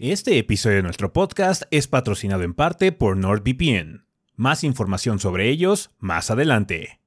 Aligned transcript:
Este 0.00 0.36
episodio 0.38 0.78
de 0.78 0.82
nuestro 0.82 1.12
podcast 1.12 1.62
es 1.70 1.86
patrocinado 1.86 2.42
en 2.42 2.52
parte 2.52 2.90
por 2.90 3.16
NordVPN. 3.16 4.04
Más 4.34 4.64
información 4.64 5.20
sobre 5.20 5.48
ellos 5.48 5.92
más 6.00 6.32
adelante. 6.32 7.00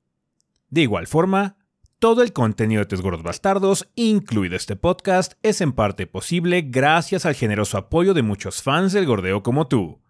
De 0.70 0.84
igual 0.84 1.06
forma, 1.06 1.58
todo 2.00 2.24
el 2.24 2.32
contenido 2.32 2.80
de 2.80 2.86
Tres 2.86 3.02
Gordos 3.02 3.24
Bastardos, 3.24 3.90
incluido 3.96 4.56
este 4.56 4.78
podcast, 4.78 5.34
es 5.44 5.60
en 5.60 5.74
parte 5.74 6.08
posible 6.08 6.62
gracias 6.62 7.26
al 7.26 7.36
generoso 7.36 7.78
apoyo 7.78 8.14
de 8.14 8.22
muchos 8.22 8.62
fans 8.64 8.94
del 8.94 9.06
gordeo 9.06 9.44
como 9.44 9.68
tú. 9.68 10.02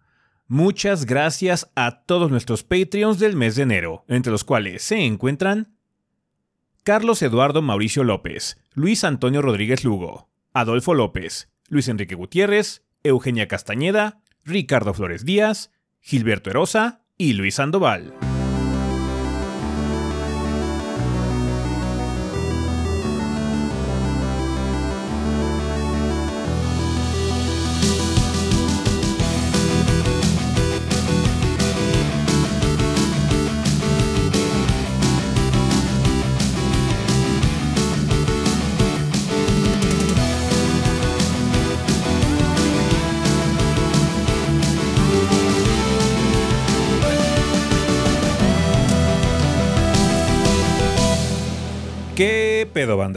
Muchas 0.46 1.04
gracias 1.04 1.72
a 1.74 2.04
todos 2.04 2.30
nuestros 2.30 2.62
Patreons 2.62 3.18
del 3.18 3.34
mes 3.34 3.56
de 3.56 3.64
enero, 3.64 4.04
entre 4.06 4.30
los 4.30 4.44
cuales 4.44 4.84
se 4.84 5.04
encuentran 5.04 5.74
Carlos 6.84 7.22
Eduardo 7.22 7.60
Mauricio 7.60 8.04
López, 8.04 8.62
Luis 8.72 9.02
Antonio 9.02 9.42
Rodríguez 9.42 9.82
Lugo, 9.82 10.30
Adolfo 10.52 10.94
López, 10.94 11.50
Luis 11.68 11.88
Enrique 11.88 12.14
Gutiérrez, 12.14 12.82
Eugenia 13.02 13.48
Castañeda, 13.48 14.20
Ricardo 14.44 14.94
Flores 14.94 15.24
Díaz, 15.24 15.70
Gilberto 16.00 16.50
Erosa 16.50 17.04
y 17.16 17.34
Luis 17.34 17.56
Sandoval. 17.56 18.27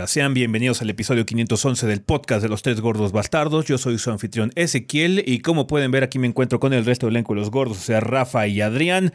Banda? 0.01 0.07
Sean 0.07 0.33
bienvenidos 0.33 0.81
al 0.81 0.89
episodio 0.89 1.25
511 1.25 1.85
del 1.85 2.01
podcast 2.01 2.41
de 2.41 2.49
los 2.49 2.61
tres 2.61 2.81
gordos 2.81 3.11
bastardos. 3.11 3.65
Yo 3.65 3.77
soy 3.77 3.97
su 3.97 4.09
anfitrión 4.09 4.51
Ezequiel 4.55 5.23
y 5.25 5.39
como 5.39 5.67
pueden 5.67 5.91
ver 5.91 6.03
aquí 6.03 6.17
me 6.17 6.27
encuentro 6.27 6.59
con 6.59 6.73
el 6.73 6.85
resto 6.85 7.05
del 7.05 7.15
elenco 7.15 7.33
de 7.33 7.41
los 7.41 7.51
gordos, 7.51 7.77
o 7.77 7.81
sea, 7.81 7.99
Rafa 7.99 8.47
y 8.47 8.61
Adrián. 8.61 9.13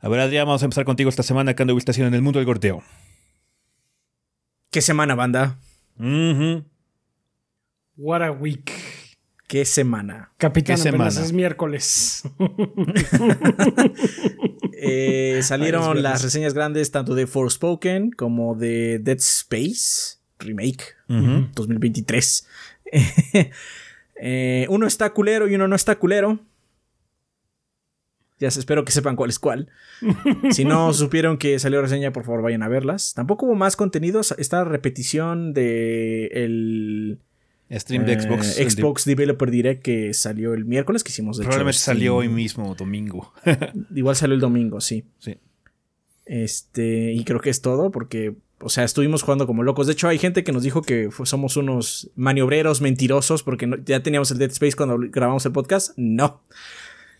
A 0.00 0.08
ver, 0.08 0.20
Adrián, 0.20 0.46
vamos 0.46 0.62
a 0.62 0.66
empezar 0.66 0.84
contigo 0.84 1.10
esta 1.10 1.22
semana 1.22 1.54
que 1.54 1.62
ando 1.62 1.76
haciendo 1.76 2.08
en 2.08 2.14
el 2.14 2.22
mundo 2.22 2.38
del 2.38 2.46
gordeo. 2.46 2.82
¿Qué 4.70 4.80
semana, 4.80 5.14
banda? 5.14 5.58
What 7.96 8.22
a 8.22 8.32
week. 8.32 8.72
¿Qué 9.48 9.66
semana? 9.66 10.32
Capitán, 10.38 10.76
¿Qué 10.76 10.82
semana? 10.82 11.08
es 11.08 11.32
miércoles. 11.32 12.22
Eh, 14.84 15.38
salieron 15.44 16.02
las 16.02 16.24
reseñas 16.24 16.54
grandes 16.54 16.90
tanto 16.90 17.14
de 17.14 17.28
Forspoken 17.28 18.10
como 18.10 18.56
de 18.56 18.98
Dead 18.98 19.18
Space 19.18 20.21
Remake 20.42 20.84
Ujú. 21.08 21.48
2023. 21.54 22.48
Eh, 24.24 24.66
uno 24.68 24.86
está 24.86 25.10
culero 25.10 25.48
y 25.48 25.56
uno 25.56 25.66
no 25.66 25.74
está 25.74 25.98
culero. 25.98 26.38
Ya 28.38 28.46
espero 28.48 28.84
que 28.84 28.92
sepan 28.92 29.16
cuál 29.16 29.30
es 29.30 29.40
cuál. 29.40 29.68
Si 30.52 30.64
no 30.64 30.92
supieron 30.92 31.38
que 31.38 31.58
salió 31.58 31.82
reseña, 31.82 32.12
por 32.12 32.24
favor 32.24 32.42
vayan 32.42 32.62
a 32.62 32.68
verlas. 32.68 33.14
Tampoco 33.14 33.46
hubo 33.46 33.56
más 33.56 33.74
contenidos. 33.74 34.32
Esta 34.38 34.62
repetición 34.62 35.54
de 35.54 36.26
el 36.26 37.18
Stream 37.70 38.04
de 38.04 38.12
eh, 38.12 38.20
Xbox. 38.20 38.46
Xbox 38.56 39.04
Developer 39.04 39.50
Direct 39.50 39.82
que 39.82 40.12
salió 40.12 40.54
el 40.54 40.64
miércoles 40.64 41.02
que 41.02 41.10
hicimos. 41.10 41.38
de 41.38 41.42
hecho, 41.42 41.50
probablemente 41.50 41.78
salió 41.78 42.16
hoy 42.16 42.28
mismo, 42.28 42.74
domingo. 42.74 43.32
Igual 43.94 44.16
salió 44.16 44.34
el 44.34 44.40
domingo, 44.40 44.80
sí. 44.80 45.04
sí. 45.18 45.38
Este, 46.26 47.12
y 47.12 47.24
creo 47.24 47.40
que 47.40 47.50
es 47.50 47.62
todo 47.62 47.90
porque, 47.90 48.34
o 48.62 48.68
sea, 48.68 48.84
estuvimos 48.84 49.22
jugando 49.22 49.46
como 49.46 49.62
locos. 49.62 49.86
De 49.86 49.92
hecho, 49.92 50.08
hay 50.08 50.18
gente 50.18 50.44
que 50.44 50.52
nos 50.52 50.62
dijo 50.62 50.82
que 50.82 51.08
somos 51.24 51.56
unos 51.56 52.10
maniobreros 52.16 52.80
mentirosos 52.80 53.42
porque 53.42 53.66
no- 53.66 53.76
ya 53.84 54.02
teníamos 54.02 54.30
el 54.30 54.38
Dead 54.38 54.50
Space 54.50 54.76
cuando 54.76 54.98
grabamos 54.98 55.44
el 55.46 55.52
podcast. 55.52 55.92
No. 55.96 56.42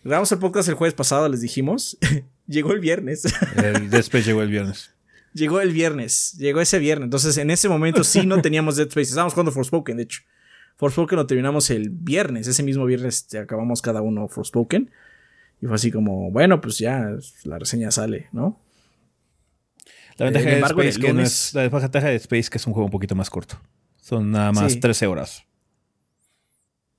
Grabamos 0.05 0.33
el 0.33 0.39
podcast 0.39 0.69
el 0.69 0.75
jueves 0.75 0.95
pasado, 0.95 1.29
les 1.29 1.41
dijimos. 1.41 1.97
Llegó 2.47 2.73
el 2.73 2.81
viernes. 2.81 3.25
El 3.57 3.91
Dead 3.91 4.01
Space 4.01 4.25
llegó 4.25 4.43
el 4.43 4.49
viernes. 4.51 4.91
Llegó 5.35 5.61
el 5.61 5.71
viernes. 5.73 6.35
Llegó 6.39 6.61
ese 6.61 6.79
viernes. 6.79 7.05
Entonces, 7.07 7.39
en 7.39 7.51
ese 7.51 7.69
momento 7.69 8.05
sí 8.05 8.27
no 8.27 8.41
teníamos 8.43 8.77
Dead 8.77 8.89
Space. 8.89 9.11
Estábamos 9.11 9.33
jugando 9.35 9.53
Forspoken, 9.53 9.97
de 9.97 10.03
hecho. 10.03 10.23
Forspoken 10.77 11.17
lo 11.17 11.27
terminamos 11.27 11.71
el 11.71 11.91
viernes. 11.91 12.47
Ese 12.49 12.63
mismo 12.63 12.85
viernes 12.85 13.27
acabamos 13.35 13.81
cada 13.81 14.03
uno 14.03 14.29
Forspoken. 14.29 14.91
Y 15.63 15.67
fue 15.67 15.77
así 15.77 15.93
como, 15.93 16.31
bueno, 16.33 16.61
pues 16.61 16.79
ya 16.79 17.17
la 17.45 17.59
reseña 17.59 17.91
sale, 17.93 18.27
¿no? 18.33 18.59
La 20.22 20.31
ventaja 20.31 20.44
El 20.44 20.50
de 20.50 20.56
embargo 20.56 20.83
Space 20.83 21.00
que 21.06 21.12
no 21.12 21.22
es, 21.22 21.55
la 21.55 21.69
ventaja 21.69 22.09
de 22.09 22.16
Space 22.16 22.49
que 22.50 22.59
es 22.59 22.66
un 22.66 22.72
juego 22.72 22.84
un 22.87 22.91
poquito 22.93 23.15
más 23.15 23.28
corto. 23.31 23.60
Son 24.00 24.31
nada 24.31 24.53
más 24.53 24.72
Sí. 24.72 24.81
13 24.81 25.06
horas. 25.06 25.44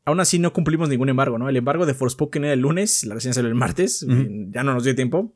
Aún 0.05 0.19
así 0.19 0.37
no 0.39 0.51
cumplimos 0.51 0.89
ningún 0.89 1.07
embargo, 1.09 1.37
¿no? 1.37 1.47
El 1.47 1.55
embargo 1.55 1.85
de 1.85 1.93
Forspoken 1.93 2.43
era 2.43 2.53
el 2.53 2.59
lunes, 2.59 3.05
la 3.05 3.15
reseña 3.15 3.33
salió 3.33 3.47
el 3.49 3.55
martes, 3.55 4.05
ya 4.51 4.63
no 4.63 4.73
nos 4.73 4.83
dio 4.83 4.93
tiempo. 4.95 5.33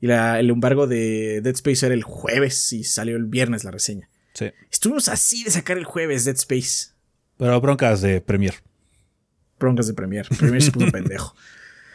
Y 0.00 0.06
la- 0.06 0.40
el 0.40 0.48
embargo 0.48 0.86
de 0.86 1.42
Dead 1.42 1.54
Space 1.54 1.84
era 1.84 1.94
el 1.94 2.02
jueves 2.04 2.72
y 2.72 2.84
salió 2.84 3.16
el 3.16 3.26
viernes 3.26 3.64
la 3.64 3.70
reseña. 3.70 4.08
Sí. 4.32 4.50
Estuvimos 4.70 5.08
así 5.08 5.44
de 5.44 5.50
sacar 5.50 5.76
el 5.76 5.84
jueves 5.84 6.24
Dead 6.24 6.36
Space. 6.36 6.92
Pero 7.36 7.60
broncas 7.60 8.00
de 8.00 8.22
Premiere. 8.22 8.56
Broncas 9.58 9.86
de 9.88 9.92
Premiere. 9.92 10.26
Premiere 10.30 10.62
se 10.62 10.72
puso 10.72 10.86
pendejo. 10.92 11.34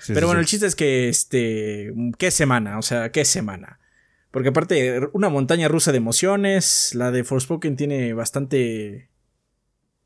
Sí, 0.01 0.13
Pero 0.13 0.19
sí, 0.21 0.25
bueno, 0.27 0.39
el 0.41 0.45
chiste 0.45 0.67
es 0.67 0.75
que, 0.75 1.09
este, 1.09 1.91
¿qué 2.19 2.29
semana? 2.29 2.77
O 2.77 2.83
sea, 2.83 3.11
¿qué 3.11 3.25
semana? 3.25 3.79
Porque 4.35 4.49
aparte, 4.49 4.99
una 5.13 5.29
montaña 5.29 5.69
rusa 5.69 5.93
de 5.93 5.97
emociones, 5.97 6.93
la 6.93 7.09
de 7.09 7.23
Forspoken 7.23 7.77
tiene 7.77 8.13
bastante 8.13 9.09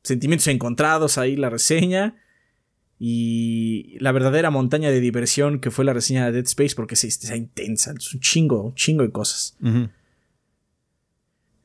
sentimientos 0.04 0.46
encontrados 0.50 1.18
ahí 1.18 1.36
la 1.36 1.50
reseña. 1.50 2.16
Y 3.00 3.98
la 4.00 4.12
verdadera 4.12 4.52
montaña 4.52 4.92
de 4.92 5.00
diversión 5.00 5.60
que 5.60 5.72
fue 5.72 5.84
la 5.84 5.94
reseña 5.94 6.28
de 6.28 6.34
Dead 6.34 6.46
Space, 6.46 6.76
porque 6.76 6.94
es, 6.94 7.06
es 7.06 7.36
intensa, 7.36 7.92
es 7.98 8.14
un 8.14 8.20
chingo, 8.20 8.66
un 8.66 8.76
chingo 8.76 9.02
de 9.02 9.10
cosas. 9.10 9.58
Ujú. 9.64 9.90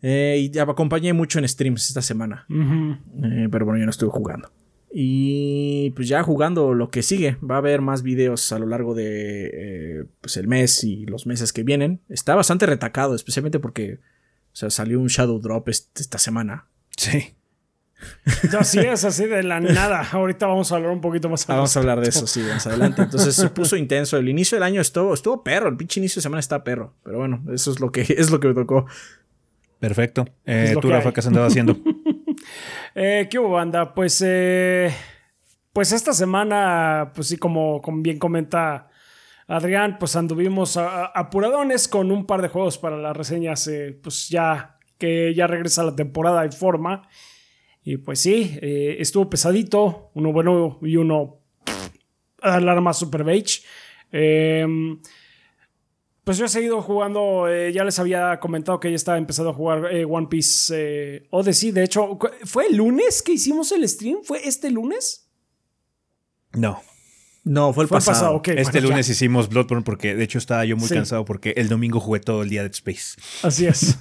Eh, 0.01 0.39
y 0.45 0.51
ya 0.51 0.65
me 0.65 0.73
acompañé 0.73 1.13
mucho 1.13 1.39
en 1.39 1.47
streams 1.47 1.89
esta 1.89 2.01
semana. 2.01 2.47
Eh, 2.49 3.47
pero 3.53 3.67
bueno, 3.67 3.79
yo 3.79 3.85
no 3.85 3.91
estuve 3.91 4.09
jugando. 4.09 4.51
Y 4.97 5.91
pues 5.91 6.07
ya 6.07 6.23
jugando 6.23 6.73
lo 6.73 6.89
que 6.89 7.03
sigue. 7.03 7.37
Va 7.43 7.57
a 7.57 7.59
haber 7.59 7.81
más 7.81 8.03
videos 8.05 8.53
a 8.53 8.61
lo 8.61 8.67
largo 8.67 8.95
de 8.95 9.51
eh, 9.53 10.05
pues 10.21 10.37
el 10.37 10.47
mes 10.47 10.85
y 10.85 11.05
los 11.07 11.27
meses 11.27 11.53
que 11.53 11.65
vienen. 11.65 12.01
Está 12.09 12.37
bastante 12.37 12.65
retacado, 12.67 13.17
especialmente 13.17 13.59
porque 13.59 13.95
o 14.53 14.57
sea, 14.57 14.71
salió 14.71 15.01
un 15.01 15.09
Shadow 15.09 15.41
Drop 15.41 15.69
est- 15.69 15.99
esta 15.99 16.19
semana. 16.19 16.69
Sí. 16.97 17.35
Así 18.59 18.79
es, 18.81 19.05
así 19.05 19.25
de 19.25 19.43
la 19.43 19.61
nada. 19.61 20.07
Ahorita 20.13 20.47
vamos 20.47 20.71
a 20.71 20.77
hablar 20.77 20.91
un 20.91 21.01
poquito 21.01 21.29
más. 21.31 21.49
Ah, 21.49 21.55
vamos 21.55 21.75
a 21.77 21.81
hablar 21.81 22.01
de 22.01 22.11
eso, 22.11 22.27
sí, 22.27 22.41
más 22.41 22.67
adelante. 22.67 23.01
Entonces 23.03 23.35
se 23.35 23.49
puso 23.49 23.77
intenso. 23.77 24.19
El 24.19 24.29
inicio 24.29 24.57
del 24.57 24.63
año 24.63 24.81
estuvo, 24.81 25.15
estuvo 25.15 25.43
perro. 25.43 25.71
El 25.71 25.77
pinche 25.77 26.01
inicio 26.01 26.21
de 26.21 26.23
semana 26.25 26.41
está 26.41 26.63
perro. 26.65 26.95
Pero 27.03 27.19
bueno, 27.19 27.43
eso 27.53 27.71
es 27.73 27.81
lo 27.81 27.91
que, 27.93 28.03
es 28.19 28.31
lo 28.31 28.41
que 28.41 28.49
me 28.49 28.55
tocó. 28.55 28.85
Perfecto. 29.81 30.27
Eh, 30.45 30.67
Es 30.69 30.75
lo 30.75 30.81
tú, 30.81 30.89
que 30.89 30.95
Rafa. 30.95 31.13
¿qué 31.13 31.21
has 31.21 31.27
andado 31.27 31.47
haciendo? 31.47 31.77
Eh, 32.95 33.29
¿Qué 33.31 33.39
hubo, 33.39 33.51
banda? 33.51 33.95
Pues, 33.95 34.23
eh, 34.27 34.91
pues 35.73 35.93
esta 35.93 36.13
semana, 36.13 37.13
pues 37.15 37.29
sí, 37.29 37.37
como, 37.37 37.81
bien 38.03 38.19
comenta 38.19 38.89
Adrián, 39.47 39.99
pues 39.99 40.17
anduvimos 40.17 40.77
a- 40.77 41.07
apuradones 41.07 41.89
con 41.89 42.11
un 42.11 42.27
par 42.27 42.41
de 42.43 42.49
juegos 42.49 42.79
para 42.79 42.97
las 42.97 43.17
reseñas, 43.17 43.67
eh, 43.69 43.99
pues 44.03 44.29
ya 44.29 44.79
que 44.99 45.35
ya 45.35 45.47
regresa 45.47 45.83
la 45.83 45.95
temporada 45.97 46.45
en 46.45 46.53
forma. 46.53 47.09
Y 47.83 47.99
pues 47.99 48.21
sí, 48.21 48.57
eh, 48.63 48.97
estuvo 49.01 49.29
pesadito, 49.29 50.11
uno 50.15 50.33
bueno 50.33 50.79
y 50.83 50.97
uno 50.97 51.41
alarma 52.41 52.93
super 52.95 53.25
beige. 53.25 53.63
Pues 56.25 56.39
yo 56.39 56.47
he 56.47 56.49
seguido 56.49 56.81
jugando, 56.81 57.49
eh, 57.49 57.71
ya 57.73 57.85
les 57.85 57.99
había 57.99 58.41
comentado 58.41 58.81
que 58.81 58.89
ya 58.89 58.97
estaba 58.97 59.19
empezando 59.19 59.51
a 59.51 59.55
jugar 59.55 59.93
eh, 59.95 60.07
One 60.07 60.27
Piece 60.29 60.73
eh, 60.75 61.27
Odyssey. 61.31 61.71
De 61.71 61.85
hecho, 61.85 62.19
¿fue 62.45 62.67
el 62.69 62.77
lunes 62.77 63.23
que 63.23 63.33
hicimos 63.33 63.71
el 63.73 63.87
stream? 63.87 64.19
¿Fue 64.25 64.41
este 64.49 64.71
lunes? 64.71 65.29
No. 66.55 66.81
No, 67.45 67.75
fue 67.75 67.85
el 67.85 67.89
Fue 67.89 67.99
el 67.99 68.05
pasado. 68.05 68.41
pasado, 68.41 68.59
este 68.59 68.63
bueno, 68.73 68.87
ya. 68.89 68.93
lunes 68.95 69.09
hicimos 69.11 69.51
Bloodborne 69.51 69.85
porque 69.85 70.15
de 70.15 70.25
hecho 70.25 70.39
estaba 70.39 70.65
yo 70.65 70.79
muy 70.79 70.89
Sí. 70.89 70.95
cansado 70.95 71.27
porque 71.27 71.53
el 71.59 71.69
domingo 71.69 72.01
jugué 72.01 72.21
todo 72.21 72.41
el 72.43 72.49
día 72.49 72.63
de 72.63 72.71
Dead 72.71 72.75
Space. 72.75 73.21
Así 73.43 73.67
es. 73.67 73.99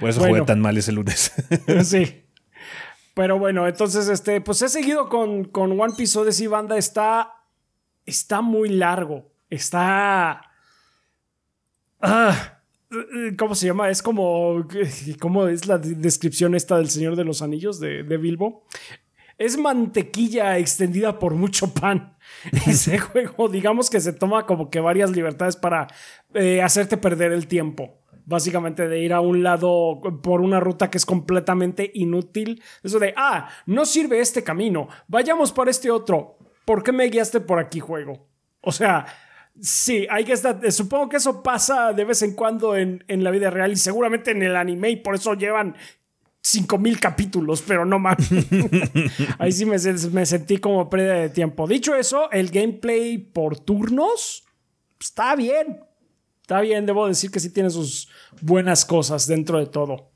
Por 0.00 0.10
eso 0.10 0.20
Bueno. 0.20 0.34
jugué 0.34 0.42
tan 0.46 0.60
mal 0.60 0.76
ese 0.76 0.92
lunes. 0.92 1.32
sí. 1.84 2.22
Pero 3.14 3.38
bueno, 3.38 3.66
entonces, 3.66 4.08
este, 4.08 4.42
pues 4.42 4.60
he 4.60 4.68
seguido 4.68 5.08
con, 5.08 5.44
con 5.44 5.80
One 5.80 5.94
Piece 5.96 6.18
Odyssey 6.18 6.48
Banda. 6.48 6.76
Está, 6.76 7.30
está 8.04 8.42
muy 8.42 8.68
largo. 8.68 9.32
Está... 9.50 10.42
Ah, 12.00 12.60
¿Cómo 13.38 13.54
se 13.54 13.66
llama? 13.66 13.90
Es 13.90 14.02
como... 14.02 14.66
¿Cómo 15.20 15.48
es 15.48 15.66
la 15.66 15.78
de- 15.78 15.94
descripción 15.94 16.54
esta 16.54 16.76
del 16.76 16.90
Señor 16.90 17.16
de 17.16 17.24
los 17.24 17.42
Anillos 17.42 17.80
de, 17.80 18.02
de 18.02 18.16
Bilbo? 18.16 18.64
es 19.38 19.58
mantequilla 19.58 20.56
extendida 20.56 21.18
por 21.18 21.34
mucho 21.34 21.74
pan. 21.74 22.16
Ese 22.66 22.98
juego, 22.98 23.48
digamos 23.48 23.90
que 23.90 24.00
se 24.00 24.14
toma 24.14 24.46
como 24.46 24.70
que 24.70 24.80
varias 24.80 25.10
libertades 25.10 25.56
para 25.56 25.88
eh, 26.32 26.62
hacerte 26.62 26.96
perder 26.96 27.32
el 27.32 27.46
tiempo. 27.46 28.00
Básicamente 28.24 28.88
de 28.88 28.98
ir 29.00 29.12
a 29.12 29.20
un 29.20 29.42
lado 29.42 30.00
por 30.22 30.40
una 30.40 30.58
ruta 30.58 30.88
que 30.90 30.96
es 30.96 31.04
completamente 31.04 31.90
inútil. 31.94 32.62
Eso 32.82 32.98
de, 32.98 33.12
ah, 33.16 33.48
no 33.66 33.84
sirve 33.84 34.20
este 34.20 34.42
camino, 34.42 34.88
vayamos 35.06 35.52
por 35.52 35.68
este 35.68 35.90
otro. 35.90 36.38
¿Por 36.64 36.82
qué 36.82 36.92
me 36.92 37.04
guiaste 37.08 37.40
por 37.40 37.58
aquí, 37.58 37.78
juego? 37.78 38.26
O 38.62 38.72
sea, 38.72 39.04
sí, 39.60 40.06
hay 40.10 40.24
que 40.24 40.32
estar. 40.32 40.72
Supongo 40.72 41.08
que 41.08 41.16
eso 41.16 41.42
pasa 41.42 41.92
de 41.92 42.04
vez 42.04 42.22
en 42.22 42.34
cuando 42.34 42.76
en, 42.76 43.04
en 43.08 43.24
la 43.24 43.30
vida 43.30 43.50
real 43.50 43.72
y 43.72 43.76
seguramente 43.76 44.30
en 44.30 44.42
el 44.42 44.56
anime 44.56 44.90
y 44.90 44.96
por 44.96 45.14
eso 45.14 45.34
llevan 45.34 45.76
5000 46.46 47.00
capítulos, 47.00 47.62
pero 47.66 47.84
no 47.84 47.98
más. 47.98 48.18
Ahí 49.38 49.50
sí 49.50 49.66
me, 49.66 49.76
me, 50.12 50.26
sentí 50.26 50.58
como 50.58 50.88
pérdida 50.88 51.14
de 51.14 51.28
tiempo. 51.28 51.66
Dicho 51.66 51.96
eso, 51.96 52.30
el 52.30 52.50
gameplay 52.50 53.18
por 53.18 53.58
turnos 53.58 54.44
está 55.00 55.34
bien. 55.34 55.80
Está 56.42 56.60
bien, 56.60 56.86
debo 56.86 57.08
decir 57.08 57.32
que 57.32 57.40
sí 57.40 57.50
tiene 57.50 57.70
sus 57.70 58.08
buenas 58.40 58.84
cosas 58.84 59.26
dentro 59.26 59.58
de 59.58 59.66
todo. 59.66 60.12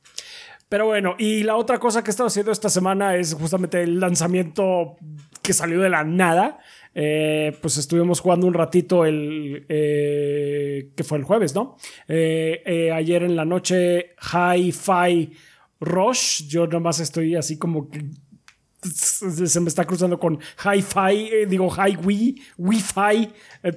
Pero 0.69 0.87
bueno, 0.87 1.17
y 1.19 1.43
la 1.43 1.57
otra 1.57 1.81
cosa 1.81 2.05
que 2.05 2.11
he 2.11 2.13
estado 2.13 2.29
haciendo 2.29 2.53
esta 2.53 2.69
semana 2.69 3.17
es 3.17 3.35
justamente 3.35 3.83
el 3.83 3.99
lanzamiento 3.99 4.97
que 5.43 5.53
salió 5.53 5.81
de 5.81 5.91
la 5.91 6.05
nada. 6.05 6.61
Eh, 6.95 7.57
pues 7.61 7.77
estuvimos 7.77 8.21
jugando 8.21 8.47
un 8.47 8.55
ratito 8.55 9.05
el 9.05 9.65
eh, 9.69 10.91
que 10.97 11.05
fue 11.05 11.19
el 11.19 11.25
jueves, 11.25 11.55
¿no? 11.55 11.77
Eh, 12.09 12.91
ayer 12.93 13.23
en 13.23 13.37
la 13.37 13.45
noche, 13.45 14.15
Hi-Fi 14.33 15.33
Rush. 15.81 16.49
Yo 16.49 16.67
nomás 16.67 17.01
estoy 17.01 17.37
así 17.37 17.59
como 17.59 17.89
que 17.89 18.05
se 18.83 19.61
me 19.61 19.69
está 19.69 19.85
cruzando 19.85 20.19
con 20.19 20.39
Hi-Fi, 20.65 21.31
eh, 21.33 21.47
digo 21.47 21.69
Hi-Wi, 21.71 22.43
Wi-Fi. 22.59 23.31
Eh, 23.63 23.73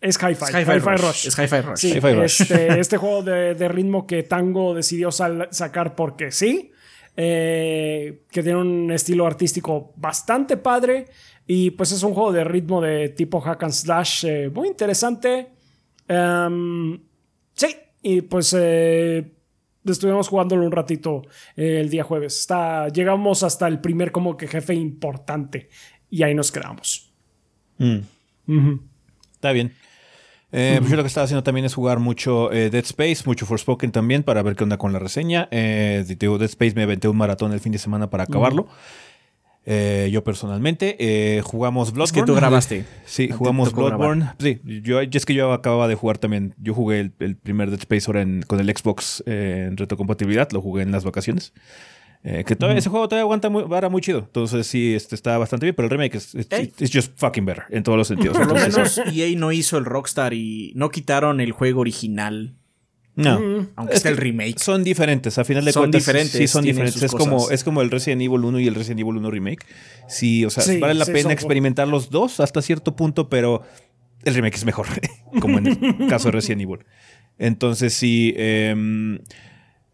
es 0.00 0.16
Hi-Fi. 0.16 0.56
Hi-Fi 0.56 0.78
Rush. 0.78 1.26
Es 1.26 1.38
Hi-Fi 1.38 1.60
Rush. 1.60 1.78
Sí, 1.78 1.92
Este, 1.92 2.80
este, 2.80 2.96
juego 2.96 3.22
de, 3.22 3.68
ritmo 3.68 4.06
que 4.06 4.22
Tango 4.22 4.74
decidió 4.74 5.10
sacar 5.10 5.94
porque 5.94 6.30
sí. 6.30 6.72
Eh, 7.20 8.22
que 8.30 8.44
tiene 8.44 8.60
un 8.60 8.92
estilo 8.92 9.26
artístico 9.26 9.92
bastante 9.96 10.56
padre. 10.56 11.06
Y 11.48 11.70
pues 11.72 11.90
es 11.90 12.04
un 12.04 12.14
juego 12.14 12.30
de 12.30 12.44
ritmo 12.44 12.80
de 12.80 13.08
tipo 13.08 13.40
hack 13.40 13.64
and 13.64 13.72
slash 13.72 14.24
muy 14.54 14.68
interesante. 14.68 15.48
Em, 16.06 17.00
sí, 17.54 17.74
y 18.02 18.20
pues 18.20 18.54
estuvimos 19.92 20.28
jugándolo 20.28 20.64
un 20.64 20.72
ratito 20.72 21.22
eh, 21.56 21.80
el 21.80 21.90
día 21.90 22.04
jueves. 22.04 22.38
Está, 22.38 22.88
llegamos 22.88 23.42
hasta 23.42 23.66
el 23.66 23.80
primer 23.80 24.12
como 24.12 24.36
que 24.36 24.46
jefe 24.46 24.74
importante 24.74 25.68
y 26.10 26.22
ahí 26.22 26.34
nos 26.34 26.52
quedamos. 26.52 27.12
Mm. 27.78 27.98
Está 29.34 29.52
bien. 29.52 29.72
Eh, 30.50 30.76
pues 30.78 30.90
yo 30.90 30.96
lo 30.96 31.02
que 31.02 31.08
estaba 31.08 31.24
haciendo 31.26 31.42
también 31.42 31.66
es 31.66 31.74
jugar 31.74 31.98
mucho 31.98 32.50
eh, 32.50 32.70
Dead 32.70 32.84
Space, 32.84 33.24
mucho 33.26 33.44
Forspoken 33.44 33.92
también 33.92 34.22
para 34.22 34.42
ver 34.42 34.56
qué 34.56 34.64
onda 34.64 34.78
con 34.78 34.94
la 34.94 34.98
reseña. 34.98 35.46
Dead 35.50 36.42
Space 36.42 36.74
me 36.74 36.82
aventé 36.82 37.06
un 37.06 37.18
maratón 37.18 37.52
el 37.52 37.60
fin 37.60 37.72
de 37.72 37.78
semana 37.78 38.08
para 38.08 38.24
acabarlo. 38.24 38.66
Eh, 39.70 40.08
yo 40.10 40.24
personalmente. 40.24 40.96
Eh, 40.98 41.42
jugamos 41.42 41.92
Bloodborne. 41.92 42.04
Es 42.04 42.12
que 42.12 42.22
tú 42.22 42.34
grabaste. 42.34 42.84
Sí, 43.04 43.28
jugamos 43.28 43.74
Bloodborne. 43.74 44.30
Sí, 44.38 44.60
yo, 44.64 45.00
es 45.02 45.26
que 45.26 45.34
yo 45.34 45.52
acababa 45.52 45.88
de 45.88 45.94
jugar 45.94 46.16
también. 46.16 46.54
Yo 46.58 46.72
jugué 46.72 47.00
el, 47.00 47.36
primer 47.36 47.68
Dead 47.68 47.80
Space 47.80 48.06
ahora 48.06 48.24
con 48.46 48.60
el 48.60 48.74
Xbox 48.74 49.22
eh, 49.26 49.66
en 49.68 49.76
retrocompatibilidad. 49.76 50.50
Lo 50.52 50.62
jugué 50.62 50.84
en 50.84 50.90
las 50.90 51.04
vacaciones. 51.04 51.52
que 52.22 52.56
todavía, 52.56 52.78
ese 52.78 52.88
juego 52.88 53.08
todavía 53.08 53.24
aguanta 53.24 53.50
muy, 53.50 53.64
era 53.76 53.90
muy 53.90 54.00
chido. 54.00 54.20
Entonces 54.20 54.66
sí, 54.66 54.94
este 54.94 55.14
está 55.14 55.36
bastante 55.36 55.66
bien, 55.66 55.74
pero 55.74 55.84
el 55.84 55.90
remake 55.90 56.14
es, 56.14 56.34
es 56.34 56.90
just 56.90 57.12
fucking 57.16 57.44
better 57.44 57.64
en 57.68 57.82
todos 57.82 57.98
los 57.98 58.08
sentidos. 58.08 58.38
Por 58.38 58.46
lo 58.46 58.54
menos 58.54 58.98
EA 59.12 59.36
no 59.36 59.52
hizo 59.52 59.76
el 59.76 59.84
Rockstar 59.84 60.32
y 60.32 60.72
no 60.76 60.88
quitaron 60.88 61.42
el 61.42 61.52
juego 61.52 61.82
original 61.82 62.57
no. 63.18 63.40
Mm. 63.40 63.68
Aunque 63.76 63.96
es 63.96 64.04
el 64.04 64.16
remake. 64.16 64.58
Son 64.58 64.84
diferentes, 64.84 65.38
a 65.38 65.44
final 65.44 65.64
de 65.64 65.72
son 65.72 65.90
Diferentes, 65.90 66.32
sí, 66.32 66.46
son 66.46 66.64
diferentes. 66.64 67.02
Es 67.02 67.12
como, 67.12 67.50
es 67.50 67.64
como 67.64 67.82
el 67.82 67.90
Resident 67.90 68.22
Evil 68.22 68.44
1 68.44 68.60
y 68.60 68.68
el 68.68 68.74
Resident 68.74 69.00
Evil 69.00 69.16
1 69.16 69.30
Remake. 69.30 69.66
Sí, 70.08 70.44
o 70.44 70.50
sea, 70.50 70.64
vale 70.78 70.94
la 70.94 71.04
pena 71.04 71.32
experimentar 71.32 71.88
los 71.88 72.10
dos 72.10 72.40
hasta 72.40 72.62
cierto 72.62 72.94
punto, 72.94 73.28
pero 73.28 73.62
el 74.24 74.34
remake 74.34 74.54
es 74.54 74.64
mejor, 74.64 74.86
como 75.40 75.58
en 75.58 75.66
el 75.66 76.08
caso 76.08 76.28
de 76.28 76.32
Resident 76.32 76.62
Evil. 76.62 76.78
Entonces, 77.38 77.92
sí. 77.92 78.34
Eh, 78.36 79.18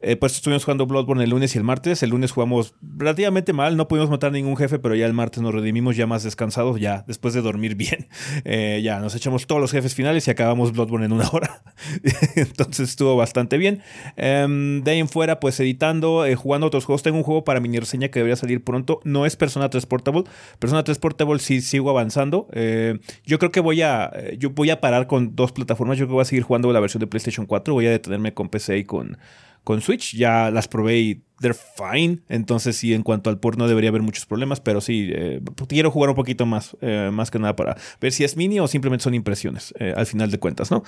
eh, 0.06 0.16
pues 0.16 0.34
estuvimos 0.34 0.64
jugando 0.64 0.84
Bloodborne 0.84 1.24
el 1.24 1.30
lunes 1.30 1.54
y 1.54 1.58
el 1.58 1.64
martes. 1.64 2.02
El 2.02 2.10
lunes 2.10 2.30
jugamos 2.30 2.74
relativamente 2.82 3.54
mal, 3.54 3.78
no 3.78 3.88
pudimos 3.88 4.10
matar 4.10 4.32
ningún 4.32 4.54
jefe, 4.54 4.78
pero 4.78 4.94
ya 4.94 5.06
el 5.06 5.14
martes 5.14 5.42
nos 5.42 5.54
redimimos 5.54 5.96
ya 5.96 6.06
más 6.06 6.22
descansados, 6.22 6.78
ya 6.78 7.04
después 7.06 7.32
de 7.32 7.40
dormir 7.40 7.74
bien. 7.76 8.08
Eh, 8.44 8.82
ya 8.84 9.00
nos 9.00 9.14
echamos 9.14 9.46
todos 9.46 9.62
los 9.62 9.72
jefes 9.72 9.94
finales 9.94 10.28
y 10.28 10.30
acabamos 10.30 10.72
Bloodborne 10.72 11.06
en 11.06 11.12
una 11.12 11.26
hora. 11.30 11.62
Entonces 12.36 12.90
estuvo 12.90 13.16
bastante 13.16 13.56
bien. 13.56 13.80
Em, 14.16 14.82
de 14.82 14.90
ahí 14.90 14.98
en 14.98 15.08
fuera, 15.08 15.40
pues 15.40 15.58
editando, 15.58 16.26
eh, 16.26 16.34
jugando 16.34 16.66
otros 16.66 16.84
juegos. 16.84 17.02
Tengo 17.02 17.16
un 17.16 17.24
juego 17.24 17.44
para 17.44 17.60
mini 17.60 17.78
reseña 17.78 18.08
que 18.08 18.18
debería 18.18 18.36
salir 18.36 18.62
pronto. 18.62 19.00
No 19.04 19.24
es 19.24 19.36
Persona 19.36 19.70
3 19.70 19.86
Portable. 19.86 20.24
Persona 20.58 20.84
3 20.84 20.98
Portable 20.98 21.38
sí 21.38 21.62
sigo 21.62 21.88
avanzando. 21.88 22.46
yo 23.24 23.38
creo 23.38 23.50
que 23.50 23.60
voy 23.60 23.80
a, 23.80 24.12
yo 24.36 24.50
voy 24.50 24.68
a 24.68 24.82
parar 24.82 25.06
con 25.06 25.34
dos 25.34 25.52
plataformas. 25.52 25.96
Yo 25.96 26.04
creo 26.04 26.08
que 26.08 26.14
voy 26.14 26.22
a 26.22 26.26
seguir 26.26 26.42
jugando 26.42 26.70
la 26.74 26.80
versión 26.80 27.00
de 27.00 27.06
PlayStation 27.06 27.46
4. 27.46 27.72
Voy 27.72 27.86
a 27.86 27.90
detenerme 27.90 28.34
con 28.34 28.50
PC 28.50 28.76
y 28.76 28.84
con 28.84 29.16
con 29.64 29.80
Switch. 29.80 30.14
Ya 30.14 30.50
las 30.50 30.68
probé 30.68 30.98
y 31.00 31.22
they're 31.40 31.54
fine. 31.76 32.22
Entonces, 32.28 32.76
sí, 32.76 32.94
en 32.94 33.02
cuanto 33.02 33.30
al 33.30 33.40
port 33.40 33.58
no 33.58 33.66
debería 33.66 33.90
haber 33.90 34.02
muchos 34.02 34.26
problemas. 34.26 34.60
Pero 34.60 34.80
sí, 34.80 35.10
eh, 35.12 35.40
quiero 35.68 35.90
jugar 35.90 36.10
un 36.10 36.16
poquito 36.16 36.46
más. 36.46 36.76
Eh, 36.80 37.10
más 37.12 37.30
que 37.30 37.38
nada 37.38 37.56
para 37.56 37.76
ver 38.00 38.12
si 38.12 38.24
es 38.24 38.36
mini 38.36 38.60
o 38.60 38.68
simplemente 38.68 39.02
son 39.02 39.14
impresiones. 39.14 39.74
Eh, 39.78 39.92
al 39.96 40.06
final 40.06 40.30
de 40.30 40.38
cuentas, 40.38 40.70
¿no? 40.70 40.84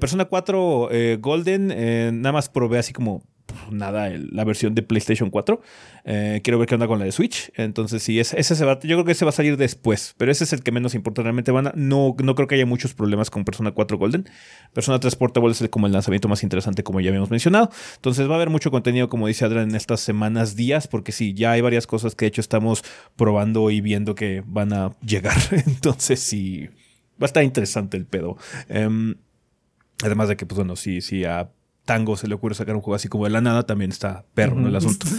Persona 0.00 0.24
4 0.24 0.88
Golden, 1.18 2.22
nada 2.22 2.32
más 2.32 2.48
probé 2.48 2.78
así 2.78 2.92
como 2.92 3.22
nada 3.70 4.10
la 4.10 4.44
versión 4.44 4.74
de 4.74 4.82
PlayStation 4.82 5.30
4. 5.30 5.60
Eh, 6.04 6.40
quiero 6.42 6.58
ver 6.58 6.68
qué 6.68 6.74
onda 6.74 6.86
con 6.86 6.98
la 6.98 7.04
de 7.04 7.12
Switch. 7.12 7.50
Entonces, 7.56 8.02
sí, 8.02 8.18
ese, 8.18 8.42
se 8.42 8.64
va, 8.64 8.78
yo 8.80 8.96
creo 8.96 9.04
que 9.04 9.12
ese 9.12 9.24
va 9.24 9.30
a 9.30 9.32
salir 9.32 9.56
después. 9.56 10.14
Pero 10.16 10.32
ese 10.32 10.44
es 10.44 10.52
el 10.52 10.62
que 10.62 10.72
menos 10.72 10.94
importa 10.94 11.22
realmente. 11.22 11.50
Van 11.50 11.72
no, 11.74 12.16
no 12.22 12.34
creo 12.34 12.48
que 12.48 12.54
haya 12.54 12.66
muchos 12.66 12.94
problemas 12.94 13.30
con 13.30 13.44
Persona 13.44 13.72
4 13.72 13.98
Golden. 13.98 14.28
Persona 14.72 15.00
3 15.00 15.16
Portable 15.16 15.52
es 15.52 15.68
como 15.68 15.86
el 15.86 15.92
lanzamiento 15.92 16.28
más 16.28 16.42
interesante, 16.42 16.82
como 16.82 17.00
ya 17.00 17.08
habíamos 17.08 17.30
mencionado. 17.30 17.70
Entonces, 17.96 18.28
va 18.28 18.32
a 18.32 18.36
haber 18.36 18.50
mucho 18.50 18.70
contenido, 18.70 19.08
como 19.08 19.26
dice 19.26 19.44
Adrián, 19.44 19.70
en 19.70 19.76
estas 19.76 20.00
semanas, 20.00 20.56
días, 20.56 20.88
porque 20.88 21.12
sí, 21.12 21.34
ya 21.34 21.52
hay 21.52 21.60
varias 21.60 21.86
cosas 21.86 22.14
que 22.14 22.24
de 22.24 22.28
hecho 22.28 22.40
estamos 22.40 22.84
probando 23.16 23.70
y 23.70 23.80
viendo 23.80 24.14
que 24.14 24.42
van 24.46 24.72
a 24.72 24.96
llegar. 25.04 25.36
Entonces, 25.66 26.20
sí, 26.20 26.68
va 27.20 27.24
a 27.24 27.26
estar 27.26 27.44
interesante 27.44 27.96
el 27.96 28.06
pedo. 28.06 28.36
Em, 28.68 29.16
además 30.02 30.28
de 30.28 30.36
que, 30.36 30.46
pues 30.46 30.56
bueno, 30.56 30.76
sí, 30.76 31.00
sí, 31.00 31.24
a 31.24 31.50
Tango 31.90 32.16
se 32.16 32.28
le 32.28 32.36
ocurre 32.36 32.54
sacar 32.54 32.76
un 32.76 32.82
juego 32.82 32.94
así 32.94 33.08
como 33.08 33.24
de 33.24 33.30
la 33.30 33.40
nada, 33.40 33.64
también 33.64 33.90
está 33.90 34.24
perro 34.32 34.60
en 34.60 34.66
el 34.68 34.76
asunto. 34.76 35.08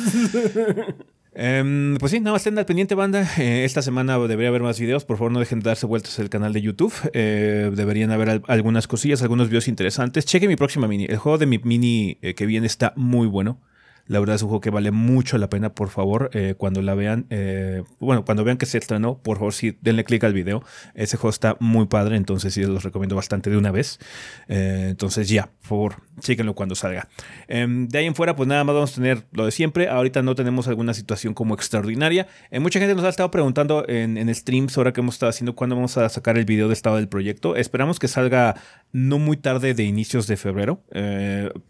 Em, 1.34 1.96
pues 1.98 2.12
sí, 2.12 2.20
nada 2.20 2.34
más 2.34 2.42
estén 2.42 2.60
al 2.60 2.66
pendiente, 2.66 2.94
banda. 2.94 3.25
Eh, 3.38 3.63
esta 3.63 3.82
semana 3.82 4.18
debería 4.20 4.50
haber 4.50 4.62
más 4.63 4.78
videos. 4.80 5.06
Por 5.06 5.18
favor, 5.18 5.32
no 5.32 5.40
dejen 5.40 5.62
de 5.62 5.70
darse 5.70 5.86
vueltas 5.86 6.20
al 6.20 6.30
canal 6.30 6.51
de 6.51 6.62
YouTube. 6.62 6.94
Eh, 7.13 7.72
deberían 7.74 8.12
haber 8.12 8.42
algunas 8.48 8.88
cosillas, 8.88 9.22
algunos 9.22 9.48
videos 9.48 9.70
interesantes. 9.70 10.25
Cheque 10.25 10.50
mi 10.50 10.58
próxima 10.58 10.90
mini. 10.90 11.06
El 11.06 11.18
juego 11.18 11.38
de 11.38 11.46
mi 11.46 11.58
mini 11.58 12.18
eh, 12.22 12.36
que 12.36 12.46
viene 12.46 12.68
está 12.68 12.92
muy 12.98 13.28
bueno. 13.28 13.62
La 14.08 14.20
verdad 14.20 14.36
es 14.36 14.41
un 14.41 14.50
juego 14.50 14.62
que 14.62 14.70
vale 14.70 14.91
mucho 14.91 15.38
la 15.38 15.50
pena, 15.50 15.74
por 15.74 15.89
favor, 15.89 16.29
eh, 16.34 16.55
cuando 16.58 16.81
la 16.81 16.96
vean, 16.96 17.27
eh, 17.29 17.84
bueno, 18.00 18.25
cuando 18.25 18.43
vean 18.43 18.58
que 18.58 18.65
se 18.65 18.77
estrenó, 18.77 19.17
por 19.17 19.38
favor, 19.38 19.53
sí, 19.53 19.77
denle 19.81 20.03
clic 20.03 20.24
al 20.24 20.34
video. 20.34 20.63
Ese 20.96 21.17
juego 21.17 21.29
está 21.29 21.55
muy 21.60 21.88
padre, 21.88 22.17
entonces 22.17 22.53
sí, 22.53 22.63
los 22.63 22.84
recomiendo 22.84 23.15
bastante 23.15 23.50
de 23.50 23.58
una 23.58 23.72
vez. 23.72 24.00
Eh, 24.48 24.88
entonces 24.89 25.29
ya, 25.29 25.50
por 25.62 25.67
favor, 25.67 25.96
chíquenlo 26.20 26.55
cuando 26.55 26.75
salga. 26.75 27.08
Em, 27.48 27.88
de 27.88 28.00
ahí 28.00 28.05
en 28.05 28.15
fuera, 28.15 28.36
pues 28.36 28.48
nada 28.48 28.63
más 28.63 28.75
vamos 28.75 28.91
a 28.91 28.96
tener 28.96 29.25
lo 29.31 29.46
de 29.46 29.51
siempre. 29.51 29.88
Ahorita 29.88 30.22
no 30.22 30.36
tenemos 30.36 30.67
alguna 30.67 30.93
situación 30.93 31.34
como 31.34 31.53
extraordinaria. 31.53 32.27
mucha 32.60 32.79
gente 32.79 32.96
nos 32.96 33.05
ha 33.05 33.10
estado 33.10 33.31
preguntando 33.31 33.86
en, 33.88 34.17
en 34.17 34.34
streams, 34.34 34.77
ahora 34.77 34.93
que 34.93 35.01
hemos 35.01 35.15
estado 35.15 35.29
haciendo, 35.29 35.55
cuándo 35.55 35.75
vamos 35.75 35.98
a 35.98 36.10
sacar 36.10 36.38
el 36.38 36.46
video 36.46 36.67
de 36.67 36.74
estado 36.74 36.98
del 36.98 37.08
proyecto. 37.08 37.55
Esperamos 37.55 38.00
que 38.00 38.08
salga 38.08 38.55
no 38.91 39.20
muy 39.20 39.38
tarde 39.38 39.74
de 39.74 39.84
inicios 39.84 40.27
de 40.27 40.38
febrero. 40.38 40.84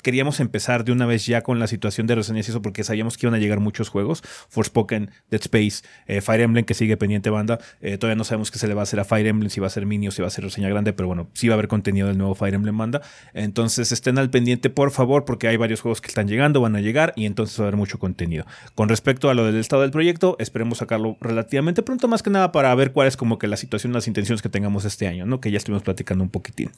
queríamos 0.02 0.40
empezar 0.40 0.84
de 0.84 0.92
una 0.92 1.06
vez 1.06 1.26
ya 1.26 1.42
con 1.42 1.60
la 1.60 1.68
situación 1.68 2.08
de 2.08 2.16
y 2.30 2.40
eso 2.40 2.62
porque 2.62 2.84
sabíamos 2.84 3.18
que 3.18 3.26
iban 3.26 3.36
a 3.36 3.40
llegar 3.40 3.60
muchos 3.60 3.90
juegos. 3.90 4.24
Forspoken, 4.50 5.12
Dead 5.30 5.42
Space, 5.42 5.84
eh, 6.08 6.22
Fire 6.22 6.42
Emblem 6.42 6.66
que 6.66 6.74
sigue 6.74 6.98
pendiente 6.98 7.30
banda. 7.30 7.60
Eh, 7.82 7.98
todavía 7.98 8.16
no 8.16 8.24
sabemos 8.24 8.52
qué 8.52 8.60
se 8.60 8.68
le 8.68 8.74
va 8.74 8.82
a 8.82 8.84
hacer 8.84 9.00
a 9.00 9.06
Fire 9.06 9.28
Emblem, 9.28 9.50
si 9.50 9.60
va 9.60 9.68
a 9.68 9.70
ser 9.70 9.86
mini 9.86 10.08
o 10.08 10.12
si 10.12 10.22
va 10.22 10.28
a 10.28 10.32
ser 10.32 10.44
reseña 10.44 10.70
grande, 10.70 10.94
pero 10.94 11.08
bueno, 11.08 11.30
sí 11.34 11.48
va 11.48 11.54
a 11.54 11.56
haber 11.56 11.68
contenido 11.68 12.08
del 12.08 12.18
nuevo 12.18 12.36
Fire 12.36 12.54
Emblem 12.54 12.78
banda. 12.78 13.02
Entonces 13.34 13.92
estén 13.92 14.18
al 14.18 14.30
pendiente 14.30 14.70
por 14.70 14.92
favor 14.92 15.26
porque 15.26 15.48
hay 15.48 15.58
varios 15.58 15.82
juegos 15.82 16.02
que 16.02 16.08
están 16.08 16.28
llegando, 16.28 16.62
van 16.62 16.76
a 16.76 16.82
llegar 16.82 17.14
y 17.16 17.26
entonces 17.26 17.60
va 17.60 17.66
a 17.66 17.68
haber 17.68 17.78
mucho 17.78 18.00
contenido. 18.00 18.46
Con 18.76 18.90
respecto 18.90 19.30
a 19.30 19.34
lo 19.34 19.46
del 19.46 19.58
estado 19.58 19.82
del 19.82 19.92
proyecto, 19.92 20.36
esperemos 20.40 20.80
sacarlo 20.80 21.18
relativamente 21.22 21.84
pronto, 21.84 22.08
más 22.08 22.24
que 22.24 22.30
nada 22.30 22.52
para 22.52 22.74
ver 22.76 22.92
cuál 22.92 23.08
es 23.08 23.18
como 23.18 23.38
que 23.40 23.48
la 23.48 23.58
situación, 23.58 23.94
las 23.94 24.08
intenciones 24.08 24.42
que 24.42 24.50
tengamos 24.50 24.86
este 24.86 25.08
año, 25.08 25.26
¿no? 25.26 25.42
Que 25.42 25.52
ya 25.52 25.58
estuvimos 25.58 25.84
platicando 25.84 26.24
un 26.24 26.30
poquitín. 26.30 26.72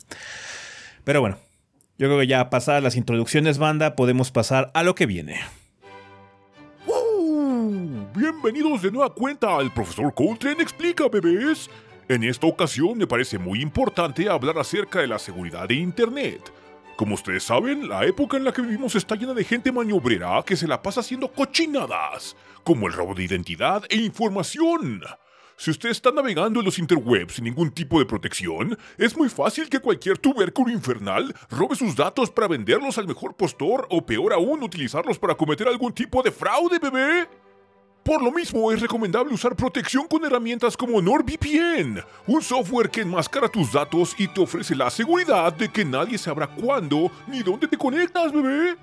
Pero 1.03 1.21
bueno, 1.21 1.38
yo 2.03 2.10
creo 2.10 2.19
que 2.19 2.27
ya 2.27 2.50
pasadas 2.50 2.83
las 2.83 2.98
introducciones, 2.98 3.60
banda, 3.60 3.95
podemos 3.95 4.29
pasar 4.29 4.72
a 4.74 4.83
lo 4.83 4.93
que 4.93 5.05
viene. 5.05 5.39
Bienvenidos 8.13 8.81
de 8.81 8.91
nueva 8.91 9.13
cuenta 9.13 9.55
al 9.55 9.74
profesor 9.74 10.13
Coltrane 10.13 10.62
Explica, 10.62 11.07
bebés. 11.07 11.69
En 12.10 12.25
esta 12.25 12.45
ocasión 12.45 12.98
me 12.98 13.07
parece 13.07 13.38
muy 13.38 13.62
importante 13.62 14.27
hablar 14.27 14.57
acerca 14.57 15.00
de 15.00 15.07
la 15.07 15.17
seguridad 15.17 15.65
de 15.65 15.75
Internet. 15.75 16.51
Como 16.98 17.15
ustedes 17.15 17.43
saben, 17.43 17.88
la 17.88 18.03
época 18.03 18.36
en 18.36 18.43
la 18.43 18.51
que 18.51 18.63
vivimos 18.63 18.95
está 18.95 19.15
llena 19.15 19.33
de 19.33 19.45
gente 19.45 19.72
maniobrera 19.72 20.43
que 20.45 20.57
se 20.57 20.67
la 20.67 20.81
pasa 20.81 21.00
haciendo 21.00 21.31
cochinadas, 21.31 22.36
como 22.65 22.88
el 22.88 22.93
robo 22.93 23.15
de 23.15 23.24
identidad 23.24 23.83
e 23.89 23.95
información. 23.95 25.03
Si 25.55 25.72
usted 25.72 25.89
está 25.89 26.12
navegando 26.12 26.60
en 26.60 26.65
los 26.65 26.79
interwebs 26.79 27.36
sin 27.36 27.45
ningún 27.45 27.72
tipo 27.72 28.00
de 28.00 28.05
protección, 28.05 28.77
es 28.98 29.15
muy 29.15 29.29
fácil 29.29 29.69
que 29.69 29.79
cualquier 29.79 30.17
tubérculo 30.17 30.72
infernal 30.72 31.33
robe 31.50 31.75
sus 31.75 31.95
datos 31.95 32.31
para 32.31 32.48
venderlos 32.48 32.98
al 32.98 33.07
mejor 33.07 33.36
postor 33.36 33.88
o 33.89 34.05
peor 34.05 34.33
aún 34.33 34.63
utilizarlos 34.63 35.19
para 35.19 35.36
cometer 35.36 35.67
algún 35.67 35.93
tipo 35.93 36.24
de 36.24 36.31
fraude, 36.31 36.79
bebé. 36.79 37.27
Por 38.03 38.22
lo 38.22 38.31
mismo, 38.31 38.69
es 38.72 38.81
recomendable 38.81 39.33
usar 39.33 39.55
protección 39.55 40.07
con 40.07 40.25
herramientas 40.25 40.75
como 40.75 41.01
NordVPN, 41.01 42.03
un 42.27 42.41
software 42.41 42.89
que 42.89 43.01
enmascara 43.01 43.48
tus 43.48 43.72
datos 43.72 44.13
y 44.17 44.27
te 44.27 44.41
ofrece 44.41 44.75
la 44.75 44.89
seguridad 44.89 45.53
de 45.53 45.69
que 45.69 45.86
nadie 45.86 46.17
sabrá 46.17 46.48
cuándo 46.48 47.10
ni 47.27 47.41
dónde 47.41 47.67
te 47.67 47.77
conectas, 47.77 48.33
bebé. 48.33 48.75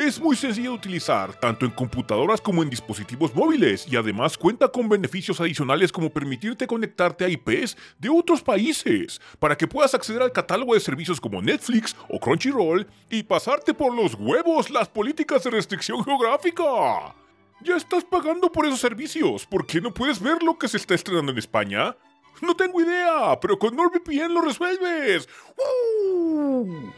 Es 0.00 0.18
muy 0.18 0.34
sencillo 0.34 0.70
de 0.70 0.76
utilizar, 0.76 1.38
tanto 1.38 1.66
en 1.66 1.72
computadoras 1.72 2.40
como 2.40 2.62
en 2.62 2.70
dispositivos 2.70 3.34
móviles, 3.34 3.86
y 3.86 3.96
además 3.96 4.38
cuenta 4.38 4.66
con 4.68 4.88
beneficios 4.88 5.38
adicionales 5.42 5.92
como 5.92 6.08
permitirte 6.08 6.66
conectarte 6.66 7.22
a 7.22 7.28
IPs 7.28 7.76
de 7.98 8.08
otros 8.08 8.40
países, 8.40 9.20
para 9.38 9.58
que 9.58 9.68
puedas 9.68 9.92
acceder 9.92 10.22
al 10.22 10.32
catálogo 10.32 10.72
de 10.72 10.80
servicios 10.80 11.20
como 11.20 11.42
Netflix 11.42 11.94
o 12.08 12.18
Crunchyroll 12.18 12.86
y 13.10 13.24
pasarte 13.24 13.74
por 13.74 13.94
los 13.94 14.14
huevos 14.14 14.70
las 14.70 14.88
políticas 14.88 15.44
de 15.44 15.50
restricción 15.50 16.02
geográfica. 16.02 17.14
Ya 17.62 17.76
estás 17.76 18.02
pagando 18.02 18.50
por 18.50 18.64
esos 18.64 18.80
servicios. 18.80 19.44
¿Por 19.44 19.66
qué 19.66 19.82
no 19.82 19.92
puedes 19.92 20.18
ver 20.18 20.42
lo 20.42 20.58
que 20.58 20.68
se 20.68 20.78
está 20.78 20.94
estrenando 20.94 21.30
en 21.30 21.36
España? 21.36 21.94
No 22.40 22.56
tengo 22.56 22.80
idea, 22.80 23.38
pero 23.38 23.58
con 23.58 23.76
NordVPN 23.76 24.32
lo 24.32 24.40
resuelves. 24.40 25.28
¡Uh! 25.58 26.90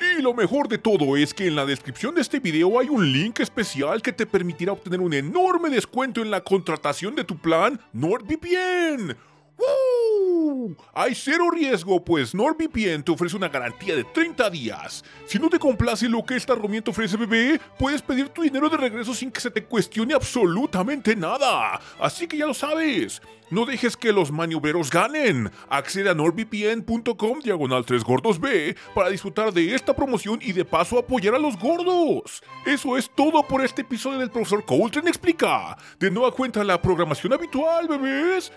Y 0.00 0.22
lo 0.22 0.34
mejor 0.34 0.68
de 0.68 0.78
todo 0.78 1.16
es 1.16 1.32
que 1.32 1.46
en 1.46 1.56
la 1.56 1.66
descripción 1.66 2.14
de 2.14 2.20
este 2.20 2.40
video 2.40 2.78
hay 2.78 2.88
un 2.88 3.12
link 3.12 3.40
especial 3.40 4.02
que 4.02 4.12
te 4.12 4.26
permitirá 4.26 4.72
obtener 4.72 5.00
un 5.00 5.12
enorme 5.12 5.70
descuento 5.70 6.20
en 6.22 6.30
la 6.30 6.42
contratación 6.42 7.14
de 7.14 7.24
tu 7.24 7.36
plan 7.36 7.80
NordVPN. 7.92 9.16
¡Woo! 9.56 10.76
Hay 10.92 11.14
cero 11.14 11.50
riesgo, 11.50 12.04
pues 12.04 12.34
NordVPN 12.34 13.02
te 13.02 13.12
ofrece 13.12 13.36
una 13.36 13.48
garantía 13.48 13.94
de 13.94 14.04
30 14.04 14.50
días. 14.50 15.04
Si 15.26 15.38
no 15.38 15.48
te 15.48 15.58
complace 15.58 16.08
lo 16.08 16.24
que 16.24 16.36
esta 16.36 16.54
herramienta 16.54 16.90
ofrece, 16.90 17.16
bebé, 17.16 17.60
puedes 17.78 18.02
pedir 18.02 18.28
tu 18.28 18.42
dinero 18.42 18.68
de 18.68 18.76
regreso 18.76 19.14
sin 19.14 19.30
que 19.30 19.40
se 19.40 19.50
te 19.50 19.64
cuestione 19.64 20.14
absolutamente 20.14 21.14
nada. 21.16 21.80
Así 22.00 22.26
que 22.26 22.36
ya 22.36 22.46
lo 22.46 22.54
sabes. 22.54 23.20
No 23.50 23.66
dejes 23.66 23.96
que 23.96 24.12
los 24.12 24.32
maniobreros 24.32 24.90
ganen. 24.90 25.50
Accede 25.68 26.10
a 26.10 26.14
nordvpn.com 26.14 27.40
diagonal 27.40 27.84
3 27.84 28.02
gordos 28.02 28.40
B 28.40 28.74
para 28.94 29.10
disfrutar 29.10 29.52
de 29.52 29.74
esta 29.74 29.94
promoción 29.94 30.38
y 30.42 30.52
de 30.52 30.64
paso 30.64 30.98
apoyar 30.98 31.34
a 31.34 31.38
los 31.38 31.58
gordos. 31.58 32.42
Eso 32.64 32.96
es 32.96 33.10
todo 33.14 33.46
por 33.46 33.64
este 33.64 33.82
episodio 33.82 34.18
del 34.18 34.30
profesor 34.30 34.64
Coltrane 34.64 35.10
Explica. 35.10 35.76
De 35.98 36.10
nueva 36.10 36.32
cuenta 36.32 36.64
la 36.64 36.80
programación 36.80 37.32
habitual, 37.34 37.86
bebés. 37.86 38.50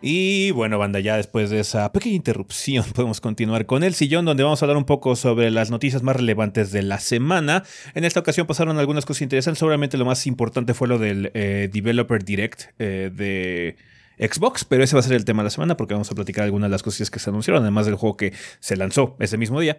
Y 0.00 0.52
bueno, 0.52 0.78
banda, 0.78 1.00
ya 1.00 1.16
después 1.16 1.50
de 1.50 1.58
esa 1.58 1.90
pequeña 1.92 2.14
interrupción 2.14 2.84
podemos 2.94 3.20
continuar 3.20 3.66
con 3.66 3.82
el 3.82 3.94
sillón 3.94 4.24
donde 4.24 4.44
vamos 4.44 4.62
a 4.62 4.64
hablar 4.64 4.76
un 4.76 4.84
poco 4.84 5.16
sobre 5.16 5.50
las 5.50 5.70
noticias 5.70 6.02
más 6.02 6.16
relevantes 6.16 6.70
de 6.70 6.82
la 6.82 7.00
semana. 7.00 7.64
En 7.94 8.04
esta 8.04 8.20
ocasión 8.20 8.46
pasaron 8.46 8.78
algunas 8.78 9.04
cosas 9.04 9.22
interesantes, 9.22 9.58
seguramente 9.58 9.98
lo 9.98 10.04
más 10.04 10.26
importante 10.26 10.72
fue 10.72 10.86
lo 10.86 10.98
del 10.98 11.32
eh, 11.34 11.68
Developer 11.72 12.24
Direct 12.24 12.64
eh, 12.78 13.10
de... 13.12 13.76
Xbox, 14.20 14.64
pero 14.64 14.82
ese 14.82 14.96
va 14.96 15.00
a 15.00 15.04
ser 15.04 15.12
el 15.12 15.24
tema 15.24 15.42
de 15.42 15.44
la 15.44 15.50
semana 15.50 15.76
porque 15.76 15.94
vamos 15.94 16.10
a 16.10 16.14
platicar 16.16 16.42
algunas 16.42 16.68
de 16.68 16.72
las 16.72 16.82
cosas 16.82 17.08
que 17.08 17.20
se 17.20 17.30
anunciaron, 17.30 17.62
además 17.62 17.86
del 17.86 17.94
juego 17.94 18.16
que 18.16 18.32
se 18.58 18.76
lanzó 18.76 19.16
ese 19.20 19.36
mismo 19.36 19.60
día. 19.60 19.78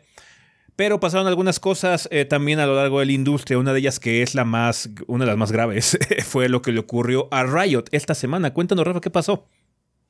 Pero 0.80 1.02
pasaron 1.02 1.28
algunas 1.28 1.60
cosas 1.60 2.08
eh, 2.10 2.24
también 2.24 2.60
a 2.60 2.66
lo 2.66 2.74
largo 2.74 3.02
de 3.02 3.06
la 3.08 3.12
industria. 3.12 3.58
Una 3.58 3.74
de 3.74 3.80
ellas 3.80 4.00
que 4.00 4.22
es 4.22 4.34
la 4.34 4.46
más, 4.46 4.90
una 5.08 5.26
de 5.26 5.32
las 5.32 5.38
más 5.38 5.52
graves, 5.52 6.00
fue 6.26 6.48
lo 6.48 6.62
que 6.62 6.72
le 6.72 6.80
ocurrió 6.80 7.28
a 7.32 7.44
Riot 7.44 7.84
esta 7.92 8.16
semana. 8.16 8.54
Cuéntanos, 8.54 8.88
Rafa, 8.88 9.02
¿qué 9.02 9.10
pasó? 9.10 9.50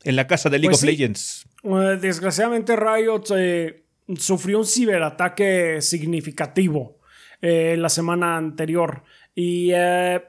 En 0.04 0.16
la 0.16 0.28
casa 0.28 0.48
de 0.52 0.60
League 0.60 0.70
Pues 0.70 0.84
of 0.84 0.88
sí. 0.88 0.96
Legends. 0.96 1.48
Eh, 1.64 1.98
desgraciadamente 2.00 2.76
Riot 2.76 3.24
eh, 3.36 3.84
sufrió 4.16 4.60
un 4.60 4.66
ciberataque 4.68 5.82
significativo 5.82 7.00
eh, 7.42 7.76
la 7.76 7.90
semana 7.90 8.38
anterior. 8.38 9.02
Y 9.34 9.72
el 9.72 10.22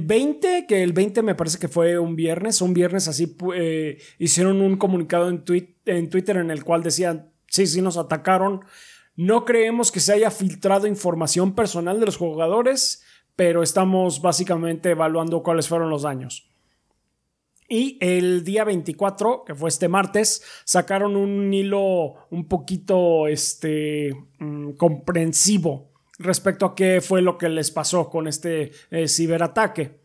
20, 0.00 0.64
que 0.66 0.82
el 0.82 0.92
20 0.92 1.22
me 1.22 1.36
parece 1.36 1.60
que 1.60 1.68
fue 1.68 1.96
un 2.00 2.16
viernes, 2.16 2.60
un 2.60 2.74
viernes 2.74 3.06
así 3.06 3.36
eh, 3.54 3.98
hicieron 4.18 4.60
un 4.62 4.76
comunicado 4.78 5.28
en, 5.28 5.44
tweet- 5.44 5.76
en 5.86 6.10
Twitter 6.10 6.38
en 6.38 6.50
el 6.50 6.64
cual 6.64 6.82
decían, 6.82 7.30
sí, 7.54 7.66
sí 7.66 7.80
nos 7.80 7.96
atacaron. 7.96 8.64
No 9.16 9.44
creemos 9.44 9.92
que 9.92 10.00
se 10.00 10.12
haya 10.12 10.30
filtrado 10.30 10.86
información 10.86 11.54
personal 11.54 12.00
de 12.00 12.06
los 12.06 12.16
jugadores, 12.16 13.04
pero 13.36 13.62
estamos 13.62 14.20
básicamente 14.20 14.90
evaluando 14.90 15.42
cuáles 15.42 15.68
fueron 15.68 15.88
los 15.88 16.02
daños. 16.02 16.50
Y 17.68 17.96
el 18.00 18.44
día 18.44 18.64
24, 18.64 19.44
que 19.44 19.54
fue 19.54 19.68
este 19.68 19.88
martes, 19.88 20.42
sacaron 20.64 21.16
un 21.16 21.54
hilo 21.54 22.14
un 22.30 22.46
poquito 22.48 23.26
este, 23.28 24.12
mm, 24.38 24.72
comprensivo 24.72 25.92
respecto 26.18 26.66
a 26.66 26.74
qué 26.74 27.00
fue 27.00 27.22
lo 27.22 27.38
que 27.38 27.48
les 27.48 27.70
pasó 27.70 28.10
con 28.10 28.26
este 28.26 28.72
eh, 28.90 29.08
ciberataque. 29.08 30.03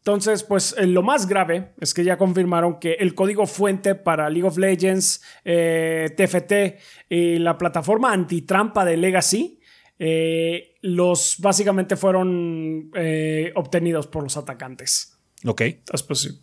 Entonces, 0.00 0.42
pues 0.44 0.74
eh, 0.78 0.86
lo 0.86 1.02
más 1.02 1.26
grave 1.28 1.72
es 1.78 1.92
que 1.92 2.02
ya 2.04 2.16
confirmaron 2.16 2.78
que 2.80 2.94
el 2.94 3.14
código 3.14 3.46
fuente 3.46 3.94
para 3.94 4.30
League 4.30 4.48
of 4.48 4.56
Legends, 4.56 5.22
eh, 5.44 6.08
TFT 6.16 6.80
y 7.10 7.38
la 7.38 7.58
plataforma 7.58 8.10
antitrampa 8.12 8.84
de 8.86 8.96
Legacy, 8.96 9.60
eh, 9.98 10.76
los 10.80 11.36
básicamente 11.40 11.96
fueron 11.96 12.90
eh, 12.94 13.52
obtenidos 13.54 14.06
por 14.06 14.22
los 14.22 14.38
atacantes. 14.38 15.18
Ok. 15.44 15.60
Entonces, 15.60 16.02
pues 16.06 16.18
sí. 16.20 16.40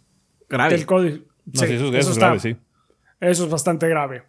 Grave. 0.47 0.75
El 0.75 0.85
código. 0.85 1.25
No, 1.45 1.61
sí, 1.61 1.73
eso, 1.73 1.87
eso 1.87 1.97
es 1.97 2.07
está- 2.09 2.25
grave, 2.27 2.39
sí. 2.39 2.55
Eso 3.19 3.45
es 3.45 3.49
bastante 3.49 3.89
grave. 3.89 4.21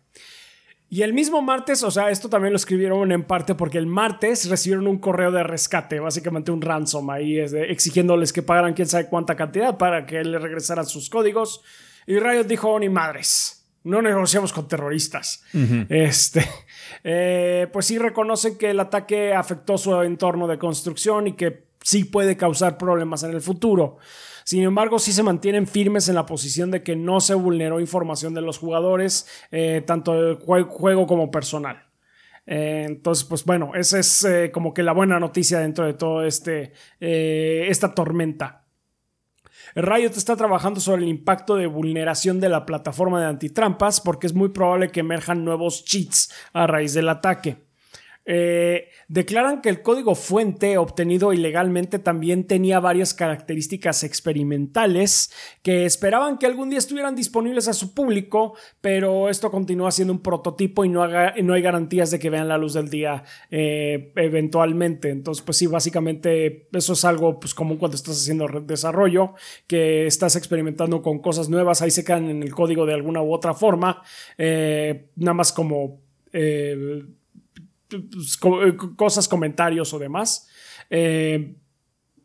Y 0.91 1.03
el 1.03 1.13
mismo 1.13 1.43
martes, 1.43 1.83
o 1.83 1.91
sea, 1.91 2.11
esto 2.11 2.31
también 2.31 2.53
lo 2.53 2.57
escribieron 2.57 3.13
en 3.13 3.23
parte 3.23 3.55
porque 3.55 3.77
el 3.77 3.87
martes 3.87 4.49
recibieron 4.49 4.87
un 4.87 4.99
correo 4.99 5.31
de 5.31 5.43
rescate, 5.43 6.01
básicamente 6.01 6.51
un 6.51 6.63
ransom 6.63 7.11
ahí, 7.11 7.39
exigiéndoles 7.39 8.33
que 8.33 8.43
pagaran 8.43 8.73
quién 8.73 8.89
sabe 8.89 9.07
cuánta 9.07 9.37
cantidad 9.37 9.77
para 9.77 10.07
que 10.07 10.25
le 10.25 10.39
regresaran 10.39 10.87
sus 10.87 11.11
códigos. 11.11 11.61
Y 12.07 12.19
Riot 12.19 12.45
dijo, 12.45 12.71
"Oh, 12.71 12.79
ni 12.79 12.89
madres, 12.89 13.59
no 13.85 14.03
negociamos 14.03 14.53
con 14.53 14.69
terroristas. 14.69 15.43
Este, 15.89 16.47
eh, 17.05 17.69
pues 17.73 17.87
sí 17.87 17.99
reconocen 17.99 18.59
que 18.59 18.71
el 18.71 18.81
ataque 18.81 19.35
afectó 19.35 19.79
su 19.79 19.95
entorno 20.03 20.47
de 20.47 20.59
construcción 20.59 21.29
y 21.29 21.33
que 21.33 21.65
sí 21.83 22.05
puede 22.05 22.37
causar 22.37 22.77
problemas 22.77 23.23
en 23.23 23.31
el 23.33 23.41
futuro. 23.41 23.99
Sin 24.49 24.63
embargo, 24.63 24.99
sí 24.99 25.13
se 25.13 25.23
mantienen 25.23 25.67
firmes 25.67 26.09
en 26.09 26.15
la 26.15 26.25
posición 26.25 26.71
de 26.71 26.83
que 26.83 26.97
no 26.97 27.21
se 27.21 27.35
vulneró 27.35 27.81
información 27.81 28.33
de 28.33 28.41
los 28.41 28.57
jugadores, 28.57 29.29
eh, 29.51 29.83
tanto 29.87 30.15
de 30.15 30.39
jue- 30.39 30.67
juego 30.67 31.07
como 31.07 31.31
personal. 31.31 31.85
Eh, 32.47 32.85
entonces, 32.89 33.27
pues 33.27 33.45
bueno, 33.45 33.73
esa 33.75 33.99
es 33.99 34.25
eh, 34.25 34.51
como 34.51 34.73
que 34.73 34.83
la 34.83 34.93
buena 34.95 35.21
noticia 35.21 35.59
dentro 35.59 35.85
de 35.85 35.93
todo 35.93 36.25
este, 36.25 36.73
esta 36.99 37.95
tormenta. 37.95 38.65
Riot 39.75 40.13
está 40.17 40.35
trabajando 40.35 40.81
sobre 40.81 41.03
el 41.03 41.11
impacto 41.11 41.55
de 41.57 41.67
vulneración 41.67 42.41
de 42.41 42.49
la 42.49 42.65
plataforma 42.65 43.21
de 43.21 43.27
antitrampas 43.27 44.01
porque 44.01 44.27
es 44.29 44.33
muy 44.33 44.49
probable 44.49 44.89
que 44.89 45.01
emerjan 45.01 45.45
nuevos 45.45 45.85
cheats 45.85 46.33
a 46.55 46.67
raíz 46.67 46.95
del 46.95 47.11
ataque. 47.11 47.68
Eh, 48.31 48.91
declaran 49.09 49.63
que 49.63 49.71
el 49.71 49.81
código 49.81 50.15
fuente 50.15 50.77
obtenido 50.77 51.33
ilegalmente 51.33 51.99
también 51.99 52.47
tenía 52.47 52.79
varias 52.79 53.15
características 53.15 54.05
experimentales 54.05 55.33
que 55.63 55.87
esperaban 55.87 56.37
que 56.37 56.45
algún 56.45 56.69
día 56.69 56.79
estuvieran 56.79 57.17
disponibles 57.17 57.69
a 57.69 57.73
su 57.73 57.95
público, 57.95 58.55
pero 58.83 59.31
esto 59.31 59.51
continúa 59.51 59.91
siendo 59.93 60.13
un 60.13 60.23
prototipo 60.23 60.85
y 60.85 60.91
no, 60.91 61.03
hay 61.05 61.63
garantías 61.63 62.11
de 62.11 62.19
que 62.19 62.29
vean 62.29 62.49
la 62.49 62.59
luz 62.59 62.75
del 62.75 62.91
día 62.91 63.25
eh, 63.51 64.13
eventualmente. 64.17 65.09
Entonces, 65.09 65.43
pues 65.43 65.57
sí, 65.57 65.67
básicamente 65.67 66.69
eso 66.71 66.93
es 66.93 67.05
algo 67.07 67.41
pues, 67.41 67.55
común 67.55 67.79
cuando 67.79 67.97
estás 67.97 68.21
haciendo 68.21 68.47
desarrollo, 68.61 69.35
que 69.67 70.07
estás 70.07 70.37
experimentando 70.37 71.01
con 71.01 71.21
cosas 71.21 71.49
nuevas, 71.49 71.81
ahí 71.81 71.91
se 71.91 72.05
quedan 72.05 72.29
en 72.29 72.43
el 72.43 72.55
código 72.55 72.85
de 72.85 72.93
alguna 72.93 73.23
u 73.23 73.33
otra 73.33 73.55
forma, 73.55 74.03
eh, 74.37 75.07
nada 75.17 75.33
más 75.33 75.51
como... 75.51 75.97
co- 75.97 76.01
eh, 76.35 77.05
cosas, 78.97 79.29
comentarios 79.29 79.93
o 79.93 79.99
demás. 79.99 80.49
Eh, 80.91 81.55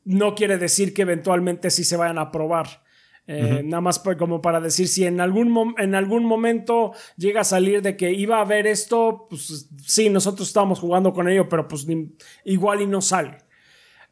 no 0.06 0.36
quiere 0.36 0.58
decir 0.58 0.94
que 0.94 1.04
eventualmente 1.04 1.70
sí 1.70 1.84
se 1.84 1.98
vayan 1.98 2.18
a 2.18 2.32
probar. 2.32 2.84
Eh, 3.26 3.62
Nada 3.64 3.80
más 3.80 4.00
como 4.00 4.42
para 4.42 4.60
decir 4.60 4.90
si 4.90 5.06
en 5.06 5.22
algún, 5.22 5.76
en 5.78 5.96
algún 5.96 6.26
momento 6.26 6.92
llega 7.16 7.42
a 7.42 7.46
salir 7.46 7.82
de 7.82 7.96
que 7.96 8.12
iba 8.12 8.38
a 8.38 8.42
haber 8.42 8.68
esto, 8.68 9.28
pues 9.30 9.70
sí, 9.86 10.10
nosotros 10.10 10.50
estábamos 10.50 10.80
jugando 10.80 11.14
con 11.14 11.30
ello, 11.30 11.48
pero 11.48 11.66
pues 11.68 11.88
ni- 11.88 12.12
igual 12.44 12.82
y 12.82 12.88
no 12.88 13.02
sale. 13.02 13.38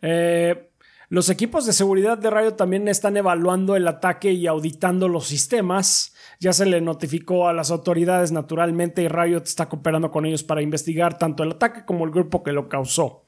Eh, 0.02 0.71
los 1.12 1.30
equipos 1.30 1.66
de 1.66 1.74
seguridad 1.74 2.18
de 2.18 2.30
Riot 2.30 2.54
también 2.54 2.88
están 2.88 3.18
evaluando 3.18 3.76
el 3.76 3.86
ataque 3.86 4.32
y 4.32 4.48
auditando 4.48 5.10
los 5.10 5.28
sistemas. 5.28 6.14
Ya 6.40 6.54
se 6.54 6.66
le 6.66 6.80
notificó 6.80 7.50
a 7.50 7.54
las 7.54 7.70
autoridades 7.70 8.32
naturalmente 8.32 9.02
y 9.02 9.10
Riot 9.10 9.44
está 9.44 9.68
cooperando 9.68 10.10
con 10.10 10.26
ellos 10.26 10.42
para 10.42 10.62
investigar 10.62 11.18
tanto 11.18 11.44
el 11.44 11.52
ataque 11.52 11.84
como 11.84 12.06
el 12.06 12.12
grupo 12.12 12.44
que 12.44 12.54
lo 12.54 12.70
causó. 12.70 13.26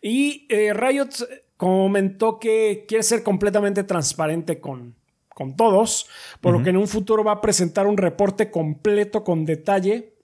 Y 0.00 0.46
eh, 0.48 0.72
Riot 0.72 1.10
comentó 1.58 2.38
que 2.38 2.86
quiere 2.88 3.02
ser 3.02 3.22
completamente 3.22 3.84
transparente 3.84 4.58
con, 4.58 4.96
con 5.28 5.56
todos, 5.56 6.08
por 6.40 6.56
lo 6.56 6.64
que 6.64 6.70
en 6.70 6.78
un 6.78 6.88
futuro 6.88 7.22
va 7.22 7.32
a 7.32 7.40
presentar 7.42 7.86
un 7.86 7.98
reporte 7.98 8.50
completo 8.50 9.24
con 9.24 9.44
detalle 9.44 10.14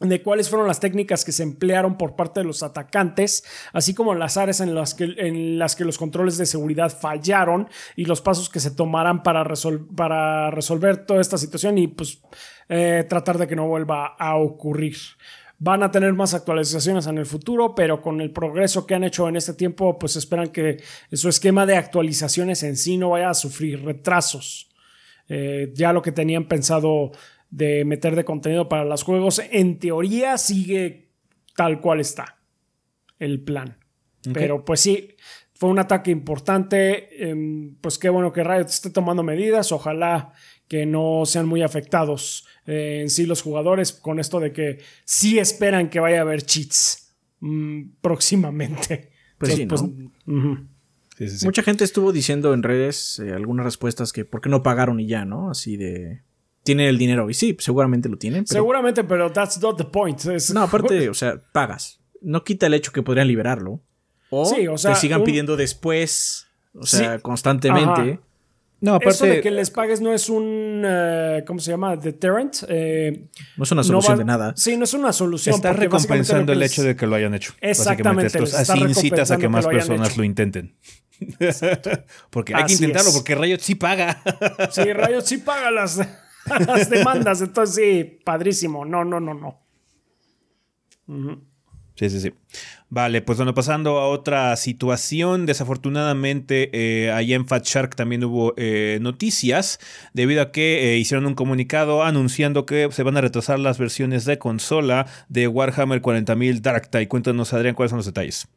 de 0.00 0.22
cuáles 0.22 0.48
fueron 0.48 0.66
las 0.66 0.80
técnicas 0.80 1.24
que 1.24 1.32
se 1.32 1.42
emplearon 1.42 1.98
por 1.98 2.16
parte 2.16 2.40
de 2.40 2.46
los 2.46 2.62
atacantes, 2.62 3.44
así 3.74 3.92
como 3.94 4.14
las 4.14 4.38
áreas 4.38 4.60
en 4.60 4.74
las 4.74 4.94
que, 4.94 5.04
en 5.18 5.58
las 5.58 5.76
que 5.76 5.84
los 5.84 5.98
controles 5.98 6.38
de 6.38 6.46
seguridad 6.46 6.90
fallaron 6.90 7.68
y 7.96 8.06
los 8.06 8.22
pasos 8.22 8.48
que 8.48 8.60
se 8.60 8.70
tomarán 8.70 9.22
para, 9.22 9.44
para 9.94 10.50
resolver 10.50 11.04
toda 11.04 11.20
esta 11.20 11.36
situación 11.36 11.76
y 11.76 11.86
pues 11.88 12.22
eh, 12.70 13.04
tratar 13.08 13.36
de 13.36 13.46
que 13.46 13.56
no 13.56 13.68
vuelva 13.68 14.06
a 14.18 14.36
ocurrir. 14.36 14.96
Van 15.58 15.82
a 15.82 15.90
tener 15.90 16.14
más 16.14 16.32
actualizaciones 16.32 17.06
en 17.06 17.18
el 17.18 17.26
futuro, 17.26 17.74
pero 17.74 18.00
con 18.00 18.22
el 18.22 18.32
progreso 18.32 18.86
que 18.86 18.94
han 18.94 19.04
hecho 19.04 19.28
en 19.28 19.36
este 19.36 19.52
tiempo, 19.52 19.98
pues 19.98 20.16
esperan 20.16 20.48
que 20.48 20.82
su 21.12 21.28
esquema 21.28 21.66
de 21.66 21.76
actualizaciones 21.76 22.62
en 22.62 22.78
sí 22.78 22.96
no 22.96 23.10
vaya 23.10 23.28
a 23.28 23.34
sufrir 23.34 23.84
retrasos. 23.84 24.70
Eh, 25.28 25.70
ya 25.74 25.92
lo 25.92 26.00
que 26.00 26.12
tenían 26.12 26.48
pensado 26.48 27.12
de 27.50 27.84
meter 27.84 28.16
de 28.16 28.24
contenido 28.24 28.68
para 28.68 28.84
los 28.84 29.02
juegos, 29.02 29.42
en 29.50 29.78
teoría 29.78 30.38
sigue 30.38 31.10
tal 31.56 31.80
cual 31.80 32.00
está 32.00 32.38
el 33.18 33.40
plan. 33.42 33.76
Pero 34.32 34.64
pues 34.64 34.80
sí, 34.80 35.16
fue 35.54 35.68
un 35.68 35.78
ataque 35.78 36.10
importante. 36.10 37.28
Em, 37.28 37.74
pues 37.80 37.98
qué 37.98 38.08
bueno 38.08 38.32
que 38.32 38.44
Riot 38.44 38.66
esté 38.66 38.90
tomando 38.90 39.22
medidas. 39.22 39.72
Ojalá 39.72 40.32
que 40.68 40.86
no 40.86 41.26
sean 41.26 41.46
muy 41.46 41.62
afectados 41.62 42.46
eh, 42.66 43.00
en 43.02 43.10
sí 43.10 43.26
los 43.26 43.42
jugadores 43.42 43.92
con 43.92 44.20
esto 44.20 44.40
de 44.40 44.52
que 44.52 44.78
sí 45.04 45.38
esperan 45.38 45.90
que 45.90 46.00
vaya 46.00 46.18
a 46.18 46.22
haber 46.22 46.42
cheats 46.42 47.14
mm, 47.40 47.82
próximamente. 48.00 49.10
Pues, 49.38 49.54
sí, 49.54 49.66
pues, 49.66 49.82
Mucha 51.44 51.62
gente 51.62 51.84
estuvo 51.84 52.12
diciendo 52.12 52.54
en 52.54 52.62
redes 52.62 53.18
eh, 53.18 53.32
algunas 53.32 53.64
respuestas 53.64 54.12
que 54.12 54.24
por 54.24 54.40
qué 54.40 54.48
no 54.48 54.62
pagaron 54.62 55.00
y 55.00 55.06
ya, 55.06 55.26
¿no? 55.26 55.50
Así 55.50 55.76
de 55.76 56.22
tienen 56.62 56.86
el 56.86 56.98
dinero. 56.98 57.30
Y 57.30 57.34
sí, 57.34 57.56
seguramente 57.58 58.08
lo 58.08 58.18
tienen. 58.18 58.46
Seguramente, 58.46 59.04
pero 59.04 59.32
that's 59.32 59.60
not 59.60 59.76
the 59.76 59.84
point. 59.84 60.22
No, 60.52 60.62
aparte, 60.62 61.08
o 61.08 61.14
sea, 61.14 61.40
pagas. 61.52 62.00
No 62.20 62.44
quita 62.44 62.66
el 62.66 62.74
hecho 62.74 62.92
que 62.92 63.02
podrían 63.02 63.28
liberarlo. 63.28 63.80
O, 64.30 64.44
sí, 64.44 64.66
o 64.68 64.78
sea, 64.78 64.94
te 64.94 65.00
sigan 65.00 65.24
pidiendo 65.24 65.56
después, 65.56 66.46
o 66.74 66.86
sea, 66.86 67.18
constantemente. 67.18 68.20
No, 68.80 68.94
aparte. 68.94 69.10
Eso 69.10 69.26
de 69.26 69.40
que 69.40 69.50
les 69.50 69.70
pagues 69.70 70.00
no 70.00 70.12
es 70.12 70.28
un. 70.30 70.82
Eh, 70.86 71.44
¿Cómo 71.46 71.60
se 71.60 71.70
llama? 71.70 71.96
Deterrent. 71.96 72.64
Eh, 72.68 73.28
no 73.56 73.64
es 73.64 73.72
una 73.72 73.82
solución 73.82 74.18
de 74.18 74.24
nada. 74.24 74.54
Sí, 74.56 74.76
no 74.76 74.84
es 74.84 74.94
una 74.94 75.12
solución. 75.12 75.54
Está 75.54 75.72
recompensando 75.72 76.52
el 76.52 76.62
hecho 76.62 76.82
de 76.82 76.96
que 76.96 77.06
lo 77.06 77.16
hayan 77.16 77.34
hecho. 77.34 77.52
Exactamente. 77.60 78.38
así 78.38 78.78
incitas 78.78 79.30
a 79.30 79.36
que 79.36 79.48
más 79.48 79.66
personas 79.66 80.16
lo 80.16 80.24
intenten. 80.24 80.76
porque 82.30 82.54
hay 82.54 82.64
que 82.64 82.72
intentarlo, 82.72 83.12
porque 83.12 83.34
Riot 83.34 83.58
sí 83.58 83.74
paga. 83.74 84.22
sí, 84.70 84.90
Riot 84.92 85.22
sí 85.22 85.36
paga 85.38 85.70
las 85.70 86.00
las 86.66 86.90
demandas. 86.90 87.40
Entonces, 87.40 87.74
sí, 87.74 88.20
padrísimo. 88.24 88.84
No, 88.84 89.04
no, 89.04 89.20
no, 89.20 89.34
no. 89.34 89.58
Sí, 91.96 92.08
sí, 92.08 92.20
sí. 92.20 92.32
Vale, 92.88 93.22
pues 93.22 93.38
bueno, 93.38 93.54
pasando 93.54 93.98
a 93.98 94.08
otra 94.08 94.56
situación. 94.56 95.46
Desafortunadamente, 95.46 96.70
eh, 96.72 97.12
allá 97.12 97.36
en 97.36 97.46
Fat 97.46 97.64
Shark 97.64 97.94
también 97.94 98.24
hubo 98.24 98.54
eh, 98.56 98.98
noticias, 99.00 99.78
debido 100.12 100.42
a 100.42 100.50
que 100.50 100.94
eh, 100.94 100.98
hicieron 100.98 101.26
un 101.26 101.34
comunicado 101.34 102.02
anunciando 102.02 102.66
que 102.66 102.88
se 102.90 103.02
van 103.02 103.16
a 103.16 103.20
retrasar 103.20 103.58
las 103.58 103.78
versiones 103.78 104.24
de 104.24 104.38
consola 104.38 105.06
de 105.28 105.46
Warhammer 105.46 106.00
40.000 106.02 106.60
Dark 106.60 106.90
Tide. 106.90 107.06
Cuéntanos, 107.06 107.52
Adrián, 107.52 107.74
cuáles 107.74 107.90
son 107.90 107.98
los 107.98 108.06
detalles. 108.06 108.48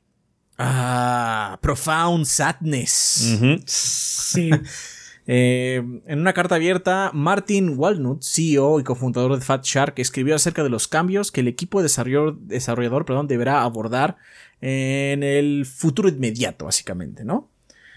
Ah, 0.57 1.59
Profound 1.61 2.25
Sadness. 2.25 3.39
Sí. 3.65 4.51
Eh, 5.25 5.81
en 6.05 6.19
una 6.19 6.33
carta 6.33 6.55
abierta, 6.55 7.11
Martin 7.13 7.77
Walnut, 7.77 8.23
CEO 8.23 8.79
y 8.79 8.83
cofundador 8.83 9.35
de 9.35 9.41
Fat 9.41 9.63
Shark, 9.63 9.93
escribió 9.97 10.35
acerca 10.35 10.63
de 10.63 10.69
los 10.69 10.87
cambios 10.87 11.31
que 11.31 11.41
el 11.41 11.47
equipo 11.47 11.81
desarrollador, 11.81 12.37
desarrollador 12.39 13.05
perdón, 13.05 13.27
deberá 13.27 13.63
abordar 13.63 14.17
en 14.61 15.23
el 15.23 15.65
futuro 15.65 16.09
inmediato, 16.09 16.65
básicamente, 16.65 17.23
¿no? 17.23 17.49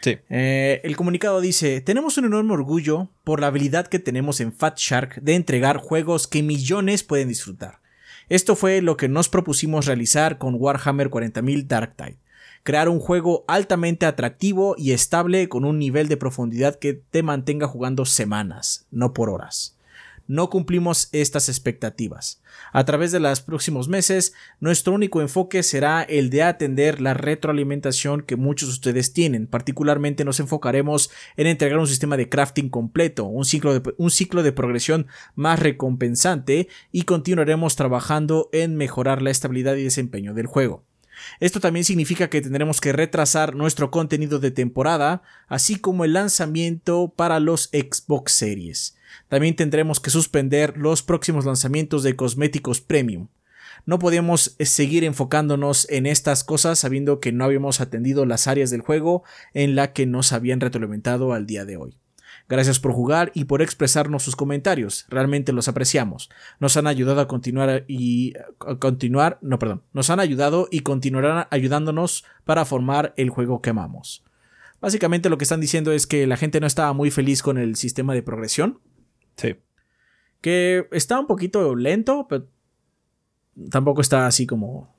Sí. 0.02 0.18
Eh, 0.30 0.80
el 0.84 0.96
comunicado 0.96 1.40
dice: 1.40 1.80
Tenemos 1.80 2.16
un 2.18 2.26
enorme 2.26 2.52
orgullo 2.52 3.08
por 3.24 3.40
la 3.40 3.48
habilidad 3.48 3.88
que 3.88 3.98
tenemos 3.98 4.40
en 4.40 4.52
Fat 4.52 4.78
Shark 4.78 5.20
de 5.20 5.34
entregar 5.34 5.78
juegos 5.78 6.28
que 6.28 6.42
millones 6.42 7.02
pueden 7.02 7.28
disfrutar. 7.28 7.80
Esto 8.28 8.56
fue 8.56 8.82
lo 8.82 8.96
que 8.96 9.08
nos 9.08 9.28
propusimos 9.28 9.86
realizar 9.86 10.38
con 10.38 10.56
Warhammer 10.56 11.10
40.000 11.10 11.66
Dark 11.66 11.96
Tide 11.96 12.18
crear 12.66 12.88
un 12.88 12.98
juego 12.98 13.44
altamente 13.46 14.06
atractivo 14.06 14.74
y 14.76 14.90
estable 14.90 15.48
con 15.48 15.64
un 15.64 15.78
nivel 15.78 16.08
de 16.08 16.16
profundidad 16.16 16.74
que 16.74 16.94
te 16.94 17.22
mantenga 17.22 17.68
jugando 17.68 18.04
semanas, 18.04 18.88
no 18.90 19.14
por 19.14 19.30
horas. 19.30 19.78
No 20.26 20.50
cumplimos 20.50 21.08
estas 21.12 21.48
expectativas. 21.48 22.42
A 22.72 22.84
través 22.84 23.12
de 23.12 23.20
los 23.20 23.40
próximos 23.40 23.86
meses, 23.86 24.32
nuestro 24.58 24.94
único 24.94 25.20
enfoque 25.20 25.62
será 25.62 26.02
el 26.02 26.28
de 26.28 26.42
atender 26.42 27.00
la 27.00 27.14
retroalimentación 27.14 28.22
que 28.22 28.34
muchos 28.34 28.68
de 28.68 28.72
ustedes 28.72 29.12
tienen. 29.12 29.46
Particularmente 29.46 30.24
nos 30.24 30.40
enfocaremos 30.40 31.12
en 31.36 31.46
entregar 31.46 31.78
un 31.78 31.86
sistema 31.86 32.16
de 32.16 32.28
crafting 32.28 32.68
completo, 32.68 33.26
un 33.26 33.44
ciclo 33.44 33.78
de, 33.78 33.94
un 33.96 34.10
ciclo 34.10 34.42
de 34.42 34.50
progresión 34.50 35.06
más 35.36 35.60
recompensante 35.60 36.66
y 36.90 37.02
continuaremos 37.02 37.76
trabajando 37.76 38.48
en 38.50 38.74
mejorar 38.74 39.22
la 39.22 39.30
estabilidad 39.30 39.76
y 39.76 39.84
desempeño 39.84 40.34
del 40.34 40.46
juego. 40.46 40.82
Esto 41.40 41.60
también 41.60 41.84
significa 41.84 42.28
que 42.28 42.40
tendremos 42.40 42.80
que 42.80 42.92
retrasar 42.92 43.54
nuestro 43.54 43.90
contenido 43.90 44.38
de 44.38 44.50
temporada, 44.50 45.22
así 45.48 45.76
como 45.76 46.04
el 46.04 46.12
lanzamiento 46.12 47.12
para 47.14 47.40
los 47.40 47.70
Xbox 47.72 48.32
Series. 48.32 48.96
También 49.28 49.56
tendremos 49.56 50.00
que 50.00 50.10
suspender 50.10 50.76
los 50.76 51.02
próximos 51.02 51.44
lanzamientos 51.44 52.02
de 52.02 52.16
cosméticos 52.16 52.80
premium. 52.80 53.28
No 53.84 53.98
podíamos 53.98 54.56
eh, 54.58 54.66
seguir 54.66 55.04
enfocándonos 55.04 55.88
en 55.90 56.06
estas 56.06 56.42
cosas 56.44 56.78
sabiendo 56.78 57.20
que 57.20 57.32
no 57.32 57.44
habíamos 57.44 57.80
atendido 57.80 58.26
las 58.26 58.46
áreas 58.46 58.70
del 58.70 58.80
juego 58.80 59.22
en 59.54 59.76
la 59.76 59.92
que 59.92 60.06
nos 60.06 60.32
habían 60.32 60.60
retroalimentado 60.60 61.32
al 61.32 61.46
día 61.46 61.64
de 61.64 61.76
hoy. 61.76 61.96
Gracias 62.48 62.78
por 62.78 62.92
jugar 62.92 63.32
y 63.34 63.44
por 63.44 63.60
expresarnos 63.60 64.22
sus 64.22 64.36
comentarios. 64.36 65.06
Realmente 65.08 65.52
los 65.52 65.66
apreciamos. 65.66 66.30
Nos 66.60 66.76
han 66.76 66.86
ayudado 66.86 67.20
a 67.20 67.26
continuar 67.26 67.84
y 67.88 68.34
continuar, 68.78 69.38
no, 69.42 69.58
perdón, 69.58 69.82
nos 69.92 70.10
han 70.10 70.20
ayudado 70.20 70.68
y 70.70 70.80
continuarán 70.80 71.48
ayudándonos 71.50 72.24
para 72.44 72.64
formar 72.64 73.14
el 73.16 73.30
juego 73.30 73.62
que 73.62 73.70
amamos. 73.70 74.24
Básicamente 74.80 75.28
lo 75.28 75.38
que 75.38 75.44
están 75.44 75.60
diciendo 75.60 75.90
es 75.92 76.06
que 76.06 76.26
la 76.26 76.36
gente 76.36 76.60
no 76.60 76.66
estaba 76.66 76.92
muy 76.92 77.10
feliz 77.10 77.42
con 77.42 77.58
el 77.58 77.74
sistema 77.74 78.14
de 78.14 78.22
progresión. 78.22 78.80
Sí. 79.36 79.56
Que 80.40 80.86
está 80.92 81.18
un 81.18 81.26
poquito 81.26 81.74
lento, 81.74 82.26
pero 82.28 82.46
tampoco 83.70 84.00
está 84.02 84.26
así 84.26 84.46
como 84.46 84.95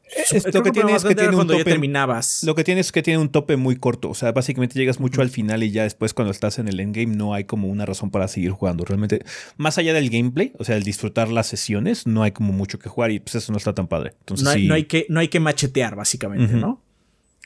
lo 0.54 0.64
que 0.64 0.72
tiene 0.72 0.96
es 0.96 1.04
que 1.04 1.16
tiene 1.16 1.36
un 1.36 1.48
tope, 1.48 1.64
terminabas. 1.64 2.44
Lo 2.44 2.56
que 2.56 2.64
tiene 2.64 2.82
es 2.82 2.92
que 2.92 3.04
tiene 3.04 3.20
un 3.20 3.30
tope 3.30 3.58
muy 3.58 3.76
corto. 3.76 4.10
O 4.10 4.14
sea, 4.14 4.32
básicamente 4.32 4.80
llegas 4.80 5.00
mucho 5.00 5.22
al 5.22 5.30
final 5.30 5.64
y 5.64 5.72
ya 5.72 5.84
después 5.84 6.14
cuando 6.14 6.32
estás 6.32 6.60
en 6.60 6.68
el 6.68 6.80
endgame 6.80 7.16
no 7.16 7.34
hay 7.34 7.44
como 7.44 7.68
una 7.68 7.86
razón 7.86 8.12
para 8.12 8.28
seguir 8.28 8.52
jugando. 8.52 8.86
Realmente, 8.86 9.24
más 9.58 9.78
allá 9.78 9.94
del 9.94 10.10
gameplay, 10.10 10.54
o 10.58 10.64
sea, 10.64 10.76
el 10.78 10.84
disfrutar 10.84 11.30
las 11.30 11.48
sesiones, 11.48 12.08
no 12.08 12.24
hay 12.24 12.32
como 12.32 12.54
mucho 12.54 12.80
que 12.80 12.90
jugar 12.90 13.12
y 13.12 13.20
pues 13.20 13.36
eso 13.36 13.52
no 13.52 13.58
está 13.58 13.74
tan 13.74 13.88
padre. 13.88 14.14
Entonces, 14.20 14.46
no, 14.64 14.74
hay, 14.74 14.86
que, 14.86 15.06
no 15.10 15.20
hay 15.20 15.28
que 15.28 15.40
machetear, 15.40 15.96
básicamente, 15.96 16.54
¿no? 16.54 16.82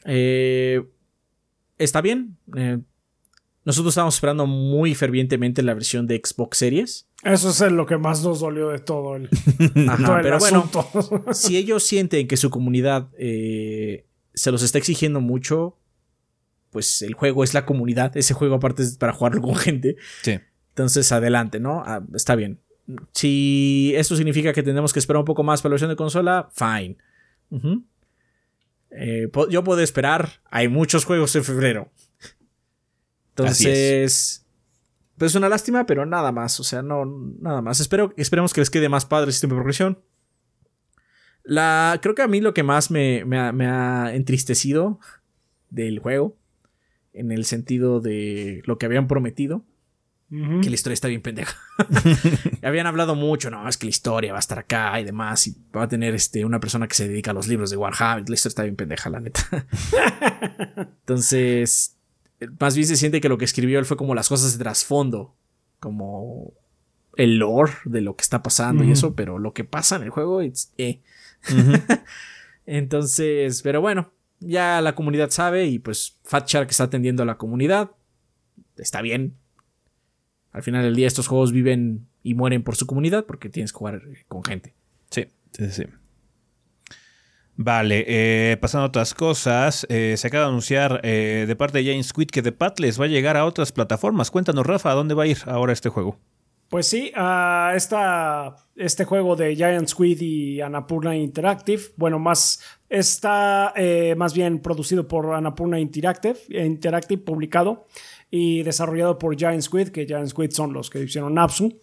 Eh, 0.05 0.81
está 1.77 2.01
bien. 2.01 2.37
Eh, 2.55 2.79
nosotros 3.63 3.93
estábamos 3.93 4.15
esperando 4.15 4.47
muy 4.47 4.95
fervientemente 4.95 5.61
la 5.61 5.73
versión 5.73 6.07
de 6.07 6.21
Xbox 6.23 6.57
Series. 6.57 7.07
Eso 7.23 7.49
es 7.49 7.71
lo 7.71 7.85
que 7.85 7.97
más 7.97 8.23
nos 8.23 8.39
dolió 8.39 8.69
de 8.69 8.79
todo 8.79 9.15
el, 9.15 9.29
pero 9.73 10.39
bueno, 10.39 10.69
si 11.33 11.57
ellos 11.57 11.83
sienten 11.83 12.27
que 12.27 12.37
su 12.37 12.49
comunidad 12.49 13.09
eh, 13.17 14.05
se 14.33 14.51
los 14.51 14.63
está 14.63 14.79
exigiendo 14.79 15.21
mucho, 15.21 15.77
pues 16.71 17.01
el 17.03 17.13
juego 17.13 17.43
es 17.43 17.53
la 17.53 17.65
comunidad. 17.65 18.17
Ese 18.17 18.33
juego 18.33 18.55
aparte 18.55 18.81
es 18.81 18.97
para 18.97 19.13
jugarlo 19.13 19.41
con 19.41 19.55
gente. 19.55 19.97
Sí. 20.23 20.39
Entonces, 20.69 21.11
adelante, 21.11 21.59
¿no? 21.59 21.83
Ah, 21.85 22.03
está 22.15 22.35
bien. 22.35 22.59
Si 23.11 23.93
esto 23.95 24.15
significa 24.15 24.53
que 24.53 24.63
tenemos 24.63 24.93
que 24.93 24.99
esperar 24.99 25.19
un 25.19 25.25
poco 25.25 25.43
más 25.43 25.61
para 25.61 25.71
la 25.71 25.73
versión 25.73 25.89
de 25.89 25.95
consola, 25.95 26.49
fine. 26.53 26.97
Eh, 28.89 29.29
yo 29.49 29.63
puedo 29.63 29.81
esperar. 29.81 30.41
Hay 30.49 30.69
muchos 30.69 31.05
juegos 31.05 31.35
en 31.35 31.43
febrero. 31.43 31.91
Entonces, 33.41 34.45
pues 35.21 35.33
es 35.33 35.35
una 35.35 35.49
lástima, 35.49 35.85
pero 35.85 36.05
nada 36.05 36.31
más. 36.31 36.59
O 36.59 36.63
sea, 36.63 36.81
no, 36.81 37.05
nada 37.05 37.61
más. 37.61 37.79
Espero, 37.79 38.11
esperemos 38.17 38.53
que 38.53 38.61
les 38.61 38.71
quede 38.71 38.89
más 38.89 39.05
padre 39.05 39.27
el 39.27 39.33
sistema 39.33 39.53
de 39.53 39.57
progresión. 39.57 39.99
La, 41.43 41.99
creo 42.01 42.15
que 42.15 42.23
a 42.23 42.27
mí 42.27 42.41
lo 42.41 42.55
que 42.55 42.63
más 42.63 42.89
me, 42.91 43.23
ha, 43.37 44.15
entristecido 44.15 44.99
del 45.69 45.99
juego. 45.99 46.37
En 47.13 47.31
el 47.31 47.45
sentido 47.45 47.99
de 47.99 48.63
lo 48.65 48.79
que 48.79 48.87
habían 48.87 49.07
prometido. 49.07 49.63
Que 50.31 50.69
la 50.69 50.75
historia 50.75 50.93
está 50.93 51.07
bien 51.09 51.21
pendeja. 51.21 51.55
habían 52.63 52.87
hablado 52.87 53.13
mucho, 53.13 53.51
no, 53.51 53.69
es 53.69 53.77
que 53.77 53.85
la 53.85 53.89
historia 53.91 54.31
va 54.31 54.39
a 54.39 54.39
estar 54.39 54.57
acá 54.57 54.99
y 54.99 55.03
demás. 55.03 55.45
Y 55.45 55.55
va 55.75 55.83
a 55.83 55.87
tener 55.87 56.15
este, 56.15 56.45
una 56.45 56.59
persona 56.59 56.87
que 56.87 56.95
se 56.95 57.07
dedica 57.07 57.29
a 57.29 57.33
los 57.35 57.47
libros 57.47 57.69
de 57.69 57.77
Warhammer. 57.77 58.27
La 58.27 58.33
historia 58.33 58.49
está 58.49 58.63
bien 58.63 58.75
pendeja, 58.75 59.09
la 59.11 59.19
neta. 59.19 59.67
Entonces, 61.01 62.00
más 62.59 62.75
bien 62.75 62.87
se 62.87 62.95
siente 62.95 63.21
que 63.21 63.29
lo 63.29 63.37
que 63.37 63.45
escribió 63.45 63.79
él 63.79 63.85
fue 63.85 63.97
como 63.97 64.15
las 64.15 64.29
cosas 64.29 64.57
de 64.57 64.63
trasfondo. 64.63 65.35
Como 65.79 66.53
el 67.17 67.37
lore 67.37 67.73
de 67.85 68.01
lo 68.01 68.15
que 68.15 68.21
está 68.21 68.41
pasando 68.41 68.83
y 68.83 68.91
eso, 68.91 69.15
pero 69.15 69.39
lo 69.39 69.53
que 69.53 69.63
pasa 69.63 69.95
en 69.95 70.03
el 70.03 70.09
juego, 70.09 70.41
es 70.41 70.73
eh. 70.77 71.01
Entonces, 72.65 73.61
pero 73.63 73.81
bueno, 73.81 74.11
ya 74.39 74.81
la 74.81 74.95
comunidad 74.95 75.29
sabe 75.29 75.65
y 75.67 75.79
pues 75.79 76.19
Fat 76.23 76.47
Shark 76.47 76.69
está 76.69 76.85
atendiendo 76.85 77.23
a 77.23 77.25
la 77.25 77.37
comunidad. 77.37 77.91
Está 78.77 79.01
bien. 79.01 79.35
Al 80.51 80.63
final 80.63 80.83
del 80.83 80.95
día 80.95 81.07
estos 81.07 81.27
juegos 81.27 81.51
viven 81.51 82.07
y 82.23 82.33
mueren 82.33 82.63
por 82.63 82.75
su 82.75 82.85
comunidad 82.85 83.25
porque 83.25 83.49
tienes 83.49 83.71
que 83.71 83.77
jugar 83.77 84.01
con 84.27 84.43
gente. 84.43 84.75
Sí, 85.09 85.27
sí, 85.51 85.69
sí. 85.69 85.83
Vale, 87.63 88.05
eh, 88.07 88.57
pasando 88.57 88.85
a 88.85 88.87
otras 88.87 89.13
cosas, 89.13 89.85
eh, 89.87 90.15
se 90.17 90.27
acaba 90.27 90.45
de 90.45 90.49
anunciar 90.49 90.99
eh, 91.03 91.45
de 91.47 91.55
parte 91.55 91.77
de 91.77 91.91
James 91.91 92.07
Squid 92.07 92.29
que 92.29 92.41
The 92.41 92.51
Pathless 92.51 92.99
va 92.99 93.05
a 93.05 93.07
llegar 93.07 93.37
a 93.37 93.45
otras 93.45 93.71
plataformas. 93.71 94.31
Cuéntanos, 94.31 94.65
Rafa, 94.65 94.89
¿a 94.89 94.95
dónde 94.95 95.13
va 95.13 95.23
a 95.23 95.27
ir 95.27 95.37
ahora 95.45 95.71
este 95.71 95.89
juego? 95.89 96.17
Pues 96.69 96.87
sí, 96.87 97.11
uh, 97.15 97.77
este 98.75 99.05
juego 99.05 99.35
de 99.35 99.55
Giant 99.55 99.87
Squid 99.87 100.21
y 100.21 100.61
Annapurna 100.61 101.15
Interactive, 101.15 101.83
bueno, 101.97 102.17
más 102.17 102.63
está 102.89 103.75
más 104.17 104.33
bien 104.33 104.59
producido 104.59 105.07
por 105.07 105.35
Annapurna 105.35 105.79
Interactive, 105.79 106.39
publicado 107.23 107.85
y 108.31 108.63
desarrollado 108.63 109.19
por 109.19 109.37
Giant 109.37 109.61
Squid, 109.61 109.89
que 109.89 110.07
Giant 110.07 110.29
Squid 110.29 110.49
son 110.49 110.73
los 110.73 110.89
que 110.89 111.03
hicieron 111.03 111.35
Napsu. 111.35 111.79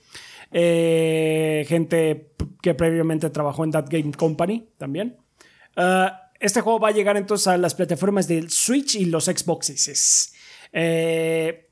Gente 0.50 2.32
que 2.62 2.74
previamente 2.74 3.30
trabajó 3.30 3.62
en 3.62 3.70
That 3.70 3.86
Game 3.88 4.12
Company 4.12 4.70
también. 4.76 5.27
Uh, 5.78 6.10
este 6.40 6.60
juego 6.60 6.78
va 6.78 6.88
a 6.88 6.92
llegar 6.92 7.16
entonces 7.16 7.46
a 7.46 7.56
las 7.56 7.74
plataformas 7.74 8.28
del 8.28 8.50
Switch 8.50 8.94
y 8.96 9.06
los 9.06 9.24
Xboxes. 9.24 10.34
Eh, 10.72 11.64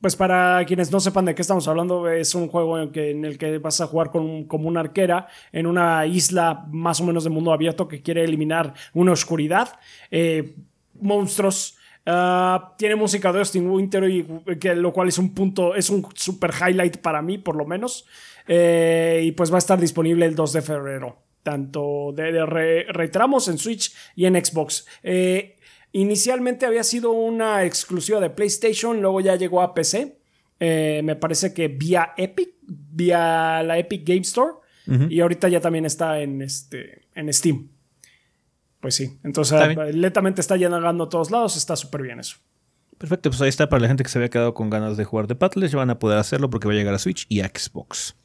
pues 0.00 0.16
para 0.16 0.62
quienes 0.66 0.90
no 0.90 1.00
sepan 1.00 1.24
de 1.24 1.34
qué 1.34 1.42
estamos 1.42 1.66
hablando, 1.68 2.08
es 2.08 2.34
un 2.34 2.48
juego 2.48 2.78
en, 2.78 3.24
el 3.24 3.38
que 3.38 3.58
vas 3.58 3.80
a 3.80 3.86
jugar 3.86 4.10
con, 4.10 4.44
como 4.44 4.68
una 4.68 4.80
arquera 4.80 5.28
en 5.52 5.66
una 5.66 6.06
isla 6.06 6.66
más 6.70 7.00
o 7.00 7.04
menos 7.04 7.24
de 7.24 7.30
mundo 7.30 7.52
abierto 7.52 7.88
que 7.88 8.02
quiere 8.02 8.24
eliminar 8.24 8.74
una 8.92 9.12
oscuridad. 9.12 9.78
Eh, 10.10 10.56
monstruos. 11.00 11.78
Ah, 12.06 12.74
tiene 12.76 12.96
música 12.96 13.32
de 13.32 13.38
Austin 13.38 13.66
Winter, 13.66 14.04
y, 14.10 14.26
que, 14.60 14.74
lo 14.74 14.92
cual 14.92 15.08
es 15.08 15.16
un 15.16 15.32
punto, 15.32 15.74
es 15.74 15.88
un 15.88 16.06
super 16.14 16.50
highlight 16.50 16.98
para 16.98 17.22
mí, 17.22 17.38
por 17.38 17.56
lo 17.56 17.64
menos. 17.64 18.06
Eh, 18.46 19.22
y 19.24 19.32
pues 19.32 19.50
va 19.50 19.56
a 19.56 19.58
estar 19.58 19.80
disponible 19.80 20.26
el 20.26 20.34
2 20.34 20.52
de 20.52 20.62
febrero. 20.62 21.24
Tanto 21.44 22.12
de, 22.12 22.44
retramos 22.88 23.46
en 23.46 23.58
Switch 23.58 23.94
y 24.16 24.24
en 24.24 24.44
Xbox. 24.44 24.86
Eh, 25.04 25.54
Inicialmente 25.96 26.66
había 26.66 26.82
sido 26.82 27.12
una 27.12 27.62
exclusiva 27.62 28.18
de 28.18 28.28
PlayStation, 28.28 29.00
luego 29.00 29.20
ya 29.20 29.36
llegó 29.36 29.62
a 29.62 29.74
PC. 29.74 30.18
Eh, 30.58 31.02
me 31.04 31.14
parece 31.14 31.54
que 31.54 31.68
vía 31.68 32.14
Epic, 32.16 32.54
vía 32.66 33.62
la 33.62 33.78
Epic 33.78 34.04
Game 34.04 34.22
Store. 34.22 34.54
Y 35.08 35.20
ahorita 35.20 35.48
ya 35.48 35.60
también 35.60 35.86
está 35.86 36.20
en, 36.20 36.42
este, 36.42 37.06
en 37.14 37.32
Steam. 37.32 37.68
Pues 38.80 38.96
sí, 38.96 39.18
entonces 39.22 39.56
lentamente 39.94 40.40
está 40.40 40.56
llegando 40.56 41.04
a 41.04 41.08
todos 41.08 41.30
lados, 41.30 41.56
está 41.56 41.76
súper 41.76 42.02
bien 42.02 42.18
eso. 42.18 42.38
Perfecto, 42.98 43.30
pues 43.30 43.40
ahí 43.40 43.48
está 43.48 43.68
para 43.68 43.82
la 43.82 43.88
gente 43.88 44.02
que 44.02 44.10
se 44.10 44.18
había 44.18 44.30
quedado 44.30 44.52
con 44.52 44.70
ganas 44.70 44.96
de 44.96 45.04
jugar 45.04 45.28
de 45.28 45.36
Pathless, 45.36 45.70
ya 45.70 45.78
van 45.78 45.90
a 45.90 45.98
poder 46.00 46.18
hacerlo 46.18 46.50
porque 46.50 46.66
va 46.66 46.74
a 46.74 46.76
llegar 46.76 46.92
a 46.94 46.98
Switch 46.98 47.24
y 47.28 47.40
a 47.40 47.46
Xbox. 47.46 48.16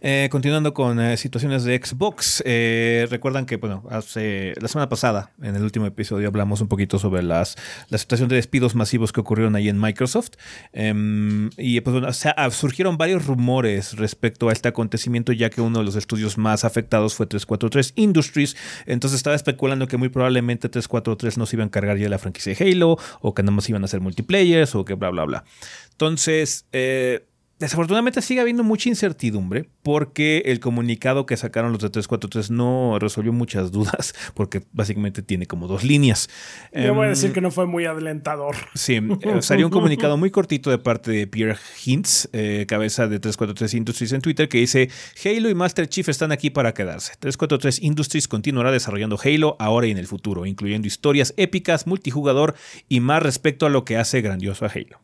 Eh, 0.00 0.28
continuando 0.30 0.72
con 0.72 0.98
eh, 0.98 1.16
situaciones 1.16 1.64
de 1.64 1.80
Xbox, 1.82 2.42
eh, 2.46 3.06
recuerdan 3.10 3.44
que, 3.44 3.56
bueno, 3.56 3.84
hace 3.90 4.54
la 4.60 4.68
semana 4.68 4.88
pasada, 4.88 5.32
en 5.42 5.54
el 5.54 5.62
último 5.62 5.84
episodio, 5.86 6.28
hablamos 6.28 6.60
un 6.62 6.68
poquito 6.68 6.98
sobre 6.98 7.22
las, 7.22 7.56
la 7.90 7.98
situación 7.98 8.28
de 8.28 8.36
despidos 8.36 8.74
masivos 8.74 9.12
que 9.12 9.20
ocurrieron 9.20 9.56
ahí 9.56 9.68
en 9.68 9.78
Microsoft. 9.78 10.32
Em, 10.72 11.50
y 11.58 11.80
pues 11.82 11.92
bueno, 11.92 12.08
ah, 12.36 12.50
surgieron 12.50 12.96
varios 12.96 13.26
rumores 13.26 13.96
respecto 13.96 14.48
a 14.48 14.52
este 14.52 14.68
acontecimiento, 14.68 15.32
ya 15.32 15.50
que 15.50 15.60
uno 15.60 15.80
de 15.80 15.84
los 15.84 15.96
estudios 15.96 16.38
más 16.38 16.64
afectados 16.64 17.14
fue 17.14 17.26
343 17.26 17.92
Industries. 17.96 18.56
Entonces 18.86 19.18
estaba 19.18 19.36
especulando 19.36 19.86
que 19.86 19.98
muy 19.98 20.08
probablemente 20.08 20.68
343 20.68 21.36
no 21.36 21.46
se 21.46 21.56
iba 21.56 21.62
a 21.62 21.66
encargar 21.66 21.98
ya 21.98 22.04
de 22.04 22.08
la 22.08 22.18
franquicia 22.18 22.54
de 22.54 22.72
Halo, 22.72 22.96
o 23.20 23.34
que 23.34 23.42
nada 23.42 23.52
más 23.52 23.68
iban 23.68 23.82
a 23.82 23.84
hacer 23.84 24.00
multiplayers, 24.00 24.74
o 24.74 24.84
que 24.84 24.94
bla, 24.94 25.10
bla, 25.10 25.24
bla. 25.24 25.44
Entonces, 25.92 26.66
eh 26.72 27.26
Desafortunadamente 27.58 28.20
sigue 28.20 28.40
habiendo 28.40 28.64
mucha 28.64 28.88
incertidumbre 28.88 29.68
porque 29.84 30.42
el 30.46 30.58
comunicado 30.58 31.24
que 31.24 31.36
sacaron 31.36 31.70
los 31.70 31.80
de 31.80 31.88
343 31.88 32.50
no 32.50 32.98
resolvió 32.98 33.32
muchas 33.32 33.70
dudas 33.70 34.12
porque 34.34 34.62
básicamente 34.72 35.22
tiene 35.22 35.46
como 35.46 35.68
dos 35.68 35.84
líneas. 35.84 36.28
Yo 36.72 36.94
voy 36.94 37.06
a 37.06 37.08
decir 37.10 37.28
em, 37.28 37.32
que 37.34 37.40
no 37.40 37.52
fue 37.52 37.66
muy 37.66 37.84
adelantador. 37.84 38.56
Sí, 38.74 38.94
eh, 38.94 39.36
salió 39.42 39.66
un 39.66 39.72
comunicado 39.72 40.16
muy 40.16 40.30
cortito 40.30 40.70
de 40.70 40.78
parte 40.78 41.12
de 41.12 41.26
Pierre 41.28 41.58
Hintz, 41.84 42.28
eh, 42.32 42.66
cabeza 42.66 43.06
de 43.06 43.20
343 43.20 43.74
Industries 43.74 44.12
en 44.12 44.20
Twitter, 44.20 44.48
que 44.48 44.58
dice 44.58 44.90
Halo 45.24 45.48
y 45.48 45.54
Master 45.54 45.88
Chief 45.88 46.08
están 46.08 46.32
aquí 46.32 46.50
para 46.50 46.74
quedarse. 46.74 47.12
343 47.20 47.82
Industries 47.82 48.26
continuará 48.26 48.72
desarrollando 48.72 49.16
Halo 49.22 49.56
ahora 49.60 49.86
y 49.86 49.92
en 49.92 49.98
el 49.98 50.08
futuro, 50.08 50.44
incluyendo 50.44 50.88
historias 50.88 51.32
épicas, 51.36 51.86
multijugador 51.86 52.56
y 52.88 52.98
más 52.98 53.22
respecto 53.22 53.64
a 53.64 53.68
lo 53.70 53.84
que 53.84 53.96
hace 53.96 54.22
grandioso 54.22 54.64
a 54.64 54.68
Halo. 54.68 55.03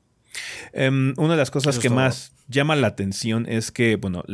Em, 0.73 1.15
una 1.17 1.35
de 1.35 1.39
las 1.39 1.51
cosas 1.51 1.79
que 1.79 1.91
más 1.91 2.33
llama 2.49 2.75
la 2.75 2.89
atención 2.89 3.47
es 3.49 3.71
que, 3.71 3.97
bueno, 3.97 4.25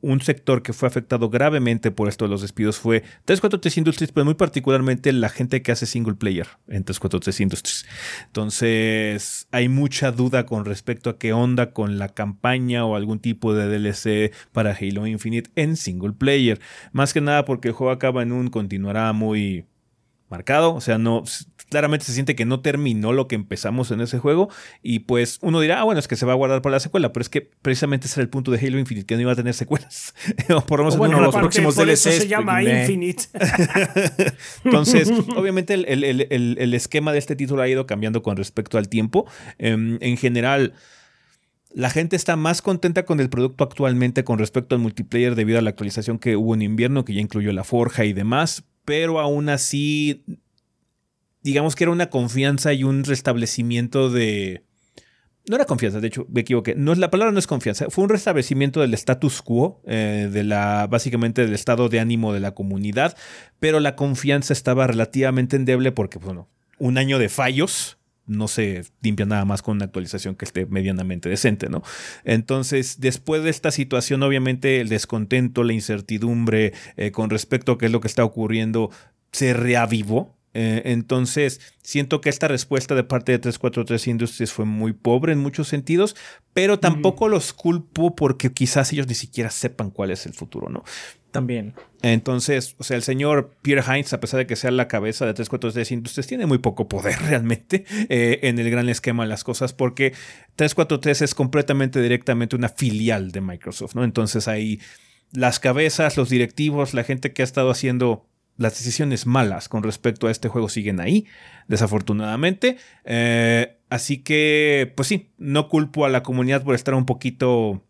un 0.00 0.20
sector 0.20 0.62
que 0.62 0.72
fue 0.72 0.88
afectado 0.88 1.30
gravemente 1.30 1.90
por 1.90 2.08
esto 2.08 2.24
de 2.24 2.30
los 2.30 2.42
despidos 2.42 2.78
fue 2.78 3.00
343 3.24 3.78
Industries, 3.78 4.12
pero 4.12 4.24
muy 4.24 4.34
particularmente 4.34 5.12
la 5.12 5.28
gente 5.28 5.62
que 5.62 5.72
hace 5.72 5.86
single 5.86 6.14
player 6.14 6.48
en 6.66 6.84
343 6.84 7.40
Industries. 7.40 7.86
Entonces, 8.26 9.48
hay 9.52 9.68
mucha 9.68 10.10
duda 10.12 10.44
con 10.44 10.64
respecto 10.64 11.10
a 11.10 11.18
qué 11.18 11.32
onda 11.32 11.72
con 11.72 11.98
la 11.98 12.08
campaña 12.08 12.84
o 12.84 12.96
algún 12.96 13.20
tipo 13.20 13.54
de 13.54 13.66
DLC 13.68 14.32
para 14.52 14.76
Halo 14.78 15.06
Infinite 15.06 15.50
en 15.54 15.76
single 15.76 16.12
player. 16.12 16.60
Más 16.92 17.12
que 17.12 17.20
nada 17.20 17.44
porque 17.44 17.68
el 17.68 17.74
juego 17.74 17.92
acaba 17.92 18.22
en 18.22 18.32
un 18.32 18.48
continuará 18.48 19.12
muy 19.12 19.66
marcado, 20.32 20.74
o 20.74 20.80
sea, 20.80 20.98
no 20.98 21.22
claramente 21.72 22.04
se 22.04 22.12
siente 22.12 22.36
que 22.36 22.44
no 22.44 22.60
terminó 22.60 23.14
lo 23.14 23.28
que 23.28 23.34
empezamos 23.34 23.90
en 23.90 24.02
ese 24.02 24.18
juego 24.18 24.50
y 24.82 25.00
pues 25.00 25.38
uno 25.40 25.58
dirá, 25.58 25.80
ah, 25.80 25.84
bueno, 25.84 25.98
es 26.00 26.06
que 26.06 26.16
se 26.16 26.26
va 26.26 26.32
a 26.32 26.36
guardar 26.36 26.60
para 26.60 26.74
la 26.74 26.80
secuela, 26.80 27.12
pero 27.12 27.22
es 27.22 27.30
que 27.30 27.40
precisamente 27.40 28.06
ese 28.06 28.20
era 28.20 28.24
el 28.24 28.28
punto 28.28 28.50
de 28.50 28.58
Halo 28.58 28.78
Infinite, 28.78 29.06
que 29.06 29.14
no 29.14 29.22
iba 29.22 29.32
a 29.32 29.36
tener 29.36 29.54
secuelas. 29.54 30.14
o 30.54 30.60
por 30.66 30.80
lo 30.80 30.84
menos 30.84 30.98
bueno, 30.98 31.18
los 31.20 31.34
próximos 31.34 31.76
DLCs. 31.76 32.00
se 32.00 32.28
llama 32.28 32.62
Infinite. 32.62 33.24
Entonces, 34.64 35.10
obviamente 35.36 35.74
el, 35.74 36.74
esquema 36.74 37.12
de 37.12 37.18
este 37.18 37.36
título 37.36 37.62
ha 37.62 37.68
ido 37.68 37.86
cambiando 37.86 38.22
con 38.22 38.36
respecto 38.36 38.76
al 38.78 38.88
tiempo. 38.88 39.26
Em, 39.58 39.98
en 40.00 40.16
general... 40.16 40.74
La 41.74 41.88
gente 41.88 42.16
está 42.16 42.36
más 42.36 42.60
contenta 42.60 43.06
con 43.06 43.18
el 43.18 43.30
producto 43.30 43.64
actualmente 43.64 44.24
con 44.24 44.38
respecto 44.38 44.74
al 44.74 44.82
multiplayer 44.82 45.34
debido 45.34 45.58
a 45.58 45.62
la 45.62 45.70
actualización 45.70 46.18
que 46.18 46.36
hubo 46.36 46.52
en 46.52 46.60
invierno, 46.60 47.06
que 47.06 47.14
ya 47.14 47.22
incluyó 47.22 47.50
la 47.54 47.64
forja 47.64 48.04
y 48.04 48.12
demás, 48.12 48.64
pero 48.84 49.20
aún 49.20 49.48
así 49.48 50.24
digamos 51.42 51.74
que 51.74 51.84
era 51.84 51.90
una 51.90 52.10
confianza 52.10 52.72
y 52.72 52.84
un 52.84 53.04
restablecimiento 53.04 54.10
de... 54.10 54.64
No 55.48 55.56
era 55.56 55.64
confianza, 55.64 55.98
de 55.98 56.06
hecho, 56.06 56.24
me 56.30 56.42
equivoqué. 56.42 56.76
No, 56.76 56.94
la 56.94 57.10
palabra 57.10 57.32
no 57.32 57.38
es 57.40 57.48
confianza. 57.48 57.86
Fue 57.90 58.04
un 58.04 58.10
restablecimiento 58.10 58.80
del 58.80 58.94
status 58.94 59.42
quo, 59.42 59.82
eh, 59.86 60.28
de 60.30 60.44
la, 60.44 60.86
básicamente 60.86 61.44
del 61.44 61.54
estado 61.54 61.88
de 61.88 61.98
ánimo 61.98 62.32
de 62.32 62.38
la 62.38 62.52
comunidad, 62.52 63.16
pero 63.58 63.80
la 63.80 63.96
confianza 63.96 64.52
estaba 64.52 64.86
relativamente 64.86 65.56
endeble 65.56 65.90
porque, 65.90 66.20
bueno, 66.20 66.48
un 66.78 66.96
año 66.96 67.18
de 67.18 67.28
fallos 67.28 67.98
no 68.26 68.48
se 68.48 68.84
limpia 69.02 69.26
nada 69.26 69.44
más 69.44 69.62
con 69.62 69.76
una 69.76 69.86
actualización 69.86 70.34
que 70.36 70.44
esté 70.44 70.66
medianamente 70.66 71.28
decente, 71.28 71.68
¿no? 71.68 71.82
Entonces, 72.24 73.00
después 73.00 73.42
de 73.42 73.50
esta 73.50 73.70
situación, 73.70 74.22
obviamente 74.22 74.80
el 74.80 74.88
descontento, 74.88 75.64
la 75.64 75.72
incertidumbre 75.72 76.72
eh, 76.96 77.10
con 77.10 77.30
respecto 77.30 77.72
a 77.72 77.78
qué 77.78 77.86
es 77.86 77.92
lo 77.92 78.00
que 78.00 78.08
está 78.08 78.24
ocurriendo, 78.24 78.90
se 79.32 79.54
reavivó 79.54 80.36
eh, 80.54 80.82
entonces, 80.84 81.60
siento 81.82 82.20
que 82.20 82.28
esta 82.28 82.48
respuesta 82.48 82.94
de 82.94 83.04
parte 83.04 83.32
de 83.32 83.38
343 83.38 84.06
Industries 84.08 84.52
fue 84.52 84.64
muy 84.64 84.92
pobre 84.92 85.32
en 85.32 85.38
muchos 85.38 85.68
sentidos, 85.68 86.14
pero 86.52 86.78
tampoco 86.78 87.28
los 87.28 87.52
culpo 87.52 88.14
porque 88.14 88.52
quizás 88.52 88.92
ellos 88.92 89.06
ni 89.06 89.14
siquiera 89.14 89.50
sepan 89.50 89.90
cuál 89.90 90.10
es 90.10 90.26
el 90.26 90.34
futuro, 90.34 90.68
¿no? 90.68 90.84
También. 91.32 91.74
Entonces, 92.02 92.76
o 92.78 92.84
sea, 92.84 92.96
el 92.96 93.02
señor 93.02 93.56
Pierre 93.62 93.82
Heinz, 93.82 94.12
a 94.12 94.20
pesar 94.20 94.38
de 94.38 94.46
que 94.46 94.54
sea 94.54 94.70
la 94.70 94.86
cabeza 94.86 95.24
de 95.24 95.32
343 95.32 95.90
Industries, 95.92 96.26
tiene 96.26 96.46
muy 96.46 96.58
poco 96.58 96.88
poder 96.88 97.18
realmente 97.28 97.84
eh, 98.10 98.40
en 98.42 98.58
el 98.58 98.70
gran 98.70 98.88
esquema 98.88 99.24
de 99.24 99.30
las 99.30 99.42
cosas, 99.42 99.72
porque 99.72 100.12
343 100.56 101.22
es 101.22 101.34
completamente 101.34 102.02
directamente 102.02 102.54
una 102.54 102.68
filial 102.68 103.32
de 103.32 103.40
Microsoft, 103.40 103.94
¿no? 103.94 104.04
Entonces 104.04 104.46
ahí 104.46 104.78
las 105.32 105.58
cabezas, 105.58 106.18
los 106.18 106.28
directivos, 106.28 106.92
la 106.92 107.02
gente 107.02 107.32
que 107.32 107.40
ha 107.40 107.44
estado 107.44 107.70
haciendo 107.70 108.28
las 108.58 108.74
decisiones 108.74 109.26
malas 109.26 109.70
con 109.70 109.82
respecto 109.82 110.26
a 110.26 110.30
este 110.30 110.48
juego 110.48 110.68
siguen 110.68 111.00
ahí, 111.00 111.26
desafortunadamente. 111.66 112.76
Eh, 113.04 113.78
así 113.88 114.18
que, 114.18 114.92
pues 114.94 115.08
sí, 115.08 115.32
no 115.38 115.70
culpo 115.70 116.04
a 116.04 116.10
la 116.10 116.22
comunidad 116.22 116.62
por 116.62 116.74
estar 116.74 116.92
un 116.94 117.06
poquito 117.06 117.82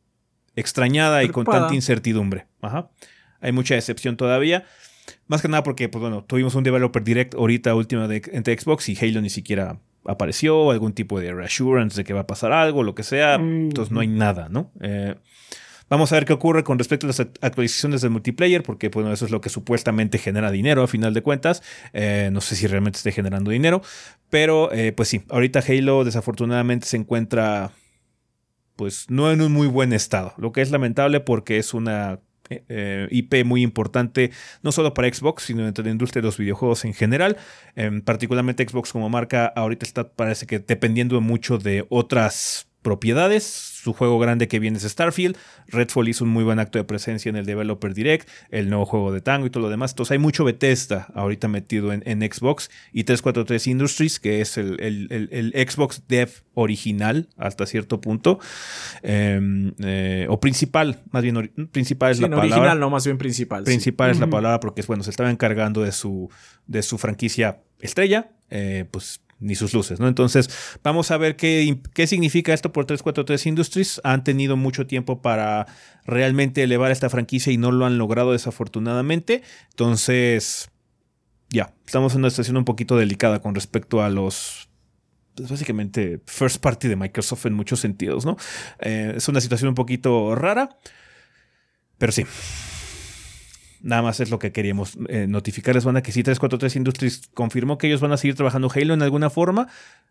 extrañada 0.54 1.24
y 1.24 1.28
con 1.30 1.44
tanta 1.44 1.74
incertidumbre. 1.74 2.46
Ajá. 2.60 2.90
Hay 3.42 3.52
mucha 3.52 3.74
decepción 3.74 4.16
todavía. 4.16 4.64
Más 5.26 5.42
que 5.42 5.48
nada 5.48 5.62
porque, 5.62 5.88
pues 5.88 6.00
bueno, 6.00 6.24
tuvimos 6.24 6.54
un 6.54 6.64
developer 6.64 7.02
direct 7.02 7.34
ahorita 7.34 7.74
última 7.74 8.08
de, 8.08 8.22
entre 8.32 8.58
Xbox 8.58 8.88
y 8.88 8.96
Halo 8.96 9.20
ni 9.20 9.30
siquiera 9.30 9.80
apareció, 10.04 10.70
algún 10.70 10.94
tipo 10.94 11.20
de 11.20 11.32
reassurance 11.32 11.96
de 11.96 12.04
que 12.04 12.12
va 12.12 12.20
a 12.20 12.26
pasar 12.26 12.52
algo, 12.52 12.82
lo 12.82 12.94
que 12.94 13.02
sea. 13.02 13.38
Mm. 13.38 13.64
Entonces 13.64 13.92
no 13.92 14.00
hay 14.00 14.08
nada, 14.08 14.48
¿no? 14.48 14.70
Eh, 14.80 15.14
Vamos 15.92 16.10
a 16.10 16.14
ver 16.14 16.24
qué 16.24 16.32
ocurre 16.32 16.64
con 16.64 16.78
respecto 16.78 17.06
a 17.06 17.08
las 17.08 17.20
actualizaciones 17.20 18.00
del 18.00 18.12
multiplayer, 18.12 18.62
porque 18.62 18.88
bueno, 18.88 19.12
eso 19.12 19.26
es 19.26 19.30
lo 19.30 19.42
que 19.42 19.50
supuestamente 19.50 20.16
genera 20.16 20.50
dinero 20.50 20.82
a 20.82 20.86
final 20.86 21.12
de 21.12 21.20
cuentas. 21.20 21.62
Eh, 21.92 22.30
no 22.32 22.40
sé 22.40 22.56
si 22.56 22.66
realmente 22.66 22.96
esté 22.96 23.12
generando 23.12 23.50
dinero, 23.50 23.82
pero 24.30 24.72
eh, 24.72 24.92
pues 24.92 25.10
sí, 25.10 25.22
ahorita 25.28 25.60
Halo 25.68 26.04
desafortunadamente 26.04 26.86
se 26.86 26.96
encuentra 26.96 27.72
pues 28.74 29.10
no 29.10 29.30
en 29.30 29.42
un 29.42 29.52
muy 29.52 29.66
buen 29.66 29.92
estado, 29.92 30.32
lo 30.38 30.50
que 30.50 30.62
es 30.62 30.70
lamentable 30.70 31.20
porque 31.20 31.58
es 31.58 31.74
una 31.74 32.20
eh, 32.68 33.08
IP 33.10 33.44
muy 33.44 33.62
importante, 33.62 34.30
no 34.62 34.72
solo 34.72 34.94
para 34.94 35.12
Xbox, 35.12 35.44
sino 35.44 35.64
dentro 35.64 35.82
de 35.82 35.90
la 35.90 35.92
industria 35.92 36.20
de 36.20 36.26
los 36.26 36.36
videojuegos 36.36 36.84
en 36.84 36.94
general. 36.94 37.36
Em, 37.76 38.00
particularmente 38.02 38.66
Xbox 38.68 38.92
como 38.92 39.08
marca 39.08 39.46
ahorita 39.46 39.86
está, 39.86 40.12
parece 40.12 40.46
que 40.46 40.58
dependiendo 40.58 41.20
mucho 41.20 41.58
de 41.58 41.86
otras 41.88 42.66
propiedades. 42.82 43.71
Su 43.82 43.94
juego 43.94 44.20
grande 44.20 44.46
que 44.46 44.60
viene 44.60 44.78
es 44.78 44.84
Starfield. 44.84 45.36
Redfall 45.66 46.08
hizo 46.08 46.22
un 46.22 46.30
muy 46.30 46.44
buen 46.44 46.60
acto 46.60 46.78
de 46.78 46.84
presencia 46.84 47.30
en 47.30 47.34
el 47.34 47.46
Developer 47.46 47.92
Direct, 47.94 48.28
el 48.50 48.70
nuevo 48.70 48.86
juego 48.86 49.10
de 49.10 49.20
Tango 49.20 49.46
y 49.46 49.50
todo 49.50 49.64
lo 49.64 49.70
demás. 49.70 49.90
Entonces 49.90 50.12
hay 50.12 50.18
mucho 50.18 50.44
Bethesda 50.44 51.08
ahorita 51.16 51.48
metido 51.48 51.92
en, 51.92 52.22
Xbox 52.22 52.70
y 52.92 53.02
343 53.02 53.66
Industries, 53.66 54.20
que 54.20 54.40
es 54.40 54.56
el, 54.56 55.52
Xbox 55.68 56.04
Dev 56.06 56.30
original 56.54 57.28
hasta 57.36 57.66
cierto 57.66 58.00
punto. 58.00 58.38
Em, 59.02 59.72
eh, 59.82 60.26
o 60.28 60.38
principal, 60.38 61.00
más 61.10 61.24
bien 61.24 61.50
principal 61.72 62.12
es 62.12 62.20
la 62.20 62.28
palabra. 62.28 62.46
Original, 62.46 62.78
no, 62.78 62.88
más 62.88 63.04
bien 63.04 63.18
principal. 63.18 63.64
Principal 63.64 64.12
es 64.12 64.20
la 64.20 64.28
palabra 64.28 64.60
porque 64.60 64.82
bueno, 64.82 65.02
se 65.02 65.10
estaba 65.10 65.28
encargando 65.28 65.82
de 65.82 65.90
su, 65.90 66.30
de 66.68 66.84
su 66.84 66.98
franquicia 66.98 67.62
estrella. 67.80 68.30
Eh, 68.54 68.84
pues 68.90 69.21
ni 69.42 69.54
sus 69.54 69.74
luces, 69.74 70.00
¿no? 70.00 70.08
Entonces, 70.08 70.48
vamos 70.82 71.10
a 71.10 71.16
ver 71.18 71.36
qué, 71.36 71.78
qué 71.94 72.06
significa 72.06 72.54
esto 72.54 72.72
por 72.72 72.86
343 72.86 73.46
Industries. 73.46 74.00
Han 74.04 74.24
tenido 74.24 74.56
mucho 74.56 74.86
tiempo 74.86 75.20
para 75.20 75.66
realmente 76.04 76.62
elevar 76.62 76.90
esta 76.90 77.10
franquicia 77.10 77.52
y 77.52 77.58
no 77.58 77.72
lo 77.72 77.84
han 77.84 77.98
logrado 77.98 78.32
desafortunadamente. 78.32 79.42
Entonces, 79.70 80.70
ya, 81.50 81.74
estamos 81.84 82.14
en 82.14 82.20
una 82.20 82.30
situación 82.30 82.56
un 82.56 82.64
poquito 82.64 82.96
delicada 82.96 83.40
con 83.40 83.54
respecto 83.54 84.02
a 84.02 84.08
los 84.08 84.68
pues, 85.34 85.50
básicamente 85.50 86.20
first 86.26 86.60
party 86.60 86.88
de 86.88 86.96
Microsoft 86.96 87.46
en 87.46 87.54
muchos 87.54 87.80
sentidos, 87.80 88.24
¿no? 88.24 88.36
Eh, 88.80 89.14
es 89.16 89.28
una 89.28 89.40
situación 89.40 89.68
un 89.68 89.74
poquito 89.74 90.34
rara, 90.34 90.76
pero 91.98 92.12
sí, 92.12 92.24
Nada 93.82 94.02
más 94.02 94.20
es 94.20 94.30
lo 94.30 94.38
que 94.38 94.52
queríamos 94.52 94.96
eh, 95.08 95.26
notificarles, 95.28 95.84
van 95.84 95.96
a 95.96 96.02
que 96.02 96.12
si 96.12 96.22
343 96.22 96.76
Industries 96.76 97.28
confirmó 97.34 97.78
que 97.78 97.88
ellos 97.88 98.00
van 98.00 98.12
a 98.12 98.16
seguir 98.16 98.36
trabajando 98.36 98.70
Halo 98.72 98.94
en 98.94 99.02
alguna 99.02 99.28
forma. 99.28 99.66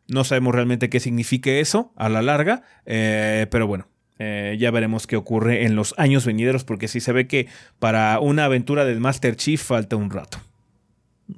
No 0.07 0.25
sabemos 0.25 0.53
realmente 0.53 0.89
qué 0.89 0.99
signifique 0.99 1.61
eso 1.61 1.93
a 1.95 2.09
la 2.09 2.21
larga, 2.21 2.63
eh, 2.85 3.47
pero 3.49 3.67
bueno, 3.67 3.87
eh, 4.19 4.57
ya 4.59 4.71
veremos 4.71 5.07
qué 5.07 5.15
ocurre 5.15 5.65
en 5.65 5.75
los 5.75 5.95
años 5.97 6.25
venideros, 6.25 6.65
porque 6.65 6.89
sí 6.89 6.99
se 6.99 7.13
ve 7.13 7.27
que 7.27 7.47
para 7.79 8.19
una 8.19 8.43
aventura 8.43 8.83
del 8.83 8.99
Master 8.99 9.37
Chief 9.37 9.61
falta 9.61 9.95
un 9.95 10.09
rato. 10.09 10.39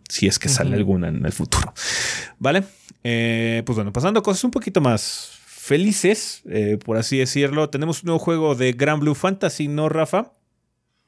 Si 0.10 0.26
es 0.26 0.40
que 0.40 0.50
sale 0.50 0.76
alguna 0.76 1.10
en 1.10 1.24
el 1.24 1.32
futuro. 1.32 1.72
¿Vale? 2.40 2.64
pues 3.04 3.76
bueno, 3.76 3.92
pasando 3.94 4.22
a 4.22 4.24
cosas 4.24 4.44
un 4.46 4.52
poquito 4.52 4.82
más 4.82 5.38
felices, 5.46 6.42
por 6.84 6.98
así 6.98 7.20
decirlo. 7.20 7.70
Tenemos 7.70 8.02
un 8.02 8.08
nuevo 8.08 8.20
juego 8.20 8.56
de 8.56 8.72
Grand 8.74 9.02
Blue 9.02 9.14
Fantasy, 9.14 9.68
¿no, 9.68 9.88
Rafa? 9.88 10.32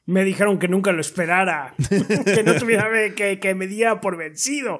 Me 0.07 0.23
dijeron 0.23 0.59
que 0.59 0.67
nunca 0.67 0.91
lo 0.91 1.01
esperara, 1.01 1.73
que 2.25 2.43
no 2.43 2.55
tuviera 2.55 2.87
que, 3.15 3.39
que 3.39 3.55
me 3.55 3.67
diera 3.67 4.01
por 4.01 4.17
vencido. 4.17 4.79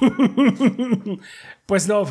pues 1.66 1.88
no, 1.88 2.04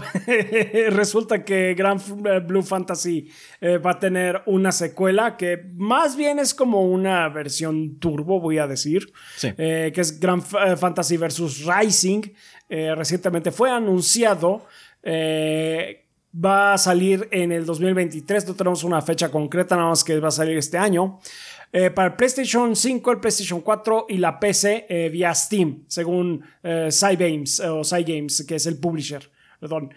resulta 0.90 1.44
que 1.44 1.74
Grand 1.76 2.02
Blue 2.48 2.64
Fantasy 2.64 3.30
eh, 3.60 3.78
va 3.78 3.92
a 3.92 4.00
tener 4.00 4.42
una 4.46 4.72
secuela 4.72 5.38
que 5.38 5.60
más 5.76 6.16
bien 6.16 6.40
es 6.40 6.54
como 6.54 6.82
una 6.82 7.30
versión 7.30 8.00
turbo, 8.00 8.40
voy 8.40 8.60
a 8.60 8.68
decir, 8.68 9.12
eh, 9.44 9.92
que 9.94 10.02
es 10.02 10.20
Grand 10.20 10.44
eh, 10.66 10.76
Fantasy 10.78 11.18
vs. 11.18 11.66
Rising. 11.66 12.22
recientemente 12.70 13.52
fue 13.52 13.70
anunciado. 13.70 14.66
va 16.34 16.74
a 16.74 16.78
salir 16.78 17.28
en 17.32 17.52
el 17.52 17.66
2023, 17.66 18.48
no 18.48 18.54
tenemos 18.56 18.84
una 18.84 19.02
fecha 19.02 19.30
concreta, 19.30 19.76
nada 19.76 19.90
más 19.90 20.04
que 20.04 20.20
va 20.20 20.30
a 20.30 20.32
salir 20.32 20.58
este 20.58 20.78
año. 20.78 21.20
Eh, 21.74 21.90
para 21.90 22.10
el 22.10 22.16
PlayStation 22.16 22.76
5, 22.76 23.12
el 23.12 23.20
PlayStation 23.20 23.62
4 23.62 24.08
y 24.10 24.18
la 24.18 24.40
PC 24.40 24.88
eh, 24.90 25.10
vía 25.10 25.34
Steam, 25.34 25.86
según 25.88 26.44
eh, 26.64 26.90
Cygames 26.92 27.62
o 27.62 27.84
Cygames, 27.84 28.46
que 28.46 28.56
es 28.56 28.66
el 28.66 28.78
publisher. 28.78 29.30
Perdón. 29.62 29.94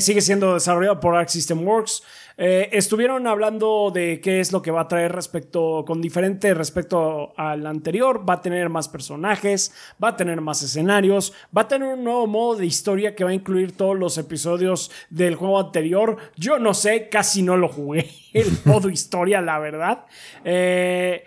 sigue 0.00 0.20
siendo 0.20 0.54
desarrollado 0.54 0.98
por 0.98 1.14
Arc 1.14 1.28
System 1.28 1.64
Works. 1.64 2.02
estuvieron 2.36 3.28
hablando 3.28 3.92
de 3.94 4.20
qué 4.20 4.40
es 4.40 4.50
lo 4.50 4.60
que 4.62 4.72
va 4.72 4.80
a 4.82 4.88
traer 4.88 5.12
respecto, 5.12 5.84
con 5.86 6.02
diferente 6.02 6.52
respecto 6.54 7.32
al 7.36 7.64
anterior. 7.66 8.28
Va 8.28 8.34
a 8.34 8.42
tener 8.42 8.68
más 8.68 8.88
personajes, 8.88 9.72
va 10.02 10.08
a 10.08 10.16
tener 10.16 10.40
más 10.40 10.60
escenarios, 10.60 11.32
va 11.56 11.62
a 11.62 11.68
tener 11.68 11.94
un 11.94 12.02
nuevo 12.02 12.26
modo 12.26 12.56
de 12.56 12.66
historia 12.66 13.14
que 13.14 13.22
va 13.22 13.30
a 13.30 13.34
incluir 13.34 13.76
todos 13.76 13.96
los 13.96 14.18
episodios 14.18 14.90
del 15.08 15.36
juego 15.36 15.60
anterior. 15.60 16.16
Yo 16.36 16.58
no 16.58 16.74
sé, 16.74 17.08
casi 17.08 17.42
no 17.42 17.56
lo 17.56 17.68
jugué. 17.68 18.10
el 18.32 18.48
modo 18.64 18.90
historia, 18.90 19.40
la 19.40 19.58
verdad. 19.58 20.04
Eh, 20.44 21.24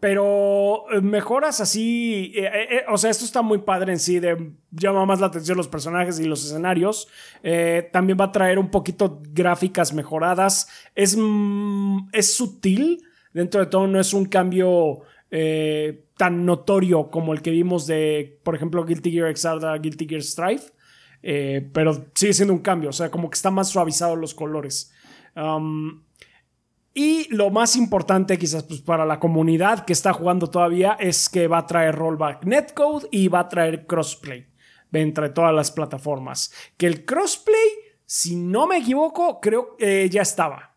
pero 0.00 0.86
eh, 0.90 1.02
mejoras 1.02 1.60
así, 1.60 2.32
eh, 2.34 2.84
o 2.88 2.96
sea, 2.96 3.10
esto 3.10 3.26
está 3.26 3.42
muy 3.42 3.58
padre 3.58 3.92
en 3.92 3.98
sí, 3.98 4.18
llama 4.70 5.04
más 5.04 5.20
la 5.20 5.26
atención 5.26 5.58
los 5.58 5.68
personajes 5.68 6.18
y 6.18 6.24
los 6.24 6.44
escenarios. 6.44 7.06
también 7.92 8.18
va 8.18 8.26
a 8.26 8.32
traer 8.32 8.58
un 8.58 8.70
poquito 8.70 9.22
gráficas 9.32 9.92
mejoradas. 9.92 10.68
Es, 10.94 11.16
mm, 11.18 12.08
es 12.12 12.34
sutil, 12.34 13.02
dentro 13.34 13.60
de 13.60 13.66
todo 13.66 13.86
no 13.86 14.00
es 14.00 14.14
un 14.14 14.24
cambio 14.24 15.00
tan 16.16 16.44
notorio 16.44 17.08
como 17.10 17.32
el 17.32 17.40
que 17.40 17.50
vimos 17.50 17.86
de, 17.86 18.40
por 18.42 18.56
ejemplo, 18.56 18.84
Guilty 18.84 19.12
Gear 19.12 19.36
Xrd 19.36 19.64
a 19.64 19.78
Guilty 19.78 20.08
Gear 20.08 20.22
Strife. 20.22 20.72
pero 21.72 22.06
sigue 22.14 22.32
siendo 22.32 22.54
un 22.54 22.60
cambio, 22.60 22.90
o 22.90 22.92
sea, 22.92 23.10
como 23.10 23.28
que 23.30 23.36
está 23.36 23.50
más 23.50 23.68
suavizado 23.68 24.16
los 24.16 24.34
colores. 24.34 24.92
Um, 25.36 26.02
y 26.92 27.32
lo 27.32 27.50
más 27.50 27.76
importante 27.76 28.38
quizás 28.38 28.64
pues, 28.64 28.80
para 28.80 29.06
la 29.06 29.20
comunidad 29.20 29.84
que 29.84 29.92
está 29.92 30.12
jugando 30.12 30.48
todavía 30.48 30.96
es 30.98 31.28
que 31.28 31.46
va 31.46 31.58
a 31.58 31.66
traer 31.66 31.94
rollback 31.94 32.44
netcode 32.44 33.06
y 33.12 33.28
va 33.28 33.40
a 33.40 33.48
traer 33.48 33.86
crossplay 33.86 34.46
entre 34.92 35.28
todas 35.28 35.54
las 35.54 35.70
plataformas. 35.70 36.52
Que 36.76 36.86
el 36.86 37.04
crossplay, 37.04 37.68
si 38.04 38.34
no 38.34 38.66
me 38.66 38.78
equivoco, 38.78 39.40
creo 39.40 39.76
que 39.76 40.10
ya 40.10 40.22
estaba. 40.22 40.74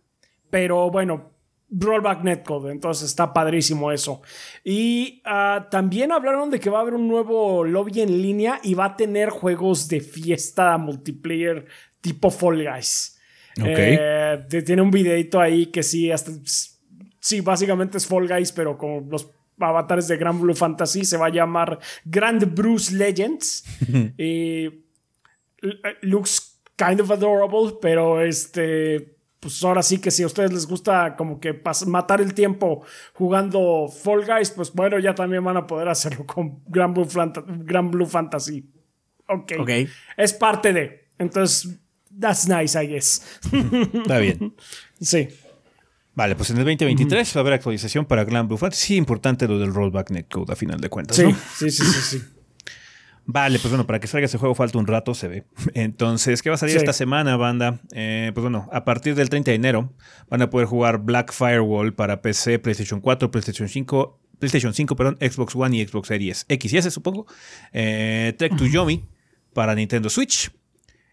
Pero 0.51 0.91
bueno, 0.91 1.31
rollback 1.71 2.23
netcode, 2.23 2.71
entonces 2.71 3.09
está 3.09 3.33
padrísimo 3.33 3.91
eso. 3.91 4.21
Y 4.63 5.21
ah, 5.25 5.67
también 5.71 6.11
hablaron 6.11 6.51
de 6.51 6.59
que 6.59 6.69
va 6.69 6.77
a 6.77 6.81
haber 6.81 6.93
un 6.93 7.07
nuevo 7.07 7.63
lobby 7.63 8.01
en 8.01 8.21
línea 8.21 8.59
y 8.61 8.75
va 8.75 8.85
a 8.85 8.95
tener 8.95 9.29
juegos 9.29 9.87
de 9.87 9.99
fiesta 9.99 10.77
multiplayer 10.77 11.65
tipo 12.01 12.29
Fall 12.29 12.63
Guys. 12.63 13.19
Eh, 13.57 14.45
tiene 14.65 14.81
un 14.81 14.91
videito 14.91 15.39
ahí 15.39 15.67
que 15.67 15.83
sí, 15.83 16.11
hasta. 16.11 16.31
Sí, 17.19 17.41
básicamente 17.41 17.97
es 17.97 18.07
Fall 18.07 18.27
Guys, 18.27 18.51
pero 18.51 18.77
con 18.77 19.09
los 19.09 19.29
avatares 19.59 20.07
de 20.07 20.17
Grand 20.17 20.41
Blue 20.41 20.55
Fantasy. 20.55 21.05
Se 21.05 21.17
va 21.17 21.27
a 21.27 21.29
llamar 21.29 21.79
Grand 22.05 22.53
Bruce 22.53 22.93
Legends. 22.95 23.63
y. 24.17 24.83
Looks 26.01 26.61
kind 26.75 26.99
of 26.99 27.11
adorable, 27.11 27.77
pero 27.81 28.21
este. 28.21 29.17
Pues 29.39 29.61
ahora 29.63 29.83
sí 29.83 29.99
que 29.99 30.09
si 30.09 30.23
a 30.23 30.25
ustedes 30.25 30.53
les 30.53 30.65
gusta 30.65 31.17
como 31.17 31.41
que 31.41 31.61
matar 31.87 32.21
el 32.21 32.33
tiempo 32.33 32.85
jugando 33.13 33.89
Fall 33.89 34.25
Guys, 34.25 34.51
pues 34.51 34.71
bueno, 34.71 34.99
ya 34.99 35.13
también 35.13 35.43
van 35.43 35.57
a 35.57 35.67
poder 35.67 35.89
hacerlo 35.89 36.25
con 36.25 36.63
Grand 36.67 36.95
Blue, 36.95 37.07
Grand 37.65 37.91
Blue 37.91 38.05
Fantasy. 38.05 38.65
Ok. 39.27 39.51
Es 40.17 40.33
parte 40.33 40.73
de. 40.73 41.07
Entonces, 41.17 41.82
That's 42.19 42.47
nice, 42.47 42.81
I 42.81 42.87
guess. 42.87 43.21
Está 43.93 44.19
bien. 44.19 44.55
Sí. 45.01 45.27
Vale, 46.15 46.35
pues 46.35 46.51
en 46.51 46.59
el 46.59 46.63
2023 46.63 47.35
va 47.35 47.39
a 47.39 47.41
haber 47.41 47.53
actualización 47.53 48.05
para 48.05 48.23
Glam 48.23 48.47
Blue 48.47 48.57
Sí, 48.71 48.95
importante 48.95 49.47
lo 49.49 49.59
del 49.59 49.73
rollback 49.73 50.11
netcode 50.11 50.53
a 50.53 50.55
final 50.55 50.79
de 50.79 50.87
cuentas. 50.87 51.17
Sí, 51.17 51.25
sí, 51.57 51.71
sí, 51.71 51.83
sí, 51.83 52.23
Vale, 53.25 53.59
pues 53.59 53.69
bueno, 53.69 53.85
para 53.85 53.99
que 53.99 54.07
salga 54.07 54.25
ese 54.25 54.37
juego 54.37 54.55
falta 54.55 54.77
un 54.77 54.87
rato, 54.87 55.13
se 55.13 55.27
ve. 55.27 55.43
Entonces, 55.73 56.41
¿qué 56.41 56.49
va 56.49 56.55
a 56.55 56.57
salir 56.57 56.77
esta 56.77 56.93
semana, 56.93 57.35
banda? 57.35 57.81
Eh, 57.93 58.31
pues 58.33 58.43
bueno, 58.43 58.69
a 58.71 58.85
partir 58.85 59.15
del 59.15 59.29
30 59.29 59.51
de 59.51 59.55
enero 59.55 59.93
van 60.29 60.41
a 60.41 60.49
poder 60.49 60.67
jugar 60.67 60.99
Black 60.99 61.33
Firewall 61.33 61.93
para 61.93 62.21
PC, 62.21 62.59
PlayStation 62.59 63.01
4, 63.01 63.29
PlayStation 63.29 63.67
5 63.67 64.19
PlayStation 64.39 64.73
5, 64.73 64.95
perdón, 64.97 65.17
Xbox 65.21 65.55
One 65.55 65.77
y 65.77 65.87
Xbox 65.87 66.09
Series 66.09 66.45
X 66.49 66.73
y 66.73 66.77
S, 66.77 66.91
supongo. 66.91 67.25
Eh, 67.71 68.33
Trek 68.37 68.57
to 68.57 68.65
Yomi 68.65 69.05
para 69.53 69.73
Nintendo 69.73 70.09
Switch. 70.09 70.51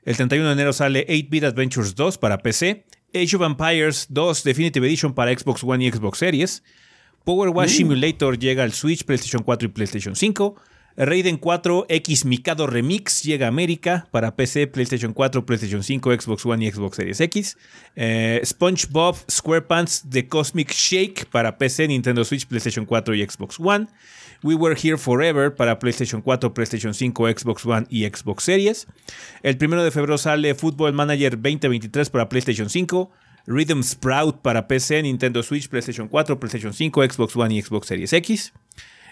El 0.05 0.17
31 0.17 0.47
de 0.47 0.53
enero 0.55 0.73
sale 0.73 1.07
8-Bit 1.07 1.45
Adventures 1.45 1.95
2 1.95 2.19
para 2.19 2.39
PC. 2.39 2.87
Age 3.15 3.37
of 3.37 3.43
Empires 3.43 4.07
2 4.09 4.45
Definitive 4.45 4.87
Edition 4.87 5.13
para 5.13 5.37
Xbox 5.37 5.63
One 5.63 5.85
y 5.85 5.91
Xbox 5.91 6.19
Series. 6.19 6.63
Power 7.25 7.51
Wash 7.51 7.73
Simulator 7.77 8.39
llega 8.39 8.63
al 8.63 8.73
Switch, 8.73 9.05
PlayStation 9.05 9.43
4 9.43 9.69
y 9.69 9.73
PlayStation 9.73 10.17
5. 10.17 10.57
Raiden 11.03 11.39
4 11.39 11.87
X 11.89 12.27
Mikado 12.27 12.67
Remix 12.67 13.23
llega 13.23 13.47
a 13.47 13.49
América 13.49 14.07
para 14.11 14.37
PC, 14.37 14.67
PlayStation 14.67 15.15
4, 15.15 15.47
PlayStation 15.47 15.83
5, 15.83 16.13
Xbox 16.13 16.45
One 16.45 16.63
y 16.63 16.71
Xbox 16.71 16.97
Series 16.97 17.21
X. 17.23 17.57
Eh, 17.97 18.43
SpongeBob 18.45 19.17
SquarePants 19.27 20.05
The 20.11 20.29
Cosmic 20.29 20.71
Shake 20.71 21.25
para 21.31 21.57
PC, 21.57 21.89
Nintendo 21.89 22.23
Switch, 22.23 22.47
PlayStation 22.47 22.85
4 22.85 23.15
y 23.15 23.27
Xbox 23.27 23.59
One. 23.59 23.89
We 24.43 24.55
Were 24.55 24.77
Here 24.77 24.99
Forever 24.99 25.55
para 25.55 25.79
PlayStation 25.79 26.21
4, 26.21 26.53
PlayStation 26.53 26.93
5, 26.93 27.29
Xbox 27.29 27.65
One 27.65 27.87
y 27.89 28.07
Xbox 28.07 28.45
Series. 28.45 28.87
El 29.43 29.57
primero 29.57 29.83
de 29.83 29.91
febrero 29.93 30.19
sale 30.19 30.55
Football 30.55 30.93
Manager 30.93 31.31
2023 31.41 32.11
para 32.11 32.29
PlayStation 32.29 32.69
5. 32.69 33.11
Rhythm 33.47 33.83
Sprout 33.83 34.43
para 34.43 34.69
PC, 34.69 35.03
Nintendo 35.03 35.43
Switch, 35.43 35.71
PlayStation 35.71 36.09
4, 36.09 36.39
PlayStation 36.39 36.75
5, 36.75 37.03
Xbox 37.11 37.35
One 37.37 37.55
y 37.55 37.63
Xbox 37.63 37.87
Series 37.87 38.13
X. 38.13 38.53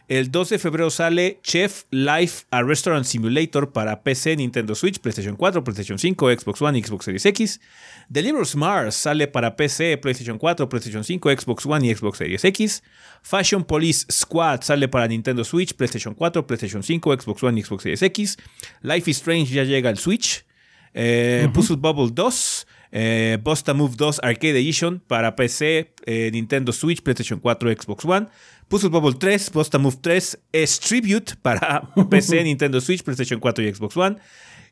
El 0.09 0.31
12 0.31 0.55
de 0.55 0.59
febrero 0.59 0.89
sale 0.89 1.39
Chef 1.43 1.85
Life 1.91 2.47
a 2.51 2.63
Restaurant 2.63 3.05
Simulator 3.05 3.73
para 3.73 4.03
PC, 4.03 4.37
Nintendo 4.37 4.75
Switch, 4.75 5.01
PlayStation 5.01 5.37
4, 5.37 5.63
PlayStation 5.63 5.99
5, 5.99 6.31
Xbox 6.31 6.63
One 6.63 6.79
y 6.79 6.83
Xbox 6.83 7.05
Series 7.05 7.27
X. 7.27 7.61
Delivers 8.09 8.57
Mars 8.57 8.95
sale 8.95 9.29
para 9.29 9.55
PC, 9.55 9.99
PlayStation 9.99 10.39
4, 10.39 10.67
PlayStation 10.67 11.05
5, 11.05 11.31
Xbox 11.31 11.67
One 11.67 11.87
y 11.87 11.95
Xbox 11.95 12.17
Series 12.17 12.43
X. 12.43 12.83
Fashion 13.21 13.63
Police 13.65 14.07
Squad 14.11 14.63
sale 14.63 14.89
para 14.89 15.07
Nintendo 15.07 15.45
Switch, 15.45 15.75
PlayStation 15.75 16.15
4, 16.15 16.47
PlayStation 16.47 16.83
5, 16.83 17.13
Xbox 17.21 17.43
One 17.43 17.61
y 17.61 17.63
Xbox 17.63 17.83
Series 17.83 18.03
X. 18.03 18.39
Life 18.81 19.11
is 19.11 19.19
Strange 19.19 19.53
ya 19.53 19.65
llega 19.65 19.91
al 19.91 19.99
Switch. 19.99 20.47
Eh, 20.95 21.51
Puzzle 21.53 21.77
Bubble 21.77 22.11
2. 22.15 22.67
Eh, 22.91 23.39
Bosta 23.43 23.75
Move 23.75 23.97
2 23.97 24.21
Arcade 24.23 24.59
Edition 24.59 25.01
para 25.07 25.37
PC, 25.37 25.93
eh, 26.07 26.31
Nintendo 26.33 26.73
Switch, 26.73 27.03
PlayStation 27.03 27.39
4, 27.39 27.71
Xbox 27.71 28.05
One. 28.05 28.29
Puzzle 28.69 28.91
Bubble 28.91 29.15
3, 29.19 29.51
Bosta 29.53 29.79
Move 29.79 29.97
3 30.01 30.39
es 30.53 30.79
Tribute 30.79 31.37
para 31.41 31.83
PC, 32.11 32.45
Nintendo 32.45 32.81
Switch, 32.81 33.03
PlayStation 33.03 33.41
4 33.41 33.65
y 33.65 33.75
Xbox 33.75 33.97
One. 33.97 34.17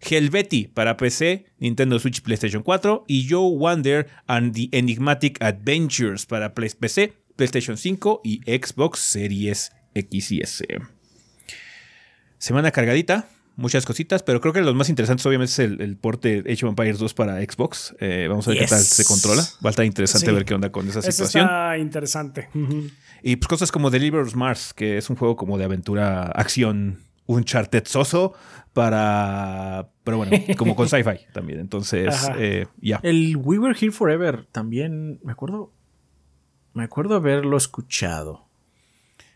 Helveti 0.00 0.68
para 0.68 0.98
PC, 0.98 1.46
Nintendo 1.58 1.98
Switch, 1.98 2.20
PlayStation 2.20 2.62
4. 2.62 3.04
Y 3.08 3.26
Joe 3.28 3.56
Wonder 3.56 4.06
and 4.26 4.54
the 4.54 4.68
Enigmatic 4.72 5.42
Adventures 5.42 6.26
para 6.26 6.54
PC, 6.54 7.14
PlayStation 7.36 7.78
5 7.78 8.20
y 8.22 8.40
Xbox 8.44 8.98
Series 8.98 9.72
X 9.94 10.30
y 10.32 10.40
S. 10.40 10.66
Semana 12.38 12.70
cargadita, 12.70 13.30
muchas 13.56 13.86
cositas, 13.86 14.22
pero 14.22 14.42
creo 14.42 14.52
que 14.52 14.60
los 14.60 14.74
más 14.74 14.90
interesantes 14.90 15.24
obviamente 15.24 15.52
es 15.52 15.58
el, 15.58 15.96
porte 15.96 16.40
Age 16.40 16.66
of 16.66 16.70
Empires 16.70 16.98
2 16.98 17.14
para 17.14 17.40
Xbox. 17.40 17.96
Eh, 18.00 18.26
vamos 18.28 18.46
a 18.46 18.50
ver 18.50 18.60
qué 18.60 18.66
tal 18.66 18.82
se 18.82 19.04
controla. 19.04 19.42
Va 19.64 19.70
a 19.70 19.72
estar 19.72 19.86
interesante 19.86 20.30
ver 20.30 20.44
qué 20.44 20.52
onda 20.52 20.70
con 20.70 20.86
esa 20.86 21.00
situación. 21.00 21.44
Está 21.44 21.78
interesante. 21.78 22.50
Y 23.22 23.36
pues 23.36 23.48
cosas 23.48 23.72
como 23.72 23.90
Deliverance 23.90 24.36
Mars, 24.36 24.72
que 24.74 24.98
es 24.98 25.10
un 25.10 25.16
juego 25.16 25.36
como 25.36 25.58
de 25.58 25.64
aventura, 25.64 26.24
acción, 26.24 26.98
un 27.26 27.44
soso 27.84 28.34
para... 28.72 29.88
Pero 30.04 30.18
bueno, 30.18 30.36
como 30.56 30.76
con 30.76 30.88
sci-fi 30.90 31.26
también. 31.32 31.60
Entonces, 31.60 32.28
eh, 32.38 32.66
ya. 32.80 33.00
El 33.02 33.36
We 33.36 33.58
Were 33.58 33.76
Here 33.78 33.92
Forever 33.92 34.46
también, 34.52 35.20
me 35.22 35.32
acuerdo... 35.32 35.72
Me 36.74 36.84
acuerdo 36.84 37.16
haberlo 37.16 37.56
escuchado. 37.56 38.46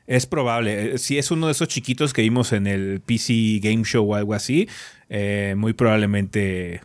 Es 0.07 0.27
probable. 0.27 0.95
Eh, 0.95 0.99
si 0.99 1.19
es 1.19 1.31
uno 1.31 1.47
de 1.47 1.53
esos 1.53 1.69
chiquitos 1.69 2.13
que 2.13 2.21
vimos 2.23 2.53
en 2.53 2.67
el 2.67 3.01
PC 3.01 3.61
Game 3.63 3.85
Show 3.85 4.11
o 4.11 4.15
algo 4.17 4.35
así, 4.35 4.69
eh, 5.09 5.55
muy 5.57 5.73
probablemente. 5.73 6.83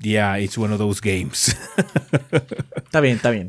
Yeah, 0.00 0.38
it's 0.38 0.58
one 0.58 0.72
of 0.72 0.78
those 0.78 1.00
games. 1.00 1.56
está 2.76 3.00
bien, 3.00 3.16
está 3.16 3.30
bien. 3.30 3.48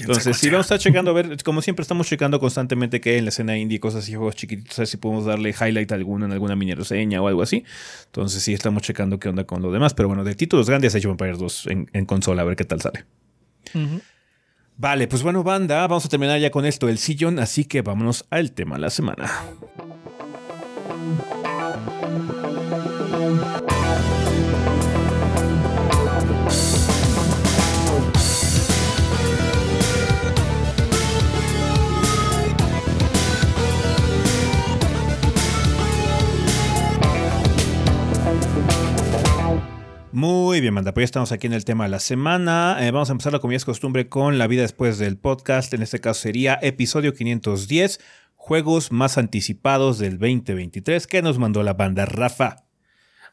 Entonces, 0.00 0.36
si 0.36 0.50
vamos 0.50 0.70
a 0.70 0.74
estar 0.74 0.78
checando, 0.78 1.12
a 1.12 1.14
ver, 1.14 1.42
como 1.44 1.62
siempre 1.62 1.82
estamos 1.82 2.08
checando 2.08 2.40
constantemente 2.40 3.00
que 3.00 3.10
hay 3.10 3.18
en 3.18 3.24
la 3.24 3.28
escena 3.28 3.56
indie 3.56 3.78
cosas 3.78 4.08
y 4.08 4.14
juegos 4.14 4.34
chiquitos, 4.34 4.78
a 4.78 4.82
ver 4.82 4.88
si 4.88 4.96
podemos 4.96 5.24
darle 5.24 5.50
highlight 5.50 5.92
a 5.92 5.94
alguno 5.94 6.26
en 6.26 6.32
alguna 6.32 6.56
mini 6.56 6.74
reseña 6.74 7.22
o 7.22 7.28
algo 7.28 7.42
así. 7.42 7.64
Entonces, 8.06 8.42
sí 8.42 8.52
estamos 8.52 8.82
checando 8.82 9.18
qué 9.18 9.28
onda 9.28 9.44
con 9.44 9.62
lo 9.62 9.70
demás. 9.70 9.94
Pero 9.94 10.08
bueno, 10.08 10.24
de 10.24 10.34
títulos 10.34 10.68
grandes, 10.68 10.94
hecho 10.94 11.10
Empires 11.10 11.38
2 11.38 11.68
en, 11.92 12.04
consola, 12.04 12.42
a 12.42 12.44
ver 12.44 12.56
qué 12.56 12.64
tal 12.64 12.80
sale. 12.80 13.04
Vale, 14.76 15.06
pues 15.08 15.22
bueno, 15.22 15.44
banda, 15.44 15.86
vamos 15.86 16.06
a 16.06 16.08
terminar 16.08 16.40
ya 16.40 16.50
con 16.50 16.64
esto, 16.64 16.88
el 16.88 16.98
sillón, 16.98 17.38
así 17.38 17.64
que 17.66 17.82
vámonos 17.82 18.24
al 18.30 18.52
tema 18.52 18.76
de 18.76 18.80
la 18.80 18.90
semana. 18.90 19.30
Muy 40.12 40.60
bien, 40.60 40.74
manda. 40.74 40.92
Pues 40.92 41.02
ya 41.02 41.04
estamos 41.04 41.30
aquí 41.30 41.46
en 41.46 41.52
el 41.52 41.64
tema 41.64 41.84
de 41.84 41.90
la 41.90 42.00
semana. 42.00 42.76
Eh, 42.80 42.90
vamos 42.90 43.10
a 43.10 43.12
empezar, 43.12 43.38
como 43.38 43.52
ya 43.52 43.58
es 43.58 43.64
costumbre, 43.64 44.08
con 44.08 44.38
la 44.38 44.48
vida 44.48 44.62
después 44.62 44.98
del 44.98 45.16
podcast. 45.16 45.72
En 45.72 45.82
este 45.82 46.00
caso 46.00 46.22
sería 46.22 46.58
episodio 46.62 47.14
510, 47.14 48.00
juegos 48.34 48.90
más 48.90 49.18
anticipados 49.18 50.00
del 50.00 50.18
2023 50.18 51.06
que 51.06 51.22
nos 51.22 51.38
mandó 51.38 51.62
la 51.62 51.74
banda 51.74 52.06
Rafa. 52.06 52.64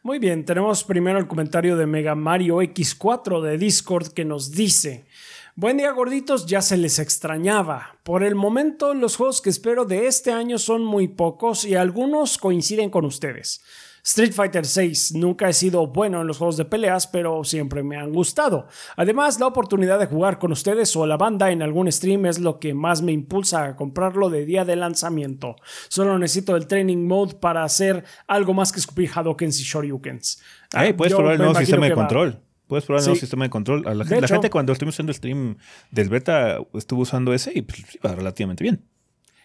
Muy 0.03 0.19
bien, 0.19 0.45
tenemos 0.45 0.83
primero 0.83 1.17
el 1.17 1.27
comentario 1.27 1.77
de 1.77 1.87
Mega 1.87 2.13
Mario 2.13 2.61
X4 2.61 3.41
de 3.41 3.57
Discord 3.57 4.09
que 4.09 4.23
nos 4.23 4.51
dice. 4.51 5.07
Buen 5.55 5.77
día 5.77 5.91
gorditos, 5.91 6.45
ya 6.45 6.61
se 6.61 6.77
les 6.77 6.99
extrañaba. 6.99 7.97
Por 8.03 8.23
el 8.23 8.35
momento 8.35 8.93
los 8.93 9.15
juegos 9.15 9.41
que 9.41 9.49
espero 9.49 9.85
de 9.85 10.05
este 10.05 10.31
año 10.31 10.59
son 10.59 10.85
muy 10.85 11.07
pocos 11.07 11.65
y 11.65 11.73
algunos 11.73 12.37
coinciden 12.37 12.91
con 12.91 13.03
ustedes. 13.03 13.63
Street 14.07 14.31
Fighter 14.31 14.63
VI 14.63 15.19
nunca 15.19 15.49
he 15.49 15.53
sido 15.53 15.85
bueno 15.85 16.21
en 16.21 16.27
los 16.27 16.37
juegos 16.37 16.55
de 16.55 16.63
peleas, 16.63 17.07
pero 17.07 17.43
siempre 17.43 17.83
me 17.83 17.97
han 17.97 18.13
gustado. 18.13 18.67
Además, 18.95 19.37
la 19.37 19.47
oportunidad 19.47 19.99
de 19.99 20.05
jugar 20.05 20.39
con 20.39 20.53
ustedes 20.53 20.95
o 20.95 21.05
la 21.05 21.17
banda 21.17 21.51
en 21.51 21.61
algún 21.61 21.91
stream 21.91 22.25
es 22.25 22.39
lo 22.39 22.57
que 22.57 22.73
más 22.73 23.01
me 23.01 23.11
impulsa 23.11 23.65
a 23.65 23.75
comprarlo 23.75 24.29
de 24.29 24.45
día 24.45 24.63
de 24.63 24.77
lanzamiento. 24.77 25.57
Solo 25.89 26.17
necesito 26.17 26.55
el 26.55 26.67
training 26.67 27.05
mode 27.05 27.35
para 27.35 27.65
hacer 27.65 28.05
algo 28.27 28.53
más 28.53 28.71
que 28.71 28.79
escupir 28.79 29.09
Hadokens 29.13 29.59
y 29.59 29.63
Shoryukens. 29.65 30.41
Hey, 30.71 30.93
puedes 30.93 31.13
probar 31.13 31.33
el 31.33 31.39
nuevo 31.39 31.55
sistema 31.55 31.87
de 31.87 31.93
control. 31.93 32.39
Puedes 32.67 32.85
probar 32.85 33.01
el 33.01 33.07
nuevo 33.07 33.19
sistema 33.19 33.43
de 33.43 33.49
control. 33.49 33.83
La, 33.83 34.05
gente, 34.05 34.49
cuando 34.49 34.71
estuvimos 34.71 34.95
haciendo 34.95 35.11
el 35.11 35.17
stream 35.17 35.57
del 35.91 36.07
beta 36.07 36.59
estuvo 36.75 37.01
usando 37.01 37.33
ese 37.33 37.51
y 37.53 37.61
pues, 37.61 37.83
iba 38.01 38.15
relativamente 38.15 38.63
bien. 38.63 38.85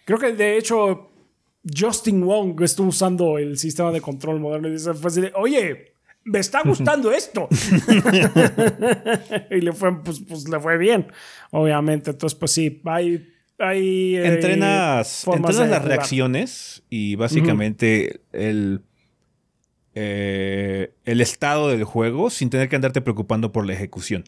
Creo 0.04 0.20
que 0.20 0.32
de 0.32 0.56
hecho 0.56 1.11
Justin 1.64 2.24
Wong 2.24 2.60
estuvo 2.62 2.88
usando 2.88 3.38
el 3.38 3.58
sistema 3.58 3.92
de 3.92 4.00
control 4.00 4.40
moderno 4.40 4.68
y 4.68 4.72
dice, 4.72 4.90
oye, 5.34 5.94
me 6.24 6.38
está 6.38 6.62
gustando 6.64 7.12
esto. 7.12 7.48
y 9.50 9.60
le 9.60 9.72
fue, 9.72 10.02
pues, 10.02 10.22
pues, 10.28 10.48
le 10.48 10.60
fue 10.60 10.78
bien, 10.78 11.06
obviamente. 11.50 12.10
Entonces, 12.10 12.38
pues 12.38 12.50
sí, 12.50 12.80
hay... 12.84 13.28
hay 13.58 14.16
eh, 14.16 14.26
entrenas, 14.26 15.26
entrenas 15.26 15.68
las 15.68 15.84
reacciones 15.84 16.82
y 16.90 17.16
básicamente 17.16 18.20
el, 18.32 18.82
eh, 19.94 20.94
el 21.04 21.20
estado 21.20 21.68
del 21.68 21.84
juego 21.84 22.30
sin 22.30 22.50
tener 22.50 22.68
que 22.68 22.76
andarte 22.76 23.00
preocupando 23.00 23.52
por 23.52 23.66
la 23.66 23.74
ejecución. 23.74 24.24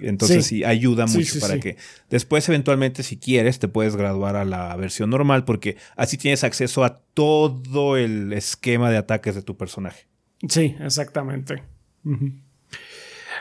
Entonces 0.00 0.46
sí, 0.46 0.64
ayuda 0.64 1.06
mucho 1.06 1.40
para 1.40 1.60
que 1.60 1.76
después 2.10 2.48
eventualmente 2.48 3.02
si 3.02 3.16
quieres 3.16 3.58
te 3.58 3.68
puedes 3.68 3.96
graduar 3.96 4.36
a 4.36 4.44
la 4.44 4.74
versión 4.76 5.10
normal 5.10 5.44
porque 5.44 5.76
así 5.96 6.16
tienes 6.16 6.44
acceso 6.44 6.84
a 6.84 7.00
todo 7.14 7.96
el 7.96 8.32
esquema 8.32 8.90
de 8.90 8.96
ataques 8.96 9.34
de 9.34 9.42
tu 9.42 9.56
personaje. 9.56 10.06
Sí, 10.48 10.76
exactamente. 10.80 11.62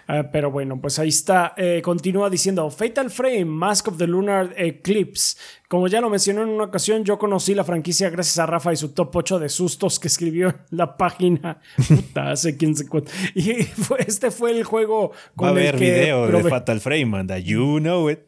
Ah, 0.08 0.24
pero 0.32 0.52
bueno, 0.52 0.80
pues 0.80 1.00
ahí 1.00 1.10
está. 1.10 1.54
Eh, 1.58 1.82
continúa 1.84 2.30
diciendo 2.30 2.70
Fatal 2.70 3.10
Frame, 3.10 3.46
Mask 3.46 3.88
of 3.88 3.98
the 3.98 4.08
Lunar 4.08 4.54
Eclipse. 4.58 5.38
Como 5.68 5.88
ya 5.88 6.00
lo 6.00 6.10
mencionó 6.10 6.44
en 6.44 6.50
una 6.50 6.66
ocasión, 6.66 7.04
yo 7.04 7.18
conocí 7.18 7.56
la 7.56 7.64
franquicia 7.64 8.10
gracias 8.10 8.38
a 8.40 8.46
Rafa 8.46 8.72
y 8.72 8.76
su 8.76 8.90
top 8.90 9.16
8 9.16 9.40
de 9.40 9.50
sustos 9.50 10.00
que 10.00 10.08
escribió 10.08 10.50
en 10.50 10.56
la 10.72 10.98
página. 10.98 11.60
Puta, 11.88 12.32
hace 12.32 12.58
15 12.58 12.86
Y 13.34 13.68
este 14.00 14.32
fue 14.32 14.52
el 14.52 14.64
juego 14.64 15.12
con 15.36 15.46
Va 15.46 15.50
a 15.50 15.52
haber 15.52 15.78
video 15.78 16.28
de 16.28 16.44
Fatal 16.44 16.80
Frame, 16.80 17.18
anda. 17.18 17.40
You 17.40 17.80
know 17.80 18.10
it. 18.10 18.20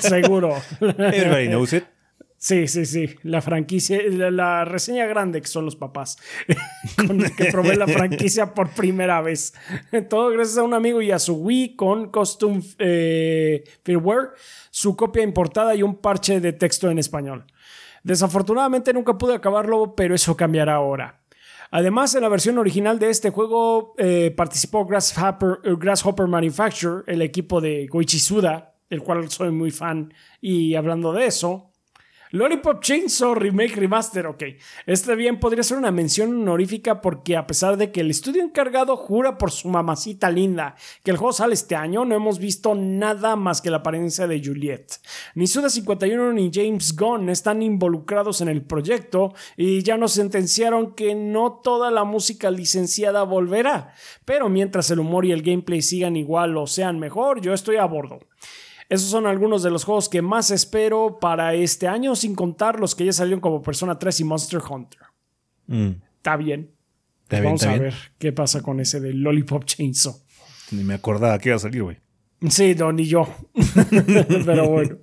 Seguro. 0.00 0.56
Everybody 0.80 1.48
knows 1.48 1.72
it. 1.72 1.84
Sí, 2.38 2.68
sí, 2.68 2.86
sí. 2.86 3.16
La 3.24 3.42
franquicia, 3.42 4.00
la, 4.08 4.64
reseña 4.64 5.06
grande 5.06 5.40
que 5.40 5.48
son 5.48 5.64
los 5.64 5.74
papás. 5.74 6.16
con 6.96 7.20
el 7.20 7.34
que 7.34 7.46
probé 7.46 7.74
la 7.74 7.88
franquicia 7.88 8.54
por 8.54 8.70
primera 8.70 9.20
vez. 9.20 9.54
Todo 10.08 10.30
gracias 10.30 10.56
a 10.56 10.62
un 10.62 10.72
amigo 10.72 11.02
y 11.02 11.10
a 11.10 11.18
su 11.18 11.34
Wii 11.34 11.74
con 11.74 12.12
Custom 12.12 12.62
eh, 12.78 13.64
Firmware, 13.82 14.30
su 14.70 14.96
copia 14.96 15.24
importada 15.24 15.74
y 15.74 15.82
un 15.82 15.96
parche 15.96 16.40
de 16.40 16.52
texto 16.52 16.88
en 16.88 17.00
español. 17.00 17.44
Desafortunadamente 18.04 18.92
nunca 18.92 19.18
pude 19.18 19.34
acabarlo, 19.34 19.96
pero 19.96 20.14
eso 20.14 20.36
cambiará 20.36 20.76
ahora. 20.76 21.20
Además, 21.72 22.14
en 22.14 22.22
la 22.22 22.28
versión 22.28 22.56
original 22.56 23.00
de 23.00 23.10
este 23.10 23.30
juego 23.30 23.94
eh, 23.98 24.32
participó 24.34 24.86
Grasshopper, 24.86 25.58
eh, 25.64 25.74
Grasshopper 25.76 26.28
Manufacture, 26.28 27.02
el 27.06 27.20
equipo 27.20 27.60
de 27.60 27.86
Goichi 27.88 28.20
Suda, 28.20 28.74
el 28.88 29.02
cual 29.02 29.28
soy 29.28 29.50
muy 29.50 29.72
fan. 29.72 30.14
Y 30.40 30.76
hablando 30.76 31.12
de 31.12 31.26
eso, 31.26 31.67
Lollipop 32.30 32.82
Chainsaw 32.82 33.34
Remake 33.34 33.76
Remaster, 33.76 34.26
ok. 34.26 34.42
Este 34.84 35.14
bien 35.14 35.40
podría 35.40 35.62
ser 35.62 35.78
una 35.78 35.90
mención 35.90 36.42
honorífica 36.42 37.00
porque 37.00 37.36
a 37.36 37.46
pesar 37.46 37.78
de 37.78 37.90
que 37.90 38.02
el 38.02 38.10
estudio 38.10 38.42
encargado 38.42 38.96
jura 38.96 39.38
por 39.38 39.50
su 39.50 39.68
mamacita 39.68 40.30
linda 40.30 40.74
que 41.02 41.10
el 41.10 41.16
juego 41.16 41.32
sale 41.32 41.54
este 41.54 41.74
año, 41.74 42.04
no 42.04 42.14
hemos 42.14 42.38
visto 42.38 42.74
nada 42.74 43.34
más 43.36 43.62
que 43.62 43.70
la 43.70 43.78
apariencia 43.78 44.26
de 44.26 44.42
Juliet. 44.44 45.00
Ni 45.34 45.44
Suda51 45.44 46.34
ni 46.34 46.50
James 46.52 46.94
Gunn 46.94 47.30
están 47.30 47.62
involucrados 47.62 48.42
en 48.42 48.48
el 48.48 48.60
proyecto 48.60 49.32
y 49.56 49.82
ya 49.82 49.96
nos 49.96 50.12
sentenciaron 50.12 50.94
que 50.94 51.14
no 51.14 51.60
toda 51.64 51.90
la 51.90 52.04
música 52.04 52.50
licenciada 52.50 53.22
volverá. 53.22 53.94
Pero 54.26 54.50
mientras 54.50 54.90
el 54.90 55.00
humor 55.00 55.24
y 55.24 55.32
el 55.32 55.42
gameplay 55.42 55.80
sigan 55.80 56.16
igual 56.16 56.58
o 56.58 56.66
sean 56.66 56.98
mejor, 56.98 57.40
yo 57.40 57.54
estoy 57.54 57.76
a 57.76 57.86
bordo. 57.86 58.18
Esos 58.88 59.10
son 59.10 59.26
algunos 59.26 59.62
de 59.62 59.70
los 59.70 59.84
juegos 59.84 60.08
que 60.08 60.22
más 60.22 60.50
espero 60.50 61.18
para 61.20 61.52
este 61.54 61.86
año, 61.88 62.16
sin 62.16 62.34
contar 62.34 62.80
los 62.80 62.94
que 62.94 63.04
ya 63.04 63.12
salieron 63.12 63.40
como 63.40 63.60
Persona 63.62 63.98
3 63.98 64.20
y 64.20 64.24
Monster 64.24 64.60
Hunter. 64.68 65.00
Mm. 65.66 65.90
Está 66.16 66.36
bien. 66.36 66.70
Está 67.24 67.36
bien, 67.40 67.44
Vamos 67.44 67.60
está 67.62 67.70
a 67.74 67.78
bien. 67.78 67.82
ver 67.84 67.94
qué 68.18 68.32
pasa 68.32 68.62
con 68.62 68.80
ese 68.80 69.00
de 69.00 69.12
Lollipop 69.12 69.64
Chainsaw. 69.66 70.16
Ni 70.70 70.84
me 70.84 70.94
acordaba 70.94 71.38
que 71.38 71.50
iba 71.50 71.56
a 71.56 71.58
salir, 71.60 71.82
güey. 71.82 71.98
Sí, 72.48 72.74
no, 72.74 72.90
ni 72.92 73.04
yo. 73.06 73.28
Pero 74.46 74.68
bueno. 74.68 74.96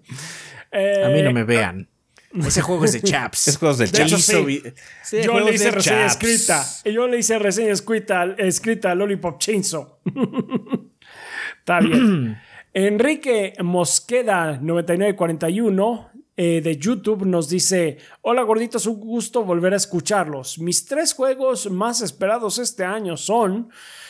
Eh, 0.72 1.04
A 1.06 1.10
mí 1.10 1.22
no 1.22 1.32
me 1.32 1.44
vean. 1.44 1.88
Ese 2.34 2.62
juego 2.62 2.84
es 2.86 2.94
de 2.94 3.02
chaps. 3.04 3.48
Es 3.50 3.58
juegos 3.58 3.78
del 3.78 3.92
De 3.92 4.02
hecho, 4.04 4.18
sí. 4.18 4.62
Sí, 5.04 5.18
yo 5.24 5.40
le 5.40 5.54
hice 5.54 5.70
reseña 5.72 6.08
chaps. 6.08 6.12
escrita. 6.24 6.66
Yo 6.92 7.08
le 7.08 7.20
hice 7.20 7.38
reseña 7.40 7.72
escrita, 7.72 8.26
escrita 8.40 8.92
a 8.92 8.96
Lollipop 8.96 9.38
Chainsaw. 9.40 10.00
Está 11.60 11.80
bien. 11.80 12.38
Enrique 12.78 13.54
Mosqueda 13.64 14.60
9941 14.62 16.10
eh, 16.36 16.60
de 16.62 16.78
YouTube 16.78 17.26
nos 17.26 17.48
dice: 17.48 18.00
Hola 18.22 18.42
gorditos, 18.42 18.86
un 18.86 19.00
gusto 19.00 19.46
volver 19.46 19.72
a 19.72 19.78
escucharlos. 19.78 20.60
Mis 20.60 20.86
tres 20.86 21.14
juegos 21.14 21.72
más 21.72 22.02
esperados 22.02 22.60
este 22.60 22.84
año 22.84 23.16
son 23.16 23.70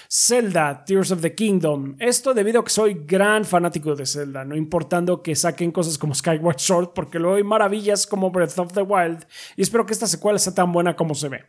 Zelda, 0.09 0.83
Tears 0.83 1.11
of 1.11 1.21
the 1.21 1.35
Kingdom. 1.35 1.95
Esto 1.99 2.33
debido 2.33 2.61
a 2.61 2.63
que 2.63 2.71
soy 2.71 3.03
gran 3.05 3.45
fanático 3.45 3.93
de 3.93 4.07
Zelda, 4.07 4.43
no 4.43 4.55
importando 4.55 5.21
que 5.21 5.35
saquen 5.35 5.71
cosas 5.71 5.99
como 5.99 6.15
Skyward 6.15 6.59
Sword, 6.59 6.89
porque 6.95 7.19
luego 7.19 7.35
hay 7.35 7.43
maravillas 7.43 8.07
como 8.07 8.31
Breath 8.31 8.57
of 8.57 8.73
the 8.73 8.81
Wild 8.81 9.27
y 9.55 9.61
espero 9.61 9.85
que 9.85 9.93
esta 9.93 10.07
secuela 10.07 10.39
sea 10.39 10.55
tan 10.55 10.71
buena 10.71 10.95
como 10.95 11.13
se 11.13 11.29
ve. 11.29 11.43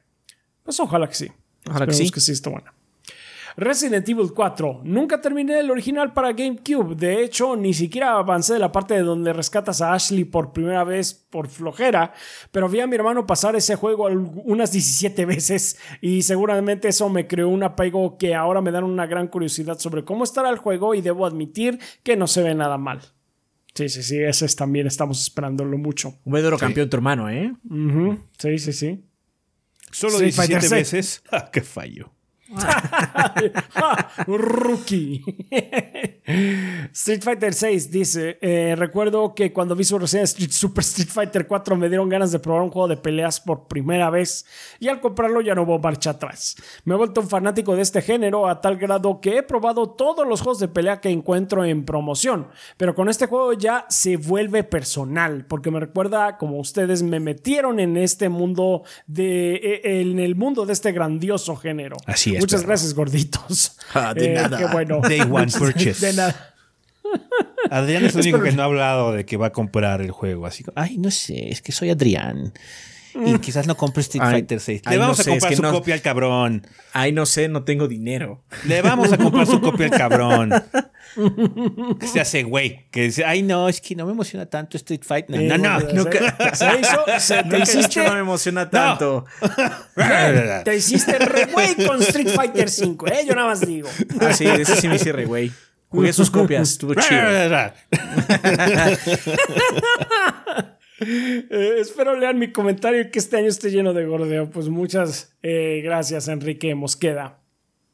Pues 0.62 0.78
ojalá 0.80 1.08
que 1.08 1.14
sí. 1.14 1.32
Ojalá 1.66 1.86
que 1.86 1.94
sí. 1.94 2.10
que 2.10 2.20
sí 2.20 2.32
está 2.32 2.50
buena. 2.50 2.75
Resident 3.56 4.06
Evil 4.06 4.32
4. 4.34 4.82
Nunca 4.84 5.20
terminé 5.20 5.58
el 5.58 5.70
original 5.70 6.12
para 6.12 6.32
GameCube. 6.32 6.94
De 6.94 7.24
hecho, 7.24 7.56
ni 7.56 7.72
siquiera 7.72 8.18
avancé 8.18 8.52
de 8.52 8.58
la 8.58 8.70
parte 8.70 8.94
de 8.94 9.02
donde 9.02 9.32
rescatas 9.32 9.80
a 9.80 9.94
Ashley 9.94 10.24
por 10.24 10.52
primera 10.52 10.84
vez 10.84 11.14
por 11.14 11.48
flojera. 11.48 12.12
Pero 12.50 12.68
vi 12.68 12.80
a 12.80 12.86
mi 12.86 12.96
hermano 12.96 13.26
pasar 13.26 13.56
ese 13.56 13.74
juego 13.76 14.04
unas 14.04 14.72
17 14.72 15.24
veces. 15.24 15.78
Y 16.02 16.22
seguramente 16.22 16.88
eso 16.88 17.08
me 17.08 17.26
creó 17.26 17.48
un 17.48 17.62
apego 17.62 18.18
que 18.18 18.34
ahora 18.34 18.60
me 18.60 18.72
dan 18.72 18.84
una 18.84 19.06
gran 19.06 19.28
curiosidad 19.28 19.78
sobre 19.78 20.04
cómo 20.04 20.24
estará 20.24 20.50
el 20.50 20.58
juego. 20.58 20.94
Y 20.94 21.00
debo 21.00 21.24
admitir 21.24 21.78
que 22.02 22.16
no 22.16 22.26
se 22.26 22.42
ve 22.42 22.54
nada 22.54 22.76
mal. 22.76 23.00
Sí, 23.74 23.88
sí, 23.88 24.02
sí. 24.02 24.18
Ese 24.18 24.44
es 24.44 24.54
también 24.54 24.86
estamos 24.86 25.22
esperándolo 25.22 25.78
mucho. 25.78 26.14
Un 26.24 26.32
verdadero 26.32 26.58
campeón 26.58 26.90
tu 26.90 26.96
hermano, 26.96 27.30
¿eh? 27.30 27.54
Sí, 28.38 28.58
sí, 28.58 28.72
sí. 28.74 29.02
Solo 29.90 30.14
Street 30.20 30.34
17 30.34 30.60
Fighter 30.60 30.78
veces. 30.78 31.22
Ah, 31.30 31.50
qué 31.50 31.62
fallo. 31.62 32.15
Rookie. 34.26 35.22
Street 36.92 37.22
Fighter 37.22 37.54
6 37.54 37.90
dice: 37.90 38.38
eh, 38.40 38.74
Recuerdo 38.76 39.34
que 39.34 39.52
cuando 39.52 39.74
vi 39.74 39.84
su 39.84 39.98
reseña 39.98 40.24
Street- 40.24 40.50
Super 40.50 40.82
Street 40.82 41.08
Fighter 41.08 41.46
4 41.46 41.76
me 41.76 41.88
dieron 41.88 42.08
ganas 42.08 42.32
de 42.32 42.38
probar 42.38 42.62
un 42.62 42.70
juego 42.70 42.88
de 42.88 42.96
peleas 42.96 43.40
por 43.40 43.66
primera 43.68 44.10
vez. 44.10 44.46
Y 44.80 44.88
al 44.88 45.00
comprarlo 45.00 45.40
ya 45.40 45.54
no 45.54 45.62
hubo 45.62 45.78
marcha 45.78 46.10
atrás. 46.10 46.56
Me 46.84 46.94
he 46.94 46.96
vuelto 46.96 47.20
un 47.20 47.28
fanático 47.28 47.76
de 47.76 47.82
este 47.82 48.02
género 48.02 48.48
a 48.48 48.60
tal 48.60 48.76
grado 48.76 49.20
que 49.20 49.38
he 49.38 49.42
probado 49.42 49.90
todos 49.90 50.26
los 50.26 50.40
juegos 50.40 50.58
de 50.58 50.68
pelea 50.68 51.00
que 51.00 51.10
encuentro 51.10 51.64
en 51.64 51.84
promoción. 51.84 52.48
Pero 52.76 52.94
con 52.94 53.08
este 53.08 53.26
juego 53.26 53.52
ya 53.52 53.86
se 53.88 54.16
vuelve 54.16 54.64
personal. 54.64 55.46
Porque 55.46 55.70
me 55.70 55.80
recuerda 55.80 56.36
como 56.38 56.58
ustedes 56.58 57.02
me 57.02 57.20
metieron 57.20 57.80
en 57.80 57.96
este 57.96 58.28
mundo 58.28 58.82
de. 59.06 59.54
eh, 59.56 60.00
en 60.00 60.18
el 60.18 60.34
mundo 60.36 60.66
de 60.66 60.72
este 60.72 60.92
grandioso 60.92 61.56
género. 61.56 61.96
Así 62.06 62.35
Muchas 62.40 62.60
perro. 62.60 62.68
gracias, 62.68 62.94
gorditos. 62.94 63.72
Ah, 63.94 64.12
de 64.14 64.32
Eh, 64.32 64.34
nada. 64.34 64.58
Qué 64.58 64.66
bueno. 64.66 65.00
Day 65.00 65.20
one 65.20 65.46
purchase. 65.58 66.06
De 66.06 66.12
nada. 66.12 66.54
Adrián 67.70 68.04
es 68.04 68.14
el 68.14 68.20
único 68.22 68.42
que 68.42 68.52
no 68.52 68.62
ha 68.62 68.66
hablado 68.66 69.12
de 69.12 69.24
que 69.24 69.36
va 69.36 69.46
a 69.48 69.52
comprar 69.52 70.00
el 70.02 70.10
juego. 70.10 70.46
Así 70.46 70.64
como, 70.64 70.74
ay, 70.80 70.98
no 70.98 71.10
sé, 71.10 71.50
es 71.50 71.62
que 71.62 71.72
soy 71.72 71.90
Adrián. 71.90 72.52
Y 73.24 73.38
quizás 73.38 73.66
no 73.66 73.76
compre 73.76 74.02
Street 74.02 74.22
Ay, 74.24 74.32
Fighter 74.32 74.60
6. 74.60 74.82
Le 74.84 74.92
ay, 74.92 74.98
vamos 74.98 75.18
no 75.18 75.22
a 75.22 75.24
comprar 75.24 75.36
es 75.38 75.46
que 75.50 75.56
su 75.56 75.62
no- 75.62 75.72
copia 75.72 75.94
al 75.94 76.02
cabrón. 76.02 76.66
Ay, 76.92 77.12
no 77.12 77.24
sé, 77.26 77.48
no 77.48 77.64
tengo 77.64 77.88
dinero. 77.88 78.44
Le 78.64 78.82
vamos 78.82 79.12
a 79.12 79.16
comprar 79.18 79.46
su 79.46 79.60
copia 79.60 79.86
al 79.86 79.92
cabrón. 79.92 80.50
Que 81.98 82.06
se 82.08 82.20
hace 82.20 82.42
güey. 82.42 82.90
Que 82.90 83.04
dice, 83.04 83.24
ay, 83.24 83.42
no, 83.42 83.70
es 83.70 83.80
que 83.80 83.96
no 83.96 84.04
me 84.04 84.12
emociona 84.12 84.44
tanto 84.44 84.76
Street 84.76 85.00
Fighter. 85.02 85.40
No, 85.40 85.56
no, 85.56 85.80
no. 85.80 85.92
Nunca, 85.94 86.54
se 86.54 86.66
hizo, 86.78 87.04
se, 87.18 87.36
te 87.36 87.42
Nunca 87.44 87.56
he 87.56 87.60
dicho 87.60 87.78
hiciste, 87.78 88.04
no 88.04 88.14
me 88.14 88.20
emociona 88.20 88.68
tanto. 88.68 89.24
te 90.64 90.76
hiciste 90.76 91.18
re 91.18 91.46
güey 91.46 91.74
con 91.86 92.02
Street 92.02 92.28
Fighter 92.28 92.68
5, 92.68 93.06
¿eh? 93.06 93.24
Yo 93.26 93.34
nada 93.34 93.48
más 93.48 93.66
digo. 93.66 93.88
Ah, 94.20 94.34
sí, 94.34 94.46
ese 94.46 94.76
sí 94.76 94.88
me 94.88 94.96
hice 94.96 95.12
re, 95.12 95.24
güey. 95.24 95.50
Jugué 95.88 96.12
sus 96.12 96.30
copias, 96.30 96.72
estuvo 96.72 96.92
chido. 96.94 97.20
Eh, 100.98 101.76
espero 101.78 102.18
lean 102.18 102.38
mi 102.38 102.52
comentario 102.52 103.00
y 103.02 103.10
que 103.10 103.18
este 103.18 103.36
año 103.36 103.48
esté 103.48 103.70
lleno 103.70 103.92
de 103.92 104.06
gordeo. 104.06 104.50
Pues 104.50 104.68
muchas 104.68 105.36
eh, 105.42 105.80
gracias, 105.84 106.28
Enrique 106.28 106.74
Mosqueda. 106.74 107.38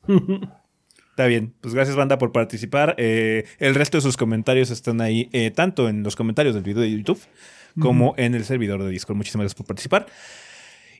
Está 1.11 1.27
bien, 1.27 1.53
pues 1.61 1.75
gracias 1.75 1.97
banda 1.97 2.17
por 2.19 2.33
participar. 2.33 2.95
Eh, 2.99 3.45
el 3.59 3.75
resto 3.75 3.99
de 3.99 4.03
sus 4.03 4.17
comentarios 4.17 4.71
están 4.71 5.01
ahí, 5.03 5.29
tanto 5.55 5.89
en 5.91 6.03
los 6.03 6.17
comentarios 6.17 6.55
del 6.55 6.65
video 6.65 6.83
de 6.83 6.91
YouTube 6.91 7.21
como 7.79 8.15
en 8.17 8.35
el 8.35 8.45
servidor 8.45 8.83
de 8.83 8.91
Discord. 8.91 9.17
Muchísimas 9.17 9.45
gracias 9.45 9.57
por 9.57 9.67
participar. 9.67 10.07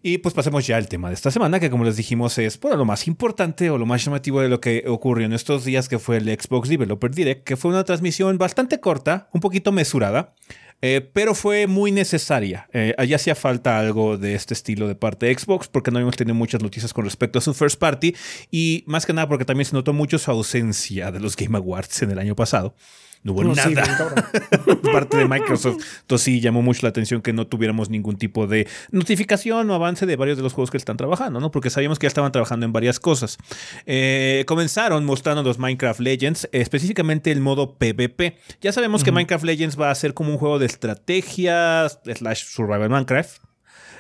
Y 0.05 0.19
pues 0.19 0.35
pasemos 0.35 0.67
ya 0.67 0.77
al 0.77 0.89
tema 0.89 1.09
de 1.09 1.15
esta 1.15 1.31
semana, 1.31 1.61
que 1.61 1.71
como 1.71 1.85
les 1.85 1.97
dijimos 1.97 2.37
es 2.39 2.59
bueno, 2.59 2.77
lo 2.77 2.85
más 2.85 3.07
importante 3.07 3.71
o 3.71 3.79
lo 3.79 3.87
más 3.87 4.05
llamativo 4.05 4.41
de 4.41 4.49
lo 4.49 4.61
que 4.61 4.85
ocurrió 4.89 5.27
en 5.27 5.33
estos 5.33 5.65
días, 5.65 5.89
que 5.89 6.01
fue 6.01 6.17
el 6.17 6.25
Xbox 6.25 6.69
Developer 6.69 7.13
Direct, 7.13 7.45
que 7.45 7.57
fue 7.57 7.71
una 7.71 7.85
transmisión 7.85 8.37
bastante 8.37 8.81
corta, 8.81 9.29
un 9.33 9.41
poquito 9.41 9.71
mesurada, 9.71 10.35
eh, 10.83 11.09
pero 11.13 11.35
fue 11.35 11.67
muy 11.67 11.93
necesaria. 11.93 12.69
Eh, 12.73 12.95
allá 12.99 13.17
hacía 13.17 13.35
falta 13.35 13.79
algo 13.79 14.19
de 14.19 14.35
este 14.35 14.53
estilo 14.53 14.89
de 14.89 14.95
parte 14.95 15.27
de 15.27 15.39
Xbox, 15.39 15.69
porque 15.69 15.91
no 15.91 15.99
habíamos 15.99 16.17
tenido 16.17 16.35
muchas 16.35 16.63
noticias 16.63 16.93
con 16.93 17.05
respecto 17.05 17.39
a 17.39 17.43
su 17.43 17.55
first 17.55 17.79
party, 17.79 18.15
y 18.51 18.85
más 18.87 19.07
que 19.07 19.13
nada 19.13 19.29
porque 19.29 19.45
también 19.45 19.65
se 19.65 19.75
notó 19.75 19.93
mucho 19.93 20.19
su 20.19 20.31
ausencia 20.31 21.11
de 21.11 21.21
los 21.21 21.37
Game 21.37 21.57
Awards 21.57 22.03
en 22.03 22.11
el 22.11 22.19
año 22.19 22.37
pasado. 22.37 22.75
No 23.23 23.33
hubo 23.33 23.45
No, 23.45 23.55
nada 23.55 23.71
parte 24.93 25.17
de 25.17 25.29
Microsoft. 25.29 25.77
Entonces 26.01 26.25
sí 26.25 26.41
llamó 26.41 26.61
mucho 26.63 26.81
la 26.83 26.89
atención 26.89 27.23
que 27.23 27.33
no 27.33 27.47
tuviéramos 27.47 27.89
ningún 27.89 28.17
tipo 28.17 28.47
de 28.47 28.67
notificación 28.91 29.71
o 29.71 29.75
avance 29.75 30.07
de 30.07 30.17
varios 30.17 30.37
de 30.37 30.43
los 30.43 30.53
juegos 30.53 30.71
que 30.71 30.77
están 30.77 30.97
trabajando, 30.97 31.39
¿no? 31.39 31.51
Porque 31.51 31.71
sabíamos 31.71 31.99
que 31.99 32.05
ya 32.05 32.09
estaban 32.09 32.33
trabajando 32.33 32.67
en 32.67 32.73
varias 32.73 32.99
cosas. 32.99 33.39
Eh, 33.87 34.45
comenzaron 34.47 35.05
mostrando 35.05 35.43
los 35.43 35.59
Minecraft 35.59 36.01
Legends, 36.01 36.49
específicamente 36.53 37.31
el 37.31 37.41
modo 37.41 37.77
PvP. 37.79 38.39
Ya 38.61 38.73
sabemos 38.73 39.05
que 39.05 39.13
Minecraft 39.13 39.45
Legends 39.45 39.81
va 39.81 39.91
a 39.91 39.95
ser 39.95 40.15
como 40.15 40.31
un 40.31 40.39
juego 40.39 40.59
de 40.59 40.67
estrategia 40.67 41.89
slash 41.89 42.45
survival 42.45 42.91
Minecraft. 42.91 43.41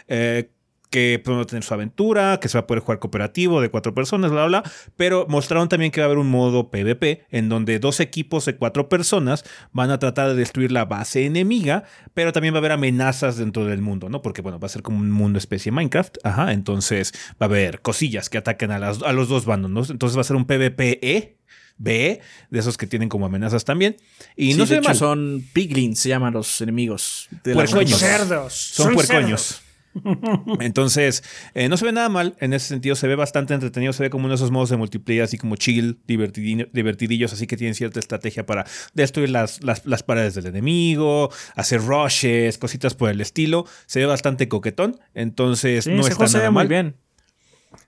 eh, 0.09 0.51
que 0.93 1.21
puede 1.25 1.45
tener 1.47 1.65
su 1.65 1.73
aventura, 1.75 2.39
que 2.41 2.49
se 2.49 2.59
va 2.59 2.61
a 2.63 2.67
poder 2.67 2.83
jugar 2.83 2.99
cooperativo 3.01 3.61
de 3.61 3.71
cuatro 3.71 3.95
personas, 3.95 4.31
bla, 4.31 4.47
bla, 4.47 4.61
bla. 4.61 4.73
Pero 4.97 5.27
mostraron 5.29 5.69
también 5.69 5.91
que 5.91 6.01
va 6.01 6.05
a 6.05 6.07
haber 6.07 6.19
un 6.19 6.31
modo 6.31 6.71
PvP 6.71 7.25
en 7.31 7.49
donde 7.49 7.79
dos 7.79 7.99
equipos 7.99 8.45
de 8.45 8.57
cuatro 8.57 8.89
personas 8.89 9.45
van 9.73 9.91
a 9.91 9.99
tratar 9.99 10.29
de 10.29 10.35
destruir 10.37 10.71
la 10.71 10.85
base 10.85 11.25
enemiga, 11.25 11.85
pero 12.15 12.33
también 12.33 12.55
va 12.55 12.59
a 12.59 12.61
haber 12.61 12.73
amenazas 12.73 13.39
dentro 13.39 13.65
del 13.65 13.81
mundo, 13.81 14.09
¿no? 14.11 14.23
Porque, 14.23 14.43
bueno, 14.43 14.61
va 14.61 14.67
a 14.67 14.69
ser 14.69 14.83
como 14.83 14.99
un 14.99 15.11
mundo 15.11 15.39
especie 15.39 15.73
Minecraft, 15.73 16.19
ajá, 16.25 16.53
entonces 16.53 17.13
va 17.33 17.47
a 17.47 17.51
haber 17.51 17.81
cosillas 17.81 18.29
que 18.29 18.39
ataquen 18.39 18.71
a, 18.71 18.79
las, 18.79 19.03
a 19.03 19.13
los 19.15 19.29
dos 19.29 19.47
bandos, 19.47 19.71
¿no? 19.71 19.81
Entonces 19.89 20.17
va 20.17 20.21
a 20.21 20.25
ser 20.25 20.37
un 20.37 20.45
PvPE. 20.45 21.39
B, 21.79 22.21
de 22.51 22.59
esos 22.61 22.77
que 22.77 22.87
tienen 22.87 23.09
como 23.09 23.27
amenazas 23.27 23.65
también. 23.65 23.97
Y 24.37 24.53
Sí, 24.53 24.59
no 24.59 24.65
de 24.65 24.69
se 24.69 24.75
ve 24.75 24.81
hecho 24.81 24.89
mal. 24.91 24.97
son 24.97 25.45
piglins, 25.53 25.99
se 25.99 26.11
llaman 26.11 26.35
los 26.35 26.61
enemigos. 26.61 27.29
De 27.43 27.55
Puercoños. 27.55 27.99
Cerdos. 27.99 28.53
Son, 28.53 28.93
puercoños. 28.95 29.63
Entonces, 30.61 31.23
eh, 31.55 31.69
no 31.69 31.77
se 31.77 31.85
ve 31.85 31.93
nada 31.93 32.09
mal 32.09 32.35
en 32.41 32.53
ese 32.53 32.69
sentido, 32.69 32.95
se 32.97 33.07
ve 33.09 33.17
bastante 33.17 33.55
entretenido, 33.55 33.93
se 33.93 34.03
ve 34.03 34.11
como 34.11 34.25
uno 34.25 34.33
de 34.33 34.37
esos 34.37 34.51
modos 34.51 34.71
de 34.71 34.77
multiplayer 34.77 35.23
así 35.25 35.39
como 35.39 35.57
chill, 35.57 35.99
divertidillos, 36.07 37.33
así 37.33 37.47
que 37.47 37.57
tienen 37.57 37.75
cierta 37.75 38.01
estrategia 38.01 38.47
para 38.47 38.65
destruir 38.95 39.31
las, 39.31 39.63
las, 39.63 39.85
las 39.87 40.03
paredes 40.03 40.35
del 40.35 40.47
enemigo, 40.47 41.31
hacer 41.55 41.83
rushes, 41.83 42.59
cositas 42.59 42.95
por 42.95 43.11
el 43.11 43.21
estilo, 43.21 43.67
se 43.87 44.01
ve 44.01 44.07
bastante 44.07 44.49
coquetón, 44.49 44.99
entonces 45.15 45.85
Sí, 45.85 45.91
no 45.91 46.07
está 46.07 46.27
nada 46.27 46.51
muy 46.51 46.55
mal, 46.61 46.69
bien. 46.69 46.97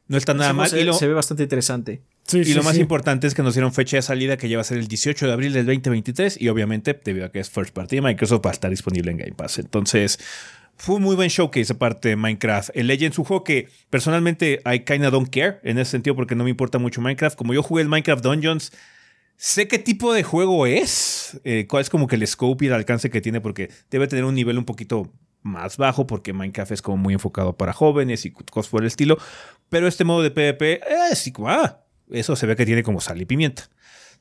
no 0.09 0.17
está 0.17 0.35
nada 0.35 0.53
mal 0.53 0.69
se, 0.69 0.81
y 0.81 0.85
lo, 0.85 0.93
se 0.93 1.07
ve 1.09 1.15
bastante 1.15 1.45
interesante. 1.45 2.03
Sí, 2.27 2.41
y 2.41 2.45
sí, 2.47 2.55
lo 2.55 2.63
más 2.63 2.75
sí. 2.77 2.81
importante 2.81 3.27
es 3.27 3.35
que 3.35 3.43
nos 3.43 3.55
dieron 3.55 3.73
fecha 3.73 3.97
de 3.99 4.03
salida 4.03 4.37
que 4.37 4.49
ya 4.49 4.57
va 4.57 4.63
a 4.63 4.65
ser 4.65 4.79
el 4.79 4.89
18 4.89 5.27
de 5.27 5.33
abril 5.33 5.53
del 5.53 5.67
2023 5.67 6.41
y 6.41 6.49
obviamente 6.49 6.99
debido 7.05 7.27
a 7.27 7.29
que 7.31 7.39
es 7.41 7.51
first 7.51 7.75
party 7.75 7.97
de 7.97 8.03
Microsoft 8.03 8.45
va 8.47 8.51
a 8.51 8.53
estar 8.55 8.71
disponible 8.71 9.11
en 9.11 9.19
Game 9.19 9.33
Pass. 9.35 9.59
Entonces 9.59 10.19
fue 10.77 10.97
un 10.97 11.03
muy 11.03 11.17
buen 11.17 11.29
showcase 11.29 11.73
aparte 11.73 12.11
de 12.11 12.17
Minecraft. 12.17 12.71
El 12.75 12.87
Legends, 12.87 13.19
un 13.19 13.25
juego 13.25 13.45
que 13.45 13.69
personalmente 13.91 14.61
I 14.65 14.81
kinda 14.81 15.11
don't 15.11 15.29
care 15.29 15.61
en 15.63 15.79
ese 15.79 15.93
sentido 15.93 16.17
porque 16.17 16.35
no 16.35 16.45
me 16.45 16.51
importa 16.51 16.79
mucho 16.79 17.01
Minecraft. 17.01 17.37
Como 17.37 17.55
yo 17.55 17.63
jugué 17.63 17.83
el 17.83 17.89
Minecraft 17.89 18.23
Dungeons, 18.23 18.73
sé 19.37 19.69
qué 19.69 19.79
tipo 19.79 20.13
de 20.13 20.23
juego 20.23 20.67
es, 20.67 21.41
eh, 21.45 21.67
cuál 21.69 21.83
es 21.83 21.91
como 21.91 22.07
que 22.07 22.17
el 22.17 22.27
scope 22.27 22.65
y 22.65 22.69
el 22.69 22.75
alcance 22.75 23.11
que 23.11 23.21
tiene 23.21 23.41
porque 23.41 23.71
debe 23.91 24.07
tener 24.07 24.25
un 24.25 24.35
nivel 24.35 24.59
un 24.59 24.65
poquito 24.65 25.13
más 25.43 25.77
bajo 25.77 26.07
porque 26.07 26.33
Minecraft 26.33 26.73
es 26.73 26.83
como 26.83 26.97
muy 26.97 27.15
enfocado 27.15 27.57
para 27.57 27.73
jóvenes 27.73 28.25
y 28.25 28.31
cosas 28.31 28.71
por 28.71 28.83
el 28.83 28.87
estilo. 28.87 29.19
Pero 29.69 29.87
este 29.87 30.05
modo 30.05 30.23
de 30.23 30.31
PvP, 30.31 30.75
eh, 30.75 31.15
sí, 31.15 31.33
ah, 31.47 31.81
eso 32.11 32.37
se 32.37 32.47
ve 32.47 32.57
que 32.57 32.67
tiene 32.67 32.83
como 32.83 33.01
sal 33.01 33.21
y 33.21 33.25
pimienta. 33.25 33.69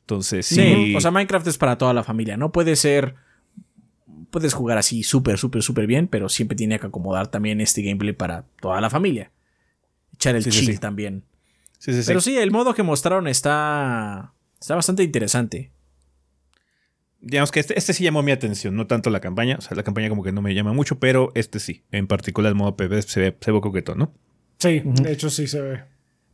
Entonces, 0.01 0.45
sí. 0.45 0.55
Sí, 0.55 0.95
o 0.95 1.01
sea, 1.01 1.11
Minecraft 1.11 1.47
es 1.47 1.57
para 1.57 1.77
toda 1.77 1.93
la 1.93 2.03
familia. 2.03 2.35
No 2.35 2.51
puede 2.51 2.75
ser. 2.75 3.15
Puedes 4.33 4.55
jugar 4.55 4.79
así 4.79 5.03
súper, 5.03 5.37
súper, 5.37 5.61
súper 5.61 5.85
bien, 5.85 6.07
pero 6.07 6.27
siempre 6.27 6.55
tiene 6.57 6.79
que 6.79 6.87
acomodar 6.87 7.27
también 7.27 7.61
este 7.61 7.83
gameplay 7.83 8.13
para 8.13 8.45
toda 8.59 8.81
la 8.81 8.89
familia. 8.89 9.29
Echar 10.15 10.35
el 10.35 10.43
Sí, 10.43 10.49
chill 10.49 10.73
sí. 10.73 10.77
también. 10.79 11.23
sí, 11.77 11.93
sí, 11.93 12.01
sí. 12.01 12.07
Pero 12.07 12.19
sí, 12.19 12.35
el 12.35 12.49
modo 12.49 12.73
que 12.73 12.81
mostraron 12.81 13.27
está. 13.27 14.33
Está 14.59 14.73
bastante 14.73 15.03
interesante. 15.03 15.69
Digamos 17.21 17.51
que 17.51 17.59
este, 17.59 17.77
este 17.77 17.93
sí 17.93 18.03
llamó 18.03 18.23
mi 18.23 18.31
atención, 18.31 18.75
no 18.75 18.87
tanto 18.87 19.11
la 19.11 19.19
campaña. 19.19 19.57
O 19.59 19.61
sea, 19.61 19.77
la 19.77 19.83
campaña 19.83 20.09
como 20.09 20.23
que 20.23 20.31
no 20.31 20.41
me 20.41 20.55
llama 20.55 20.73
mucho, 20.73 20.97
pero 20.97 21.31
este 21.35 21.59
sí. 21.59 21.83
En 21.91 22.07
particular 22.07 22.49
el 22.49 22.55
modo 22.55 22.75
PvP 22.75 23.03
se 23.03 23.19
ve, 23.19 23.37
se 23.39 23.51
ve 23.51 23.61
coquetón, 23.61 23.99
¿no? 23.99 24.13
Sí, 24.57 24.81
de 24.83 25.11
hecho 25.11 25.29
sí 25.29 25.45
se 25.45 25.61
ve. 25.61 25.83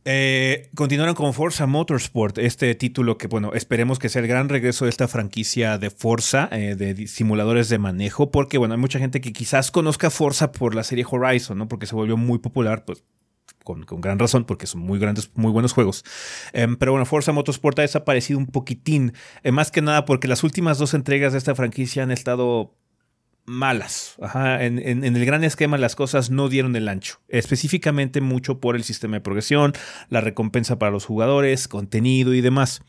Eh, 0.04 0.70
continuaron 0.74 1.14
con 1.14 1.34
Forza 1.34 1.66
Motorsport, 1.66 2.38
este 2.38 2.74
título 2.74 3.18
que, 3.18 3.26
bueno, 3.26 3.52
esperemos 3.52 3.98
que 3.98 4.08
sea 4.08 4.22
el 4.22 4.28
gran 4.28 4.48
regreso 4.48 4.86
de 4.86 4.90
esta 4.90 5.08
franquicia 5.08 5.76
de 5.76 5.90
Forza, 5.90 6.48
eh, 6.52 6.74
de 6.74 7.06
simuladores 7.06 7.68
de 7.68 7.78
manejo, 7.78 8.30
porque, 8.30 8.56
bueno, 8.56 8.74
hay 8.74 8.80
mucha 8.80 8.98
gente 8.98 9.20
que 9.20 9.32
quizás 9.32 9.70
conozca 9.70 10.08
Forza 10.10 10.52
por 10.52 10.74
la 10.74 10.84
serie 10.84 11.04
Horizon, 11.08 11.58
¿no? 11.58 11.68
Porque 11.68 11.86
se 11.86 11.94
volvió 11.94 12.16
muy 12.16 12.38
popular, 12.38 12.84
pues. 12.84 13.04
Con, 13.62 13.84
con 13.84 14.00
gran 14.00 14.18
razón, 14.18 14.46
porque 14.46 14.66
son 14.66 14.80
muy 14.80 14.98
grandes, 14.98 15.30
muy 15.34 15.52
buenos 15.52 15.74
juegos. 15.74 16.02
Em, 16.54 16.76
pero 16.76 16.92
bueno, 16.92 17.04
Forza 17.04 17.32
Motorsport 17.32 17.78
ha 17.78 17.82
desaparecido 17.82 18.38
un 18.38 18.46
poquitín. 18.46 19.12
eh, 19.42 19.52
más 19.52 19.70
que 19.70 19.82
nada 19.82 20.06
porque 20.06 20.28
las 20.28 20.42
últimas 20.42 20.78
dos 20.78 20.94
entregas 20.94 21.32
de 21.32 21.38
esta 21.38 21.54
franquicia 21.54 22.02
han 22.02 22.10
estado 22.10 22.74
malas. 23.46 24.14
Ajá, 24.22 24.64
En, 24.64 24.78
en- 24.78 25.04
en 25.04 25.16
el 25.16 25.24
gran 25.24 25.44
esquema 25.44 25.78
las 25.78 25.96
cosas 25.96 26.30
no 26.30 26.48
dieron 26.48 26.76
el 26.76 26.88
ancho. 26.88 27.20
Específicamente 27.28 28.20
mucho 28.20 28.60
por 28.60 28.76
el 28.76 28.84
sistema 28.84 29.16
de 29.16 29.20
progresión, 29.20 29.72
la 30.08 30.20
recompensa 30.20 30.78
para 30.78 30.92
los 30.92 31.04
jugadores, 31.04 31.68
contenido 31.68 32.34
y 32.34 32.40
demás. 32.40 32.82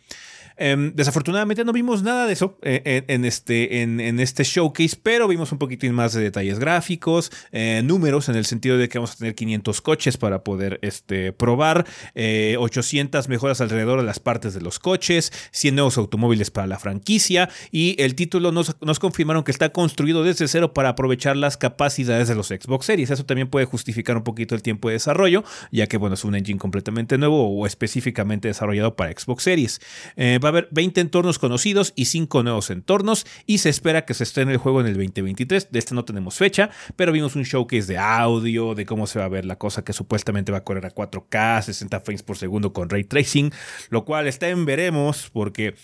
Em, 0.64 0.94
desafortunadamente 0.94 1.66
no 1.66 1.74
vimos 1.74 2.04
nada 2.04 2.28
de 2.28 2.34
eso 2.34 2.56
eh, 2.62 3.04
en, 3.08 3.26
este, 3.26 3.82
en, 3.82 4.20
este 4.20 4.44
showcase, 4.44 4.96
pero 5.02 5.28
vimos 5.28 5.52
un 5.52 5.58
poquitín 5.58 5.92
más 5.92 6.14
de 6.14 6.22
detalles 6.22 6.60
gráficos, 6.60 7.32
eh, 7.52 7.82
números, 7.84 8.30
en 8.30 8.36
el 8.36 8.46
sentido 8.46 8.78
de 8.78 8.88
que 8.88 9.00
vamos 9.00 9.14
a 9.14 9.16
tener 9.16 9.34
500 9.34 9.82
coches 9.82 10.18
para 10.18 10.44
poder 10.44 10.78
este, 10.84 11.34
probar, 11.34 11.88
eh, 12.14 12.58
800 12.60 13.28
mejoras 13.28 13.60
alrededor 13.60 14.02
de 14.02 14.06
las 14.06 14.20
partes 14.20 14.54
de 14.54 14.62
los 14.62 14.78
coches, 14.78 15.34
100 15.50 15.74
nuevos 15.74 15.98
automóviles 15.98 16.52
para 16.52 16.68
la 16.68 16.78
franquicia 16.78 17.50
y 17.72 18.00
el 18.00 18.14
título 18.14 18.52
nos, 18.52 18.76
confirmaron 19.00 19.44
que 19.44 19.52
está 19.52 19.70
construido 19.70 20.24
desde 20.24 20.48
cero 20.48 20.76
para 20.76 20.90
aprovechar 20.90 21.38
las 21.38 21.58
capacidades 21.58 22.28
de 22.28 22.36
los 22.36 22.50
Xbox 22.50 22.86
Series. 22.86 23.10
Eso 23.10 23.26
también 23.26 23.48
puede 23.48 23.66
justificar 23.66 24.16
un 24.16 24.24
poquito 24.24 24.54
el 24.54 24.62
tiempo 24.62 24.90
de 24.90 24.94
desarrollo, 24.94 25.44
ya 25.72 25.88
que 25.88 25.98
bueno, 25.98 26.14
es 26.14 26.24
un 26.24 26.36
engine 26.36 26.60
completamente 26.60 27.18
nuevo 27.18 27.50
o 27.50 27.66
específicamente 27.66 28.48
desarrollado 28.48 28.96
para 28.96 29.12
Xbox 29.12 29.42
Series. 29.42 29.82
Eh, 30.16 30.38
haber 30.52 30.70
20 30.72 31.02
entornos 31.02 31.40
conocidos 31.40 31.94
y 31.96 32.06
5 32.06 32.44
nuevos 32.44 32.70
entornos 32.70 33.26
y 33.46 33.60
se 33.60 33.70
espera 33.70 34.06
que 34.06 34.14
se 34.14 34.24
estrene 34.24 34.54
el 34.54 34.58
juego 34.58 34.82
en 34.82 34.88
el 34.88 34.94
2023. 34.94 35.72
De 35.72 35.80
este 35.80 35.96
no 35.96 36.06
tenemos 36.06 36.36
fecha, 36.36 36.70
pero 36.96 37.12
vimos 37.12 37.36
un 37.36 37.44
showcase 37.44 37.88
de 37.88 37.98
audio, 37.98 38.76
de 38.76 38.86
cómo 38.86 39.08
se 39.08 39.20
va 39.20 39.26
a 39.26 39.30
ver 39.30 39.46
la 39.46 39.58
cosa 39.58 39.84
que 39.84 39.94
supuestamente 39.94 40.52
va 40.52 40.60
a 40.60 40.64
correr 40.64 40.86
a 40.86 40.94
4K, 40.94 41.62
60 41.62 42.00
frames 42.02 42.24
por 42.24 42.38
segundo 42.38 42.74
con 42.74 42.90
ray 42.90 43.04
tracing, 43.04 43.52
lo 43.90 44.06
cual 44.06 44.28
está 44.28 44.50
en 44.50 44.66
veremos 44.66 45.30
porque 45.32 45.76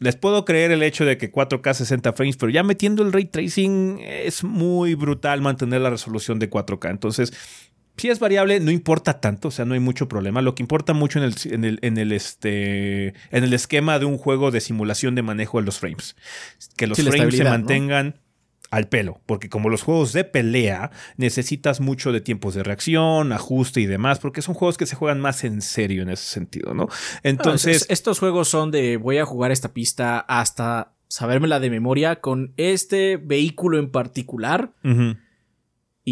les 0.00 0.16
puedo 0.16 0.46
creer 0.46 0.70
el 0.72 0.82
hecho 0.82 1.04
de 1.04 1.18
que 1.18 1.30
4K 1.30 1.74
60 1.74 2.14
frames, 2.14 2.36
pero 2.38 2.50
ya 2.50 2.62
metiendo 2.62 3.02
el 3.02 3.12
ray 3.12 3.26
tracing 3.26 4.00
es 4.00 4.42
muy 4.42 4.94
brutal 4.94 5.42
mantener 5.42 5.82
la 5.82 5.90
resolución 5.90 6.38
de 6.38 6.48
4K. 6.48 6.90
Entonces, 6.90 7.32
si 8.00 8.08
es 8.08 8.18
variable, 8.18 8.58
no 8.60 8.70
importa 8.70 9.20
tanto, 9.20 9.48
o 9.48 9.50
sea, 9.50 9.64
no 9.64 9.74
hay 9.74 9.80
mucho 9.80 10.08
problema. 10.08 10.42
Lo 10.42 10.54
que 10.54 10.62
importa 10.62 10.92
mucho 10.94 11.18
en 11.18 11.24
el, 11.26 11.34
en 11.44 11.64
el, 11.64 11.78
en 11.82 11.98
el, 11.98 12.12
este, 12.12 13.08
en 13.30 13.44
el 13.44 13.52
esquema 13.52 13.98
de 13.98 14.06
un 14.06 14.18
juego 14.18 14.50
de 14.50 14.60
simulación 14.60 15.14
de 15.14 15.22
manejo 15.22 15.58
de 15.60 15.66
los 15.66 15.78
frames. 15.78 16.16
Que 16.76 16.86
los 16.86 16.96
Sí, 16.96 17.02
frames 17.02 17.36
se 17.36 17.44
mantengan 17.44 18.20
al 18.70 18.86
pelo, 18.88 19.20
porque 19.26 19.48
como 19.48 19.68
los 19.68 19.82
juegos 19.82 20.12
de 20.12 20.22
pelea 20.22 20.92
necesitas 21.16 21.80
mucho 21.80 22.12
de 22.12 22.20
tiempos 22.20 22.54
de 22.54 22.62
reacción, 22.62 23.32
ajuste 23.32 23.80
y 23.80 23.86
demás, 23.86 24.20
porque 24.20 24.42
son 24.42 24.54
juegos 24.54 24.78
que 24.78 24.86
se 24.86 24.94
juegan 24.94 25.20
más 25.20 25.42
en 25.42 25.60
serio 25.60 26.02
en 26.02 26.08
ese 26.08 26.24
sentido, 26.24 26.72
¿no? 26.72 26.86
Entonces, 27.24 27.82
es- 27.82 27.86
estos 27.90 28.20
juegos 28.20 28.48
son 28.48 28.70
de 28.70 28.96
voy 28.96 29.18
a 29.18 29.24
jugar 29.26 29.50
esta 29.50 29.72
pista 29.74 30.20
hasta 30.20 30.92
sabérmela 31.08 31.58
de 31.58 31.68
memoria 31.70 32.20
con 32.20 32.54
este 32.56 33.16
vehículo 33.16 33.78
en 33.80 33.90
particular 33.90 34.72
ujú. 34.84 35.16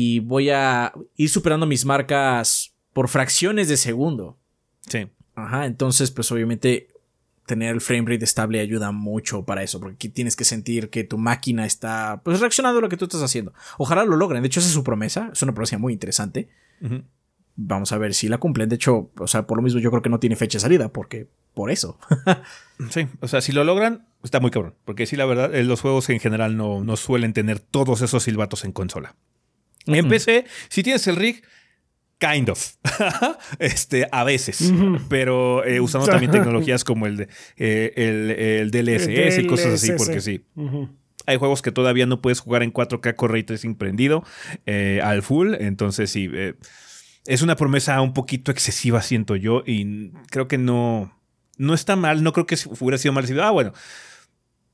Y 0.01 0.21
voy 0.21 0.49
a 0.51 0.93
ir 1.17 1.29
superando 1.29 1.67
mis 1.67 1.85
marcas 1.85 2.73
por 2.93 3.09
fracciones 3.09 3.67
de 3.67 3.77
segundo. 3.77 4.39
sí. 4.89 5.09
Ajá, 5.35 5.67
entonces 5.67 6.11
pues 6.11 6.33
obviamente 6.33 6.89
tener 7.47 7.73
el 7.73 7.81
frame 7.81 8.11
rate 8.11 8.25
estable 8.25 8.59
ayuda 8.59 8.91
mucho 8.91 9.45
para 9.45 9.63
eso, 9.63 9.79
porque 9.79 9.95
aquí 9.95 10.09
tienes 10.09 10.35
que 10.35 10.45
sentir 10.45 10.91
que 10.91 11.05
tu 11.05 11.17
máquina 11.17 11.65
está 11.65 12.21
pues 12.25 12.41
reaccionando 12.41 12.79
a 12.79 12.83
lo 12.83 12.89
que 12.89 12.97
tú 12.97 13.05
estás 13.05 13.23
haciendo. 13.23 13.53
Ojalá 13.77 14.05
lo 14.05 14.17
logren, 14.17 14.43
de 14.43 14.49
hecho 14.49 14.59
esa 14.59 14.69
es 14.69 14.75
su 14.75 14.83
promesa, 14.83 15.31
es 15.33 15.41
una 15.43 15.55
promesa 15.55 15.79
muy 15.79 15.93
interesante. 15.93 16.49
Vamos 17.55 17.93
a 17.93 17.99
ver 17.99 18.15
si 18.15 18.29
la 18.29 18.39
cumplen, 18.39 18.69
de 18.69 18.75
hecho, 18.75 19.13
o 19.17 19.27
sea, 19.29 19.47
por 19.47 19.59
lo 19.59 19.63
mismo 19.63 19.79
yo 19.79 19.91
creo 19.91 20.03
que 20.03 20.11
no 20.11 20.19
tiene 20.19 20.35
fecha 20.35 20.59
de 20.59 20.63
salida, 20.63 20.93
porque 20.93 21.29
por 21.55 21.71
eso. 21.71 21.99
Sí, 22.91 23.09
o 23.21 23.27
sea, 23.27 23.41
si 23.41 23.51
lo 23.51 23.65
logran, 23.65 24.07
está 24.23 24.39
muy 24.39 24.53
cabrón. 24.53 24.75
Porque 24.85 25.07
sí, 25.07 25.17
la 25.17 25.25
verdad, 25.25 25.53
eh, 25.53 25.65
los 25.65 25.81
juegos 25.81 26.09
en 26.11 26.21
general 26.21 26.57
no, 26.57 26.85
no 26.85 26.97
suelen 26.97 27.33
tener 27.33 27.59
todos 27.59 28.03
esos 28.03 28.23
silbatos 28.23 28.65
en 28.65 28.71
consola. 28.71 29.17
En 29.97 30.07
Mm. 30.07 30.09
PC, 30.09 30.45
si 30.69 30.83
tienes 30.83 31.07
el 31.07 31.17
rig, 31.17 31.43
kind 32.19 32.49
of. 32.51 32.75
este, 33.59 34.09
a 34.11 34.25
veces. 34.25 34.73
Pero 35.09 35.65
eh, 35.65 35.81
usando 35.81 36.07
también 36.11 36.31
tecnologías 36.33 36.85
como 36.85 37.07
el, 37.07 37.17
de, 37.17 37.29
eh, 37.57 37.93
el, 37.97 38.31
el 38.31 38.71
DLSS 38.71 39.39
y 39.39 39.47
cosas 39.47 39.75
así, 39.75 39.93
porque 39.97 40.21
sí. 40.21 40.45
Hay 41.27 41.37
juegos 41.37 41.61
que 41.63 41.73
todavía 41.73 42.07
no 42.07 42.23
puedes 42.23 42.41
jugar 42.41 42.63
en 42.63 42.73
4K 42.73 43.15
con 43.15 43.31
Ray 43.31 43.43
Tracing 43.43 43.75
prendido 43.75 44.25
eh, 44.67 45.01
al 45.05 45.23
full. 45.23 45.55
Entonces, 45.61 46.11
sí, 46.11 46.31
es 47.27 47.43
una 47.43 47.55
promesa 47.57 48.01
un 48.01 48.15
poquito 48.15 48.51
excesiva, 48.51 49.03
siento 49.03 49.37
yo. 49.37 49.63
Y 49.67 50.11
creo 50.31 50.49
que 50.49 50.57
no, 50.57 51.15
no 51.59 51.75
está 51.75 51.97
mal. 51.97 52.23
No 52.23 52.33
creo 52.33 52.47
que 52.47 52.57
hubiera 52.81 52.97
sido 52.97 53.13
mal 53.13 53.25
recibido. 53.25 53.45
Ah, 53.45 53.51
bueno. 53.51 53.75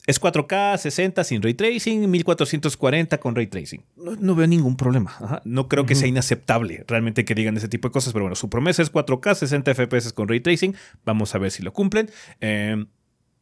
Es 0.06 0.20
4K 0.20 0.76
60 0.76 1.24
sin 1.24 1.42
ray 1.42 1.54
tracing, 1.54 2.10
1440 2.10 3.18
con 3.18 3.34
ray 3.34 3.46
tracing. 3.46 3.82
No, 3.96 4.16
no 4.16 4.34
veo 4.34 4.46
ningún 4.46 4.76
problema. 4.76 5.16
Ajá. 5.18 5.42
No 5.44 5.68
creo 5.68 5.86
que 5.86 5.94
sea 5.94 6.08
inaceptable 6.08 6.84
realmente 6.86 7.24
que 7.24 7.34
digan 7.34 7.56
ese 7.56 7.68
tipo 7.68 7.88
de 7.88 7.92
cosas, 7.92 8.12
pero 8.12 8.24
bueno, 8.24 8.36
su 8.36 8.50
promesa 8.50 8.82
es 8.82 8.92
4K 8.92 9.34
60 9.34 9.74
FPS 9.74 10.12
con 10.12 10.28
ray 10.28 10.40
tracing. 10.40 10.74
Vamos 11.06 11.34
a 11.34 11.38
ver 11.38 11.50
si 11.50 11.62
lo 11.62 11.72
cumplen. 11.72 12.10
Eh, 12.40 12.84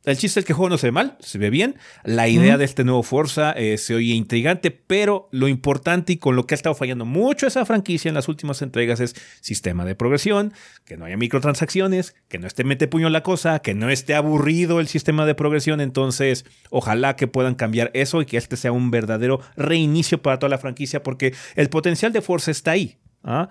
el 0.04 0.16
chiste 0.16 0.40
es 0.40 0.46
que 0.46 0.52
el 0.52 0.56
juego 0.56 0.70
no 0.70 0.78
se 0.78 0.88
ve 0.88 0.92
mal, 0.92 1.16
se 1.20 1.38
ve 1.38 1.48
bien. 1.48 1.76
La 2.02 2.26
idea 2.26 2.58
de 2.58 2.64
este 2.64 2.82
nuevo 2.82 3.02
Forza 3.04 3.52
eh, 3.52 3.78
se 3.78 3.94
oye 3.94 4.14
intrigante, 4.14 4.72
pero 4.72 5.28
lo 5.30 5.46
importante 5.46 6.14
y 6.14 6.16
con 6.16 6.34
lo 6.34 6.46
que 6.46 6.54
ha 6.54 6.56
estado 6.56 6.74
fallando 6.74 7.04
mucho 7.04 7.46
esa 7.46 7.64
franquicia 7.64 8.08
en 8.08 8.16
las 8.16 8.28
últimas 8.28 8.62
entregas 8.62 8.98
es 8.98 9.14
sistema 9.40 9.84
de 9.84 9.94
progresión, 9.94 10.52
que 10.84 10.96
no 10.96 11.04
haya 11.04 11.16
microtransacciones, 11.16 12.16
que 12.28 12.38
no 12.38 12.48
esté 12.48 12.64
mete 12.64 12.88
puño 12.88 13.10
la 13.10 13.22
cosa, 13.22 13.60
que 13.60 13.74
no 13.74 13.90
esté 13.90 14.14
aburrido 14.14 14.80
el 14.80 14.88
sistema 14.88 15.24
de 15.24 15.36
progresión. 15.36 15.80
Entonces, 15.80 16.44
ojalá 16.70 17.14
que 17.14 17.28
puedan 17.28 17.54
cambiar 17.54 17.90
eso 17.94 18.22
y 18.22 18.26
que 18.26 18.38
este 18.38 18.56
sea 18.56 18.72
un 18.72 18.90
verdadero 18.90 19.40
reinicio 19.56 20.20
para 20.20 20.40
toda 20.40 20.50
la 20.50 20.58
franquicia, 20.58 21.02
porque 21.04 21.32
el 21.54 21.68
potencial 21.68 22.12
de 22.12 22.22
Forza 22.22 22.50
está 22.50 22.72
ahí. 22.72 22.98
¿ah? 23.22 23.48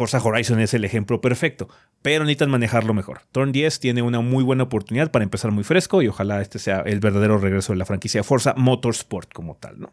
Forza 0.00 0.16
Horizon 0.16 0.60
es 0.60 0.72
el 0.72 0.86
ejemplo 0.86 1.20
perfecto, 1.20 1.68
pero 2.00 2.24
necesitan 2.24 2.48
manejarlo 2.48 2.94
mejor. 2.94 3.20
Turn 3.32 3.52
10 3.52 3.80
tiene 3.80 4.00
una 4.00 4.22
muy 4.22 4.42
buena 4.42 4.62
oportunidad 4.62 5.10
para 5.10 5.24
empezar 5.24 5.50
muy 5.50 5.62
fresco 5.62 6.00
y 6.00 6.08
ojalá 6.08 6.40
este 6.40 6.58
sea 6.58 6.80
el 6.86 7.00
verdadero 7.00 7.36
regreso 7.36 7.74
de 7.74 7.78
la 7.78 7.84
franquicia 7.84 8.24
Forza 8.24 8.54
Motorsport 8.56 9.30
como 9.30 9.56
tal, 9.56 9.78
¿no? 9.78 9.92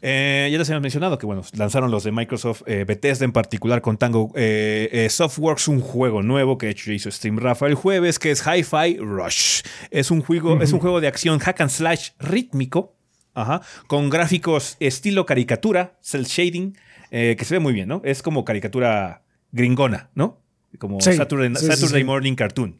Eh, 0.00 0.48
ya 0.50 0.56
les 0.56 0.70
habíamos 0.70 0.84
mencionado 0.84 1.18
que, 1.18 1.26
bueno, 1.26 1.42
lanzaron 1.52 1.90
los 1.90 2.02
de 2.04 2.12
Microsoft, 2.12 2.62
eh, 2.64 2.84
Bethesda 2.88 3.26
en 3.26 3.32
particular 3.32 3.82
con 3.82 3.98
Tango 3.98 4.32
eh, 4.34 5.06
Softworks, 5.10 5.68
un 5.68 5.82
juego 5.82 6.22
nuevo 6.22 6.56
que 6.56 6.64
de 6.64 6.72
hecho 6.72 6.92
hizo 6.92 7.10
Steam 7.10 7.36
Rafa 7.36 7.66
el 7.66 7.74
jueves, 7.74 8.18
que 8.18 8.30
es 8.30 8.42
Hi-Fi 8.42 8.96
Rush. 9.00 9.64
Es 9.90 10.10
un 10.10 10.22
juego, 10.22 10.62
es 10.62 10.72
un 10.72 10.78
juego 10.80 11.02
de 11.02 11.08
acción 11.08 11.40
hack 11.40 11.60
and 11.60 11.70
slash 11.70 12.12
rítmico, 12.18 12.96
ajá, 13.34 13.60
con 13.86 14.08
gráficos 14.08 14.78
estilo 14.80 15.26
caricatura, 15.26 15.98
cel 16.00 16.24
shading, 16.24 16.74
que 17.10 17.44
se 17.44 17.54
ve 17.54 17.60
muy 17.60 17.72
bien, 17.72 17.88
¿no? 17.88 18.00
Es 18.04 18.22
como 18.22 18.44
caricatura 18.44 19.22
gringona, 19.52 20.10
¿no? 20.14 20.40
Como 20.78 21.00
Saturday 21.00 22.04
Morning 22.04 22.34
Cartoon. 22.34 22.78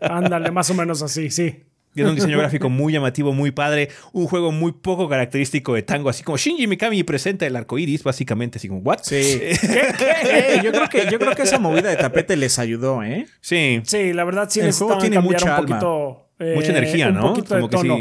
Ándale, 0.00 0.50
más 0.50 0.68
o 0.70 0.74
menos 0.74 1.02
así, 1.02 1.30
sí. 1.30 1.64
Tiene 1.94 2.08
un 2.08 2.16
diseño 2.16 2.38
gráfico 2.38 2.70
muy 2.70 2.92
llamativo, 2.92 3.34
muy 3.34 3.50
padre. 3.50 3.90
Un 4.12 4.26
juego 4.26 4.50
muy 4.50 4.72
poco 4.72 5.08
característico 5.08 5.74
de 5.74 5.82
tango, 5.82 6.08
así 6.08 6.22
como 6.22 6.38
Shinji 6.38 6.66
Mikami 6.66 7.02
presenta 7.02 7.46
el 7.46 7.54
arco 7.54 7.78
iris, 7.78 8.02
básicamente, 8.02 8.58
así 8.58 8.68
como, 8.68 8.80
¿what? 8.80 9.00
Sí. 9.02 9.40
yo, 10.62 10.72
creo 10.72 10.88
que, 10.88 11.08
yo 11.10 11.18
creo 11.18 11.34
que 11.34 11.42
esa 11.42 11.58
movida 11.58 11.90
de 11.90 11.96
tapete 11.96 12.36
les 12.36 12.58
ayudó, 12.58 13.02
¿eh? 13.02 13.26
Sí. 13.40 13.82
Sí, 13.84 14.14
la 14.14 14.24
verdad 14.24 14.48
sí 14.48 14.60
el 14.60 14.72
juego 14.72 14.98
tiene 14.98 15.20
mucha 15.20 15.58
un 15.58 15.66
poquito. 15.66 16.28
Eh, 16.38 16.54
mucha 16.54 16.70
energía, 16.70 17.10
¿no? 17.10 17.26
Un 17.26 17.34
poquito 17.34 17.54
de 17.56 17.68
tono. 17.68 17.96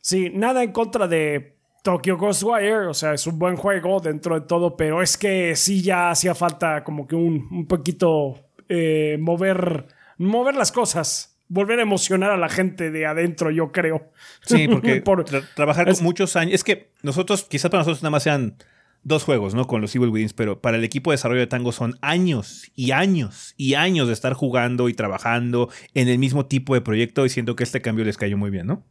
sí. 0.00 0.30
nada 0.34 0.62
en 0.62 0.72
contra 0.72 1.06
de 1.06 1.57
Tokyo 1.82 2.16
Ghostwire, 2.16 2.86
o 2.88 2.94
sea, 2.94 3.14
es 3.14 3.26
un 3.26 3.38
buen 3.38 3.56
juego 3.56 4.00
dentro 4.00 4.38
de 4.38 4.46
todo, 4.46 4.76
pero 4.76 5.02
es 5.02 5.16
que 5.16 5.56
sí 5.56 5.82
ya 5.82 6.10
hacía 6.10 6.34
falta 6.34 6.84
como 6.84 7.06
que 7.06 7.16
un, 7.16 7.48
un 7.50 7.66
poquito 7.66 8.50
eh, 8.68 9.16
mover, 9.20 9.86
mover 10.18 10.54
las 10.54 10.72
cosas 10.72 11.38
volver 11.48 11.78
a 11.78 11.82
emocionar 11.82 12.30
a 12.30 12.36
la 12.36 12.48
gente 12.48 12.90
de 12.90 13.06
adentro, 13.06 13.50
yo 13.50 13.72
creo. 13.72 14.12
Sí, 14.42 14.68
porque 14.68 15.02
trabajar 15.54 15.92
con 15.92 16.04
muchos 16.04 16.36
años. 16.36 16.54
Es 16.54 16.64
que 16.64 16.92
nosotros, 17.02 17.44
quizás 17.44 17.70
para 17.70 17.80
nosotros 17.80 18.02
nada 18.02 18.10
más 18.10 18.22
sean 18.22 18.56
dos 19.02 19.24
juegos, 19.24 19.54
¿no? 19.54 19.66
Con 19.66 19.80
los 19.80 19.94
Evil 19.94 20.10
Within, 20.10 20.30
pero 20.36 20.60
para 20.60 20.76
el 20.76 20.84
equipo 20.84 21.10
de 21.10 21.14
desarrollo 21.14 21.40
de 21.40 21.46
Tango 21.46 21.72
son 21.72 21.98
años 22.02 22.70
y 22.74 22.90
años 22.90 23.54
y 23.56 23.74
años 23.74 24.08
de 24.08 24.12
estar 24.12 24.34
jugando 24.34 24.88
y 24.88 24.94
trabajando 24.94 25.70
en 25.94 26.08
el 26.08 26.18
mismo 26.18 26.46
tipo 26.46 26.74
de 26.74 26.80
proyecto 26.80 27.24
y 27.24 27.30
siento 27.30 27.56
que 27.56 27.64
este 27.64 27.80
cambio 27.80 28.04
les 28.04 28.18
cayó 28.18 28.36
muy 28.36 28.50
bien, 28.50 28.66
¿no? 28.66 28.84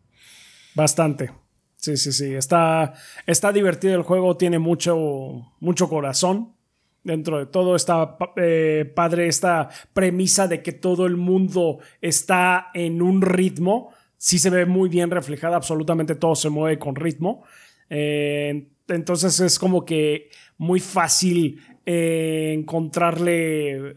Bastante. 0.76 1.32
Sí, 1.78 1.96
sí, 1.98 2.12
sí. 2.12 2.34
Está, 2.36 2.94
está 3.26 3.52
divertido 3.52 3.96
el 3.96 4.04
juego, 4.04 4.36
tiene 4.36 4.60
mucho, 4.60 5.54
mucho 5.60 5.88
corazón 5.88 6.58
dentro 7.08 7.40
de 7.40 7.46
todo 7.46 7.76
está 7.76 8.18
eh, 8.36 8.92
padre 8.94 9.28
esta 9.28 9.70
premisa 9.94 10.48
de 10.48 10.62
que 10.62 10.74
todo 10.74 11.06
el 11.06 11.16
mundo 11.16 11.80
está 12.02 12.68
en 12.74 13.02
un 13.02 13.22
ritmo. 13.22 13.94
Sí 14.18 14.38
se 14.38 14.50
ve 14.50 14.66
muy 14.66 14.90
bien 14.90 15.10
reflejada, 15.10 15.56
absolutamente 15.56 16.16
todo 16.16 16.36
se 16.36 16.50
mueve 16.50 16.78
con 16.78 16.96
ritmo. 16.96 17.44
Eh, 17.90 18.68
entonces 18.90 19.40
es 19.40 19.58
como 19.58 19.86
que 19.86 20.30
muy 20.58 20.80
fácil 20.82 21.62
eh, 21.86 22.54
encontrarle, 22.58 23.94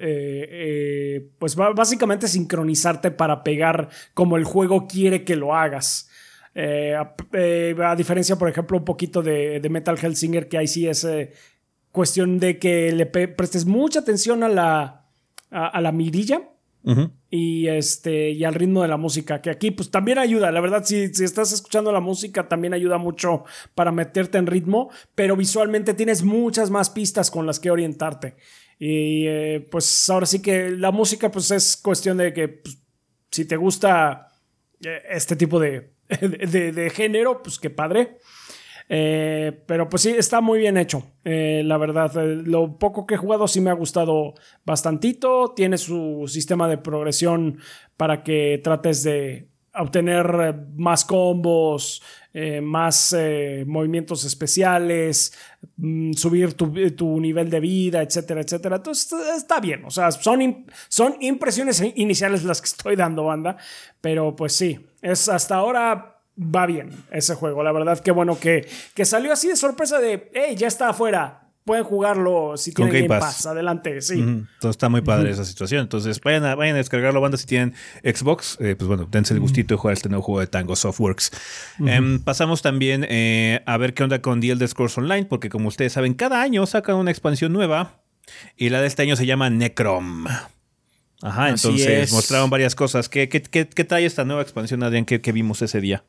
pues 1.38 1.56
básicamente 1.56 2.28
sincronizarte 2.28 3.10
para 3.10 3.42
pegar 3.42 3.88
como 4.14 4.36
el 4.36 4.44
juego 4.44 4.86
quiere 4.86 5.24
que 5.24 5.34
lo 5.36 5.54
hagas. 5.54 6.09
A, 6.54 7.94
diferencia, 7.96 8.36
por 8.36 8.48
ejemplo, 8.48 8.78
un 8.78 8.84
poquito 8.84 9.22
de, 9.22 9.60
de 9.60 9.68
Metal 9.68 9.98
Hellsinger, 10.00 10.48
que 10.48 10.58
ahí 10.58 10.66
sí 10.66 10.86
es 10.86 11.06
cuestión 11.92 12.38
de 12.38 12.58
que 12.58 12.92
le 12.92 13.06
prestes 13.06 13.66
mucha 13.66 14.00
atención 14.00 14.42
a 14.42 14.48
la, 14.48 15.00
a, 15.50 15.80
la 15.80 15.92
mirilla 15.92 16.42
y, 17.30 17.68
este, 17.68 18.30
y 18.30 18.44
al 18.44 18.54
ritmo 18.54 18.82
de 18.82 18.88
la 18.88 18.96
música, 18.96 19.42
que 19.42 19.50
aquí 19.50 19.70
pues 19.70 19.90
también 19.90 20.18
ayuda, 20.18 20.50
la 20.50 20.60
verdad, 20.60 20.84
si, 20.84 21.12
si, 21.12 21.24
estás 21.24 21.52
escuchando 21.52 21.92
la 21.92 22.00
música 22.00 22.48
también 22.48 22.72
ayuda 22.72 22.98
mucho 22.98 23.44
para 23.74 23.92
meterte 23.92 24.38
en 24.38 24.46
ritmo, 24.46 24.90
pero 25.14 25.36
visualmente 25.36 25.94
tienes 25.94 26.22
muchas 26.22 26.70
más 26.70 26.90
pistas 26.90 27.30
con 27.30 27.46
las 27.46 27.60
que 27.60 27.70
orientarte. 27.70 28.36
Y 28.78 29.26
eh, 29.26 29.68
pues 29.70 30.08
ahora 30.08 30.24
sí 30.24 30.40
que 30.40 30.70
la 30.70 30.90
música 30.90 31.30
pues 31.30 31.50
es 31.50 31.76
cuestión 31.76 32.16
de 32.16 32.32
que 32.32 32.48
pues, 32.48 32.78
si 33.30 33.44
te 33.44 33.56
gusta 33.56 34.28
eh, 34.82 35.02
este 35.10 35.36
tipo 35.36 35.60
de, 35.60 35.92
de, 36.20 36.72
de 36.72 36.90
género, 36.90 37.42
pues 37.42 37.58
qué 37.58 37.70
padre. 37.70 38.18
Eh, 38.92 39.62
pero 39.66 39.88
pues 39.88 40.02
sí, 40.02 40.10
está 40.10 40.40
muy 40.40 40.58
bien 40.58 40.76
hecho. 40.76 41.04
Eh, 41.24 41.62
la 41.64 41.78
verdad, 41.78 42.10
eh, 42.16 42.42
lo 42.44 42.76
poco 42.76 43.06
que 43.06 43.14
he 43.14 43.18
jugado 43.18 43.46
sí 43.46 43.60
me 43.60 43.70
ha 43.70 43.74
gustado 43.74 44.34
bastantito. 44.66 45.52
Tiene 45.54 45.78
su 45.78 46.24
sistema 46.26 46.66
de 46.66 46.76
progresión 46.76 47.58
para 47.96 48.24
que 48.24 48.60
trates 48.64 49.04
de 49.04 49.49
obtener 49.74 50.54
más 50.76 51.04
combos, 51.04 52.02
más 52.62 53.16
movimientos 53.66 54.24
especiales, 54.24 55.32
mm, 55.76 56.12
subir 56.12 56.54
tu, 56.54 57.20
nivel 57.20 57.50
de 57.50 57.60
vida, 57.60 58.02
etcétera, 58.02 58.40
etcétera. 58.40 58.76
Entonces 58.76 59.12
está 59.36 59.60
bien. 59.60 59.84
O 59.84 59.90
sea, 59.90 60.10
son, 60.12 60.66
son 60.88 61.16
impresiones 61.20 61.82
iniciales 61.96 62.44
las 62.44 62.60
que 62.60 62.66
estoy 62.66 62.96
dando, 62.96 63.24
banda. 63.24 63.56
Pero 64.00 64.36
pues 64.36 64.54
sí, 64.54 64.86
es 65.02 65.28
hasta 65.28 65.56
ahora 65.56 66.20
va 66.40 66.66
bien 66.66 66.90
ese 67.10 67.34
juego. 67.34 67.62
La 67.62 67.72
verdad, 67.72 68.00
que 68.00 68.10
bueno 68.10 68.38
que, 68.38 68.68
que 68.94 69.04
salió 69.04 69.32
así 69.32 69.48
de 69.48 69.56
sorpresa 69.56 69.98
de, 69.98 70.30
hey, 70.34 70.54
ya 70.56 70.68
está 70.68 70.88
afuera. 70.88 71.49
Pueden 71.70 71.84
jugarlo 71.84 72.56
si 72.56 72.72
tienen 72.72 72.92
Game, 72.92 73.06
Pass. 73.06 73.46
Adelante, 73.46 74.02
sí. 74.02 74.14
Entonces 74.14 74.70
está 74.70 74.88
muy 74.88 75.02
padre 75.02 75.30
esa 75.30 75.44
situación. 75.44 75.82
Entonces 75.82 76.20
vayan 76.20 76.44
a, 76.44 76.56
vayan 76.56 76.74
a 76.74 76.78
descargarlo, 76.78 77.20
banda, 77.20 77.36
si 77.36 77.46
tienen 77.46 77.74
Xbox. 78.02 78.58
Eh, 78.58 78.74
pues 78.74 78.88
bueno, 78.88 79.06
dense 79.08 79.34
el 79.34 79.38
gustito 79.38 79.74
de 79.74 79.78
jugar 79.78 79.92
este 79.92 80.08
nuevo 80.08 80.24
juego 80.24 80.40
de 80.40 80.48
Tango 80.48 80.74
Softworks. 80.74 81.30
Em, 81.86 82.18
pasamos 82.24 82.60
también 82.60 83.06
eh, 83.08 83.62
a 83.66 83.76
ver 83.76 83.94
qué 83.94 84.02
onda 84.02 84.20
con 84.20 84.40
The 84.40 84.50
Elder 84.50 84.66
Scrolls 84.66 84.98
Online, 84.98 85.26
porque 85.26 85.48
como 85.48 85.68
ustedes 85.68 85.92
saben, 85.92 86.14
cada 86.14 86.42
año 86.42 86.66
sacan 86.66 86.96
una 86.96 87.12
expansión 87.12 87.52
nueva. 87.52 88.02
Y 88.56 88.70
la 88.70 88.80
de 88.80 88.88
este 88.88 89.02
año 89.02 89.14
se 89.14 89.26
llama 89.26 89.48
Necrom. 89.48 90.26
Ajá, 91.22 91.50
entonces 91.50 92.12
mostraron 92.12 92.50
varias 92.50 92.74
cosas. 92.74 93.08
¿Qué, 93.08 93.28
qué, 93.28 93.42
qué, 93.42 93.84
trae 93.84 94.04
esta 94.04 94.24
nueva 94.24 94.42
expansión, 94.42 94.82
Adrián, 94.82 95.04
que 95.04 95.30
vimos 95.30 95.62
ese 95.62 95.80
día? 95.80 96.02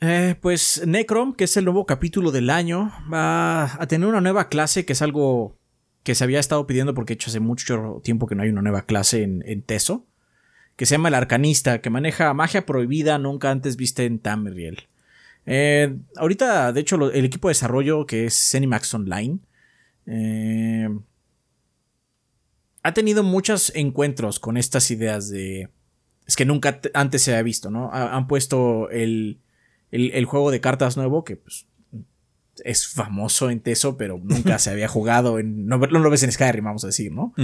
Eh, 0.00 0.36
pues 0.40 0.86
Necrom, 0.86 1.34
que 1.34 1.44
es 1.44 1.56
el 1.56 1.64
nuevo 1.64 1.84
capítulo 1.84 2.30
del 2.30 2.50
año, 2.50 2.92
va 3.12 3.82
a 3.82 3.86
tener 3.88 4.08
una 4.08 4.20
nueva 4.20 4.48
clase 4.48 4.84
que 4.84 4.92
es 4.92 5.02
algo 5.02 5.56
que 6.04 6.14
se 6.14 6.24
había 6.24 6.38
estado 6.38 6.66
pidiendo 6.66 6.94
porque 6.94 7.14
hecho 7.14 7.30
hace 7.30 7.40
mucho 7.40 8.00
tiempo 8.04 8.26
que 8.26 8.34
no 8.34 8.42
hay 8.42 8.48
una 8.50 8.62
nueva 8.62 8.82
clase 8.82 9.24
en, 9.24 9.62
Teso, 9.62 10.06
que 10.76 10.86
se 10.86 10.94
llama 10.94 11.08
el 11.08 11.14
Arcanista, 11.14 11.80
que 11.80 11.90
maneja 11.90 12.32
magia 12.32 12.64
prohibida 12.64 13.18
nunca 13.18 13.50
antes 13.50 13.76
vista 13.76 14.04
en 14.04 14.20
Tamriel. 14.20 14.88
Eh, 15.46 15.96
ahorita, 16.16 16.72
de 16.72 16.80
hecho, 16.80 17.10
el 17.10 17.24
equipo 17.24 17.48
de 17.48 17.52
desarrollo 17.52 18.06
que 18.06 18.26
es 18.26 18.50
Cenimax 18.50 18.94
Online 18.94 19.40
eh, 20.06 20.88
ha 22.82 22.94
tenido 22.94 23.24
muchos 23.24 23.72
encuentros 23.74 24.38
con 24.38 24.56
estas 24.56 24.90
ideas 24.92 25.28
de... 25.28 25.68
Es 26.26 26.36
que 26.36 26.44
nunca 26.44 26.80
antes 26.94 27.22
se 27.22 27.32
había 27.32 27.42
visto, 27.42 27.70
¿no? 27.70 27.90
han 27.92 28.26
puesto 28.28 28.90
el, 28.90 29.40
el, 29.90 30.24
juego 30.24 30.50
de 30.50 30.60
cartas 30.60 30.96
nuevo, 30.96 31.24
que 31.24 31.36
pues, 31.36 31.66
es 32.64 32.88
famoso 32.88 33.50
en 33.50 33.60
Teso, 33.60 33.96
pero 33.96 34.20
nunca 34.22 34.58
se 34.58 34.70
había 34.70 34.88
jugado 34.88 35.38
en. 35.38 35.66
No, 35.66 35.78
lo 35.78 36.10
ves 36.10 36.22
en 36.22 36.32
Skyrim, 36.32 36.64
vamos 36.64 36.84
a 36.84 36.88
decir, 36.88 37.12
¿no? 37.12 37.34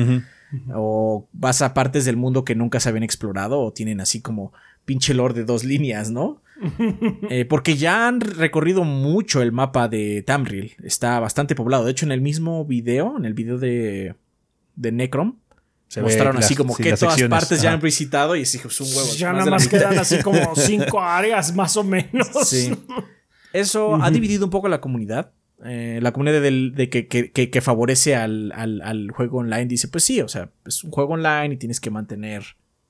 O 0.73 1.29
vas 1.33 1.63
a 1.63 1.75
partes 1.75 2.05
del 2.05 2.17
mundo 2.17 2.45
que 2.45 2.55
nunca 2.55 2.81
se 2.81 2.89
habían 2.89 3.03
explorado, 3.03 3.61
o 3.61 3.73
tienen 3.73 4.01
así 4.01 4.21
como 4.21 4.53
pinche 4.85 5.15
lore 5.15 5.35
de 5.35 5.45
dos 5.45 5.65
líneas, 5.65 6.11
¿no? 6.11 6.43
Eh, 7.31 7.45
porque 7.45 7.77
ya 7.77 8.07
han 8.07 8.21
recorrido 8.21 8.85
mucho 8.85 9.43
el 9.43 9.51
mapa 9.51 9.89
de 9.89 10.23
Tamriel. 10.23 10.73
Está 10.83 11.19
bastante 11.19 11.55
poblado. 11.55 11.85
De 11.85 11.91
hecho, 11.91 12.07
en 12.07 12.13
el 12.13 12.21
mismo 12.21 12.65
video, 12.65 13.17
en 13.17 13.25
el 13.25 13.35
video 13.35 13.59
de, 13.59 14.15
de 14.77 14.93
Necrom, 14.93 15.39
se 15.95 16.03
mostraron 16.03 16.37
así 16.39 16.57
como 16.57 16.75
que 16.75 16.93
todas 16.97 17.23
partes 17.23 17.63
ya 17.63 17.73
han 17.73 17.81
visitado 17.81 18.35
y 18.35 18.43
es 18.43 18.59
pues, 18.61 18.81
un 18.81 18.89
huevo. 18.89 19.15
Ya 19.15 19.33
nada 19.33 19.49
más 19.49 19.69
quedan 19.69 19.97
así 19.97 20.21
como 20.23 20.41
cinco 20.57 21.01
áreas 21.01 21.55
más 21.55 21.77
o 21.77 21.85
menos. 21.85 22.29
Sí. 22.45 22.77
Eso 23.53 23.95
ha 24.03 24.11
dividido 24.11 24.45
un 24.45 24.51
poco 24.51 24.69
la 24.69 24.81
comunidad. 24.81 25.31
Eh, 25.65 26.01
la 26.03 26.11
comunidad 26.11 26.43
de 26.43 26.91
que, 26.91 27.07
que, 27.07 27.61
favorece 27.61 28.17
al, 28.17 28.51
al, 28.51 29.13
juego 29.13 29.39
online 29.39 29.67
dice, 29.67 29.87
pues 29.87 30.03
sí, 30.03 30.21
o 30.21 30.27
sea, 30.27 30.51
es 30.67 30.83
un 30.83 30.91
juego 30.91 31.15
online 31.15 31.55
y 31.55 31.59
tienes 31.59 31.81
que 31.81 31.93
mantener 31.93 32.43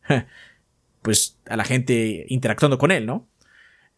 pues 1.02 1.36
a 1.46 1.59
la 1.59 1.64
gente 1.64 2.24
interactuando 2.28 2.78
con 2.78 2.90
él, 2.90 3.05
¿no? 3.05 3.28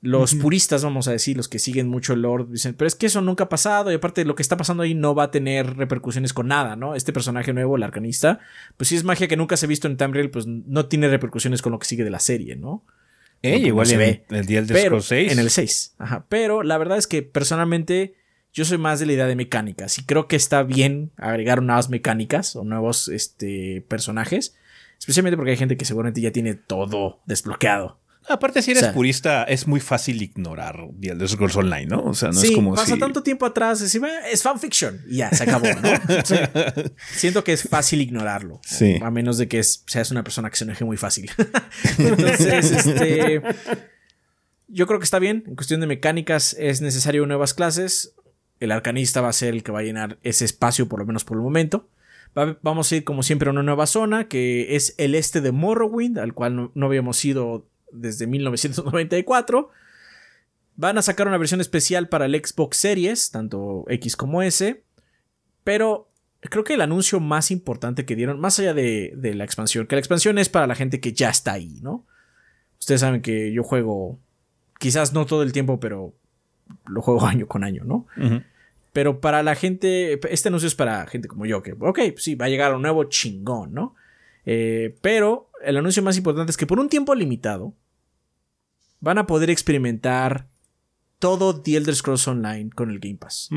Los 0.02 0.34
puristas, 0.34 0.84
vamos 0.84 1.08
a 1.08 1.12
decir, 1.12 1.36
los 1.36 1.48
que 1.48 1.58
siguen 1.58 1.88
mucho 1.88 2.12
el 2.12 2.22
Lord, 2.22 2.50
dicen, 2.50 2.74
pero 2.74 2.86
es 2.86 2.94
que 2.94 3.06
eso 3.06 3.22
nunca 3.22 3.44
ha 3.44 3.48
pasado 3.48 3.90
y 3.90 3.94
aparte 3.94 4.24
lo 4.24 4.34
que 4.34 4.42
está 4.42 4.56
pasando 4.56 4.82
ahí 4.82 4.94
no 4.94 5.14
va 5.14 5.24
a 5.24 5.30
tener 5.30 5.76
repercusiones 5.76 6.32
con 6.32 6.48
nada, 6.48 6.76
¿no? 6.76 6.94
Este 6.94 7.12
personaje 7.12 7.52
nuevo, 7.52 7.76
el 7.76 7.82
arcanista, 7.82 8.40
pues 8.76 8.88
si 8.88 8.96
es 8.96 9.04
magia 9.04 9.26
que 9.26 9.36
nunca 9.36 9.56
se 9.56 9.66
ha 9.66 9.68
visto 9.68 9.88
en 9.88 9.96
Tamriel, 9.96 10.30
pues 10.30 10.46
no 10.46 10.86
tiene 10.86 11.08
repercusiones 11.08 11.62
con 11.62 11.72
lo 11.72 11.78
que 11.78 11.86
sigue 11.86 12.04
de 12.04 12.10
la 12.10 12.20
serie, 12.20 12.56
¿no? 12.56 12.84
igual 13.42 13.86
se 13.86 13.96
ve. 13.96 14.24
El 14.30 14.46
día 14.46 14.62
del 14.62 14.72
pero, 14.72 14.98
En 15.10 15.38
el 15.38 15.50
6. 15.50 15.94
Ajá. 15.98 16.26
Pero 16.28 16.62
la 16.62 16.78
verdad 16.78 16.98
es 16.98 17.06
que 17.06 17.22
personalmente 17.22 18.14
Yo 18.52 18.64
soy 18.64 18.78
más 18.78 19.00
de 19.00 19.06
la 19.06 19.12
idea 19.12 19.26
de 19.26 19.36
mecánicas 19.36 19.98
y 19.98 20.04
creo 20.04 20.28
que 20.28 20.36
está 20.36 20.62
bien 20.62 21.10
agregar 21.16 21.62
nuevas 21.62 21.90
mecánicas 21.90 22.56
o 22.56 22.64
nuevos 22.64 23.08
este, 23.08 23.84
personajes. 23.88 24.56
Especialmente 24.98 25.36
porque 25.36 25.50
hay 25.52 25.56
gente 25.58 25.76
que 25.76 25.84
seguramente 25.84 26.20
ya 26.20 26.32
tiene 26.32 26.54
todo 26.54 27.20
desbloqueado. 27.26 27.98
Aparte, 28.28 28.60
si 28.62 28.72
eres 28.72 28.82
O 28.82 28.86
sea- 28.86 28.92
purista, 28.94 29.44
es 29.44 29.66
muy 29.66 29.80
fácil 29.80 30.20
ignorar 30.20 30.76
The 31.00 31.10
Elder 31.10 31.28
Scrolls 31.28 31.56
Online, 31.56 31.86
¿no? 31.86 32.02
O 32.04 32.14
sea, 32.14 32.28
no 32.30 32.34
sí, 32.40 32.48
es 32.48 32.54
como 32.54 32.74
pasa 32.74 32.94
si... 32.94 32.98
tanto 32.98 33.22
tiempo 33.22 33.46
atrás, 33.46 33.80
decir, 33.80 34.02
"Eh, 34.04 34.30
es 34.32 34.42
fanfiction 34.42 35.00
y 35.08 35.18
ya, 35.18 35.30
se 35.30 35.44
acabó, 35.44 35.66
¿no? 35.66 35.88
Siento 37.14 37.44
que 37.44 37.52
es 37.52 37.68
fácil 37.68 38.00
ignorarlo. 38.00 38.60
Sí. 38.64 38.96
A 39.02 39.10
menos 39.10 39.38
de 39.38 39.48
que 39.48 39.58
es- 39.58 39.84
seas 39.86 40.10
una 40.10 40.24
persona 40.24 40.50
que 40.50 40.56
se 40.56 40.64
enoje 40.64 40.84
muy 40.84 40.96
fácil. 40.96 41.30
Entonces, 41.98 42.70
este. 42.86 43.42
Yo 44.68 44.86
creo 44.86 44.98
que 44.98 45.04
está 45.04 45.18
bien. 45.18 45.44
En 45.46 45.54
cuestión 45.54 45.80
de 45.80 45.86
mecánicas, 45.86 46.54
es 46.58 46.80
necesario 46.80 47.24
nuevas 47.26 47.54
clases. 47.54 48.14
El 48.58 48.72
arcanista 48.72 49.20
va 49.20 49.28
a 49.28 49.32
ser 49.32 49.54
el 49.54 49.62
que 49.62 49.70
va 49.72 49.80
a 49.80 49.82
llenar 49.82 50.18
ese 50.22 50.44
espacio, 50.44 50.88
por 50.88 50.98
lo 50.98 51.06
menos 51.06 51.24
por 51.24 51.36
el 51.36 51.42
momento. 51.42 51.88
Va- 52.36 52.58
vamos 52.62 52.90
a 52.90 52.96
ir, 52.96 53.04
como 53.04 53.22
siempre, 53.22 53.48
a 53.48 53.52
una 53.52 53.62
nueva 53.62 53.86
zona, 53.86 54.26
que 54.28 54.74
es 54.74 54.94
el 54.98 55.14
este 55.14 55.40
de 55.40 55.52
Morrowind, 55.52 56.18
al 56.18 56.34
cual 56.34 56.56
no, 56.56 56.72
no 56.74 56.86
habíamos 56.86 57.24
ido 57.24 57.68
desde 57.92 58.26
1994. 58.26 59.70
Van 60.76 60.98
a 60.98 61.02
sacar 61.02 61.26
una 61.26 61.38
versión 61.38 61.60
especial 61.60 62.08
para 62.08 62.26
el 62.26 62.34
Xbox 62.34 62.76
Series, 62.76 63.30
tanto 63.30 63.84
X 63.88 64.16
como 64.16 64.42
S. 64.42 64.82
Pero 65.64 66.08
creo 66.40 66.64
que 66.64 66.74
el 66.74 66.80
anuncio 66.80 67.20
más 67.20 67.50
importante 67.50 68.04
que 68.04 68.16
dieron, 68.16 68.38
más 68.40 68.58
allá 68.58 68.74
de, 68.74 69.12
de 69.16 69.34
la 69.34 69.44
expansión, 69.44 69.86
que 69.86 69.96
la 69.96 70.00
expansión 70.00 70.38
es 70.38 70.48
para 70.48 70.66
la 70.66 70.74
gente 70.74 71.00
que 71.00 71.12
ya 71.12 71.30
está 71.30 71.52
ahí, 71.52 71.80
¿no? 71.82 72.04
Ustedes 72.78 73.00
saben 73.00 73.22
que 73.22 73.52
yo 73.52 73.62
juego, 73.62 74.18
quizás 74.78 75.12
no 75.12 75.26
todo 75.26 75.42
el 75.42 75.52
tiempo, 75.52 75.80
pero 75.80 76.14
lo 76.86 77.02
juego 77.02 77.26
año 77.26 77.46
con 77.46 77.64
año, 77.64 77.84
¿no? 77.84 78.06
Pero 78.92 79.20
para 79.20 79.42
la 79.42 79.54
gente, 79.54 80.18
este 80.30 80.48
anuncio 80.48 80.68
es 80.68 80.74
para 80.74 81.06
gente 81.06 81.28
como 81.28 81.46
yo, 81.46 81.62
que, 81.62 81.72
ok, 81.72 81.98
pues 82.12 82.22
sí, 82.22 82.34
va 82.34 82.46
a 82.46 82.48
llegar 82.48 82.74
un 82.74 82.82
nuevo 82.82 83.04
chingón, 83.04 83.74
¿no? 83.74 83.94
Eh, 84.46 84.96
pero 85.00 85.45
el 85.64 85.76
anuncio 85.76 86.02
más 86.02 86.16
importante 86.16 86.50
es 86.50 86.56
que 86.56 86.66
por 86.66 86.78
un 86.80 86.88
tiempo 86.88 87.14
limitado 87.14 87.74
van 89.00 89.18
a 89.18 89.26
poder 89.26 89.50
experimentar 89.50 90.46
todo 91.18 91.60
The 91.60 91.76
Elder 91.76 91.94
Scrolls 91.94 92.26
Online 92.28 92.70
con 92.70 92.90
el 92.90 92.98
Game 92.98 93.16
Pass. 93.16 93.48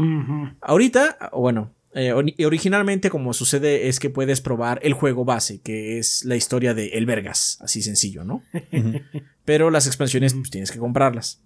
Ahorita, 0.61 1.29
bueno, 1.33 1.73
eh, 1.93 2.13
ori- 2.13 2.45
originalmente 2.45 3.09
como 3.09 3.33
sucede 3.33 3.87
es 3.89 3.99
que 3.99 4.09
puedes 4.09 4.41
probar 4.41 4.79
el 4.83 4.93
juego 4.93 5.25
base, 5.25 5.59
que 5.61 5.97
es 5.99 6.23
la 6.25 6.35
historia 6.35 6.73
de 6.73 6.89
El 6.89 7.05
Vergas, 7.05 7.57
así 7.61 7.81
sencillo, 7.81 8.23
¿no? 8.23 8.43
Pero 9.45 9.71
las 9.71 9.87
expansiones 9.87 10.33
pues, 10.33 10.49
tienes 10.51 10.71
que 10.71 10.79
comprarlas. 10.79 11.41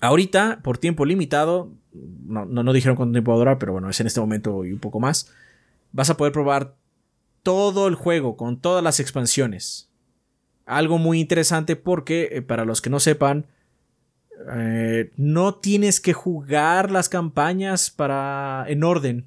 Ahorita, 0.00 0.60
por 0.62 0.78
tiempo 0.78 1.04
limitado, 1.04 1.72
no, 1.92 2.44
no, 2.44 2.62
no 2.62 2.72
dijeron 2.72 2.96
cuánto 2.96 3.12
tiempo 3.12 3.30
va 3.30 3.36
a 3.36 3.38
durar, 3.38 3.58
pero 3.58 3.72
bueno, 3.72 3.88
es 3.88 4.00
en 4.00 4.06
este 4.06 4.20
momento 4.20 4.64
y 4.64 4.72
un 4.72 4.78
poco 4.80 5.00
más, 5.00 5.30
vas 5.92 6.10
a 6.10 6.16
poder 6.16 6.32
probar 6.32 6.74
todo 7.44 7.86
el 7.86 7.94
juego 7.94 8.36
con 8.36 8.58
todas 8.58 8.82
las 8.82 8.98
expansiones. 8.98 9.88
Algo 10.66 10.98
muy 10.98 11.20
interesante 11.20 11.76
porque, 11.76 12.30
eh, 12.32 12.42
para 12.42 12.64
los 12.64 12.82
que 12.82 12.90
no 12.90 12.98
sepan, 12.98 13.46
eh, 14.52 15.12
no 15.16 15.54
tienes 15.54 16.00
que 16.00 16.12
jugar 16.12 16.90
las 16.90 17.08
campañas 17.08 17.90
para 17.90 18.64
en 18.66 18.82
orden. 18.82 19.26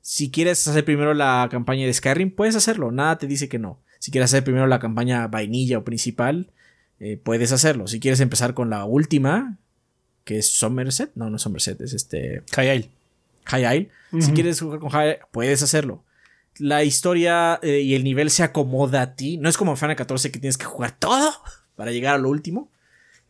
Si 0.00 0.30
quieres 0.30 0.66
hacer 0.68 0.84
primero 0.84 1.14
la 1.14 1.48
campaña 1.50 1.86
de 1.86 1.94
Skyrim, 1.94 2.30
puedes 2.30 2.54
hacerlo. 2.54 2.92
Nada 2.92 3.18
te 3.18 3.26
dice 3.26 3.48
que 3.48 3.58
no. 3.58 3.80
Si 3.98 4.10
quieres 4.10 4.30
hacer 4.30 4.44
primero 4.44 4.66
la 4.66 4.78
campaña 4.78 5.26
vainilla 5.26 5.78
o 5.78 5.84
principal, 5.84 6.50
eh, 7.00 7.16
puedes 7.16 7.50
hacerlo. 7.52 7.86
Si 7.86 7.98
quieres 7.98 8.20
empezar 8.20 8.52
con 8.52 8.68
la 8.68 8.84
última, 8.84 9.58
que 10.24 10.38
es 10.38 10.50
Somerset, 10.52 11.12
no, 11.14 11.30
no 11.30 11.36
es 11.36 11.42
Somerset, 11.42 11.80
es 11.80 11.94
este. 11.94 12.42
High 13.46 13.76
Isle. 13.76 13.90
Si 14.20 14.32
quieres 14.32 14.60
jugar 14.60 14.80
con 14.80 14.90
High 14.90 15.08
Isle, 15.08 15.20
puedes 15.30 15.62
hacerlo. 15.62 16.04
La 16.58 16.84
historia 16.84 17.58
eh, 17.62 17.80
y 17.80 17.94
el 17.94 18.04
nivel 18.04 18.30
se 18.30 18.42
acomoda 18.42 19.02
a 19.02 19.14
ti. 19.14 19.38
No 19.38 19.48
es 19.48 19.56
como 19.56 19.72
en 19.72 19.76
Final 19.76 19.96
14 19.96 20.30
que 20.30 20.38
tienes 20.38 20.58
que 20.58 20.64
jugar 20.64 20.98
todo 20.98 21.32
para 21.76 21.92
llegar 21.92 22.14
a 22.14 22.18
lo 22.18 22.28
último. 22.28 22.70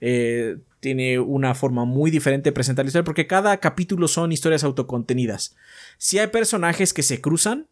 Eh, 0.00 0.58
tiene 0.80 1.20
una 1.20 1.54
forma 1.54 1.84
muy 1.84 2.10
diferente 2.10 2.50
de 2.50 2.54
presentar 2.54 2.84
la 2.84 2.88
historia 2.88 3.04
porque 3.04 3.28
cada 3.28 3.56
capítulo 3.58 4.08
son 4.08 4.32
historias 4.32 4.64
autocontenidas. 4.64 5.54
Sí 5.98 6.18
hay 6.18 6.26
personajes 6.26 6.92
que 6.92 7.04
se 7.04 7.20
cruzan, 7.20 7.68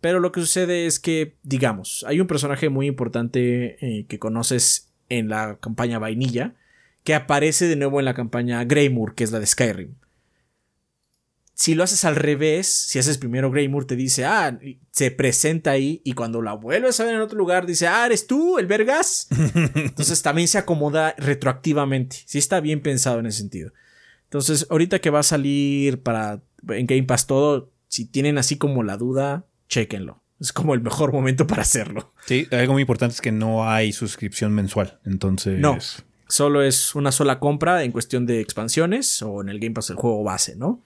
pero 0.00 0.20
lo 0.20 0.30
que 0.30 0.40
sucede 0.40 0.86
es 0.86 1.00
que, 1.00 1.34
digamos, 1.42 2.04
hay 2.06 2.20
un 2.20 2.28
personaje 2.28 2.68
muy 2.68 2.86
importante 2.86 3.78
eh, 3.84 4.06
que 4.06 4.20
conoces 4.20 4.92
en 5.08 5.28
la 5.28 5.58
campaña 5.60 5.98
vainilla 5.98 6.54
que 7.02 7.14
aparece 7.14 7.66
de 7.66 7.76
nuevo 7.76 8.00
en 8.00 8.04
la 8.04 8.14
campaña 8.14 8.64
Greymoor, 8.64 9.14
que 9.14 9.24
es 9.24 9.32
la 9.32 9.40
de 9.40 9.46
Skyrim 9.46 9.94
si 11.58 11.74
lo 11.74 11.84
haces 11.84 12.04
al 12.04 12.16
revés, 12.16 12.66
si 12.66 12.98
haces 12.98 13.16
primero 13.16 13.50
Greymoor, 13.50 13.86
te 13.86 13.96
dice, 13.96 14.26
ah, 14.26 14.58
se 14.90 15.10
presenta 15.10 15.70
ahí 15.70 16.02
y 16.04 16.12
cuando 16.12 16.42
la 16.42 16.52
vuelves 16.52 17.00
a 17.00 17.04
ver 17.04 17.14
en 17.14 17.22
otro 17.22 17.38
lugar, 17.38 17.64
dice, 17.64 17.86
ah, 17.88 18.04
eres 18.04 18.26
tú, 18.26 18.58
el 18.58 18.66
vergas. 18.66 19.26
Entonces 19.74 20.20
también 20.20 20.48
se 20.48 20.58
acomoda 20.58 21.14
retroactivamente. 21.16 22.18
Sí 22.26 22.36
está 22.36 22.60
bien 22.60 22.82
pensado 22.82 23.20
en 23.20 23.26
ese 23.26 23.38
sentido. 23.38 23.72
Entonces, 24.24 24.66
ahorita 24.68 24.98
que 24.98 25.08
va 25.08 25.20
a 25.20 25.22
salir 25.22 26.02
para 26.02 26.42
en 26.68 26.86
Game 26.86 27.04
Pass 27.04 27.26
todo, 27.26 27.70
si 27.88 28.04
tienen 28.04 28.36
así 28.36 28.58
como 28.58 28.82
la 28.82 28.98
duda, 28.98 29.46
chequenlo. 29.70 30.22
Es 30.38 30.52
como 30.52 30.74
el 30.74 30.82
mejor 30.82 31.10
momento 31.10 31.46
para 31.46 31.62
hacerlo. 31.62 32.12
Sí, 32.26 32.46
algo 32.50 32.74
muy 32.74 32.82
importante 32.82 33.14
es 33.14 33.22
que 33.22 33.32
no 33.32 33.66
hay 33.66 33.94
suscripción 33.94 34.52
mensual. 34.52 34.98
Entonces. 35.06 35.58
No. 35.58 35.78
Solo 36.28 36.62
es 36.62 36.94
una 36.94 37.12
sola 37.12 37.38
compra 37.38 37.82
en 37.82 37.92
cuestión 37.92 38.26
de 38.26 38.40
expansiones 38.40 39.22
o 39.22 39.40
en 39.40 39.48
el 39.48 39.58
Game 39.58 39.72
Pass 39.72 39.88
el 39.88 39.96
juego 39.96 40.22
base, 40.22 40.54
¿no? 40.54 40.82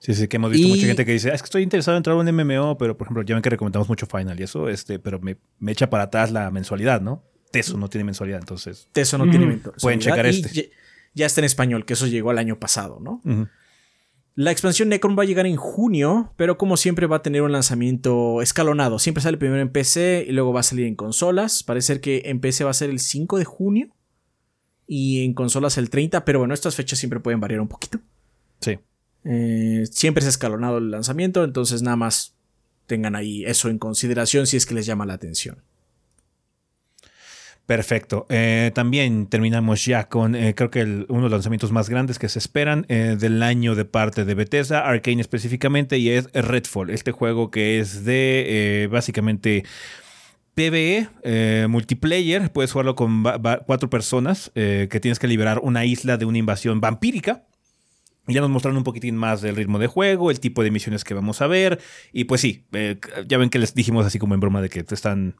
Sí, 0.00 0.14
sí, 0.14 0.26
que 0.28 0.36
hemos 0.38 0.50
visto 0.50 0.66
Y- 0.66 0.70
mucha 0.70 0.86
gente 0.86 1.04
que 1.04 1.12
dice, 1.12 1.30
"Ah, 1.30 1.34
es 1.34 1.42
que 1.42 1.46
estoy 1.46 1.62
interesado 1.62 1.94
en 1.96 2.00
entrar 2.00 2.16
a 2.16 2.18
un 2.18 2.26
MMO, 2.26 2.76
pero 2.78 2.96
por 2.96 3.06
ejemplo, 3.06 3.22
ya 3.22 3.34
ven 3.36 3.42
que 3.42 3.50
recomendamos 3.50 3.88
mucho 3.88 4.06
Final 4.06 4.40
y 4.40 4.42
eso, 4.42 4.68
este, 4.68 4.98
pero 4.98 5.20
me, 5.20 5.36
me 5.58 5.70
echa 5.72 5.88
para 5.90 6.04
atrás 6.04 6.32
la 6.32 6.50
mensualidad, 6.50 7.00
¿no? 7.00 7.22
Teso 7.52 7.76
no 7.76 7.88
tiene 7.88 8.04
mensualidad, 8.04 8.40
entonces. 8.40 8.88
Eso 8.94 9.18
no 9.18 9.28
tiene 9.30 9.46
mentor- 9.46 9.74
Pueden 9.80 10.00
checar 10.00 10.24
este. 10.26 10.50
Ya, 10.52 10.62
ya 11.14 11.26
está 11.26 11.40
en 11.42 11.44
español, 11.44 11.84
que 11.84 11.92
eso 11.92 12.06
llegó 12.06 12.30
el 12.32 12.38
año 12.38 12.58
pasado, 12.58 12.98
¿no? 13.00 13.20
La 14.36 14.52
expansión 14.52 14.88
Necron 14.88 15.18
va 15.18 15.24
a 15.24 15.26
llegar 15.26 15.44
en 15.44 15.56
junio, 15.56 16.32
pero 16.36 16.56
como 16.56 16.76
siempre 16.78 17.06
va 17.06 17.16
a 17.16 17.22
tener 17.22 17.42
un 17.42 17.52
lanzamiento 17.52 18.40
escalonado. 18.40 18.98
Siempre 18.98 19.22
sale 19.22 19.36
primero 19.36 19.60
en 19.60 19.68
PC 19.70 20.24
y 20.26 20.32
luego 20.32 20.52
va 20.52 20.60
a 20.60 20.62
salir 20.62 20.86
en 20.86 20.94
consolas. 20.94 21.62
Parece 21.62 21.88
ser 21.88 22.00
que 22.00 22.22
en 22.26 22.40
PC 22.40 22.64
va 22.64 22.70
a 22.70 22.74
ser 22.74 22.88
el 22.88 23.00
5 23.00 23.36
de 23.38 23.44
junio 23.44 23.88
y 24.86 25.24
en 25.24 25.34
consolas 25.34 25.76
el 25.76 25.90
30, 25.90 26.24
pero 26.24 26.38
bueno, 26.38 26.54
estas 26.54 26.74
fechas 26.76 26.98
siempre 26.98 27.20
pueden 27.20 27.40
variar 27.40 27.60
un 27.60 27.68
poquito. 27.68 27.98
Sí. 28.60 28.78
Eh, 29.24 29.84
siempre 29.90 30.22
es 30.22 30.28
escalonado 30.28 30.78
el 30.78 30.90
lanzamiento, 30.90 31.44
entonces 31.44 31.82
nada 31.82 31.96
más 31.96 32.34
tengan 32.86 33.14
ahí 33.14 33.44
eso 33.44 33.68
en 33.68 33.78
consideración 33.78 34.46
si 34.46 34.56
es 34.56 34.66
que 34.66 34.74
les 34.74 34.86
llama 34.86 35.06
la 35.06 35.14
atención. 35.14 35.62
Perfecto. 37.66 38.26
Eh, 38.30 38.72
también 38.74 39.28
terminamos 39.28 39.84
ya 39.84 40.08
con, 40.08 40.34
eh, 40.34 40.56
creo 40.56 40.72
que 40.72 40.82
uno 40.82 41.04
de 41.06 41.22
los 41.22 41.30
lanzamientos 41.30 41.70
más 41.70 41.88
grandes 41.88 42.18
que 42.18 42.28
se 42.28 42.40
esperan 42.40 42.84
del 42.88 43.42
año 43.44 43.76
de 43.76 43.84
parte 43.84 44.24
de 44.24 44.34
Bethesda, 44.34 44.80
Arcane 44.80 45.20
específicamente, 45.20 45.98
y 45.98 46.10
es 46.10 46.32
Redfall, 46.32 46.90
este 46.90 47.12
juego 47.12 47.52
que 47.52 47.78
es 47.78 48.04
de 48.04 48.88
básicamente 48.90 49.64
PvE, 50.54 51.68
multiplayer, 51.68 52.50
puedes 52.50 52.72
jugarlo 52.72 52.96
con 52.96 53.22
cuatro 53.22 53.88
personas, 53.88 54.50
que 54.54 54.98
tienes 55.00 55.20
que 55.20 55.28
liberar 55.28 55.60
una 55.62 55.84
isla 55.84 56.16
de 56.16 56.24
una 56.24 56.38
invasión 56.38 56.80
vampírica. 56.80 57.44
Ya 58.32 58.40
nos 58.40 58.50
mostraron 58.50 58.78
un 58.78 58.84
poquitín 58.84 59.16
más 59.16 59.42
del 59.42 59.56
ritmo 59.56 59.78
de 59.78 59.86
juego, 59.86 60.30
el 60.30 60.40
tipo 60.40 60.62
de 60.62 60.70
misiones 60.70 61.04
que 61.04 61.14
vamos 61.14 61.40
a 61.42 61.46
ver. 61.46 61.80
Y 62.12 62.24
pues 62.24 62.40
sí, 62.40 62.64
eh, 62.72 62.98
ya 63.26 63.38
ven 63.38 63.50
que 63.50 63.58
les 63.58 63.74
dijimos 63.74 64.06
así 64.06 64.18
como 64.18 64.34
en 64.34 64.40
broma 64.40 64.60
de 64.62 64.68
que 64.68 64.82
te 64.82 64.94
están 64.94 65.36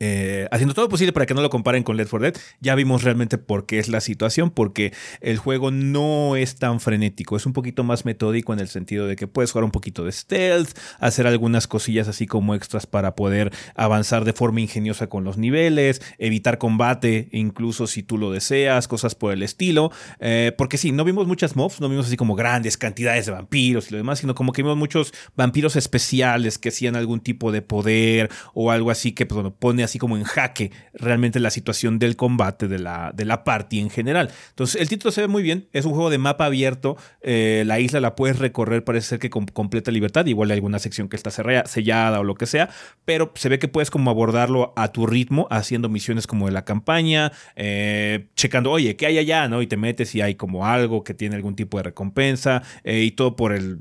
eh, 0.00 0.48
haciendo 0.50 0.74
todo 0.74 0.86
lo 0.86 0.88
posible 0.88 1.12
para 1.12 1.26
que 1.26 1.34
no 1.34 1.42
lo 1.42 1.50
comparen 1.50 1.82
con 1.82 1.96
Left 1.96 2.10
4 2.10 2.32
Dead. 2.32 2.42
Ya 2.60 2.74
vimos 2.74 3.02
realmente 3.02 3.38
por 3.38 3.66
qué 3.66 3.78
es 3.78 3.88
la 3.88 4.00
situación, 4.00 4.50
porque 4.50 4.92
el 5.20 5.38
juego 5.38 5.70
no 5.70 6.36
es 6.36 6.56
tan 6.56 6.80
frenético, 6.80 7.36
es 7.36 7.46
un 7.46 7.52
poquito 7.52 7.84
más 7.84 8.04
metódico 8.04 8.52
en 8.52 8.60
el 8.60 8.68
sentido 8.68 9.06
de 9.06 9.16
que 9.16 9.26
puedes 9.26 9.52
jugar 9.52 9.64
un 9.64 9.70
poquito 9.70 10.04
de 10.04 10.12
stealth, 10.12 10.76
hacer 10.98 11.26
algunas 11.26 11.66
cosillas 11.66 12.08
así 12.08 12.26
como 12.26 12.54
extras 12.54 12.86
para 12.86 13.14
poder 13.14 13.52
avanzar 13.74 14.24
de 14.24 14.32
forma 14.32 14.60
ingeniosa 14.60 15.08
con 15.08 15.24
los 15.24 15.38
niveles, 15.38 16.02
evitar 16.18 16.58
combate, 16.58 17.28
incluso 17.32 17.86
si 17.86 18.02
tú 18.02 18.18
lo 18.18 18.30
deseas, 18.30 18.88
cosas 18.88 19.14
por 19.14 19.32
el 19.32 19.42
estilo. 19.42 19.90
Eh, 20.20 20.52
porque 20.56 20.78
sí, 20.78 20.92
no 20.92 21.04
vimos 21.04 21.26
muchas 21.26 21.56
mobs, 21.56 21.80
no 21.80 21.88
vimos 21.88 22.06
así 22.06 22.16
como 22.16 22.34
grandes 22.34 22.76
cantidades 22.76 23.26
de 23.26 23.32
vampiros 23.32 23.88
y 23.88 23.92
lo 23.92 23.98
demás, 23.98 24.18
sino 24.18 24.34
como 24.34 24.52
que 24.52 24.62
vimos 24.62 24.76
muchos 24.76 25.12
vampiros 25.36 25.76
especiales 25.76 26.58
que 26.58 26.68
hacían 26.68 26.96
algún 26.96 27.20
tipo 27.20 27.52
de 27.52 27.62
poder 27.62 28.30
o 28.54 28.70
algo 28.70 28.90
así 28.90 29.12
que 29.12 29.26
pues, 29.26 29.36
bueno, 29.36 29.54
pone 29.54 29.85
así 29.86 29.98
como 29.98 30.16
en 30.16 30.24
jaque 30.24 30.70
realmente 30.92 31.40
la 31.40 31.50
situación 31.50 31.98
del 31.98 32.16
combate 32.16 32.68
de 32.68 32.78
la, 32.78 33.12
de 33.14 33.24
la 33.24 33.44
party 33.44 33.80
en 33.80 33.90
general. 33.90 34.30
Entonces, 34.50 34.80
el 34.80 34.88
título 34.88 35.12
se 35.12 35.22
ve 35.22 35.28
muy 35.28 35.42
bien. 35.42 35.68
Es 35.72 35.84
un 35.84 35.92
juego 35.92 36.10
de 36.10 36.18
mapa 36.18 36.46
abierto. 36.46 36.96
Eh, 37.22 37.64
la 37.66 37.80
isla 37.80 38.00
la 38.00 38.14
puedes 38.14 38.38
recorrer, 38.38 38.84
parece 38.84 39.08
ser 39.08 39.18
que 39.18 39.30
con 39.30 39.46
completa 39.46 39.90
libertad. 39.90 40.26
Igual 40.26 40.50
hay 40.50 40.56
alguna 40.56 40.78
sección 40.78 41.08
que 41.08 41.16
está 41.16 41.30
sellada 41.30 42.20
o 42.20 42.24
lo 42.24 42.34
que 42.34 42.46
sea. 42.46 42.68
Pero 43.04 43.32
se 43.34 43.48
ve 43.48 43.58
que 43.58 43.68
puedes 43.68 43.90
como 43.90 44.10
abordarlo 44.10 44.72
a 44.76 44.92
tu 44.92 45.06
ritmo, 45.06 45.46
haciendo 45.50 45.88
misiones 45.88 46.26
como 46.26 46.46
de 46.46 46.52
la 46.52 46.64
campaña, 46.64 47.32
eh, 47.54 48.28
checando, 48.34 48.70
oye, 48.70 48.96
¿qué 48.96 49.06
hay 49.06 49.18
allá? 49.18 49.48
¿no? 49.48 49.62
Y 49.62 49.66
te 49.66 49.76
metes 49.76 50.14
y 50.14 50.20
hay 50.20 50.34
como 50.34 50.66
algo 50.66 51.04
que 51.04 51.14
tiene 51.14 51.36
algún 51.36 51.56
tipo 51.56 51.76
de 51.78 51.84
recompensa. 51.84 52.62
Eh, 52.84 53.02
y 53.02 53.12
todo 53.12 53.36
por 53.36 53.52
el 53.52 53.80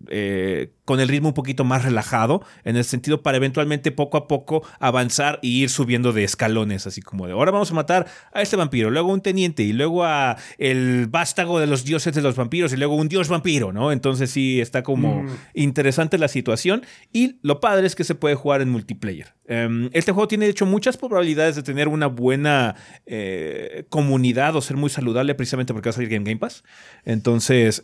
con 0.86 1.00
el 1.00 1.08
ritmo 1.08 1.30
un 1.30 1.34
poquito 1.34 1.64
más 1.64 1.84
relajado, 1.84 2.44
en 2.64 2.78
el 2.78 2.86
sentido 2.86 3.22
para 3.22 3.38
eventualmente 3.38 3.92
poco 3.92 4.18
a 4.18 4.28
poco 4.28 4.66
avanzar 4.80 5.40
y 5.42 5.64
ir 5.64 5.70
subiendo 5.70 6.14
de 6.14 6.24
escalones, 6.24 6.88
así 6.88 7.02
como 7.02 7.28
de 7.28 7.34
ahora 7.34 7.52
vamos 7.52 7.72
a 7.72 7.74
matar 7.74 8.08
a 8.32 8.42
este 8.42 8.56
vampiro, 8.56 8.92
luego 8.92 9.12
un 9.12 9.22
teniente 9.22 9.64
y 9.64 9.74
luego 9.74 10.06
a 10.06 10.38
el 10.58 11.08
vástago 11.08 11.60
de 11.60 11.68
los 11.68 11.84
dioses 11.84 12.14
de 12.14 12.22
los 12.22 12.36
vampiros 12.36 12.72
y 12.72 12.78
luego 12.78 12.96
un 12.96 13.10
dios 13.10 13.28
vampiro, 13.28 13.74
¿no? 13.74 13.92
Entonces 13.92 14.30
sí 14.30 14.62
está 14.62 14.84
como 14.84 15.24
mm. 15.24 15.30
interesante 15.56 16.18
la 16.18 16.28
situación 16.28 16.84
y 17.12 17.40
lo 17.42 17.60
padre 17.60 17.88
es 17.88 17.96
que 17.96 18.04
se 18.04 18.16
puede 18.16 18.36
jugar 18.36 18.62
en 18.62 18.70
multiplayer. 18.70 19.34
Em, 19.48 19.90
este 19.94 20.12
juego 20.12 20.28
tiene 20.28 20.46
de 20.46 20.52
hecho 20.52 20.66
muchas 20.66 20.98
probabilidades 20.98 21.56
de 21.56 21.64
tener 21.64 21.88
una 21.88 22.08
buena 22.08 22.76
eh, 23.06 23.86
comunidad 23.90 24.56
o 24.56 24.62
ser 24.62 24.78
muy 24.78 24.90
saludable 24.90 25.36
precisamente 25.36 25.74
porque 25.74 25.90
va 25.90 25.92
a 25.92 25.94
salir 25.94 26.10
Game 26.10 26.26
Game 26.26 26.38
Pass. 26.38 26.64
Entonces, 27.04 27.82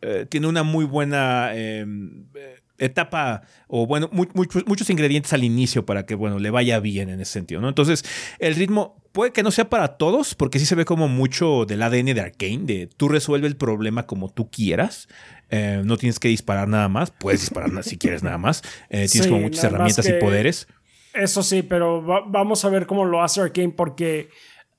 eh, 0.00 0.26
tiene 0.28 0.46
una 0.46 0.62
muy 0.62 0.84
buena 0.84 1.54
em, 1.54 2.26
eh, 2.34 2.56
etapa 2.78 3.42
o 3.66 3.86
bueno, 3.86 4.08
muchos 4.12 4.90
ingredientes 4.90 5.32
al 5.32 5.42
inicio 5.42 5.84
para 5.84 6.06
que 6.06 6.14
bueno, 6.14 6.38
le 6.38 6.50
vaya 6.50 6.78
bien 6.78 7.08
en 7.08 7.20
ese 7.20 7.32
sentido, 7.32 7.60
¿no? 7.60 7.68
Entonces, 7.68 8.04
el 8.38 8.54
ritmo 8.54 9.02
puede 9.12 9.32
que 9.32 9.42
no 9.42 9.50
sea 9.50 9.68
para 9.68 9.96
todos 9.96 10.34
porque 10.34 10.58
sí 10.60 10.66
se 10.66 10.76
ve 10.76 10.84
como 10.84 11.08
mucho 11.08 11.64
del 11.66 11.82
ADN 11.82 12.14
de 12.14 12.20
Arkane, 12.20 12.58
de 12.64 12.86
tú 12.86 13.08
resuelve 13.08 13.48
el 13.48 13.56
problema 13.56 14.06
como 14.06 14.28
tú 14.28 14.50
quieras. 14.50 15.08
Eh, 15.50 15.82
no 15.84 15.96
tienes 15.96 16.20
que 16.20 16.28
disparar 16.28 16.68
nada 16.68 16.88
más, 16.88 17.10
puedes 17.10 17.40
disparar 17.40 17.70
si 17.82 17.98
quieres 17.98 18.22
nada 18.22 18.38
más. 18.38 18.62
tienes 18.88 19.26
como 19.26 19.40
muchas 19.40 19.64
herramientas 19.64 20.08
y 20.08 20.12
poderes. 20.14 20.68
Eso 21.14 21.42
sí, 21.42 21.62
pero 21.62 22.02
vamos 22.02 22.64
a 22.64 22.68
ver 22.68 22.86
cómo 22.86 23.04
lo 23.04 23.22
hace 23.22 23.40
Arkane 23.40 23.70
porque 23.70 24.28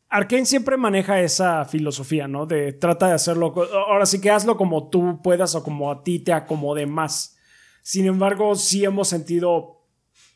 Arkane 0.10 0.46
siempre 0.46 0.76
maneja 0.76 1.22
esa 1.22 1.66
filosofía, 1.66 2.28
¿no? 2.28 2.46
De 2.46 2.74
trata 2.74 3.08
de 3.08 3.14
hacerlo. 3.14 3.54
Ahora 3.88 4.06
sí 4.06 4.20
que 4.20 4.32
hazlo 4.32 4.58
como 4.58 4.90
tú 4.90 5.22
puedas 5.22 5.54
o 5.56 5.64
como 5.64 5.92
a 5.92 6.04
ti 6.04 6.20
te 6.20 6.34
acomode 6.34 6.86
más. 6.86 7.38
Sin 7.84 8.08
embargo, 8.08 8.56
sí 8.56 8.84
hemos 8.84 9.08
sentido 9.08 9.86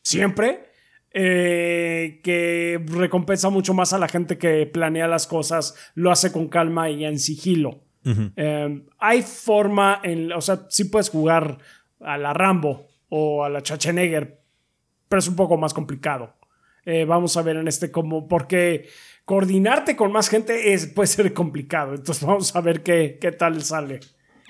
siempre 0.03 0.73
eh, 1.15 2.21
que 2.23 2.83
recompensa 2.87 3.49
mucho 3.49 3.75
más 3.75 3.93
a 3.93 3.99
la 3.99 4.07
gente 4.07 4.39
que 4.39 4.65
planea 4.65 5.07
las 5.07 5.27
cosas, 5.27 5.75
lo 5.93 6.11
hace 6.11 6.31
con 6.31 6.47
calma 6.47 6.89
y 6.89 7.05
en 7.05 7.19
sigilo. 7.19 7.83
Em, 8.35 8.85
hay 8.97 9.21
forma 9.21 10.01
en. 10.03 10.33
O 10.33 10.41
sea, 10.41 10.65
sí 10.69 10.85
puedes 10.85 11.09
jugar 11.09 11.59
a 12.01 12.17
la 12.17 12.33
Rambo 12.33 12.87
o 13.09 13.45
a 13.45 13.49
la 13.49 13.61
Schwarzenegger, 13.61 14.41
pero 15.07 15.19
es 15.19 15.27
un 15.27 15.35
poco 15.35 15.55
más 15.57 15.73
complicado. 15.73 16.33
Eh, 16.85 17.05
vamos 17.05 17.37
a 17.37 17.43
ver 17.43 17.57
en 17.57 17.67
este 17.67 17.91
como. 17.91 18.27
Porque 18.27 18.89
coordinarte 19.25 19.95
con 19.95 20.11
más 20.11 20.29
gente 20.29 20.73
es, 20.73 20.87
puede 20.87 21.07
ser 21.07 21.33
complicado. 21.33 21.95
Entonces 21.95 22.23
vamos 22.25 22.55
a 22.55 22.61
ver 22.61 22.83
qué, 22.83 23.17
qué 23.19 23.31
tal 23.31 23.61
sale. 23.63 23.99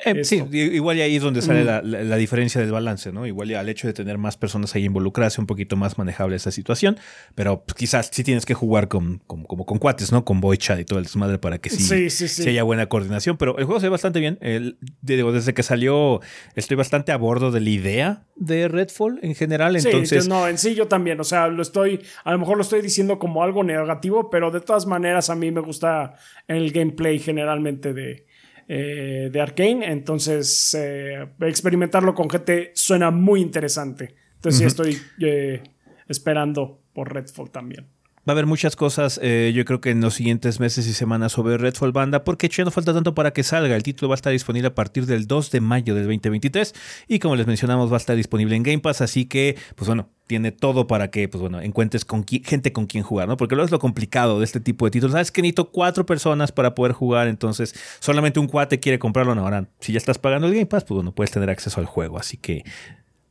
Eh, 0.06 0.24
sí, 0.24 0.44
igual 0.52 1.00
ahí 1.00 1.16
es 1.16 1.22
donde 1.22 1.42
sale 1.42 1.64
mm. 1.64 2.10
la, 2.10 2.18
diferencia 2.18 2.60
del 2.60 2.72
balance, 2.72 3.12
¿no? 3.12 3.26
Igual 3.26 3.54
al 3.56 3.70
hecho 3.70 3.88
de 3.88 3.94
tener 3.94 4.18
más 4.18 4.38
personas 4.38 4.76
ahí 4.76 4.86
involucradas, 4.86 5.38
un 5.40 5.46
poquito 5.46 5.76
más 5.76 5.98
manejable 5.98 6.36
esa 6.36 6.52
situación, 6.52 6.98
pero 7.36 7.64
pues, 7.64 7.76
quizás 7.76 8.10
sí 8.12 8.24
tienes 8.24 8.46
que 8.46 8.54
jugar 8.54 8.88
con, 8.88 9.20
como 9.28 9.66
con 9.66 9.78
cuates, 9.78 10.12
¿no? 10.12 10.26
Con 10.26 10.42
voice 10.42 10.62
chat 10.62 10.80
y 10.80 10.86
todo 10.86 11.00
el 11.00 11.06
desmadre 11.06 11.38
para 11.40 11.58
que 11.58 11.70
sí, 11.70 12.10
sí, 12.10 12.50
haya 12.50 12.64
buena 12.64 12.88
coordinación, 12.88 13.38
pero 13.38 13.58
el 13.58 13.66
juego 13.66 13.80
se 13.80 13.88
ve 13.88 13.92
bastante 13.92 14.20
bien. 14.20 14.38
El, 14.42 14.78
desde 15.02 15.54
que 15.54 15.64
salió 15.64 16.22
estoy 16.56 16.78
bastante 16.78 17.12
a 17.12 17.18
bordo 17.18 17.52
de 17.52 17.62
la 17.62 17.70
idea 17.70 18.24
de 18.36 18.68
Redfall 18.68 19.20
en 19.22 19.36
general, 19.36 19.76
entonces... 19.76 20.28
no, 20.28 20.48
en 20.48 20.58
sí 20.58 20.76
yo 20.76 20.88
también, 20.88 21.20
o 21.20 21.24
sea, 21.24 21.48
lo 21.48 21.62
estoy, 21.62 22.02
a 22.24 22.32
lo 22.32 22.40
mejor 22.40 22.58
lo 22.58 22.64
estoy 22.64 22.82
diciendo 22.82 23.20
como 23.20 23.44
algo 23.44 23.64
negativo, 23.64 24.30
pero 24.30 24.52
de 24.52 24.62
todas 24.62 24.86
maneras 24.86 25.30
a 25.30 25.36
mí 25.36 25.52
me 25.52 25.62
gusta 25.62 26.16
el 26.48 26.72
gameplay 26.72 27.20
generalmente 27.20 27.94
de 27.94 28.26
eh, 28.68 29.30
de 29.32 29.42
Arkane. 29.42 29.92
Entonces, 29.92 30.76
eh, 30.80 31.28
experimentarlo 31.42 32.14
con 32.14 32.30
gente 32.30 32.72
suena 32.76 33.12
muy 33.12 33.42
interesante. 33.42 34.16
Entonces, 34.36 34.60
sí 34.60 34.66
estoy 34.66 34.98
eh, 35.22 35.64
esperando 36.08 36.82
por 36.94 37.14
Redfall 37.14 37.50
también. 37.50 37.88
Va 38.28 38.32
a 38.32 38.34
haber 38.34 38.46
muchas 38.46 38.78
cosas, 38.78 39.20
yo 39.22 39.66
creo 39.66 39.82
que 39.82 39.90
en 39.90 40.00
los 40.00 40.14
siguientes 40.14 40.62
meses 40.62 40.88
y 40.88 40.94
semanas 40.94 41.34
sobre 41.34 41.58
Redfall 41.58 41.92
Banda, 41.92 42.24
porque 42.24 42.48
ya 42.48 42.64
no 42.64 42.72
falta 42.72 42.94
tanto 42.94 43.14
para 43.14 43.32
que 43.32 43.44
salga. 43.44 43.76
El 43.76 43.84
título 43.84 44.08
va 44.08 44.14
a 44.14 44.16
estar 44.16 44.32
disponible 44.32 44.70
a 44.70 44.76
partir 44.76 45.06
del 45.06 45.28
2 45.28 45.52
de 45.52 45.60
mayo 45.60 45.94
del 45.94 46.06
2023 46.06 46.74
y 47.10 47.20
como 47.20 47.36
les 47.36 47.48
mencionamos 47.48 47.92
va 47.92 47.96
a 47.96 47.98
estar 47.98 48.16
disponible 48.16 48.56
en 48.56 48.64
Game 48.64 48.80
Pass, 48.80 49.02
así 49.02 49.26
que, 49.26 49.58
pues 49.76 49.88
bueno, 49.88 50.10
tiene 50.28 50.52
todo 50.52 50.88
para 50.88 51.10
que, 51.10 51.28
pues 51.28 51.42
bueno, 51.42 51.62
encuentres 51.62 52.06
con 52.06 52.26
gente 52.26 52.72
con 52.72 52.86
quien 52.86 53.04
jugar, 53.04 53.28
¿no? 53.28 53.38
Porque 53.38 53.56
luego 53.56 53.66
es 53.66 53.72
lo 53.72 53.80
complicado 53.80 54.40
de 54.40 54.46
este 54.46 54.60
tipo 54.60 54.86
de 54.86 54.92
títulos. 54.92 55.14
Sabes 55.14 55.32
que 55.32 55.42
necesito 55.42 55.72
cuatro 55.72 56.06
personas 56.06 56.52
para 56.52 56.76
poder 56.76 56.94
jugar, 56.94 57.28
entonces 57.28 57.76
solamente 58.00 58.40
un 58.40 58.48
cuate 58.48 58.80
quiere 58.80 59.00
comprarlo. 59.00 59.36
No, 59.36 59.42
ahora, 59.44 59.68
si 59.80 59.92
ya 59.92 59.98
estás 59.98 60.18
pagando 60.18 60.48
el 60.48 60.54
Game 60.54 60.66
Pass, 60.66 60.86
pues 60.86 60.96
bueno, 60.96 61.14
puedes 61.14 61.32
tener 61.32 61.50
acceso 61.50 61.80
al 61.80 61.86
juego. 61.86 62.18
Así 62.18 62.38
que 62.38 62.64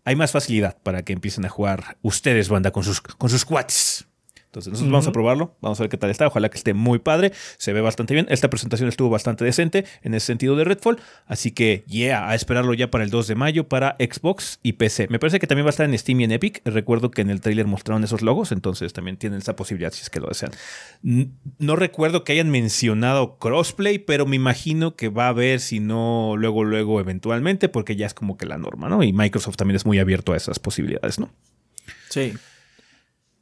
hay 0.05 0.16
más 0.16 0.32
facilidad 0.32 0.76
para 0.82 1.03
que 1.03 1.12
empiecen 1.12 1.45
a 1.45 1.49
jugar 1.49 1.97
ustedes, 2.03 2.49
banda, 2.49 2.70
con 2.70 2.84
sus, 2.84 3.01
con 3.01 3.30
sus 3.30 3.45
cuates. 3.45 4.07
Entonces, 4.53 4.70
nosotros 4.70 4.92
vamos 4.92 5.07
a 5.07 5.12
probarlo, 5.12 5.57
vamos 5.62 5.80
a 5.80 5.84
ver 5.84 5.88
qué 5.88 5.96
tal 5.96 6.11
está. 6.11 6.26
Ojalá 6.26 6.50
que 6.50 6.59
esté 6.59 6.74
muy 6.74 6.98
padre, 6.98 7.32
se 7.57 7.72
ve 7.72 7.80
bastante 7.80 8.12
bien. 8.12 8.26
Esta 8.28 8.50
presentación 8.50 8.86
estuvo 8.86 9.09
bastante 9.09 9.46
decente 9.46 9.86
en 10.03 10.12
ese 10.12 10.26
sentido 10.26 10.57
de 10.57 10.64
Redfall. 10.64 11.00
Así 11.24 11.53
que, 11.53 11.84
yeah, 11.86 12.28
a 12.28 12.34
esperarlo 12.34 12.74
ya 12.74 12.90
para 12.90 13.03
el 13.03 13.09
2 13.09 13.28
de 13.28 13.34
mayo 13.34 13.66
para 13.66 13.96
Xbox 13.98 14.61
y 14.62 14.74
PC. 14.74 15.09
Me 15.09 15.18
parece 15.18 15.40
que 15.40 15.46
también 15.46 15.64
va 15.64 15.70
a 15.70 15.70
estar 15.70 15.88
en 15.88 15.96
Steam 15.96 16.20
y 16.20 16.24
en 16.24 16.32
Epic. 16.32 16.61
Recuerdo 16.66 17.11
que 17.11 17.22
en 17.22 17.30
el 17.30 17.40
trailer 17.40 17.66
mostraron 17.66 18.05
esos 18.05 18.20
logos, 18.20 18.53
entonces 18.53 18.92
también 18.92 19.16
tienen 19.16 19.38
esa 19.38 19.57
posibilidad 19.57 19.90
si 19.90 20.03
es 20.03 20.11
que 20.11 20.20
lo 20.20 20.28
desean. 20.28 20.53
No 21.00 21.74
recuerdo 21.74 22.22
que 22.22 22.32
hayan 22.32 22.50
mencionado 22.50 23.38
crossplay, 23.38 24.00
pero 24.00 24.26
me 24.26 24.36
imagino 24.36 24.96
que 24.96 25.09
va 25.09 25.24
a 25.24 25.28
haber, 25.28 25.61
si 25.61 25.80
no, 25.80 26.34
luego, 26.36 26.64
luego, 26.64 27.00
eventualmente, 27.00 27.70
porque 27.70 27.96
ya 27.96 28.05
es 28.05 28.12
como 28.12 28.36
que 28.36 28.44
la 28.44 28.59
norma, 28.59 28.90
¿no? 28.90 29.03
Y 29.03 29.14
Microsoft 29.14 29.57
también 29.57 29.76
es 29.76 29.86
muy 29.86 29.98
abierto 29.98 30.34
a 30.34 30.36
esas 30.36 30.59
posibilidades, 30.59 31.18
¿no? 31.18 31.30
Sí. 32.11 32.34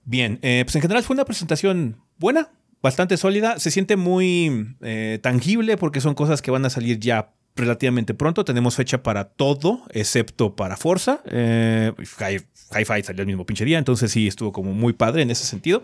Bien, 0.05 0.39
eh, 0.43 0.63
pues 0.65 0.75
en 0.77 0.83
general 0.83 1.03
fue 1.03 1.15
una 1.15 1.25
presentación 1.25 1.97
buena, 2.19 2.51
bastante 2.83 3.17
sólida, 3.17 3.59
se 3.59 3.71
siente 3.71 3.97
muy 3.97 4.77
eh, 4.81 5.19
tangible 5.23 5.77
porque 5.77 6.01
son 6.01 6.15
cosas 6.15 6.43
que 6.43 6.51
van 6.51 6.65
a 6.65 6.71
salir 6.71 6.99
ya 6.99 7.33
relativamente 7.57 8.15
pronto. 8.15 8.45
Tenemos 8.45 8.77
fecha 8.77 9.03
para 9.03 9.25
todo, 9.25 9.83
excepto 9.91 10.57
para 10.57 10.77
Forza. 10.77 11.23
Eh, 11.27 11.93
Hi-Fi 11.99 13.03
salió 13.03 13.23
el 13.23 13.27
mismo 13.27 13.47
pinche 13.47 13.65
día, 13.65 13.79
entonces 13.79 14.11
sí 14.11 14.27
estuvo 14.27 14.53
como 14.53 14.73
muy 14.73 14.93
padre 14.93 15.23
en 15.23 15.31
ese 15.31 15.45
sentido. 15.45 15.83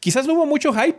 Quizás 0.00 0.26
no 0.26 0.34
hubo 0.34 0.44
mucho 0.44 0.74
hype, 0.74 0.98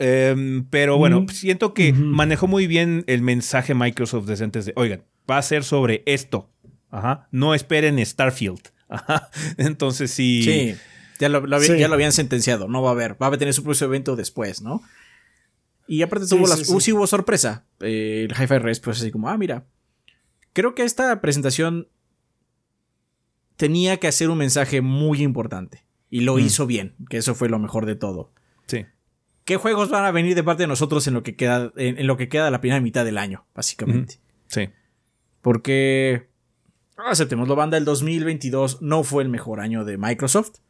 em, 0.00 0.66
pero 0.68 0.98
bueno, 0.98 1.24
siento 1.32 1.72
que 1.72 1.94
manejó 1.94 2.46
muy 2.46 2.66
bien 2.66 3.02
el 3.06 3.22
mensaje 3.22 3.74
Microsoft 3.74 4.26
desde 4.26 4.44
antes 4.44 4.66
de, 4.66 4.74
oigan, 4.76 5.02
va 5.30 5.38
a 5.38 5.42
ser 5.42 5.64
sobre 5.64 6.02
esto. 6.04 6.50
Ajá. 6.90 7.26
No 7.30 7.54
esperen 7.54 8.04
Starfield. 8.04 8.60
Ajá. 8.88 9.30
Entonces 9.56 10.10
sí. 10.10 10.42
Sí. 10.42 10.76
Ya 11.20 11.28
lo, 11.28 11.46
ya 11.46 11.88
lo 11.88 11.94
habían 11.94 12.12
sentenciado, 12.12 12.68
no 12.68 12.82
va 12.82 12.90
a 12.90 12.92
haber. 12.92 13.22
Va 13.22 13.28
a 13.28 13.38
tener 13.38 13.54
su 13.54 13.62
propio 13.62 13.86
evento 13.86 14.16
después, 14.16 14.62
¿no? 14.62 14.82
Y 15.86 16.02
aparte 16.02 16.26
tuvo 16.26 16.46
las, 16.46 16.60
sí, 16.60 16.92
hubo 16.92 17.06
sorpresa. 17.06 17.66
Eh, 17.80 18.26
el 18.28 18.32
Hi-Fi 18.32 18.58
Res, 18.58 18.80
pues 18.80 19.00
así 19.00 19.10
como, 19.10 19.28
ah, 19.28 19.36
mira. 19.36 19.66
Creo 20.52 20.74
que 20.74 20.84
esta 20.84 21.20
presentación 21.20 21.88
tenía 23.56 23.98
que 23.98 24.08
hacer 24.08 24.30
un 24.30 24.38
mensaje 24.38 24.80
muy 24.80 25.22
importante. 25.22 25.84
Y 26.10 26.20
lo 26.20 26.36
mm. 26.36 26.40
hizo 26.40 26.66
bien, 26.66 26.94
que 27.08 27.18
eso 27.18 27.34
fue 27.34 27.48
lo 27.48 27.58
mejor 27.58 27.86
de 27.86 27.96
todo. 27.96 28.32
Sí. 28.66 28.86
¿Qué 29.44 29.56
juegos 29.56 29.90
van 29.90 30.04
a 30.04 30.10
venir 30.10 30.34
de 30.34 30.42
parte 30.42 30.62
de 30.62 30.68
nosotros 30.68 31.06
en 31.06 31.14
lo 31.14 31.22
que 31.22 31.36
queda, 31.36 31.72
en, 31.76 32.06
lo 32.06 32.16
que 32.16 32.28
queda 32.28 32.50
la 32.50 32.60
primera 32.60 32.80
mitad 32.80 33.04
del 33.04 33.18
año, 33.18 33.46
básicamente? 33.54 34.18
Sí. 34.46 34.70
Porque, 35.42 36.28
aceptémoslo, 36.96 37.56
banda, 37.56 37.76
el 37.76 37.84
2022 37.84 38.80
no 38.80 39.02
fue 39.02 39.22
el 39.22 39.28
mejor 39.28 39.60
año 39.60 39.84
de 39.84 39.98
Microsoft. 39.98 40.60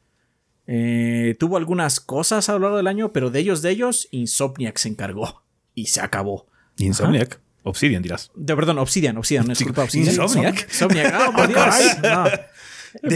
Eh, 0.66 1.36
tuvo 1.38 1.56
algunas 1.56 2.00
cosas 2.00 2.48
a 2.48 2.52
lo 2.54 2.60
largo 2.60 2.76
del 2.78 2.86
año, 2.86 3.12
pero 3.12 3.30
de 3.30 3.40
ellos, 3.40 3.62
de 3.62 3.70
ellos, 3.70 4.08
Insomniac 4.10 4.78
se 4.78 4.88
encargó 4.88 5.42
y 5.74 5.86
se 5.86 6.00
acabó. 6.00 6.46
Insomniac. 6.78 7.40
Obsidian 7.62 8.02
dirás. 8.02 8.30
De, 8.34 8.54
perdón, 8.54 8.78
Obsidian, 8.78 9.16
Obsidian, 9.16 9.46
disculpa, 9.46 9.84
Obsidian. 9.84 10.10
Insomniac. 10.10 10.68
Insomniac. 10.68 11.14
Ah, 11.14 11.32
por 11.36 11.48
Dios. 11.48 11.74
No. 12.02 12.24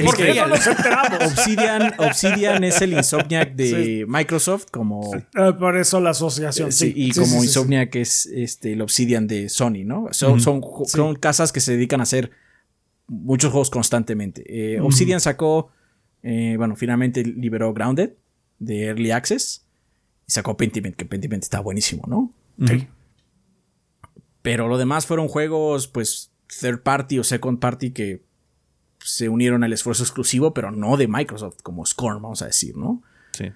¿Por 0.05 0.17
qué 0.17 0.43
Obsidian, 1.21 1.95
Obsidian 1.99 2.65
es 2.65 2.83
el 2.83 2.95
Insomniac 2.95 3.55
de 3.55 4.05
Microsoft, 4.09 4.67
como. 4.73 5.15
Eh, 5.15 5.53
por 5.59 5.77
eso 5.77 6.01
la 6.01 6.11
asociación, 6.11 6.73
sí. 6.73 6.93
Y 6.97 7.13
como 7.13 7.45
Insomniac 7.45 7.95
es 7.97 8.27
este, 8.27 8.73
el 8.73 8.83
Obsidian 8.83 9.27
de 9.27 9.49
Sony, 9.49 9.85
¿no? 9.85 10.09
Son, 10.11 10.41
son, 10.41 10.63
son, 10.87 11.15
casas 11.15 11.53
que 11.53 11.61
se 11.61 11.73
dedican 11.73 12.01
a 12.01 12.05
hacer 12.05 12.33
muchos 13.07 13.53
juegos 13.53 13.71
constantemente. 13.71 14.45
Eh, 14.49 14.81
Obsidian 14.81 15.21
sacó 15.21 15.71
eh, 16.23 16.55
bueno, 16.57 16.77
finalmente 16.77 17.25
liberó 17.25 17.73
Grounded. 17.73 18.13
de 18.59 18.87
Early 18.87 19.11
Access. 19.11 19.65
Y 20.27 20.33
sacó 20.33 20.57
Pentiment, 20.57 20.97
que 20.97 21.05
Pentiment 21.05 21.43
está 21.43 21.61
buenísimo, 21.61 22.05
¿no? 22.07 22.33
Sí. 22.67 22.87
Pero 24.43 24.69
lo 24.69 24.79
demás 24.79 25.07
fueron 25.07 25.29
juegos, 25.29 25.89
pues, 25.89 26.31
third 26.61 26.83
party 26.83 27.19
o 27.19 27.25
second 27.25 27.61
party 27.61 27.91
que 27.93 28.23
se 28.99 29.29
unieron 29.29 29.65
al 29.65 29.73
esfuerzo 29.73 30.03
exclusivo, 30.03 30.53
pero 30.53 30.71
no 30.71 30.97
de 30.97 31.09
Microsoft, 31.09 31.63
como 31.63 31.87
Scorn, 31.87 32.21
vamos 32.21 32.43
a 32.43 32.47
decir, 32.47 32.77
¿no? 32.77 33.03
Sí. 33.33 33.53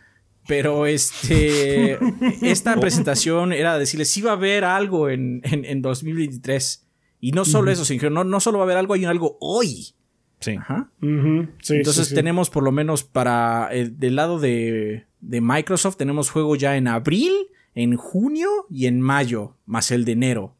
Pero 0.46 0.86
este. 0.86 1.98
esta 2.42 2.76
presentación 2.80 3.52
era 3.52 3.78
decirles 3.78 4.08
si 4.10 4.22
va 4.22 4.30
a 4.30 4.34
haber 4.34 4.64
algo 4.64 5.08
en, 5.08 5.40
en, 5.44 5.64
en 5.64 5.82
2023. 5.82 6.86
Y 7.20 7.32
no 7.32 7.44
solo 7.44 7.70
eso, 7.70 7.84
sino 7.84 8.10
no, 8.10 8.24
no 8.24 8.40
solo 8.40 8.58
va 8.58 8.64
a 8.64 8.66
haber 8.66 8.76
algo, 8.76 8.94
hay 8.94 9.04
algo 9.04 9.36
hoy. 9.40 9.94
Sí. 10.42 10.56
Ajá. 10.58 10.90
Ujú, 11.00 11.48
sí, 11.62 11.76
Entonces 11.76 12.04
sí, 12.04 12.10
sí. 12.10 12.14
tenemos 12.14 12.50
por 12.50 12.62
lo 12.62 12.72
menos 12.72 13.04
para 13.04 13.68
el 13.72 13.98
del 13.98 14.16
lado 14.16 14.38
de, 14.38 15.06
de 15.20 15.40
Microsoft, 15.40 15.96
tenemos 15.96 16.30
juego 16.30 16.56
ya 16.56 16.76
en 16.76 16.88
abril, 16.88 17.32
en 17.74 17.96
junio 17.96 18.48
y 18.68 18.86
en 18.86 19.00
mayo, 19.00 19.56
más 19.64 19.90
el 19.90 20.04
de 20.04 20.12
enero. 20.12 20.56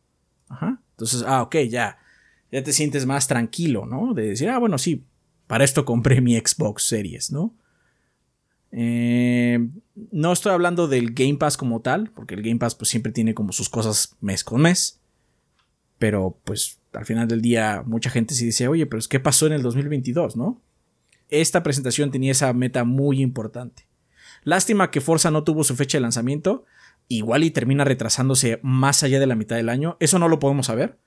Ajá. 0.48 0.80
Entonces, 0.92 1.24
ah, 1.26 1.42
ok, 1.42 1.56
ya. 1.68 1.98
Ya 2.50 2.62
te 2.62 2.72
sientes 2.72 3.06
más 3.06 3.28
tranquilo, 3.28 3.86
¿no? 3.86 4.14
De 4.14 4.28
decir, 4.28 4.48
ah, 4.50 4.58
bueno, 4.58 4.78
sí, 4.78 5.04
para 5.46 5.64
esto 5.64 5.84
compré 5.84 6.20
mi 6.20 6.38
Xbox 6.38 6.84
Series, 6.84 7.32
¿no? 7.32 7.54
Eh, 8.72 9.68
no 10.10 10.32
estoy 10.32 10.52
hablando 10.52 10.88
del 10.88 11.12
Game 11.12 11.36
Pass 11.36 11.56
como 11.56 11.80
tal, 11.80 12.10
porque 12.10 12.34
el 12.34 12.42
Game 12.42 12.58
Pass 12.58 12.74
pues 12.74 12.88
siempre 12.88 13.12
tiene 13.12 13.34
como 13.34 13.52
sus 13.52 13.68
cosas 13.68 14.16
mes 14.20 14.44
con 14.44 14.62
mes. 14.62 15.00
Pero 15.98 16.38
pues 16.44 16.78
al 16.92 17.06
final 17.06 17.28
del 17.28 17.40
día 17.40 17.82
mucha 17.86 18.10
gente 18.10 18.34
sí 18.34 18.44
dice, 18.44 18.68
oye, 18.68 18.86
pero 18.86 19.02
¿qué 19.08 19.20
pasó 19.20 19.46
en 19.46 19.52
el 19.52 19.62
2022, 19.62 20.36
no? 20.36 20.60
Esta 21.28 21.62
presentación 21.62 22.10
tenía 22.10 22.32
esa 22.32 22.52
meta 22.52 22.84
muy 22.84 23.22
importante. 23.22 23.86
Lástima 24.44 24.90
que 24.90 25.00
Forza 25.00 25.30
no 25.30 25.44
tuvo 25.44 25.64
su 25.64 25.76
fecha 25.76 25.98
de 25.98 26.02
lanzamiento. 26.02 26.64
Igual 27.08 27.44
y 27.44 27.50
termina 27.50 27.84
retrasándose 27.84 28.60
más 28.62 29.02
allá 29.02 29.18
de 29.18 29.26
la 29.26 29.34
mitad 29.34 29.56
del 29.56 29.68
año. 29.68 29.96
Eso 30.00 30.18
no 30.18 30.28
lo 30.28 30.38
podemos 30.38 30.66
saber. 30.66 30.98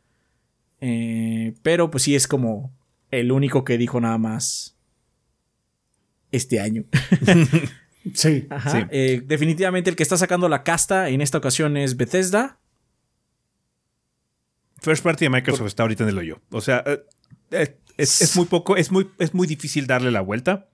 Eh, 0.81 1.55
pero 1.61 1.91
pues 1.91 2.03
sí 2.03 2.15
es 2.15 2.27
como 2.27 2.73
el 3.11 3.31
único 3.31 3.63
que 3.63 3.77
dijo 3.77 4.01
nada 4.01 4.17
más 4.17 4.77
este 6.31 6.59
año. 6.59 6.85
Sí. 8.13 8.45
Ajá. 8.51 8.69
Sí. 8.69 8.77
Eh, 8.91 9.23
definitivamente 9.25 9.89
el 9.89 9.95
que 9.95 10.03
está 10.03 10.15
sacando 10.15 10.47
la 10.47 10.61
casta 10.63 11.09
en 11.09 11.21
esta 11.21 11.39
ocasión 11.39 11.75
es 11.75 11.97
Bethesda. 11.97 12.59
First 14.81 15.03
Party 15.03 15.25
de 15.25 15.29
Microsoft 15.29 15.67
está 15.67 15.83
ahorita 15.83 16.03
en 16.03 16.09
el 16.09 16.17
hoyo. 16.17 16.41
O 16.51 16.61
sea, 16.61 16.83
eh, 16.85 17.03
eh, 17.51 17.77
es, 17.97 18.21
es 18.21 18.35
muy 18.35 18.45
poco, 18.45 18.77
es 18.77 18.91
muy, 18.91 19.09
es 19.19 19.33
muy 19.33 19.47
difícil 19.47 19.87
darle 19.87 20.11
la 20.11 20.21
vuelta. 20.21 20.67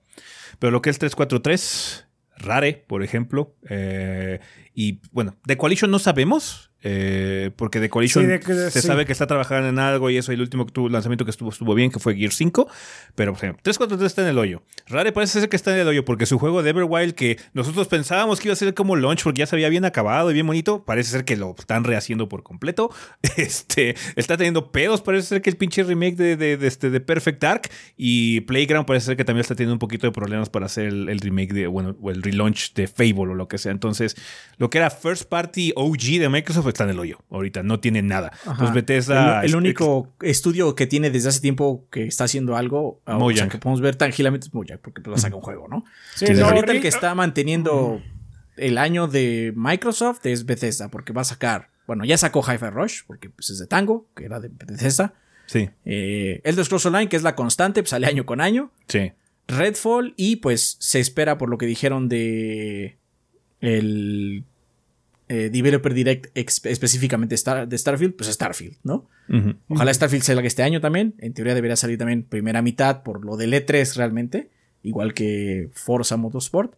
Pero 0.58 0.70
lo 0.70 0.82
que 0.82 0.90
es 0.90 0.98
343, 0.98 2.06
Rare, 2.36 2.84
por 2.86 3.02
ejemplo, 3.02 3.56
eh, 3.68 4.40
y 4.74 5.00
bueno, 5.12 5.36
de 5.44 5.56
Coalition 5.56 5.90
no 5.90 5.98
sabemos. 5.98 6.71
Eh, 6.82 7.50
porque 7.56 7.80
de 7.80 7.88
Coalition 7.88 8.24
Sí, 8.24 8.30
de 8.30 8.40
que- 8.40 8.54
se 8.54 8.70
sí. 8.80 8.86
sabe 8.86 9.06
que 9.06 9.12
está 9.12 9.26
trabajando 9.26 9.68
en 9.68 9.78
algo 9.78 10.10
y 10.10 10.16
eso. 10.16 10.32
Y 10.32 10.34
el 10.34 10.40
último 10.40 10.66
que 10.66 10.72
tuvo- 10.72 10.88
lanzamiento 10.88 11.24
que 11.24 11.30
estuvo, 11.30 11.50
estuvo 11.50 11.74
bien, 11.74 11.90
que 11.90 11.98
fue 11.98 12.14
Gear 12.16 12.32
5. 12.32 12.68
Pero, 13.14 13.32
por 13.32 13.38
ejemplo, 13.44 13.60
343 13.62 14.06
está 14.10 14.22
en 14.22 14.28
el 14.28 14.38
hoyo. 14.38 14.62
Rare 14.88 15.12
parece 15.12 15.40
ser 15.40 15.48
que 15.48 15.56
está 15.56 15.72
en 15.74 15.80
el 15.80 15.88
hoyo 15.88 16.04
porque 16.04 16.26
su 16.26 16.38
juego 16.38 16.62
de 16.62 16.70
Everwild, 16.70 17.14
que 17.14 17.38
nosotros 17.54 17.88
pensábamos 17.88 18.40
que 18.40 18.48
iba 18.48 18.52
a 18.52 18.56
ser 18.56 18.74
como 18.74 18.96
launch 18.96 19.22
porque 19.24 19.40
ya 19.40 19.46
se 19.46 19.56
había 19.56 19.68
bien 19.68 19.84
acabado 19.84 20.30
y 20.30 20.34
bien 20.34 20.46
bonito, 20.46 20.84
parece 20.84 21.10
ser 21.10 21.24
que 21.24 21.36
lo 21.36 21.54
están 21.58 21.84
rehaciendo 21.84 22.28
por 22.28 22.42
completo. 22.42 22.90
Este 23.36 23.94
está 24.16 24.36
teniendo 24.36 24.72
pedos. 24.72 25.02
Parece 25.02 25.28
ser 25.28 25.42
que 25.42 25.50
el 25.50 25.56
pinche 25.56 25.82
remake 25.84 26.16
de, 26.16 26.36
de- 26.36 26.56
de 26.56 26.66
este, 26.66 26.90
de 26.90 27.00
Perfect 27.00 27.40
Dark 27.42 27.62
y 27.96 28.40
Playground 28.42 28.86
parece 28.86 29.06
ser 29.06 29.16
que 29.16 29.24
también 29.24 29.42
está 29.42 29.54
teniendo 29.54 29.74
un 29.74 29.78
poquito 29.78 30.06
de 30.06 30.12
problemas 30.12 30.48
para 30.50 30.66
hacer 30.66 30.86
el, 30.86 31.08
el 31.08 31.20
remake 31.20 31.52
de, 31.52 31.66
bueno, 31.66 31.96
o 32.00 32.10
el 32.10 32.22
relaunch 32.22 32.74
de 32.74 32.86
Fable 32.88 33.32
o 33.32 33.34
lo 33.34 33.48
que 33.48 33.58
sea. 33.58 33.72
Entonces, 33.72 34.16
lo 34.58 34.70
que 34.70 34.78
era 34.78 34.90
First 34.90 35.28
Party 35.28 35.72
OG 35.76 36.18
de 36.20 36.28
Microsoft 36.28 36.66
está 36.72 36.84
en 36.84 36.90
el 36.90 36.98
hoyo. 36.98 37.18
Ahorita 37.30 37.62
no 37.62 37.80
tiene 37.80 38.02
nada. 38.02 38.32
Ajá. 38.46 38.56
Pues 38.58 38.72
Bethesda. 38.72 39.38
el, 39.40 39.44
el 39.44 39.50
es- 39.50 39.54
único 39.54 40.12
estudio 40.20 40.74
que 40.74 40.86
tiene 40.86 41.10
desde 41.10 41.28
hace 41.28 41.40
tiempo 41.40 41.86
que 41.90 42.04
está 42.06 42.24
haciendo 42.24 42.56
algo, 42.56 42.80
o 42.88 43.02
sea, 43.06 43.14
Mojang. 43.16 43.48
que 43.48 43.58
podemos 43.58 43.80
ver 43.80 43.96
tangiblemente 43.96 44.46
es 44.48 44.54
Mojang, 44.54 44.78
porque 44.82 45.00
pues, 45.02 45.20
saca 45.22 45.36
un 45.36 45.42
juego, 45.42 45.68
¿no? 45.68 45.84
Sí, 46.14 46.26
Sí, 46.26 46.34
no, 46.34 46.46
Ahorita 46.46 46.72
el 46.72 46.80
que 46.80 46.88
está 46.88 47.14
manteniendo 47.14 48.00
el 48.56 48.78
año 48.78 49.06
de 49.08 49.52
Microsoft 49.56 50.26
es 50.26 50.44
Bethesda, 50.46 50.88
porque 50.88 51.12
va 51.12 51.22
a 51.22 51.24
sacar, 51.24 51.70
bueno, 51.86 52.04
ya 52.04 52.18
sacó 52.18 52.40
Hi-Fi 52.42 52.70
Rush, 52.70 53.00
porque 53.06 53.30
pues, 53.30 53.50
es 53.50 53.58
de 53.58 53.66
Tango, 53.66 54.06
que 54.14 54.24
era 54.24 54.40
de 54.40 54.48
Bethesda. 54.48 55.14
Sí, 55.46 55.68
Eh, 55.84 56.40
Elder 56.44 56.64
Scrolls 56.64 56.86
Online, 56.86 57.08
que 57.08 57.16
es 57.16 57.22
la 57.22 57.34
constante, 57.34 57.82
pues 57.82 57.90
sale 57.90 58.06
año 58.06 58.24
con 58.26 58.40
año. 58.40 58.70
sí. 58.88 59.12
Redfall 59.48 60.14
y 60.16 60.36
pues 60.36 60.76
se 60.78 61.00
espera 61.00 61.36
por 61.36 61.50
lo 61.50 61.58
que 61.58 61.66
dijeron 61.66 62.08
de 62.08 62.96
el 63.60 64.44
eh, 65.28 65.48
Developer 65.52 65.94
Direct 65.94 66.36
específicamente 66.36 67.34
Star- 67.34 67.66
de 67.68 67.78
Starfield, 67.78 68.14
pues 68.16 68.28
Starfield, 68.30 68.76
¿no? 68.82 69.08
Ujú. 69.28 69.54
Ojalá 69.68 69.92
Starfield 69.94 70.24
salga 70.24 70.46
este 70.46 70.62
año 70.62 70.80
también. 70.80 71.14
En 71.18 71.32
teoría 71.34 71.54
debería 71.54 71.76
salir 71.76 71.98
también 71.98 72.22
primera 72.24 72.60
mitad 72.62 73.02
por 73.02 73.24
lo 73.24 73.36
del 73.36 73.52
E3 73.54 73.94
realmente. 73.96 74.50
Igual 74.82 75.14
que 75.14 75.70
Forza 75.74 76.16
Motorsport. 76.16 76.74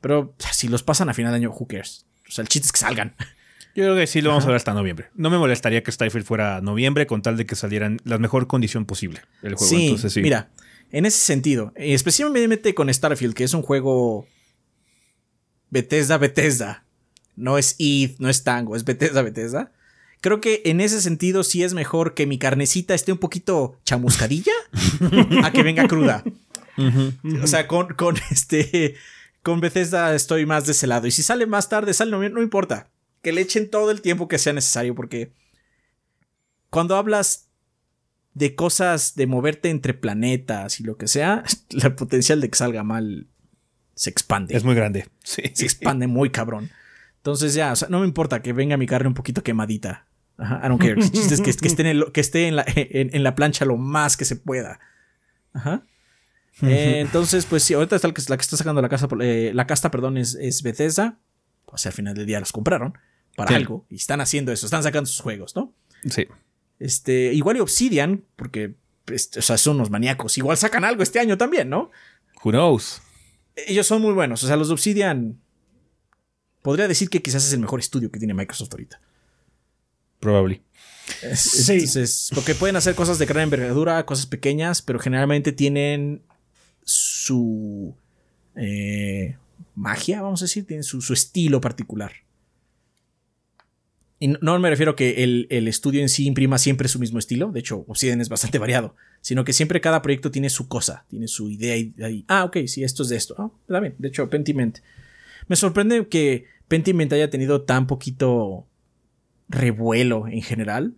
Pero 0.00 0.34
si 0.52 0.68
los 0.68 0.82
pasan 0.82 1.08
a 1.08 1.14
final 1.14 1.32
de 1.32 1.36
año, 1.38 1.50
who 1.50 1.66
cares? 1.66 2.06
O 2.28 2.30
sea, 2.32 2.42
el 2.42 2.48
chiste 2.48 2.66
es 2.66 2.72
que 2.72 2.78
salgan. 2.78 3.14
Yo 3.74 3.84
creo 3.84 3.96
que 3.96 4.06
sí 4.06 4.20
lo 4.22 4.30
vamos 4.30 4.44
a 4.44 4.48
ver 4.48 4.56
hasta 4.56 4.74
noviembre. 4.74 5.08
No 5.14 5.28
me 5.30 5.38
molestaría 5.38 5.82
que 5.82 5.92
Starfield 5.92 6.24
fuera 6.26 6.60
noviembre 6.60 7.06
con 7.06 7.20
tal 7.22 7.36
de 7.36 7.46
que 7.46 7.54
salieran 7.56 7.98
la 8.04 8.18
mejor 8.18 8.46
condición 8.46 8.86
posible 8.86 9.20
el 9.42 9.54
juego. 9.54 9.68
Sí, 9.70 9.84
Entonces, 9.86 10.12
sí. 10.12 10.20
mira, 10.22 10.50
en 10.90 11.04
ese 11.06 11.18
sentido, 11.18 11.72
especialmente 11.76 12.74
con 12.74 12.92
Starfield, 12.92 13.34
que 13.34 13.44
es 13.44 13.54
un 13.54 13.62
juego 13.62 14.26
Bethesda, 15.70 16.18
Bethesda. 16.18 16.84
No 17.38 17.58
es 17.58 17.76
id, 17.78 18.12
no 18.18 18.28
es 18.28 18.44
Tango, 18.44 18.76
es 18.76 18.84
Bethesda, 18.84 19.22
Bethesda. 19.22 19.72
Creo 20.20 20.40
que 20.40 20.62
en 20.64 20.80
ese 20.80 21.00
sentido 21.00 21.44
sí 21.44 21.62
es 21.62 21.74
mejor 21.74 22.14
que 22.14 22.26
mi 22.26 22.38
carnecita 22.38 22.94
esté 22.94 23.12
un 23.12 23.18
poquito 23.18 23.78
chamuscadilla 23.84 24.52
a 25.44 25.52
que 25.52 25.62
venga 25.62 25.86
cruda. 25.86 26.24
O 27.42 27.46
sea, 27.46 27.66
con, 27.66 27.88
con 27.94 28.16
este. 28.30 28.96
Con 29.42 29.60
Bethesda 29.60 30.14
estoy 30.14 30.46
más 30.46 30.66
de 30.66 30.72
ese 30.72 30.86
lado. 30.86 31.06
Y 31.06 31.10
si 31.10 31.22
sale 31.22 31.46
más 31.46 31.68
tarde, 31.68 31.94
sale 31.94 32.10
no, 32.10 32.28
no 32.28 32.42
importa. 32.42 32.90
Que 33.22 33.32
le 33.32 33.40
echen 33.40 33.70
todo 33.70 33.90
el 33.90 34.00
tiempo 34.00 34.28
que 34.28 34.38
sea 34.38 34.52
necesario. 34.52 34.94
Porque 34.94 35.32
cuando 36.70 36.96
hablas 36.96 37.46
de 38.34 38.54
cosas 38.54 39.14
de 39.14 39.26
moverte 39.26 39.70
entre 39.70 39.94
planetas 39.94 40.80
y 40.80 40.84
lo 40.84 40.96
que 40.96 41.08
sea, 41.08 41.44
el 41.70 41.94
potencial 41.94 42.40
de 42.40 42.50
que 42.50 42.58
salga 42.58 42.82
mal 42.82 43.28
se 43.94 44.10
expande. 44.10 44.56
Es 44.56 44.64
muy 44.64 44.74
grande. 44.74 45.06
Sí. 45.22 45.42
se 45.54 45.64
expande 45.64 46.06
muy 46.06 46.30
cabrón. 46.30 46.70
Entonces 47.18 47.54
ya, 47.54 47.72
o 47.72 47.76
sea, 47.76 47.88
no 47.88 48.00
me 48.00 48.06
importa 48.06 48.40
que 48.42 48.52
venga 48.52 48.76
mi 48.76 48.86
carne 48.86 49.08
un 49.08 49.14
poquito 49.14 49.42
quemadita. 49.42 50.06
Ajá, 50.36 50.60
I 50.64 50.68
don't 50.68 50.80
care. 50.80 50.92
El 50.94 51.10
chiste 51.10 51.34
es 51.34 51.40
que, 51.40 51.52
que 51.52 51.68
esté, 51.68 51.82
en, 51.82 51.88
el- 51.88 52.12
que 52.12 52.20
esté 52.20 52.46
en, 52.48 52.56
la, 52.56 52.64
en- 52.66 53.14
en 53.14 53.22
la 53.22 53.34
plancha 53.34 53.64
lo 53.64 53.76
más 53.76 54.16
que 54.16 54.24
se 54.24 54.36
pueda. 54.36 54.78
Ajá. 55.52 55.82
Eh, 56.62 57.00
entonces, 57.00 57.44
pues 57.46 57.62
sí, 57.62 57.74
ahorita 57.74 57.96
está 57.96 58.10
que- 58.12 58.22
la 58.28 58.36
que 58.36 58.42
está 58.42 58.56
sacando 58.56 58.80
la, 58.82 58.88
casa, 58.88 59.08
eh, 59.20 59.52
la 59.54 59.66
casta, 59.66 59.90
perdón, 59.90 60.16
es, 60.16 60.34
es 60.36 60.62
Bethesda. 60.62 61.18
Pues 61.66 61.84
al 61.86 61.92
final 61.92 62.14
del 62.14 62.26
día 62.26 62.40
los 62.40 62.52
compraron 62.52 62.96
para 63.36 63.48
Sí. 63.50 63.54
algo 63.54 63.84
y 63.90 63.96
están 63.96 64.20
haciendo 64.20 64.52
eso, 64.52 64.66
están 64.66 64.82
sacando 64.82 65.06
sus 65.06 65.20
juegos, 65.20 65.54
¿no? 65.54 65.72
Sí. 66.08 66.26
Este, 66.78 67.32
igual 67.34 67.56
y 67.56 67.60
Obsidian, 67.60 68.24
porque 68.36 68.74
pues, 69.04 69.30
o 69.36 69.42
sea, 69.42 69.58
son 69.58 69.76
unos 69.76 69.90
maníacos, 69.90 70.38
igual 70.38 70.56
sacan 70.56 70.84
algo 70.84 71.02
este 71.02 71.18
año 71.20 71.36
también, 71.36 71.68
¿no? 71.68 71.90
Who 72.44 72.52
knows? 72.52 73.02
Ellos 73.56 73.86
son 73.86 74.00
muy 74.02 74.12
buenos, 74.12 74.42
o 74.44 74.46
sea, 74.46 74.56
los 74.56 74.68
de 74.68 74.74
Obsidian 74.74 75.40
podría 76.68 76.86
decir 76.86 77.08
que 77.08 77.22
quizás 77.22 77.46
es 77.46 77.52
el 77.54 77.60
mejor 77.60 77.80
estudio 77.80 78.10
que 78.10 78.18
tiene 78.18 78.34
Microsoft 78.34 78.68
ahorita. 78.72 79.00
Probably. 80.20 80.60
Es- 81.22 81.40
Sí. 81.40 81.72
Entonces, 81.72 82.30
porque 82.34 82.54
pueden 82.54 82.76
hacer 82.76 82.94
cosas 82.94 83.18
de 83.18 83.24
gran 83.24 83.44
envergadura, 83.44 84.04
cosas 84.04 84.26
pequeñas, 84.26 84.82
pero 84.82 84.98
generalmente 84.98 85.52
tienen 85.52 86.20
su 86.84 87.94
eh, 88.54 89.38
magia, 89.74 90.20
vamos 90.20 90.42
a 90.42 90.44
decir, 90.44 90.66
tienen 90.66 90.84
su, 90.84 91.00
su 91.00 91.14
estilo 91.14 91.58
particular. 91.62 92.12
Y 94.20 94.28
no, 94.28 94.58
me 94.58 94.68
refiero 94.68 94.92
a 94.92 94.96
que 94.96 95.22
el, 95.22 95.46
el 95.48 95.68
estudio 95.68 96.02
en 96.02 96.10
sí 96.10 96.26
imprima 96.26 96.58
siempre 96.58 96.88
su 96.88 96.98
mismo 96.98 97.18
estilo, 97.18 97.50
de 97.50 97.60
hecho, 97.60 97.84
Obsidian 97.88 98.20
es 98.20 98.28
bastante 98.28 98.58
variado, 98.64 98.94
sino 99.22 99.42
que 99.44 99.54
siempre 99.54 99.80
cada 99.80 100.02
proyecto 100.02 100.30
tiene 100.30 100.50
su 100.50 100.68
cosa, 100.68 101.06
tiene 101.08 101.28
su 101.28 101.48
idea 101.48 101.78
y, 101.78 101.94
y- 101.96 102.24
ah, 102.28 102.44
ok, 102.44 102.58
sí, 102.66 102.84
esto 102.84 103.04
es 103.04 103.08
de 103.08 103.16
esto. 103.16 103.34
Ah, 103.38 103.50
está 103.62 103.80
bien, 103.80 103.94
de 103.96 104.08
hecho, 104.08 104.28
Pentiment. 104.28 104.80
Me 105.46 105.56
sorprende 105.56 106.08
que 106.08 106.44
Pentiment 106.68 107.12
haya 107.12 107.30
tenido 107.30 107.62
tan 107.62 107.86
poquito 107.86 108.66
revuelo 109.48 110.26
en 110.28 110.42
general. 110.42 110.94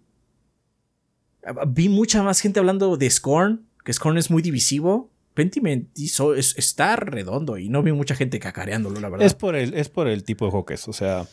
Vi 1.68 1.88
mucha 1.88 2.22
más 2.22 2.40
gente 2.40 2.60
hablando 2.60 2.96
de 2.96 3.08
Scorn, 3.08 3.64
que 3.84 3.92
Scorn 3.92 4.18
es 4.18 4.30
muy 4.30 4.42
divisivo. 4.42 5.10
Pentiment 5.34 5.88
hizo- 5.96 6.34
es- 6.34 6.54
está 6.58 6.96
redondo 6.96 7.56
y 7.56 7.68
no 7.68 7.82
vi 7.82 7.92
mucha 7.92 8.14
gente 8.14 8.38
cacareándolo, 8.40 9.00
la 9.00 9.08
verdad. 9.08 9.26
Es 9.26 9.34
por 9.34 9.54
el, 9.54 9.72
es 9.74 9.88
por 9.88 10.08
el 10.08 10.24
tipo 10.24 10.44
de 10.44 10.50
juego. 10.50 10.66
O 10.86 10.92
sea. 10.92 11.26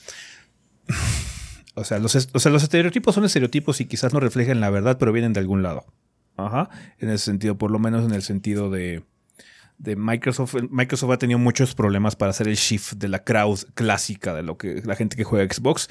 O 1.80 1.84
sea, 1.84 2.00
los, 2.00 2.16
o 2.34 2.40
sea, 2.40 2.52
los 2.52 2.64
estereotipos 2.64 3.14
son 3.14 3.24
estereotipos 3.24 3.80
y 3.82 3.86
quizás 3.86 4.12
no 4.12 4.20
reflejan 4.20 4.60
la 4.60 4.72
verdad, 4.72 4.98
pero 4.98 5.12
vienen 5.14 5.34
de 5.34 5.42
algún 5.42 5.62
lado. 5.62 5.86
Ajá. 6.36 6.72
En 6.98 7.10
ese 7.10 7.26
sentido, 7.26 7.60
por 7.60 7.70
lo 7.70 7.78
menos 7.78 8.04
en 8.04 8.14
el 8.16 8.24
sentido 8.24 8.72
de. 8.72 9.04
De 9.78 9.96
Microsoft. 9.96 10.56
Microsoft 10.70 11.12
ha 11.12 11.18
tenido 11.18 11.40
muchos 11.40 11.76
problemas 11.76 12.16
para 12.16 12.32
hacer 12.32 12.48
el 12.48 12.56
shift 12.56 12.94
de 12.94 13.08
la 13.08 13.24
crowd 13.24 13.60
clásica 13.74 14.34
de 14.34 14.44
lo 14.44 14.58
que 14.58 14.82
la 14.84 14.96
gente 14.96 15.16
que 15.16 15.24
juega 15.24 15.52
Xbox. 15.54 15.90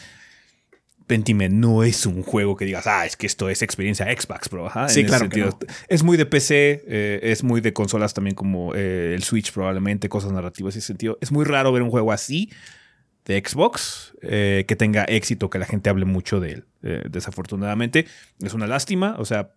Pentiment 1.07 1.55
no 1.55 1.84
es 1.84 2.05
un 2.05 2.22
juego 2.22 2.57
que 2.57 2.64
digas, 2.64 2.87
ah, 2.89 3.07
es 3.07 3.16
que 3.16 3.26
esto 3.26 3.49
es 3.49 3.62
experiencia 3.62 4.07
Xbox, 4.07 4.49
bro. 4.51 4.66
Ajá, 4.66 4.89
Sí, 4.89 5.05
claro 5.05 5.28
que. 5.28 5.49
Es 5.89 6.03
muy 6.03 6.16
de 6.16 6.26
PC, 6.26 6.82
eh, 6.87 7.20
es 7.22 7.45
muy 7.45 7.61
de 7.61 7.72
consolas 7.72 8.12
también 8.12 8.34
como 8.34 8.74
eh, 8.74 9.14
el 9.14 9.22
Switch 9.22 9.53
probablemente, 9.53 10.09
cosas 10.09 10.32
narrativas 10.32 10.74
en 10.74 10.78
ese 10.78 10.89
sentido. 10.89 11.16
Es 11.20 11.30
muy 11.30 11.45
raro 11.45 11.70
ver 11.72 11.82
un 11.82 11.91
juego 11.91 12.11
así 12.11 12.51
de 13.24 13.41
Xbox 13.45 14.14
eh, 14.22 14.64
que 14.66 14.74
tenga 14.74 15.05
éxito, 15.05 15.49
que 15.49 15.61
la 15.61 15.66
gente 15.66 15.91
hable 15.91 16.05
mucho 16.05 16.41
de 16.41 16.53
él. 16.53 16.64
Desafortunadamente, 17.11 18.07
es 18.41 18.55
una 18.55 18.68
lástima. 18.68 19.16
O 19.18 19.24
sea, 19.24 19.51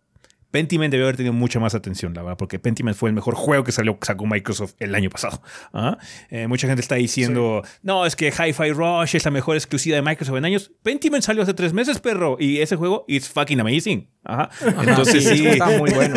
Pentiment 0.51 0.91
debe 0.91 1.03
haber 1.03 1.17
tenido 1.17 1.33
mucha 1.33 1.59
más 1.59 1.75
atención, 1.75 2.13
la 2.13 2.23
verdad, 2.23 2.37
porque 2.37 2.59
Pentiment 2.59 2.97
fue 2.97 3.09
el 3.09 3.15
mejor 3.15 3.35
juego 3.35 3.63
que 3.63 3.71
salió, 3.71 3.97
sacó 4.01 4.25
Microsoft 4.25 4.73
el 4.79 4.95
año 4.95 5.09
pasado. 5.09 5.41
¿ah? 5.73 5.97
Eh, 6.29 6.47
mucha 6.47 6.67
gente 6.67 6.81
está 6.81 6.95
diciendo, 6.95 7.63
no, 7.83 8.05
es 8.05 8.15
que 8.15 8.29
Hi-Fi 8.29 8.71
Rush 8.71 9.15
es 9.15 9.25
la 9.25 9.31
mejor 9.31 9.55
exclusiva 9.55 9.95
de 9.95 10.01
Microsoft 10.01 10.37
en 10.37 10.45
años. 10.45 10.71
Pentiment 10.83 11.23
salió 11.23 11.43
hace 11.43 11.53
tres 11.53 11.73
meses, 11.73 11.99
perro, 11.99 12.37
y 12.39 12.59
ese 12.59 12.75
juego 12.75 13.05
is 13.07 13.29
fucking 13.29 13.59
amazing. 13.59 14.09
Ajá. 14.23 14.49
Entonces 14.65 15.23
Sí, 15.23 15.37
sí, 15.37 15.47
está 15.47 15.77
muy 15.77 15.91
bueno. 15.91 16.15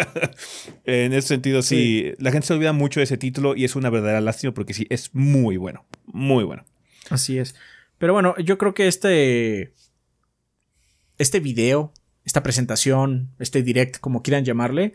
en 0.84 1.12
ese 1.12 1.28
sentido, 1.28 1.62
sí, 1.62 2.12
la 2.18 2.32
gente 2.32 2.46
se 2.46 2.54
olvida 2.54 2.72
mucho 2.72 3.00
de 3.00 3.04
ese 3.04 3.16
título 3.16 3.56
y 3.56 3.64
es 3.64 3.76
una 3.76 3.90
verdadera 3.90 4.20
lástima 4.20 4.52
porque 4.52 4.74
sí, 4.74 4.86
es 4.90 5.14
muy 5.14 5.56
bueno, 5.56 5.86
muy 6.06 6.44
bueno. 6.44 6.64
Así 7.10 7.38
es. 7.38 7.54
Pero 7.98 8.12
bueno, 8.12 8.34
yo 8.38 8.58
creo 8.58 8.74
que 8.74 8.88
este. 8.88 9.72
Este 11.16 11.38
video, 11.38 11.92
esta 12.24 12.42
presentación, 12.42 13.30
este 13.38 13.62
direct, 13.62 13.98
como 14.00 14.22
quieran 14.22 14.44
llamarle, 14.44 14.94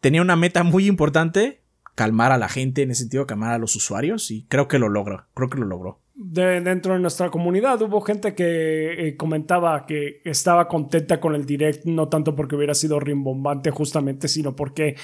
tenía 0.00 0.22
una 0.22 0.36
meta 0.36 0.62
muy 0.62 0.86
importante: 0.86 1.60
calmar 1.94 2.32
a 2.32 2.38
la 2.38 2.48
gente, 2.48 2.82
en 2.82 2.90
ese 2.90 3.02
sentido, 3.02 3.26
calmar 3.26 3.52
a 3.52 3.58
los 3.58 3.74
usuarios, 3.76 4.30
y 4.30 4.44
creo 4.48 4.68
que 4.68 4.78
lo 4.78 4.88
logró. 4.88 5.26
Creo 5.34 5.48
que 5.48 5.58
lo 5.58 5.66
logró. 5.66 6.00
De- 6.14 6.62
dentro 6.62 6.94
de 6.94 7.00
nuestra 7.00 7.30
comunidad 7.30 7.80
hubo 7.82 8.00
gente 8.00 8.34
que 8.34 9.08
eh, 9.08 9.16
comentaba 9.18 9.84
que 9.84 10.22
estaba 10.24 10.66
contenta 10.66 11.20
con 11.20 11.34
el 11.34 11.44
direct, 11.44 11.84
no 11.84 12.08
tanto 12.08 12.34
porque 12.34 12.56
hubiera 12.56 12.72
sido 12.74 12.98
rimbombante 13.00 13.70
justamente, 13.70 14.26
sino 14.28 14.56
porque 14.56 14.96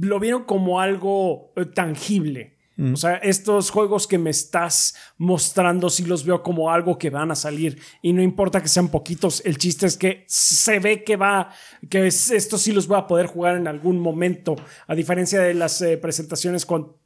lo 0.00 0.20
vieron 0.20 0.44
como 0.44 0.80
algo 0.80 1.52
eh, 1.56 1.64
tangible. 1.64 2.57
O 2.92 2.96
sea, 2.96 3.16
estos 3.16 3.70
juegos 3.70 4.06
que 4.06 4.18
me 4.18 4.30
estás 4.30 4.94
mostrando 5.16 5.90
sí 5.90 6.04
los 6.04 6.24
veo 6.24 6.42
como 6.44 6.70
algo 6.70 6.96
que 6.96 7.10
van 7.10 7.30
a 7.32 7.34
salir 7.34 7.80
y 8.02 8.12
no 8.12 8.22
importa 8.22 8.62
que 8.62 8.68
sean 8.68 8.88
poquitos, 8.88 9.42
el 9.44 9.58
chiste 9.58 9.86
es 9.86 9.96
que 9.96 10.24
se 10.28 10.78
ve 10.78 11.02
que 11.02 11.16
va, 11.16 11.50
que 11.90 12.06
es- 12.06 12.30
esto 12.30 12.56
sí 12.56 12.70
los 12.70 12.86
voy 12.86 12.98
a 12.98 13.06
poder 13.08 13.26
jugar 13.26 13.56
en 13.56 13.66
algún 13.66 13.98
momento, 13.98 14.54
a 14.86 14.94
diferencia 14.94 15.40
de 15.40 15.54
las 15.54 15.82
eh, 15.82 15.96
presentaciones 15.96 16.64
con 16.64 16.96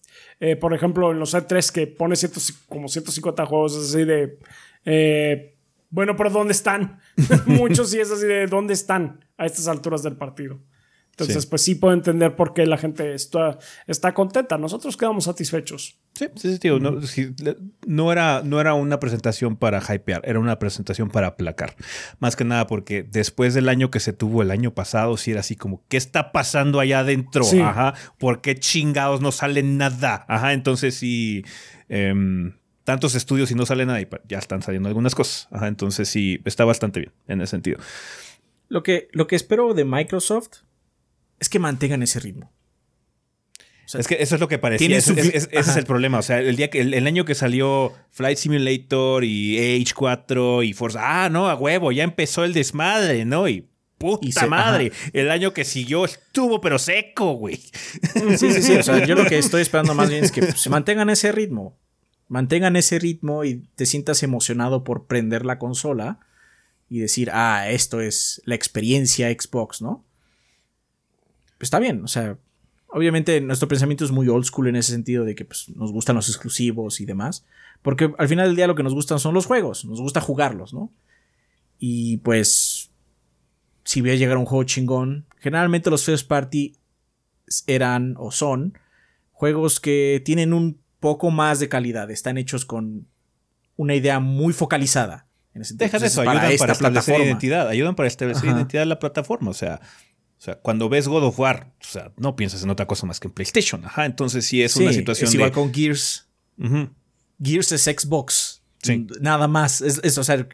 eh, 0.40 0.56
por 0.56 0.74
ejemplo, 0.74 1.10
en 1.12 1.18
los 1.20 1.34
E3 1.34 1.70
que 1.70 1.86
pone 1.86 2.16
cientos, 2.16 2.52
como 2.68 2.88
150 2.88 3.46
juegos, 3.46 3.76
así 3.76 4.04
de. 4.04 4.38
eh, 4.84 5.54
bueno, 5.88 6.16
pero 6.16 6.30
¿dónde 6.30 6.52
están? 6.52 6.98
Muchos 7.46 7.90
sí 7.90 8.00
es 8.00 8.10
así 8.10 8.26
de 8.26 8.46
¿dónde 8.46 8.74
están 8.74 9.24
a 9.38 9.46
estas 9.46 9.68
alturas 9.68 10.02
del 10.02 10.16
partido? 10.16 10.58
Entonces, 11.12 11.42
Sí. 11.42 11.48
pues 11.50 11.62
sí 11.62 11.74
puedo 11.74 11.92
entender 11.94 12.34
por 12.36 12.54
qué 12.54 12.64
la 12.66 12.78
gente 12.78 13.14
está, 13.14 13.58
está 13.86 14.14
contenta. 14.14 14.56
Nosotros 14.56 14.96
quedamos 14.96 15.24
satisfechos. 15.24 15.98
Sí, 16.14 16.26
sí, 16.36 16.52
sí, 16.54 16.58
tío, 16.58 16.78
no, 16.80 17.02
sí, 17.02 17.34
le- 17.42 17.56
no 17.86 18.10
era, 18.12 18.40
no 18.42 18.60
era 18.60 18.72
una 18.74 18.98
presentación 18.98 19.56
para 19.56 19.78
hypear, 19.80 20.22
era 20.24 20.38
una 20.40 20.58
presentación 20.58 21.10
para 21.10 21.28
aplacar. 21.28 21.76
Más 22.18 22.34
que 22.34 22.44
nada 22.44 22.66
porque 22.66 23.02
después 23.02 23.52
del 23.52 23.68
año 23.68 23.90
que 23.90 24.00
se 24.00 24.12
tuvo 24.14 24.40
el 24.42 24.50
año 24.50 24.74
pasado, 24.74 25.16
sí 25.18 25.30
era 25.32 25.40
así 25.40 25.54
como, 25.54 25.84
¿qué 25.88 25.98
está 25.98 26.32
pasando 26.32 26.80
allá 26.80 27.00
adentro? 27.00 27.44
Sí. 27.44 27.60
Ajá, 27.60 27.92
¿por 28.18 28.40
qué 28.40 28.54
chingados 28.56 29.20
no 29.20 29.32
sale 29.32 29.62
nada? 29.62 30.24
Ajá, 30.28 30.54
entonces 30.54 30.94
sí, 30.94 31.44
em, 31.90 32.54
tantos 32.84 33.14
estudios 33.14 33.50
y 33.50 33.54
no 33.54 33.66
sale 33.66 33.84
nada 33.84 34.00
y 34.00 34.08
ya 34.28 34.38
están 34.38 34.62
saliendo 34.62 34.88
algunas 34.88 35.14
cosas. 35.14 35.46
Ajá, 35.50 35.68
entonces 35.68 36.08
sí, 36.08 36.40
está 36.46 36.64
bastante 36.64 37.00
bien 37.00 37.12
en 37.28 37.42
ese 37.42 37.50
sentido. 37.50 37.78
Lo 38.68 38.82
que, 38.82 39.08
lo 39.12 39.26
que 39.26 39.36
espero 39.36 39.74
de 39.74 39.84
Microsoft 39.84 40.62
es 41.42 41.48
que 41.48 41.58
mantengan 41.58 42.02
ese 42.02 42.20
ritmo. 42.20 42.52
sea, 43.86 44.00
es 44.00 44.06
que 44.06 44.16
eso 44.22 44.36
es 44.36 44.40
lo 44.40 44.48
que 44.48 44.58
parecía. 44.58 44.96
Ese, 44.96 45.12
su- 45.12 45.18
ese- 45.18 45.36
ese 45.50 45.58
es 45.70 45.76
el 45.76 45.84
problema. 45.84 46.18
O 46.18 46.22
sea, 46.22 46.38
el 46.40 46.56
día 46.56 46.70
que 46.70 46.80
el, 46.80 46.94
el 46.94 47.06
año 47.06 47.24
que 47.24 47.34
salió 47.34 47.92
Flight 48.10 48.38
Simulator 48.38 49.24
y 49.24 49.58
H4 49.84 50.66
y 50.66 50.72
Forza, 50.72 51.24
ah, 51.24 51.28
no, 51.28 51.48
a 51.48 51.54
huevo, 51.54 51.92
ya 51.92 52.04
empezó 52.04 52.44
el 52.44 52.54
desmadre, 52.54 53.24
¿no? 53.24 53.48
Y 53.48 53.68
puta 53.98 54.26
Y 54.26 54.32
se- 54.32 54.46
madre, 54.46 54.92
el 55.12 55.30
año 55.30 55.52
que 55.52 55.64
siguió 55.64 56.04
estuvo 56.04 56.60
pero 56.60 56.78
seco, 56.78 57.32
güey. 57.34 57.56
Sí, 57.56 58.36
sí, 58.52 58.62
sí. 58.62 58.72
O 58.76 58.82
sea, 58.82 59.04
yo 59.04 59.14
lo 59.14 59.26
que 59.26 59.38
estoy 59.38 59.62
esperando 59.62 59.94
más 59.94 60.08
bien 60.10 60.24
es 60.24 60.32
que 60.32 60.40
pues, 60.42 60.68
mantengan 60.68 61.10
ese 61.10 61.32
ritmo. 61.32 61.76
Mantengan 62.28 62.76
ese 62.76 62.98
ritmo 62.98 63.44
y 63.44 63.64
te 63.74 63.84
sientas 63.84 64.22
emocionado 64.22 64.84
por 64.84 65.06
prender 65.06 65.44
la 65.44 65.58
consola 65.58 66.20
y 66.88 67.00
decir, 67.00 67.30
ah, 67.32 67.68
esto 67.68 68.00
es 68.00 68.40
la 68.46 68.54
experiencia 68.54 69.28
Xbox, 69.30 69.82
¿no? 69.82 70.06
Pues 71.62 71.68
está 71.68 71.78
bien, 71.78 72.02
o 72.02 72.08
sea, 72.08 72.36
obviamente 72.88 73.40
nuestro 73.40 73.68
pensamiento 73.68 74.04
es 74.04 74.10
muy 74.10 74.26
old 74.26 74.44
school 74.44 74.66
en 74.66 74.74
ese 74.74 74.90
sentido 74.90 75.24
de 75.24 75.36
que 75.36 75.44
pues, 75.44 75.68
nos 75.68 75.92
gustan 75.92 76.16
los 76.16 76.28
exclusivos 76.28 77.00
y 77.00 77.04
demás. 77.04 77.44
Porque 77.82 78.12
al 78.18 78.26
final 78.26 78.48
del 78.48 78.56
día 78.56 78.66
lo 78.66 78.74
que 78.74 78.82
nos 78.82 78.94
gustan 78.94 79.20
son 79.20 79.32
los 79.32 79.46
juegos, 79.46 79.84
nos 79.84 80.00
gusta 80.00 80.20
jugarlos, 80.20 80.74
¿no? 80.74 80.92
Y 81.78 82.16
pues, 82.16 82.90
si 83.84 84.00
voy 84.00 84.10
a 84.10 84.16
llegar 84.16 84.38
a 84.38 84.40
un 84.40 84.44
juego 84.44 84.64
chingón, 84.64 85.24
generalmente 85.38 85.88
los 85.88 86.04
first 86.04 86.26
party 86.26 86.74
eran 87.68 88.16
o 88.18 88.32
son 88.32 88.76
juegos 89.30 89.78
que 89.78 90.20
tienen 90.24 90.52
un 90.52 90.80
poco 90.98 91.30
más 91.30 91.60
de 91.60 91.68
calidad, 91.68 92.10
están 92.10 92.38
hechos 92.38 92.64
con 92.64 93.06
una 93.76 93.94
idea 93.94 94.18
muy 94.18 94.52
focalizada. 94.52 95.28
En 95.54 95.62
ese. 95.62 95.76
Deja 95.76 95.98
eso, 95.98 96.22
ayudan 96.22 96.38
para, 96.38 96.50
esta 96.50 96.72
establecer 96.72 96.92
plataforma. 96.92 97.24
identidad, 97.24 97.68
ayudan 97.68 97.94
para 97.94 98.08
establecer 98.08 98.48
Ajá. 98.48 98.58
identidad 98.58 98.82
de 98.82 98.86
la 98.86 98.98
plataforma. 98.98 99.50
O 99.50 99.54
sea, 99.54 99.80
o 100.42 100.44
sea, 100.44 100.56
cuando 100.56 100.88
ves 100.88 101.06
God 101.06 101.22
of 101.22 101.38
War, 101.38 101.72
o 101.80 101.84
sea, 101.84 102.12
no 102.16 102.34
piensas 102.34 102.64
en 102.64 102.70
otra 102.70 102.84
cosa 102.86 103.06
más 103.06 103.20
que 103.20 103.28
en 103.28 103.32
PlayStation. 103.32 103.84
Ajá, 103.84 104.06
entonces 104.06 104.44
sí 104.44 104.60
es 104.60 104.72
Sí, 104.72 104.82
una 104.82 104.92
situación 104.92 105.28
es 105.28 105.34
igual 105.34 105.50
de. 105.50 105.54
con 105.54 105.72
Gears. 105.72 106.26
Gears 107.40 107.70
es 107.70 107.84
Xbox. 107.84 108.60
Sí. 108.82 109.06
Nada 109.20 109.46
más. 109.46 109.80
Es, 109.82 110.00
es, 110.02 110.18
o 110.18 110.24
sea, 110.24 110.48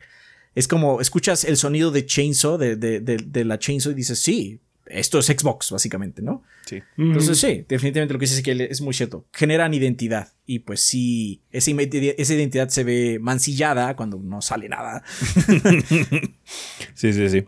es 0.54 0.68
como 0.68 1.00
escuchas 1.00 1.42
el 1.44 1.56
sonido 1.56 1.90
de 1.90 2.04
Chainsaw, 2.04 2.58
de, 2.58 2.76
de, 2.76 3.00
de, 3.00 3.16
de 3.16 3.44
la 3.46 3.58
Chainsaw 3.58 3.92
y 3.92 3.94
dices, 3.94 4.18
sí, 4.18 4.60
esto 4.84 5.20
es 5.20 5.26
Xbox, 5.26 5.70
básicamente, 5.70 6.20
¿no? 6.20 6.42
Sí. 6.66 6.82
Entonces, 6.98 7.38
sí, 7.38 7.64
definitivamente 7.66 8.12
lo 8.12 8.18
que 8.18 8.24
dices 8.24 8.38
es 8.38 8.44
que 8.44 8.68
es 8.70 8.82
muy 8.82 8.92
cierto. 8.92 9.26
Generan 9.32 9.72
identidad. 9.72 10.34
Y 10.44 10.58
pues 10.58 10.82
sí, 10.82 11.40
esa, 11.50 11.70
esa 11.70 12.34
identidad 12.34 12.68
se 12.68 12.84
ve 12.84 13.18
mancillada 13.22 13.96
cuando 13.96 14.18
no 14.18 14.42
sale 14.42 14.68
nada. 14.68 15.02
Sí, 16.94 17.12
sí, 17.12 17.28
sí. 17.28 17.44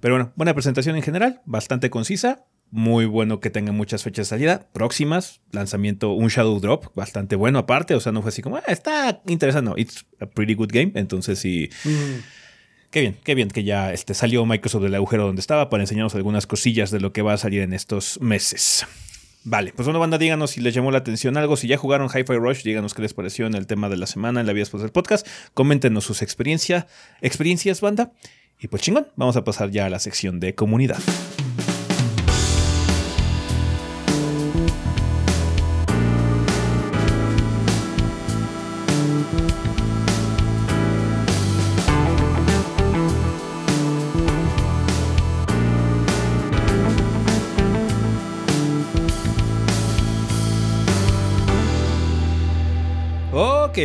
Pero 0.00 0.14
bueno, 0.14 0.32
buena 0.36 0.54
presentación 0.54 0.96
en 0.96 1.02
general, 1.02 1.40
bastante 1.44 1.90
concisa. 1.90 2.44
Muy 2.70 3.06
bueno 3.06 3.40
que 3.40 3.48
tenga 3.48 3.72
muchas 3.72 4.02
fechas 4.02 4.26
de 4.26 4.30
salida 4.30 4.68
próximas. 4.72 5.40
Lanzamiento, 5.52 6.12
un 6.12 6.28
Shadow 6.28 6.60
Drop, 6.60 6.94
bastante 6.94 7.34
bueno 7.34 7.58
aparte. 7.60 7.94
O 7.94 8.00
sea, 8.00 8.12
no 8.12 8.20
fue 8.20 8.28
así 8.28 8.42
como, 8.42 8.56
"Ah, 8.56 8.62
está 8.68 9.22
interesante. 9.26 9.70
No, 9.70 9.76
it's 9.78 10.04
a 10.20 10.26
pretty 10.26 10.52
good 10.54 10.68
game. 10.70 10.92
Entonces 10.94 11.38
sí, 11.38 11.70
qué 12.90 13.00
bien, 13.00 13.16
qué 13.24 13.34
bien 13.34 13.48
que 13.48 13.64
ya 13.64 13.92
este, 13.92 14.12
salió 14.12 14.44
Microsoft 14.44 14.82
del 14.82 14.94
agujero 14.94 15.24
donde 15.24 15.40
estaba 15.40 15.70
para 15.70 15.82
enseñarnos 15.82 16.14
algunas 16.14 16.46
cosillas 16.46 16.90
de 16.90 17.00
lo 17.00 17.12
que 17.14 17.22
va 17.22 17.32
a 17.32 17.38
salir 17.38 17.62
en 17.62 17.72
estos 17.72 18.20
meses. 18.20 18.86
Vale, 19.44 19.72
pues 19.74 19.86
bueno, 19.86 19.98
banda, 19.98 20.18
díganos 20.18 20.50
si 20.50 20.60
les 20.60 20.74
llamó 20.74 20.90
la 20.90 20.98
atención 20.98 21.38
algo. 21.38 21.56
Si 21.56 21.68
ya 21.68 21.78
jugaron 21.78 22.08
Hi-Fi 22.08 22.34
Rush, 22.34 22.64
díganos 22.64 22.92
qué 22.92 23.00
les 23.00 23.14
pareció 23.14 23.46
en 23.46 23.54
el 23.54 23.66
tema 23.66 23.88
de 23.88 23.96
la 23.96 24.06
semana, 24.06 24.40
en 24.40 24.46
la 24.46 24.52
vida 24.52 24.62
después 24.62 24.82
del 24.82 24.92
podcast. 24.92 25.26
Coméntenos 25.54 26.04
sus 26.04 26.20
experiencia, 26.20 26.86
experiencias, 27.22 27.80
banda. 27.80 28.12
Y 28.60 28.66
pues 28.68 28.82
chingón, 28.82 29.06
vamos 29.14 29.36
a 29.36 29.44
pasar 29.44 29.70
ya 29.70 29.86
a 29.86 29.90
la 29.90 30.00
sección 30.00 30.40
de 30.40 30.54
comunidad. 30.54 30.98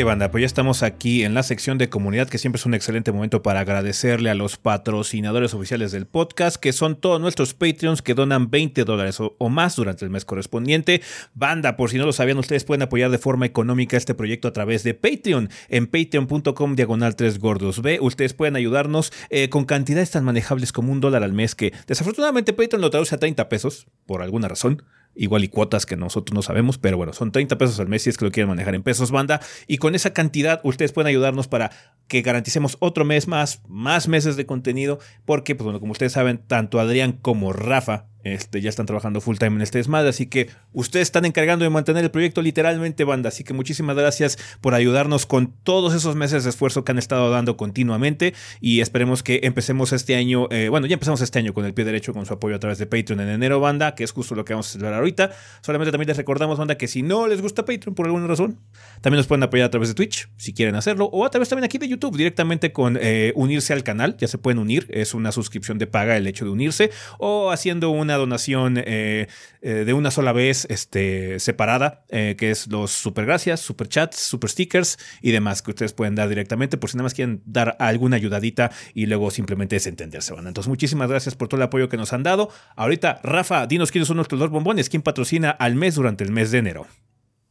Banda, 0.02 0.32
pues 0.32 0.42
ya 0.42 0.48
estamos 0.48 0.82
aquí 0.82 1.24
en 1.24 1.36
la 1.36 1.44
sección 1.44 1.78
de 1.78 1.88
comunidad, 1.88 2.28
que 2.28 2.40
siempre 2.40 2.58
es 2.58 2.66
un 2.66 2.74
excelente 2.74 3.12
momento 3.12 3.44
para 3.44 3.60
agradecerle 3.60 4.32
a 4.32 4.34
los 4.34 4.58
patrocinadores 4.58 5.54
oficiales 5.54 5.92
del 5.92 6.08
podcast, 6.08 6.58
que 6.58 6.74
son 6.74 6.96
todos 6.96 7.22
nuestros 7.22 7.54
Patreons 7.54 8.02
que 8.02 8.16
donan 8.16 8.50
20 8.50 8.86
dólares 8.86 9.20
o, 9.20 9.36
o 9.38 9.50
más 9.50 9.76
durante 9.76 10.04
el 10.04 10.10
mes 10.10 10.26
correspondiente. 10.26 11.04
Banda, 11.36 11.78
por 11.78 11.92
si 11.92 12.00
no 12.00 12.08
lo 12.08 12.14
sabían, 12.14 12.40
ustedes 12.40 12.64
pueden 12.64 12.82
apoyar 12.82 13.12
de 13.12 13.20
forma 13.20 13.46
económica 13.46 13.96
este 13.96 14.16
proyecto 14.16 14.48
a 14.48 14.54
través 14.54 14.84
de 14.84 14.96
Patreon, 14.96 15.50
en 15.70 15.86
patreon.com 15.86 16.76
diagonal 16.76 17.16
3 17.16 17.38
gordos 17.38 17.84
B. 17.84 18.00
Ustedes 18.02 18.34
pueden 18.34 18.56
ayudarnos 18.56 19.14
eh, 19.30 19.50
con 19.50 19.66
cantidades 19.66 20.10
tan 20.10 20.24
manejables 20.24 20.72
como 20.72 20.92
un 20.92 21.02
dólar 21.02 21.22
al 21.22 21.34
mes, 21.34 21.54
que 21.54 21.72
desafortunadamente 21.86 22.54
Patreon 22.54 22.82
lo 22.82 22.90
traduce 22.90 23.14
a 23.14 23.20
30 23.20 23.48
pesos, 23.48 23.86
por 24.08 24.24
alguna 24.24 24.48
razón. 24.48 24.82
Igual 25.16 25.44
y 25.44 25.48
cuotas 25.48 25.86
que 25.86 25.96
nosotros 25.96 26.34
no 26.34 26.42
sabemos, 26.42 26.78
pero 26.78 26.98
bueno, 26.98 27.14
son 27.14 27.32
30 27.32 27.58
pesos 27.58 27.80
al 27.80 27.88
mes 27.88 28.04
si 28.04 28.10
es 28.10 28.18
que 28.18 28.26
lo 28.26 28.32
quieren 28.32 28.50
manejar 28.50 28.76
en 28.76 28.84
pesos 28.84 29.12
banda. 29.12 29.42
Y 29.68 29.78
con 29.78 29.96
esa 29.96 30.14
cantidad 30.14 30.62
ustedes 30.64 30.92
pueden 30.92 31.08
ayudarnos 31.08 31.48
para 31.48 31.72
que 32.08 32.22
garanticemos 32.22 32.78
otro 32.80 33.06
mes 33.06 33.28
más, 33.28 33.62
más 33.68 34.08
meses 34.08 34.36
de 34.36 34.46
contenido, 34.46 35.00
porque 35.26 35.56
pues 35.56 35.66
bueno, 35.66 35.80
como 35.80 35.92
ustedes 35.92 36.14
saben, 36.14 36.40
tanto 36.48 36.80
Adrián 36.80 37.14
como 37.14 37.54
Rafa 37.54 38.08
este, 38.24 38.62
ya 38.62 38.70
están 38.70 38.86
trabajando 38.86 39.22
full 39.22 39.38
time 39.38 39.56
en 39.56 39.62
este 39.62 39.78
desmadre, 39.78 40.10
así 40.10 40.28
que 40.28 40.50
ustedes 40.72 41.08
están 41.08 41.26
encargando 41.26 41.64
de 41.64 41.70
mantener 41.70 42.04
el 42.04 42.12
proyecto 42.12 42.42
literalmente, 42.42 43.04
banda. 43.04 43.30
Así 43.30 43.44
que 43.44 43.54
muchísimas 43.54 43.96
gracias 43.96 44.38
por 44.62 44.74
ayudarnos 44.74 45.26
con 45.26 45.54
todos 45.64 45.94
esos 45.94 46.16
meses 46.16 46.44
de 46.44 46.50
esfuerzo 46.50 46.84
que 46.84 46.92
han 46.92 46.98
estado 46.98 47.30
dando 47.30 47.58
continuamente 47.58 48.34
y 48.60 48.82
esperemos 48.82 49.24
que 49.24 49.42
empecemos 49.44 49.94
este 49.94 50.16
año, 50.16 50.48
eh, 50.52 50.70
bueno, 50.70 50.88
ya 50.88 50.94
empezamos 50.94 51.22
este 51.22 51.40
año 51.40 51.54
con 51.54 51.66
el 51.66 51.74
pie 51.74 51.86
derecho 51.86 52.14
con 52.14 52.26
su 52.26 52.34
apoyo 52.34 52.56
a 52.56 52.60
través 52.60 52.78
de 52.78 52.86
Patreon 52.86 53.20
en 53.22 53.30
enero, 53.30 53.60
banda, 53.60 53.96
que 53.96 54.04
es 54.04 54.12
justo 54.12 54.36
lo 54.36 54.46
que 54.46 54.54
vamos 54.54 54.70
a 54.70 54.72
celebrar 54.72 55.00
ahorita. 55.00 55.32
Solamente 55.62 55.92
también 55.92 56.08
les 56.08 56.18
recordamos, 56.18 56.58
banda, 56.58 56.76
que 56.76 56.88
si 56.88 57.02
no 57.02 57.28
les 57.28 57.42
gusta 57.42 57.66
Patreon 57.66 57.96
por 57.96 58.06
alguna 58.06 58.28
razón, 58.28 58.60
también 59.02 59.18
nos 59.18 59.28
pueden 59.28 59.44
apoyar 59.44 59.68
a 59.68 59.72
través 59.72 59.90
de 59.90 59.96
Twitch, 59.96 60.30
si 60.38 60.54
quieren 60.54 60.76
hacerlo, 60.76 61.06
o 61.12 61.26
a 61.26 61.30
través 61.30 61.50
también 61.50 61.66
aquí 61.66 61.78
de 61.78 61.88
YouTube, 61.88 62.16
directamente 62.18 62.72
con 62.72 62.98
eh, 63.02 63.34
unirse 63.36 63.74
al 63.74 63.84
canal, 63.84 64.16
ya 64.18 64.28
se 64.28 64.38
pueden 64.38 64.60
unir, 64.60 64.88
es 64.90 65.14
una 65.14 65.32
suscripción 65.32 65.78
de 65.78 65.88
paga 65.88 66.18
el 66.18 66.28
hecho 66.28 66.46
de 66.46 66.52
unirse, 66.52 66.92
o 67.18 67.52
haciendo 67.52 67.90
una 67.90 68.13
donación 68.18 68.78
eh, 68.78 69.28
eh, 69.62 69.70
de 69.86 69.94
una 69.94 70.12
sola 70.12 70.32
vez 70.34 70.66
este, 70.70 71.40
separada, 71.40 72.06
que 72.10 72.52
es 72.52 72.68
los 72.68 72.92
super 72.92 73.26
gracias, 73.26 73.60
super 73.60 73.88
chats, 73.88 74.18
super 74.18 74.50
stickers 74.50 74.98
y 75.22 75.32
demás 75.32 75.62
que 75.62 75.72
ustedes 75.72 75.94
pueden 75.94 76.16
dar 76.16 76.30
directamente 76.30 76.78
por 76.78 76.90
si 76.90 76.98
nada 76.98 77.04
más 77.04 77.14
quieren 77.14 77.42
dar 77.46 77.76
alguna 77.80 78.18
ayudadita 78.18 78.72
y 78.94 79.06
luego 79.06 79.32
simplemente 79.32 79.76
desentenderse. 79.76 80.34
Van. 80.34 80.48
Entonces, 80.48 80.70
muchísimas 80.70 81.10
gracias 81.10 81.36
por 81.36 81.48
todo 81.48 81.58
el 81.58 81.64
apoyo 81.64 81.90
que 81.90 81.98
nos 81.98 82.14
han 82.14 82.24
dado. 82.24 82.50
Ahorita, 82.76 83.20
Rafa, 83.24 83.68
dinos 83.68 83.92
quiénes 83.92 84.08
son 84.08 84.18
nuestros 84.18 84.40
dos 84.40 84.50
bombones, 84.50 84.90
quién 84.90 85.02
patrocina 85.02 85.50
al 85.52 85.76
mes 85.76 85.96
durante 85.96 86.24
el 86.24 86.32
mes 86.32 86.52
de 86.52 86.60
enero. 86.60 86.88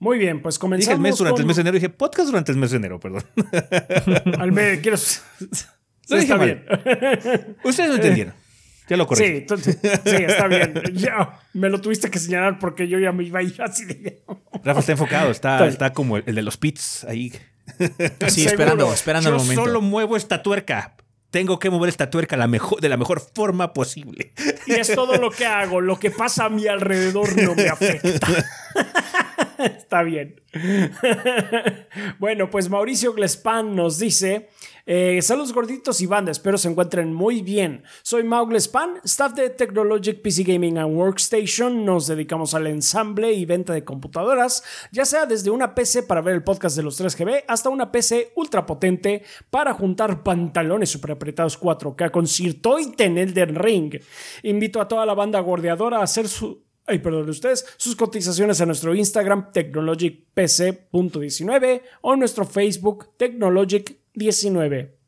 Muy 0.02 0.18
bien, 0.18 0.42
pues 0.42 0.58
comenzamos. 0.58 0.86
Dije 0.86 0.94
el 0.96 1.00
mes 1.00 1.16
durante 1.16 1.42
el 1.42 1.46
mes 1.46 1.56
de 1.56 1.60
enero, 1.60 1.74
dije 1.74 1.88
podcast 1.88 2.26
durante 2.26 2.50
el 2.50 2.58
mes 2.58 2.72
de 2.72 2.76
enero, 2.78 2.98
perdón. 2.98 3.22
Al 4.38 4.50
mes, 4.50 4.80
quiero. 4.80 4.96
Lo 6.08 6.16
dije 6.16 6.34
mal. 6.34 7.56
Ustedes 7.64 7.88
lo 7.88 7.94
entendieron. 7.94 8.34
Ya 8.92 8.96
lo 8.98 9.06
corregí. 9.06 9.30
Sí, 9.30 9.36
entonces- 9.38 9.78
sí, 9.82 10.16
está 10.16 10.46
bien. 10.48 10.74
Ya, 10.92 11.38
me 11.54 11.70
lo 11.70 11.80
tuviste 11.80 12.10
que 12.10 12.18
señalar 12.18 12.58
porque 12.58 12.86
yo 12.88 12.98
ya 12.98 13.10
me 13.10 13.24
iba 13.24 13.38
a 13.40 13.42
ir 13.42 13.60
así 13.62 13.86
de. 13.86 14.22
Rafa 14.62 14.80
está 14.80 14.92
enfocado, 14.92 15.30
está, 15.30 15.66
está 15.66 15.92
como 15.94 16.18
el, 16.18 16.24
el 16.26 16.34
de 16.34 16.42
los 16.42 16.58
pits 16.58 17.04
ahí. 17.04 17.32
Sí, 18.28 18.44
esperando, 18.44 18.92
esperando 18.92 19.30
Yo 19.30 19.36
el 19.36 19.40
momento. 19.42 19.64
solo 19.64 19.80
muevo 19.80 20.16
esta 20.16 20.42
tuerca. 20.42 20.94
Tengo 21.30 21.58
que 21.58 21.70
mover 21.70 21.88
esta 21.88 22.10
tuerca 22.10 22.36
la 22.36 22.46
mejor, 22.46 22.82
de 22.82 22.90
la 22.90 22.98
mejor 22.98 23.22
forma 23.34 23.72
posible. 23.72 24.34
Y 24.66 24.72
es 24.72 24.94
todo 24.94 25.16
lo 25.16 25.30
que 25.30 25.46
hago. 25.46 25.80
Lo 25.80 25.98
que 25.98 26.10
pasa 26.10 26.44
a 26.44 26.48
mi 26.50 26.66
alrededor 26.66 27.34
no 27.42 27.54
me 27.54 27.68
afecta. 27.68 28.28
Está 29.58 30.02
bien. 30.02 30.42
bueno, 32.18 32.50
pues 32.50 32.68
Mauricio 32.68 33.14
Glespan 33.14 33.74
nos 33.74 33.98
dice: 33.98 34.50
eh, 34.86 35.20
Saludos 35.22 35.52
gorditos 35.52 36.00
y 36.00 36.06
banda, 36.06 36.32
espero 36.32 36.58
se 36.58 36.68
encuentren 36.68 37.12
muy 37.12 37.42
bien. 37.42 37.84
Soy 38.02 38.24
Mau 38.24 38.46
Glespan, 38.46 39.00
staff 39.04 39.34
de 39.34 39.50
Technologic 39.50 40.22
PC 40.22 40.44
Gaming 40.44 40.78
and 40.78 40.96
Workstation. 40.96 41.84
Nos 41.84 42.06
dedicamos 42.06 42.54
al 42.54 42.66
ensamble 42.66 43.32
y 43.32 43.44
venta 43.44 43.72
de 43.72 43.84
computadoras, 43.84 44.62
ya 44.90 45.04
sea 45.04 45.26
desde 45.26 45.50
una 45.50 45.74
PC 45.74 46.04
para 46.04 46.20
ver 46.20 46.34
el 46.34 46.44
podcast 46.44 46.76
de 46.76 46.82
los 46.82 47.00
3GB 47.00 47.44
hasta 47.46 47.68
una 47.68 47.92
PC 47.92 48.32
ultra 48.36 48.66
potente 48.66 49.22
para 49.50 49.74
juntar 49.74 50.22
pantalones 50.22 50.90
super 50.90 51.12
apretados 51.12 51.60
4K 51.60 52.10
con 52.10 52.26
Sirtoite 52.26 53.04
en 53.04 53.18
Elden 53.18 53.54
Ring. 53.54 54.00
Invito 54.42 54.80
a 54.80 54.88
toda 54.88 55.06
la 55.06 55.14
banda 55.14 55.40
gordeadora 55.40 55.98
a 55.98 56.04
hacer 56.04 56.28
su 56.28 56.62
Ay, 56.84 56.98
perdón, 56.98 57.30
ustedes, 57.30 57.64
sus 57.76 57.94
cotizaciones 57.94 58.60
en 58.60 58.66
nuestro 58.66 58.92
Instagram 58.92 59.52
technologicpc.19 59.52 61.82
o 62.00 62.16
nuestro 62.16 62.44
Facebook 62.44 63.10
technologic19. 64.14 65.02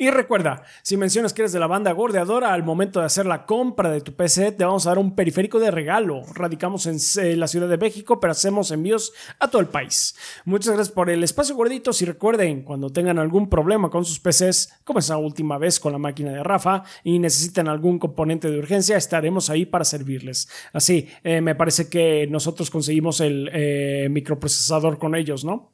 Y 0.00 0.10
recuerda, 0.10 0.62
si 0.82 0.96
mencionas 0.96 1.32
que 1.32 1.42
eres 1.42 1.50
de 1.50 1.58
la 1.58 1.66
banda 1.66 1.90
gordeadora 1.90 2.52
al 2.52 2.62
momento 2.62 3.00
de 3.00 3.06
hacer 3.06 3.26
la 3.26 3.46
compra 3.46 3.90
de 3.90 4.00
tu 4.00 4.14
PC, 4.14 4.52
te 4.52 4.64
vamos 4.64 4.86
a 4.86 4.90
dar 4.90 4.98
un 4.98 5.16
periférico 5.16 5.58
de 5.58 5.72
regalo. 5.72 6.22
Radicamos 6.34 6.86
en 6.86 7.40
la 7.40 7.48
Ciudad 7.48 7.68
de 7.68 7.78
México, 7.78 8.20
pero 8.20 8.30
hacemos 8.30 8.70
envíos 8.70 9.12
a 9.40 9.50
todo 9.50 9.60
el 9.60 9.66
país. 9.66 10.14
Muchas 10.44 10.74
gracias 10.74 10.94
por 10.94 11.10
el 11.10 11.24
espacio 11.24 11.56
gorditos 11.56 12.00
y 12.00 12.04
recuerden, 12.04 12.62
cuando 12.62 12.90
tengan 12.90 13.18
algún 13.18 13.50
problema 13.50 13.90
con 13.90 14.04
sus 14.04 14.20
PCs, 14.20 14.82
como 14.84 15.00
esa 15.00 15.16
última 15.16 15.58
vez 15.58 15.80
con 15.80 15.90
la 15.90 15.98
máquina 15.98 16.30
de 16.30 16.44
Rafa, 16.44 16.84
y 17.02 17.18
necesitan 17.18 17.66
algún 17.66 17.98
componente 17.98 18.48
de 18.48 18.58
urgencia, 18.60 18.96
estaremos 18.96 19.50
ahí 19.50 19.66
para 19.66 19.84
servirles. 19.84 20.48
Así, 20.72 21.08
eh, 21.24 21.40
me 21.40 21.56
parece 21.56 21.88
que 21.88 22.28
nosotros 22.30 22.70
conseguimos 22.70 23.20
el 23.20 23.50
eh, 23.52 24.06
microprocesador 24.12 25.00
con 25.00 25.16
ellos, 25.16 25.44
¿no? 25.44 25.72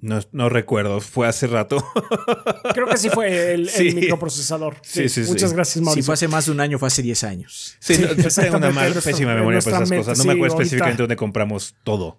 No, 0.00 0.20
no 0.30 0.48
recuerdo, 0.48 1.00
fue 1.00 1.26
hace 1.26 1.48
rato. 1.48 1.84
Creo 2.72 2.86
que 2.86 2.96
sí 2.96 3.10
fue 3.10 3.54
el, 3.54 3.68
microprocesador. 3.94 4.76
Sí, 4.82 5.08
sí, 5.08 5.24
sí. 5.24 5.30
Muchas 5.30 5.52
gracias, 5.52 5.74
Si 5.74 5.80
Mauricio. 5.80 6.04
fue 6.04 6.14
hace 6.14 6.28
más 6.28 6.46
de 6.46 6.52
un 6.52 6.60
año, 6.60 6.78
fue 6.78 6.86
hace 6.86 7.02
10 7.02 7.24
años. 7.24 7.76
Sí, 7.80 7.96
Sí, 7.96 8.02
no, 8.02 8.14
tengo 8.14 8.56
una 8.58 8.70
mal, 8.70 8.92
pésima 8.92 9.34
memoria 9.34 9.60
para 9.60 9.82
esas 9.82 9.90
cosas. 9.90 10.18
No 10.18 10.24
me 10.24 10.34
acuerdo 10.34 10.54
específicamente 10.54 11.02
dónde 11.02 11.16
compramos 11.16 11.74
todo. 11.82 12.18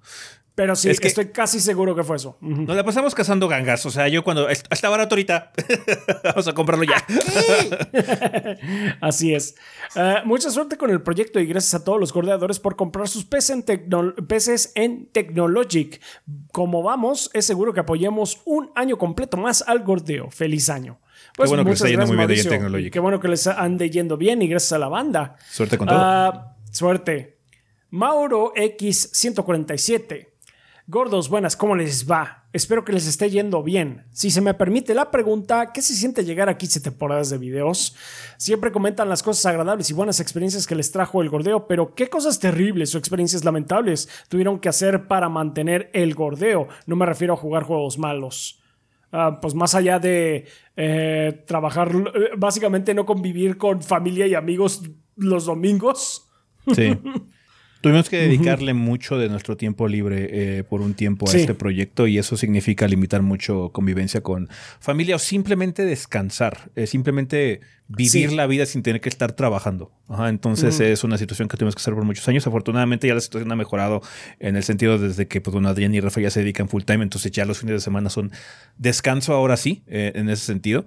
Pero 0.60 0.76
sí, 0.76 0.90
Es 0.90 1.00
que- 1.00 1.08
estoy 1.08 1.28
casi 1.30 1.62
seguro 1.62 1.96
que 1.96 2.04
fue 2.04 2.18
eso. 2.18 2.38
Ujú. 2.42 2.64
Nos 2.64 2.76
la 2.76 2.84
pasamos 2.84 3.16
cazando 3.16 3.48
gangas. 3.48 3.86
O 3.86 3.90
sea, 3.92 4.10
yo 4.10 4.26
cuando. 4.26 4.50
Está 4.50 4.90
barato 4.90 5.16
ahorita. 5.16 5.54
Vamos 6.26 6.50
a 6.50 6.54
comprarlo 6.54 6.84
ya. 6.84 6.98
Así 9.00 9.34
es. 9.34 9.56
Eh, 9.96 10.16
mucha 10.26 10.50
suerte 10.50 10.76
con 10.76 10.90
el 10.90 11.02
proyecto 11.02 11.40
y 11.40 11.46
gracias 11.46 11.76
a 11.76 11.84
todos 11.86 11.98
los 11.98 12.12
gordeadores 12.12 12.60
por 12.60 12.76
comprar 12.76 13.08
sus 13.08 13.24
PCs 13.24 13.50
en, 13.52 13.64
Tecno- 13.66 14.14
PCs 14.28 14.74
en 14.76 15.06
Technologic. 15.14 16.02
Como 16.52 16.84
vamos, 16.84 17.30
es 17.34 17.46
seguro 17.46 17.74
que 17.74 17.80
apoyemos 17.80 18.42
un 18.44 18.70
año 18.76 18.98
completo 18.98 19.38
más 19.38 19.64
al 19.66 19.80
gordeo. 19.86 20.30
Feliz 20.30 20.70
año. 20.70 21.00
Pues 21.38 21.50
bueno 21.50 21.64
que 21.64 21.70
les 21.70 21.80
está 21.80 21.90
yendo 21.90 22.06
muy 22.06 22.18
bien 22.18 22.28
de 22.28 22.36
en. 22.42 22.50
Technologic. 22.50 22.92
Qué 22.94 23.00
bueno 23.00 23.20
que 23.22 23.28
les 23.30 23.48
ande 23.48 23.90
yendo 23.90 24.18
bien 24.18 24.42
y 24.42 24.50
gracias 24.50 24.74
a 24.74 24.78
la 24.80 24.90
banda. 24.90 25.38
Suerte 25.50 25.78
con 25.78 25.88
todo. 25.88 25.98
Ah, 25.98 26.56
suerte. 26.70 27.38
Mauro 27.92 28.52
X147. 28.56 30.29
Gordos, 30.92 31.30
buenas, 31.30 31.56
¿cómo 31.56 31.76
les 31.76 32.10
va? 32.10 32.46
Espero 32.52 32.84
que 32.84 32.94
les 32.94 33.06
esté 33.06 33.30
yendo 33.30 33.62
bien. 33.62 34.06
Si 34.12 34.32
se 34.32 34.42
me 34.42 34.56
permite 34.56 34.96
la 34.96 35.12
pregunta, 35.12 35.72
¿qué 35.72 35.84
se 35.84 35.94
siente 35.94 36.26
llegar 36.26 36.50
a 36.50 36.58
15 36.58 36.82
temporadas 36.82 37.30
de 37.30 37.38
videos? 37.38 37.96
Siempre 38.38 38.72
comentan 38.72 39.08
las 39.08 39.22
cosas 39.22 39.46
agradables 39.46 39.92
y 39.92 39.94
buenas 39.94 40.20
experiencias 40.20 40.66
que 40.66 40.74
les 40.74 40.92
trajo 40.92 41.22
el 41.22 41.30
gordeo, 41.30 41.68
pero 41.68 41.94
¿qué 41.94 42.10
cosas 42.10 42.40
terribles 42.40 42.96
o 42.96 42.98
experiencias 42.98 43.46
lamentables 43.46 44.10
tuvieron 44.30 44.58
que 44.58 44.68
hacer 44.68 45.08
para 45.08 45.30
mantener 45.30 45.92
el 45.94 46.16
gordeo? 46.16 46.68
No 46.88 46.96
me 46.96 47.06
refiero 47.06 47.36
a 47.36 47.38
jugar 47.38 47.62
juegos 47.62 48.00
malos. 48.00 48.60
Ah, 49.12 49.38
pues 49.40 49.54
más 49.54 49.76
allá 49.76 50.00
de 50.00 50.48
eh, 50.76 51.44
trabajar, 51.46 51.92
eh, 51.92 52.32
básicamente 52.36 52.96
no 52.96 53.06
convivir 53.06 53.60
con 53.60 53.84
familia 53.84 54.26
y 54.26 54.34
amigos 54.34 54.82
los 55.16 55.46
domingos. 55.46 56.28
Sí. 56.74 56.98
Tuvimos 57.82 58.10
que 58.10 58.18
dedicarle 58.18 58.74
mucho 58.74 59.18
de 59.18 59.30
nuestro 59.30 59.56
tiempo 59.56 59.88
libre 59.88 60.28
eh, 60.60 60.64
por 60.66 60.82
un 60.82 60.94
tiempo 60.96 61.28
a 61.28 61.32
Sí. 61.32 61.38
este 61.40 61.54
proyecto 61.54 62.08
y 62.08 62.18
eso 62.18 62.36
significa 62.36 62.88
limitar 62.90 63.22
mucho 63.22 63.70
convivencia 63.72 64.22
con 64.22 64.50
familia 64.82 65.16
o 65.16 65.20
simplemente 65.20 65.86
descansar, 65.86 66.72
eh, 66.76 66.88
simplemente 66.88 67.62
vivir 67.88 68.30
Sí. 68.32 68.36
la 68.36 68.48
vida 68.48 68.66
sin 68.66 68.84
tener 68.84 69.00
que 69.00 69.08
estar 69.08 69.32
trabajando. 69.32 69.92
Ajá, 70.10 70.28
entonces 70.28 70.80
es 70.82 71.04
una 71.06 71.18
situación 71.18 71.48
que 71.48 71.56
tuvimos 71.56 71.74
que 71.76 71.80
hacer 71.80 71.94
por 71.94 72.04
muchos 72.04 72.28
años. 72.28 72.46
Afortunadamente 72.46 73.08
ya 73.08 73.14
la 73.16 73.22
situación 73.22 73.50
ha 73.52 73.56
mejorado 73.56 74.02
en 74.40 74.58
el 74.58 74.64
sentido 74.64 74.98
desde 75.00 75.28
que 75.30 75.40
pues, 75.40 75.54
bueno, 75.54 75.70
Adrián 75.70 75.94
y 75.96 76.02
Rafa 76.02 76.20
ya 76.20 76.30
se 76.32 76.42
dedican 76.42 76.68
full 76.68 76.84
time, 76.84 77.02
entonces 77.04 77.32
ya 77.32 77.46
los 77.46 77.60
fines 77.60 77.76
de 77.76 77.80
semana 77.80 78.10
son 78.10 78.32
descanso 78.78 79.34
ahora 79.34 79.56
sí, 79.56 79.84
eh, 79.88 80.12
en 80.16 80.30
ese 80.30 80.46
sentido. 80.46 80.86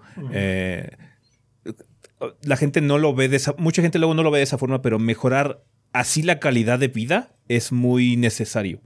La 2.42 2.56
gente 2.56 2.80
no 2.80 2.98
lo 2.98 3.14
ve 3.14 3.28
de 3.28 3.36
esa, 3.36 3.54
mucha 3.58 3.82
gente 3.82 3.98
luego 3.98 4.14
no 4.14 4.22
lo 4.22 4.30
ve 4.30 4.38
de 4.38 4.44
esa 4.44 4.58
forma, 4.58 4.80
pero 4.82 4.98
mejorar 5.00 5.62
así 5.92 6.22
la 6.22 6.38
calidad 6.40 6.78
de 6.78 6.88
vida 6.88 7.34
es 7.48 7.72
muy 7.72 8.16
necesario. 8.16 8.80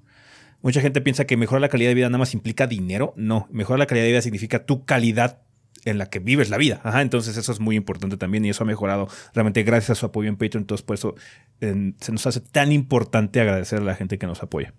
Mucha 0.63 0.81
gente 0.81 1.01
piensa 1.01 1.27
que 1.27 1.37
mejorar 1.37 1.61
la 1.61 1.69
calidad 1.69 1.91
de 1.91 1.95
vida 1.95 2.09
nada 2.09 2.19
más 2.19 2.35
implica 2.35 2.67
dinero. 2.67 3.13
No, 3.17 3.47
mejorar 3.51 3.79
la 3.79 3.87
calidad 3.87 4.05
de 4.05 4.11
vida 4.13 4.23
significa 4.23 4.65
tu 4.65 4.85
calidad 4.85 5.43
en 5.85 5.99
la 5.99 6.07
que 6.07 6.19
vives 6.19 6.51
la 6.51 6.57
vida. 6.57 6.81
Ajá, 6.83 7.03
entonces 7.03 7.37
eso 7.37 7.53
es 7.53 7.61
muy 7.61 7.77
importante 7.77 8.17
también 8.17 8.45
y 8.45 8.51
eso 8.51 8.65
ha 8.65 8.67
mejorado 8.67 9.07
realmente 9.35 9.63
gracias 9.63 9.91
a 9.91 9.95
su 10.01 10.07
apoyo 10.07 10.29
en 10.29 10.37
Patreon. 10.37 10.63
Entonces 10.63 10.85
por 10.85 10.95
eso 10.95 11.15
eh, 11.61 11.93
se 12.01 12.11
nos 12.11 12.27
hace 12.27 12.41
tan 12.41 12.73
importante 12.73 13.41
agradecer 13.41 13.79
a 13.81 13.83
la 13.85 13.95
gente 13.95 14.19
que 14.19 14.27
nos 14.27 14.43
apoya. 14.43 14.75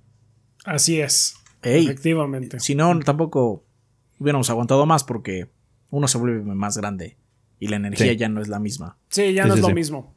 Así 0.66 1.00
es. 1.00 1.36
Ey. 1.62 1.86
Efectivamente. 1.86 2.60
Si 2.60 2.76
no, 2.76 3.00
tampoco 3.00 3.64
hubiéramos 4.20 4.50
aguantado 4.50 4.86
más 4.86 5.04
porque 5.06 5.50
uno 5.90 6.08
se 6.10 6.18
vuelve 6.18 6.42
más 6.44 6.78
grande 6.78 7.18
y 7.60 7.68
la 7.68 7.78
energía 7.78 8.12
Sí. 8.12 8.18
ya 8.18 8.28
no 8.28 8.42
es 8.42 8.50
la 8.50 8.60
misma. 8.60 8.98
Sí, 9.10 9.32
ya 9.34 9.44
Sí, 9.44 9.50
no 9.50 9.56
sí, 9.56 9.62
es 9.62 9.68
lo 9.70 9.74
mismo. 9.74 10.14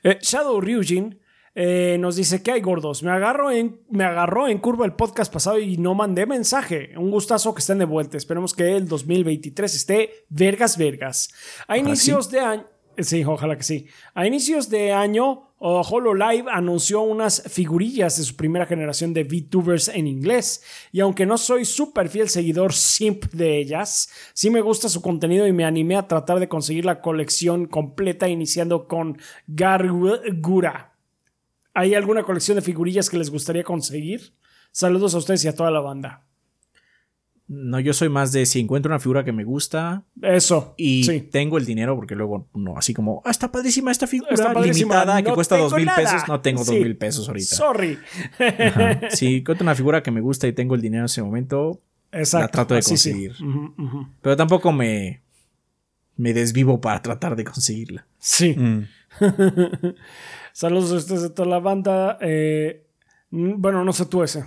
Eh, 0.01 0.17
Shadow 0.21 0.61
Ryujin 0.61 1.19
eh, 1.55 1.97
nos 1.99 2.15
dice 2.15 2.41
que 2.41 2.53
hay 2.53 2.61
gordos. 2.61 3.03
Me, 3.03 3.11
agarro 3.11 3.51
en, 3.51 3.81
me 3.89 4.05
agarró 4.05 4.47
en 4.47 4.59
curva 4.59 4.85
el 4.85 4.93
podcast 4.93 5.31
pasado 5.31 5.59
y 5.59 5.75
no 5.75 5.93
mandé 5.93 6.25
mensaje. 6.25 6.91
Un 6.97 7.11
gustazo 7.11 7.53
que 7.53 7.59
estén 7.59 7.79
de 7.79 7.85
vuelta. 7.85 8.15
Esperemos 8.15 8.53
que 8.53 8.77
el 8.77 8.87
2023 8.87 9.75
esté 9.75 10.25
vergas, 10.29 10.77
vergas. 10.77 11.33
A 11.67 11.77
inicios 11.77 12.31
de 12.31 12.39
año. 12.39 12.67
Sí, 12.97 13.23
ojalá 13.25 13.57
que 13.57 13.63
sí. 13.63 13.87
A 14.13 14.25
inicios 14.25 14.69
de 14.69 14.93
año, 14.93 15.48
HoloLive 15.59 16.49
anunció 16.49 17.01
unas 17.01 17.43
figurillas 17.47 18.17
de 18.17 18.23
su 18.23 18.35
primera 18.35 18.65
generación 18.65 19.13
de 19.13 19.25
VTubers 19.25 19.89
en 19.89 20.07
inglés. 20.07 20.63
Y 20.91 21.01
aunque 21.01 21.25
no 21.25 21.37
soy 21.37 21.65
súper 21.65 22.07
fiel 22.07 22.29
seguidor 22.29 22.73
simp 22.73 23.25
de 23.33 23.57
ellas, 23.57 24.09
sí 24.33 24.49
me 24.49 24.61
gusta 24.61 24.87
su 24.87 25.01
contenido 25.01 25.45
y 25.47 25.53
me 25.53 25.65
animé 25.65 25.97
a 25.97 26.07
tratar 26.07 26.39
de 26.39 26.47
conseguir 26.47 26.85
la 26.85 27.01
colección 27.01 27.65
completa, 27.65 28.29
iniciando 28.29 28.87
con 28.87 29.17
Gargura. 29.47 30.95
¿Hay 31.73 31.93
alguna 31.93 32.23
colección 32.23 32.55
de 32.55 32.61
figurillas 32.61 33.09
que 33.09 33.17
les 33.17 33.29
gustaría 33.29 33.63
conseguir? 33.63 34.33
Saludos 34.71 35.13
a 35.13 35.17
ustedes 35.17 35.43
y 35.45 35.49
a 35.49 35.55
toda 35.55 35.71
la 35.71 35.81
banda. 35.81 36.28
No, 37.49 37.79
yo 37.79 37.93
soy 37.93 38.09
más 38.09 38.31
de 38.31 38.45
si 38.45 38.59
encuentro 38.59 38.91
una 38.91 38.99
figura 38.99 39.23
que 39.23 39.31
me 39.31 39.43
gusta. 39.43 40.03
Eso. 40.21 40.75
Y 40.77 41.21
tengo 41.31 41.57
el 41.57 41.65
dinero, 41.65 41.95
porque 41.95 42.13
luego, 42.13 42.47
no, 42.53 42.77
así 42.77 42.93
como, 42.93 43.23
ah, 43.25 43.31
está 43.31 43.51
padrísima 43.51 43.91
esta 43.91 44.05
figura 44.05 44.29
está 44.31 44.53
limitada 44.53 45.23
que 45.23 45.33
cuesta 45.33 45.57
dos 45.57 45.73
mil 45.73 45.89
pesos. 45.95 46.21
No 46.27 46.41
tengo 46.41 46.63
dos 46.63 46.75
mil 46.75 46.95
pesos 46.95 47.27
ahorita. 47.27 47.55
Sorry. 47.55 47.97
Si 49.09 49.37
encuentro 49.37 49.63
una 49.63 49.73
figura 49.73 50.03
que 50.03 50.11
me 50.11 50.21
gusta 50.21 50.47
y 50.47 50.53
tengo 50.53 50.75
el 50.75 50.81
dinero 50.81 51.01
en 51.01 51.05
ese 51.05 51.23
momento, 51.23 51.81
la 52.11 52.47
trato 52.49 52.75
de 52.75 52.83
conseguir. 52.83 53.33
Pero 54.21 54.37
tampoco 54.37 54.71
me, 54.71 55.23
me 56.17 56.33
desvivo 56.33 56.79
para 56.79 57.01
tratar 57.01 57.35
de 57.35 57.45
conseguirla. 57.45 58.05
Sí. 58.19 58.53
Mm. 58.55 58.85
Saludos 60.53 60.91
a 60.91 60.95
ustedes 60.97 61.23
de 61.23 61.29
toda 61.31 61.47
la 61.47 61.59
banda. 61.59 62.19
Eh, 62.21 62.85
bueno, 63.31 63.83
no 63.83 63.91
sé 63.91 64.05
tú 64.05 64.21
ese. 64.21 64.45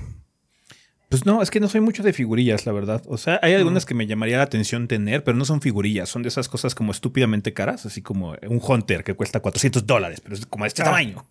Pues 1.13 1.27
no, 1.27 1.43
es 1.43 1.51
que 1.51 1.61
no 1.61 1.69
soy 1.69 1.83
mucho 1.83 2.03
de 2.03 2.15
figurillas, 2.15 2.65
la 2.65 2.73
verdad. 2.73 3.03
O 3.07 3.19
sea, 3.19 3.39
hay 3.43 3.53
algunas 3.53 3.85
que 3.85 3.93
me 3.93 4.07
llamaría 4.07 4.39
la 4.39 4.45
atención 4.45 4.89
tener, 4.89 5.23
pero 5.25 5.37
no 5.37 5.45
son 5.45 5.61
figurillas. 5.61 6.09
Son 6.09 6.23
de 6.23 6.31
esas 6.31 6.49
cosas 6.49 6.75
como 6.75 6.91
estúpidamente 6.91 7.53
caras, 7.53 7.85
así 7.85 8.01
como 8.01 8.35
un 8.49 8.63
Hunter 8.67 9.05
que 9.05 9.13
cuesta 9.13 9.41
400 9.41 9.87
dólares, 9.87 10.23
pero 10.23 10.37
es 10.37 10.47
como 10.47 10.65
de 10.65 10.69
este 10.69 10.81
ah. 10.81 10.87
tamaño. 10.87 11.27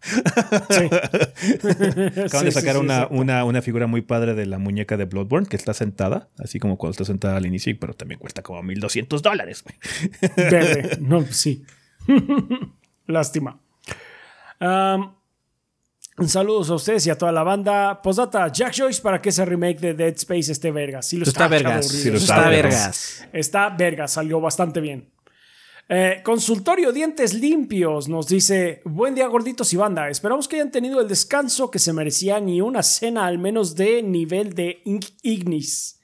Sí. 0.69 0.85
Acaban 2.21 2.45
de 2.45 2.51
sacar 2.51 2.77
una, 2.77 3.07
una, 3.07 3.43
una, 3.43 3.63
figura 3.63 3.87
muy 3.87 4.01
padre 4.01 4.35
de 4.35 4.45
la 4.45 4.59
muñeca 4.59 4.97
de 4.97 5.05
Bloodborne 5.05 5.47
que 5.47 5.55
está 5.55 5.73
sentada, 5.73 6.29
así 6.37 6.59
como 6.59 6.77
cuando 6.77 6.91
está 6.91 7.05
sentada 7.05 7.37
al 7.37 7.47
inicio, 7.47 7.75
pero 7.79 7.95
también 7.95 8.19
cuesta 8.19 8.43
como 8.43 8.61
1200 8.61 9.23
dólares. 9.23 9.63
Verde. 10.37 10.99
No, 11.01 11.25
sí. 11.25 11.65
Lástima. 13.07 13.59
Um, 14.59 15.15
Saludos 16.27 16.69
a 16.69 16.75
ustedes 16.75 17.07
y 17.07 17.09
a 17.09 17.17
toda 17.17 17.31
la 17.31 17.43
banda. 17.43 18.01
Posdata, 18.01 18.51
Jack 18.51 18.73
Joyce 18.77 19.01
para 19.01 19.21
que 19.21 19.29
ese 19.29 19.43
remake 19.45 19.79
de 19.79 19.93
Dead 19.93 20.13
Space 20.15 20.51
esté 20.51 20.71
vergas. 20.71 21.07
Sí, 21.07 21.17
lo 21.17 21.23
está, 21.23 21.47
vergas. 21.47 21.93
está, 21.93 22.49
vergas. 22.49 23.27
Está 23.33 23.69
vergas, 23.69 24.11
salió 24.11 24.39
bastante 24.39 24.81
bien. 24.81 25.09
Eh, 25.89 26.21
consultorio 26.23 26.91
Dientes 26.91 27.33
Limpios 27.33 28.07
nos 28.07 28.27
dice: 28.27 28.81
Buen 28.85 29.15
día, 29.15 29.27
gorditos 29.27 29.73
y 29.73 29.77
banda. 29.77 30.09
Esperamos 30.09 30.47
que 30.47 30.55
hayan 30.57 30.71
tenido 30.71 31.01
el 31.01 31.07
descanso 31.07 31.69
que 31.69 31.79
se 31.79 31.91
merecían 31.91 32.47
y 32.47 32.61
una 32.61 32.83
cena 32.83 33.25
al 33.25 33.37
menos 33.37 33.75
de 33.75 34.01
nivel 34.03 34.53
de 34.53 34.81
Ignis. 35.23 35.99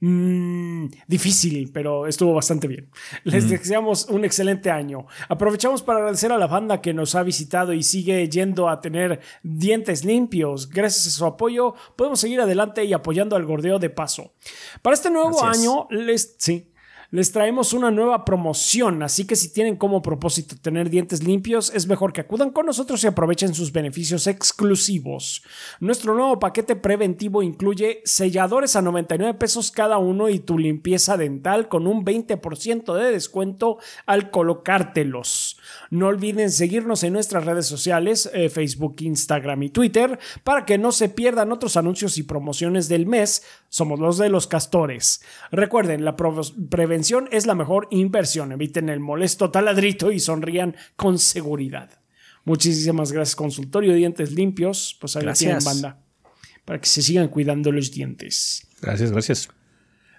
Mmm 0.00 0.68
Mm, 0.78 0.90
difícil, 1.06 1.70
pero 1.72 2.06
estuvo 2.06 2.34
bastante 2.34 2.68
bien. 2.68 2.88
Les 3.24 3.48
deseamos 3.48 4.06
un 4.08 4.24
excelente 4.24 4.70
año. 4.70 5.06
Aprovechamos 5.28 5.82
para 5.82 5.98
agradecer 5.98 6.32
a 6.32 6.38
la 6.38 6.46
banda 6.46 6.80
que 6.80 6.94
nos 6.94 7.14
ha 7.14 7.22
visitado 7.22 7.72
y 7.72 7.82
sigue 7.82 8.28
yendo 8.28 8.68
a 8.68 8.80
tener 8.80 9.20
dientes 9.42 10.04
limpios. 10.04 10.68
Gracias 10.68 11.06
a 11.06 11.10
su 11.10 11.24
apoyo, 11.26 11.74
podemos 11.96 12.20
seguir 12.20 12.40
adelante 12.40 12.84
y 12.84 12.92
apoyando 12.92 13.36
al 13.36 13.44
gordeo 13.44 13.78
de 13.78 13.90
paso. 13.90 14.34
Para 14.82 14.94
este 14.94 15.10
nuevo 15.10 15.42
año, 15.44 15.86
les, 15.90 16.36
sí, 16.38 16.70
les 17.10 17.32
traemos 17.32 17.72
una 17.72 17.90
nueva 17.90 18.24
promoción, 18.24 19.02
así 19.02 19.26
que 19.26 19.34
si 19.34 19.50
tienen 19.50 19.76
como 19.76 20.02
propósito 20.02 20.56
tener 20.60 20.90
dientes 20.90 21.24
limpios, 21.24 21.72
es 21.74 21.86
mejor 21.86 22.12
que 22.12 22.20
acudan 22.20 22.50
con 22.50 22.66
nosotros 22.66 23.02
y 23.02 23.06
aprovechen 23.06 23.54
sus 23.54 23.72
beneficios 23.72 24.26
exclusivos. 24.26 25.42
Nuestro 25.80 26.14
nuevo 26.14 26.38
paquete 26.38 26.76
preventivo 26.76 27.42
incluye 27.42 28.02
selladores 28.04 28.76
a 28.76 28.82
99 28.82 29.38
pesos 29.38 29.70
cada 29.70 29.96
uno 29.98 30.28
y 30.28 30.38
tu 30.38 30.58
limpieza 30.58 31.16
dental 31.16 31.68
con 31.68 31.86
un 31.86 32.04
20% 32.04 32.94
de 32.94 33.12
descuento 33.12 33.78
al 34.04 34.30
colocártelos. 34.30 35.57
No 35.90 36.08
olviden 36.08 36.50
seguirnos 36.50 37.02
en 37.02 37.12
nuestras 37.12 37.44
redes 37.44 37.66
sociales, 37.66 38.30
eh, 38.32 38.48
Facebook, 38.48 38.96
Instagram 39.00 39.62
y 39.64 39.70
Twitter, 39.70 40.18
para 40.44 40.64
que 40.64 40.78
no 40.78 40.92
se 40.92 41.08
pierdan 41.08 41.52
otros 41.52 41.76
anuncios 41.76 42.18
y 42.18 42.22
promociones 42.22 42.88
del 42.88 43.06
mes. 43.06 43.42
Somos 43.68 44.00
los 44.00 44.18
de 44.18 44.28
los 44.28 44.46
castores. 44.46 45.22
Recuerden, 45.50 46.04
la 46.04 46.16
prevención 46.16 47.28
es 47.32 47.46
la 47.46 47.54
mejor 47.54 47.88
inversión. 47.90 48.52
Eviten 48.52 48.88
el 48.88 49.00
molesto 49.00 49.50
taladrito 49.50 50.12
y 50.12 50.20
sonrían 50.20 50.76
con 50.96 51.18
seguridad. 51.18 51.90
Muchísimas 52.44 53.12
gracias, 53.12 53.36
consultorio 53.36 53.94
dientes 53.94 54.32
limpios. 54.32 54.96
Pues 55.00 55.16
ahí 55.16 55.26
tienen 55.34 55.62
banda. 55.62 56.00
Para 56.64 56.80
que 56.80 56.88
se 56.88 57.02
sigan 57.02 57.28
cuidando 57.28 57.72
los 57.72 57.90
dientes. 57.90 58.66
Gracias, 58.80 59.12
gracias. 59.12 59.48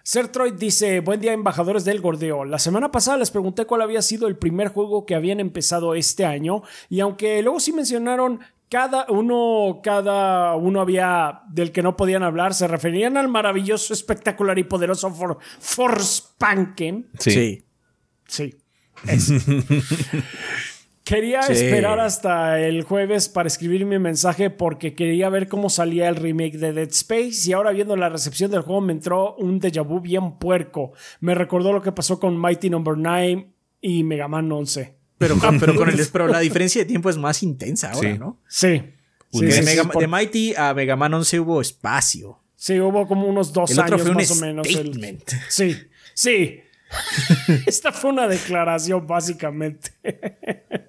Sertroid 0.04 0.54
dice, 0.54 1.02
buen 1.02 1.22
día 1.22 1.34
embajadores 1.34 1.86
del 1.86 2.02
Gordeo. 2.02 2.46
La 2.46 2.60
semana 2.60 2.92
pasada 2.92 3.18
les 3.18 3.32
pregunté 3.32 3.66
cuál 3.66 3.82
había 3.82 4.02
sido 4.02 4.28
el 4.28 4.38
primer 4.38 4.70
juego 4.70 5.06
que 5.06 5.16
habían 5.16 5.40
empezado 5.40 5.96
este 5.96 6.26
año 6.26 6.64
y 6.90 7.00
aunque 7.00 7.42
luego 7.42 7.60
sí 7.60 7.74
mencionaron 7.74 8.40
cada 8.70 9.08
uno, 9.10 9.82
cada 9.84 10.56
uno 10.56 10.80
había 10.80 11.42
del 11.50 11.72
que 11.72 11.82
no 11.82 11.98
podían 11.98 12.24
hablar, 12.24 12.54
se 12.54 12.68
referían 12.68 13.18
al 13.18 13.28
maravilloso, 13.28 13.94
espectacular 13.94 14.60
y 14.60 14.64
poderoso 14.64 15.12
For, 15.12 15.40
Forspanken. 15.60 17.10
Sí. 17.18 17.66
Sí. 18.28 18.56
sí. 19.08 19.36
Quería 21.10 21.40
esperar 21.40 22.00
hasta 22.00 22.60
el 22.60 22.84
jueves 22.84 23.30
para 23.30 23.48
escribir 23.48 23.84
mi 23.86 23.98
mensaje 23.98 24.52
porque 24.52 24.94
quería 24.94 25.28
ver 25.30 25.48
cómo 25.48 25.70
salía 25.70 26.08
el 26.08 26.16
remake 26.16 26.60
de 26.60 26.72
Dead 26.72 26.90
Space 26.90 27.50
y 27.50 27.54
ahora 27.54 27.72
viendo 27.72 27.96
la 27.96 28.10
recepción 28.10 28.52
del 28.52 28.62
juego 28.62 28.80
me 28.82 28.94
entró 28.94 29.36
un 29.38 29.60
déjà 29.60 29.84
vu 29.84 30.02
bien 30.02 30.38
puerco. 30.38 30.94
Me 31.20 31.34
recordó 31.34 31.74
lo 31.74 31.82
que 31.82 31.92
pasó 31.92 32.20
con 32.20 32.40
Mighty 32.40 32.70
Number 32.70 32.96
no. 32.96 33.10
9 33.10 33.50
y 33.82 34.04
Mega 34.04 34.28
Man 34.28 34.52
11. 34.52 34.94
Pero, 35.18 35.36
pero, 35.60 35.76
con 35.76 35.90
el, 35.90 36.08
pero 36.12 36.28
la 36.28 36.40
diferencia 36.40 36.82
de 36.82 36.86
tiempo 36.86 37.10
es 37.10 37.18
más 37.18 37.42
intensa 37.42 37.92
ahora, 37.92 38.16
¿no? 38.16 38.40
Sí. 38.48 38.84
de, 39.32 40.08
Mighty 40.08 40.54
a 40.56 40.76
Mega 40.76 40.96
Man 40.96 41.16
11 41.16 41.40
hubo 41.40 41.60
espacio. 41.60 42.40
Sí, 42.56 42.80
hubo 42.80 43.08
como 43.08 43.26
unos 43.26 43.52
dos 43.52 43.78
años 43.80 44.06
más 44.14 44.32
o 44.32 44.36
menos. 44.36 44.68
sí, 45.50 45.76
sí. 46.14 46.60
Esta 47.66 47.92
fue 47.92 48.12
una 48.12 48.28
declaración, 48.28 49.06
básicamente. 49.08 49.92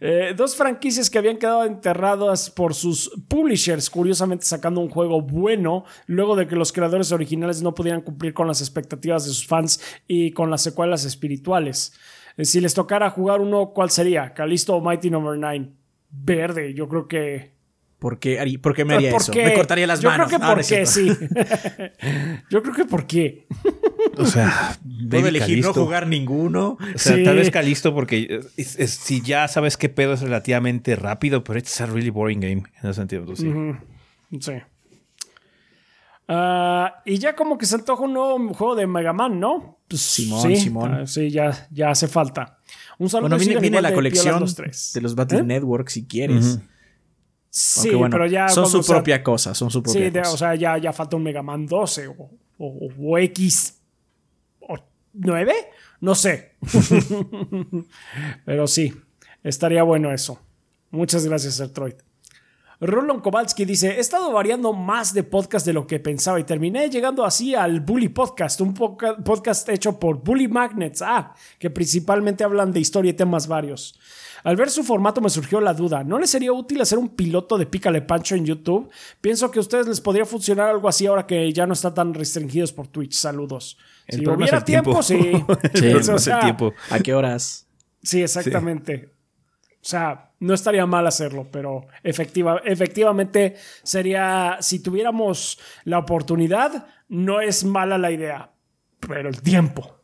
Eh, 0.00 0.34
dos 0.36 0.56
franquicias 0.56 1.10
que 1.10 1.18
habían 1.18 1.36
quedado 1.36 1.64
enterradas 1.64 2.50
por 2.50 2.74
sus 2.74 3.10
publishers, 3.28 3.90
curiosamente 3.90 4.44
sacando 4.44 4.80
un 4.80 4.88
juego 4.88 5.22
bueno, 5.22 5.84
luego 6.06 6.36
de 6.36 6.46
que 6.46 6.56
los 6.56 6.72
creadores 6.72 7.12
originales 7.12 7.62
no 7.62 7.74
pudieran 7.74 8.02
cumplir 8.02 8.34
con 8.34 8.46
las 8.46 8.60
expectativas 8.60 9.24
de 9.24 9.32
sus 9.32 9.46
fans 9.46 9.80
y 10.06 10.32
con 10.32 10.50
las 10.50 10.62
secuelas 10.62 11.04
espirituales. 11.04 11.92
Eh, 12.36 12.44
si 12.44 12.60
les 12.60 12.74
tocara 12.74 13.10
jugar 13.10 13.40
uno, 13.40 13.72
¿cuál 13.74 13.90
sería? 13.90 14.34
Calisto 14.34 14.76
o 14.76 14.80
Mighty 14.80 15.10
Number 15.10 15.38
no. 15.38 15.48
9. 15.48 15.72
Verde, 16.10 16.72
yo 16.74 16.88
creo 16.88 17.06
que 17.06 17.58
¿Por 17.98 18.20
qué, 18.20 18.36
me 18.86 18.94
haría 18.94 19.16
eso? 19.16 19.32
Me 19.32 19.54
cortaría 19.54 19.86
las 19.86 20.02
manos. 20.04 20.30
Yo 20.30 20.38
creo 20.38 20.40
que 20.40 20.54
por 20.54 20.64
qué, 20.64 20.86
sí. 20.86 21.08
Yo 22.48 22.62
creo 22.62 22.74
que 22.74 22.84
por 22.84 23.06
qué. 23.06 23.46
O 24.18 24.26
sea, 24.26 24.78
puedo 25.08 25.28
elegir 25.28 25.62
no 25.62 25.72
jugar 25.72 26.06
ninguno. 26.06 26.76
O 26.94 26.98
sea, 26.98 27.22
tal 27.22 27.36
vez 27.36 27.50
Calisto 27.50 27.94
porque 27.94 28.40
si 28.56 29.22
ya 29.22 29.48
sabes 29.48 29.76
qué 29.76 29.88
pedo 29.88 30.14
es 30.14 30.20
relativamente 30.20 30.96
rápido, 30.96 31.44
pero 31.44 31.58
es 31.58 31.80
a 31.80 31.86
really 31.86 32.10
boring 32.10 32.40
game 32.40 32.62
en 32.82 32.90
ese 32.90 32.94
sentido. 32.94 33.24
Sí. 33.36 33.52
sí. 34.40 34.52
Ah, 36.30 37.02
y 37.06 37.18
ya 37.18 37.34
como 37.34 37.56
que 37.56 37.64
se 37.64 37.76
antoja 37.76 38.02
un 38.02 38.12
nuevo 38.12 38.52
juego 38.54 38.74
de 38.74 38.86
Mega 38.86 39.12
Man, 39.12 39.40
¿no? 39.40 39.78
Pues, 39.88 40.02
Simón, 40.02 40.56
Simón. 40.56 40.94
Ah, 40.94 41.06
sí, 41.06 41.30
ya, 41.30 41.68
ya 41.70 41.90
hace 41.90 42.06
falta. 42.06 42.58
Un 42.98 43.08
saludo 43.08 43.36
bueno, 43.38 43.60
viene, 43.60 43.80
la 43.80 43.94
colección 43.94 44.44
de 44.44 45.00
los 45.00 45.14
Battle 45.14 45.38
¿Eh? 45.38 45.42
Network 45.44 45.88
si 45.88 46.06
quieres. 46.06 46.58
Sí, 47.48 47.90
pero 48.10 48.26
ya. 48.26 48.48
Son 48.48 48.68
su 48.68 48.84
propia 48.84 49.22
cosa, 49.22 49.54
son 49.54 49.70
su 49.70 49.82
propia 49.82 50.24
sí, 50.24 50.30
o 50.34 50.36
sea, 50.36 50.54
ya, 50.54 50.76
ya 50.76 50.92
falta 50.92 51.16
un 51.16 51.22
Mega 51.22 51.42
Man 51.42 51.66
12 51.66 52.08
o 52.08 52.30
o, 52.58 52.88
o 52.98 53.18
X 53.18 53.77
9, 55.18 55.52
no 56.00 56.14
sé. 56.14 56.56
Pero 58.44 58.66
sí, 58.66 58.94
estaría 59.42 59.82
bueno 59.82 60.12
eso. 60.12 60.40
Muchas 60.90 61.26
gracias, 61.26 61.54
Sertroid. 61.54 61.94
Roland 62.80 63.22
Kowalski 63.22 63.64
dice, 63.64 63.96
he 63.96 64.00
estado 64.00 64.30
variando 64.30 64.72
más 64.72 65.12
de 65.12 65.24
podcast 65.24 65.66
de 65.66 65.72
lo 65.72 65.84
que 65.84 65.98
pensaba 65.98 66.38
y 66.38 66.44
terminé 66.44 66.88
llegando 66.88 67.24
así 67.24 67.52
al 67.52 67.80
Bully 67.80 68.08
Podcast, 68.08 68.60
un 68.60 68.72
podcast 68.72 69.68
hecho 69.68 69.98
por 69.98 70.22
Bully 70.22 70.46
Magnets, 70.46 71.02
ah, 71.02 71.34
que 71.58 71.70
principalmente 71.70 72.44
hablan 72.44 72.72
de 72.72 72.78
historia 72.78 73.10
y 73.10 73.14
temas 73.14 73.48
varios. 73.48 73.98
Al 74.44 74.54
ver 74.54 74.70
su 74.70 74.84
formato 74.84 75.20
me 75.20 75.28
surgió 75.28 75.60
la 75.60 75.74
duda, 75.74 76.04
¿no 76.04 76.20
les 76.20 76.30
sería 76.30 76.52
útil 76.52 76.80
hacer 76.80 76.98
un 76.98 77.08
piloto 77.08 77.58
de 77.58 77.66
Pícale 77.66 78.00
Pancho 78.00 78.36
en 78.36 78.46
YouTube? 78.46 78.88
Pienso 79.20 79.50
que 79.50 79.58
a 79.58 79.62
ustedes 79.62 79.88
les 79.88 80.00
podría 80.00 80.24
funcionar 80.24 80.68
algo 80.68 80.88
así 80.88 81.06
ahora 81.06 81.26
que 81.26 81.52
ya 81.52 81.66
no 81.66 81.72
están 81.72 81.94
tan 81.94 82.14
restringidos 82.14 82.72
por 82.72 82.86
Twitch. 82.86 83.14
Saludos. 83.14 83.76
El 84.08 84.18
si 84.18 84.24
problema 84.24 84.44
es 84.46 84.50
hubiera 84.50 84.58
el 84.58 84.64
tiempo, 84.64 85.00
tiempo. 85.00 85.02
sí. 85.02 85.16
El 85.62 85.70
problema 85.70 85.96
O 85.96 86.00
es 86.00 86.08
el 86.08 86.18
sea, 86.18 86.40
tiempo. 86.40 86.74
¿A 86.90 86.98
qué 87.00 87.14
horas? 87.14 87.68
Sí, 88.02 88.22
exactamente. 88.22 89.12
O 89.74 89.84
sea, 89.88 90.32
no 90.40 90.54
estaría 90.54 90.86
mal 90.86 91.06
hacerlo, 91.06 91.48
pero 91.52 91.86
efectiva, 92.02 92.60
efectivamente 92.64 93.54
sería, 93.82 94.56
si 94.60 94.80
tuviéramos 94.82 95.58
la 95.84 95.98
oportunidad, 95.98 96.86
no 97.08 97.40
es 97.40 97.64
mala 97.64 97.96
la 97.98 98.10
idea, 98.10 98.50
pero 99.00 99.28
el 99.28 99.40
tiempo. 99.42 99.94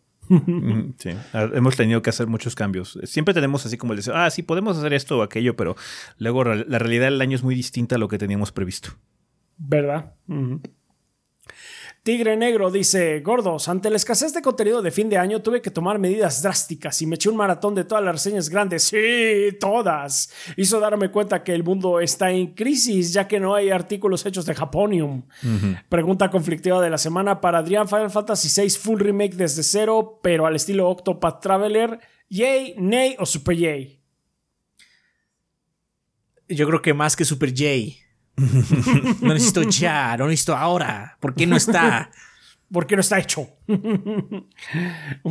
Sí, 0.97 1.11
Ah, 1.35 1.49
hemos 1.53 1.77
tenido 1.77 2.01
que 2.01 2.09
hacer 2.11 2.27
muchos 2.27 2.55
cambios. 2.55 2.99
Siempre 3.05 3.35
tenemos 3.35 3.67
así 3.67 3.77
como 3.77 3.93
el 3.93 3.99
deseo, 3.99 4.15
ah, 4.17 4.31
sí, 4.31 4.43
podemos 4.43 4.79
hacer 4.79 4.95
esto 4.95 5.19
o 5.19 5.23
aquello, 5.23 5.55
pero 5.57 5.77
luego 6.19 6.45
la 6.45 6.79
realidad 6.79 7.07
del 7.07 7.21
año 7.21 7.37
es 7.37 7.43
muy 7.43 7.55
distinta 7.55 7.97
a 7.97 7.99
lo 7.99 8.09
que 8.09 8.17
teníamos 8.17 8.51
previsto. 8.53 8.91
¿Verdad? 9.59 10.15
Ujú. 10.29 10.61
Tigre 12.05 12.37
Negro 12.37 12.71
dice, 12.71 13.21
gordos, 13.21 13.67
ante 13.67 13.89
la 13.89 13.97
escasez 13.97 14.35
de 14.35 14.43
contenido 14.43 14.83
de 14.83 14.91
fin 14.91 15.09
de 15.09 15.17
año 15.17 15.41
tuve 15.41 15.63
que 15.63 15.71
tomar 15.71 15.99
medidas 15.99 16.43
drásticas 16.43 17.01
y 17.01 17.07
me 17.07 17.15
eché 17.15 17.31
un 17.31 17.37
maratón 17.37 17.75
de 17.75 17.85
todas 17.85 18.05
las 18.05 18.17
reseñas 18.17 18.51
grandes. 18.51 18.83
Sí, 18.85 19.57
todas. 19.59 20.31
Hizo 20.59 20.81
darme 20.81 21.11
cuenta 21.11 21.43
que 21.43 21.55
el 21.55 21.65
mundo 21.65 22.01
está 22.01 22.31
en 22.31 22.49
crisis 22.49 23.15
ya 23.15 23.27
que 23.27 23.41
no 23.41 23.55
hay 23.55 23.71
artículos 23.71 24.27
hechos 24.27 24.45
de 24.45 24.55
Japonium. 24.55 25.23
Pregunta 25.89 26.31
conflictiva 26.31 26.83
de 26.83 26.91
la 26.91 26.99
semana 26.99 27.41
para 27.41 27.61
Adrián 27.61 27.89
Final 27.89 28.11
Fantasy 28.11 28.51
VI 28.55 28.69
Full 28.69 29.01
Remake 29.01 29.37
desde 29.37 29.63
cero, 29.63 30.21
pero 30.23 30.45
al 30.45 30.57
estilo 30.57 30.91
Octopath 30.91 31.41
Traveler. 31.41 32.01
Yay, 32.29 32.75
nay 32.77 33.17
o 33.19 33.25
super 33.25 33.57
yay. 33.57 33.99
Yo 36.51 36.67
creo 36.67 36.83
que 36.83 36.93
más 36.93 37.17
que 37.17 37.25
Super 37.25 37.49
J. 37.49 38.04
No 38.37 39.33
necesito 39.33 39.63
ya, 39.63 40.17
no 40.17 40.27
necesito 40.27 40.57
ahora. 40.57 41.17
¿Por 41.21 41.35
qué 41.35 41.47
no 41.47 41.57
está? 41.57 42.11
¿Por 42.73 42.87
qué 42.87 42.97
no 42.97 43.01
está 43.01 43.19
hecho? 43.19 43.47
Un 43.69 44.49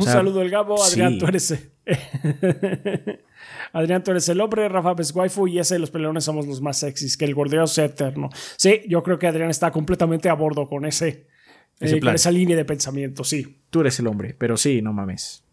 sea, 0.02 0.12
saludo 0.12 0.40
del 0.40 0.50
Gabo, 0.50 0.82
Adrián, 0.82 1.12
sí. 1.12 1.18
tú 1.18 1.26
eres. 1.26 1.70
Adrián, 3.72 4.02
tú 4.02 4.12
eres 4.12 4.28
el 4.28 4.40
hombre, 4.40 4.68
Rafa 4.68 4.94
es 4.98 5.14
waifu 5.14 5.48
y 5.48 5.58
ese 5.58 5.74
de 5.74 5.80
los 5.80 5.90
peleones 5.90 6.24
somos 6.24 6.46
los 6.46 6.62
más 6.62 6.78
sexys, 6.78 7.16
que 7.16 7.24
el 7.24 7.34
gordeo 7.34 7.66
sea 7.66 7.86
eterno. 7.86 8.30
Sí, 8.56 8.82
yo 8.88 9.02
creo 9.02 9.18
que 9.18 9.26
Adrián 9.26 9.50
está 9.50 9.70
completamente 9.72 10.28
a 10.28 10.34
bordo 10.34 10.68
con 10.68 10.86
ese, 10.86 11.26
Ese 11.80 11.96
eh, 11.96 12.00
con 12.00 12.14
esa 12.14 12.30
línea 12.30 12.56
de 12.56 12.64
pensamiento, 12.64 13.24
sí. 13.24 13.60
Tú 13.68 13.80
eres 13.80 13.98
el 13.98 14.06
hombre, 14.06 14.34
pero 14.38 14.56
sí, 14.56 14.80
no 14.80 14.92
mames. 14.92 15.44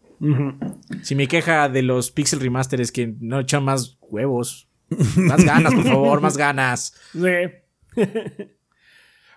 Si 1.02 1.16
mi 1.16 1.26
queja 1.26 1.68
de 1.68 1.82
los 1.82 2.12
Pixel 2.12 2.38
Remaster 2.38 2.80
es 2.80 2.92
que 2.92 3.12
no 3.18 3.40
echan 3.40 3.64
más 3.64 3.98
huevos. 4.00 4.68
Más 5.16 5.44
ganas, 5.44 5.74
por 5.74 5.84
favor, 5.84 6.20
más 6.20 6.36
ganas. 6.36 6.94
Sí. 7.12 8.00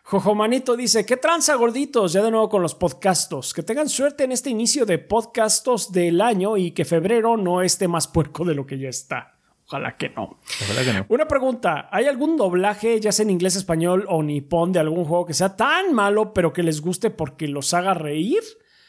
Jojomanito 0.03 0.77
dice, 0.77 1.03
¿qué 1.03 1.17
tranza 1.17 1.55
gorditos? 1.55 2.13
Ya 2.13 2.21
de 2.21 2.29
nuevo 2.29 2.47
con 2.47 2.61
los 2.61 2.75
podcastos. 2.75 3.55
Que 3.55 3.63
tengan 3.63 3.89
suerte 3.89 4.23
en 4.23 4.31
este 4.31 4.51
inicio 4.51 4.85
de 4.85 4.99
podcastos 4.99 5.91
del 5.91 6.21
año 6.21 6.57
y 6.57 6.71
que 6.71 6.85
febrero 6.85 7.37
no 7.37 7.63
esté 7.63 7.87
más 7.87 8.07
puerco 8.07 8.45
de 8.45 8.53
lo 8.53 8.67
que 8.67 8.77
ya 8.77 8.89
está. 8.89 9.35
Ojalá 9.65 9.97
que 9.97 10.09
no. 10.09 10.39
Verdad 10.67 10.83
que 10.83 10.93
no. 10.93 11.05
Una 11.09 11.27
pregunta, 11.27 11.89
¿hay 11.91 12.05
algún 12.05 12.37
doblaje, 12.37 12.99
ya 12.99 13.11
sea 13.11 13.23
en 13.23 13.31
inglés, 13.31 13.55
español 13.55 14.05
o 14.07 14.21
nipón, 14.21 14.71
de 14.71 14.79
algún 14.79 15.05
juego 15.05 15.25
que 15.25 15.33
sea 15.33 15.55
tan 15.55 15.91
malo 15.93 16.35
pero 16.35 16.53
que 16.53 16.61
les 16.61 16.81
guste 16.81 17.09
porque 17.09 17.47
los 17.47 17.73
haga 17.73 17.95
reír? 17.95 18.43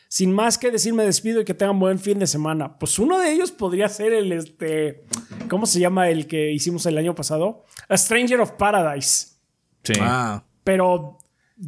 Sin 0.09 0.33
más 0.33 0.57
que 0.57 0.71
decir, 0.71 0.95
me 0.95 1.05
despido 1.05 1.41
y 1.41 1.45
que 1.45 1.55
tengan 1.55 1.79
buen 1.79 1.99
fin 1.99 2.19
de 2.19 2.27
semana. 2.27 2.79
Pues 2.79 2.99
uno 2.99 3.19
de 3.19 3.33
ellos 3.33 3.51
podría 3.51 3.89
ser 3.89 4.13
el, 4.13 4.31
este, 4.33 5.05
¿cómo 5.49 5.67
se 5.67 5.81
llama 5.81 6.09
el 6.09 6.27
que 6.27 6.53
hicimos 6.53 6.87
el 6.87 6.97
año 6.99 7.15
pasado? 7.15 7.65
A 7.89 7.97
Stranger 7.97 8.41
of 8.41 8.53
Paradise. 8.53 9.37
Sí. 9.83 9.95
Ah, 10.01 10.45
Pero 10.65 11.19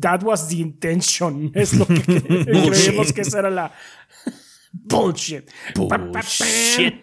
that 0.01 0.23
was 0.23 0.48
the 0.48 0.56
intention. 0.56 1.51
Es 1.55 1.74
lo 1.74 1.86
que 1.86 2.01
creemos 2.02 3.12
que 3.12 3.23
esa 3.23 3.40
era 3.40 3.51
la 3.51 3.73
bullshit. 4.73 5.48
Bullshit. 5.74 6.94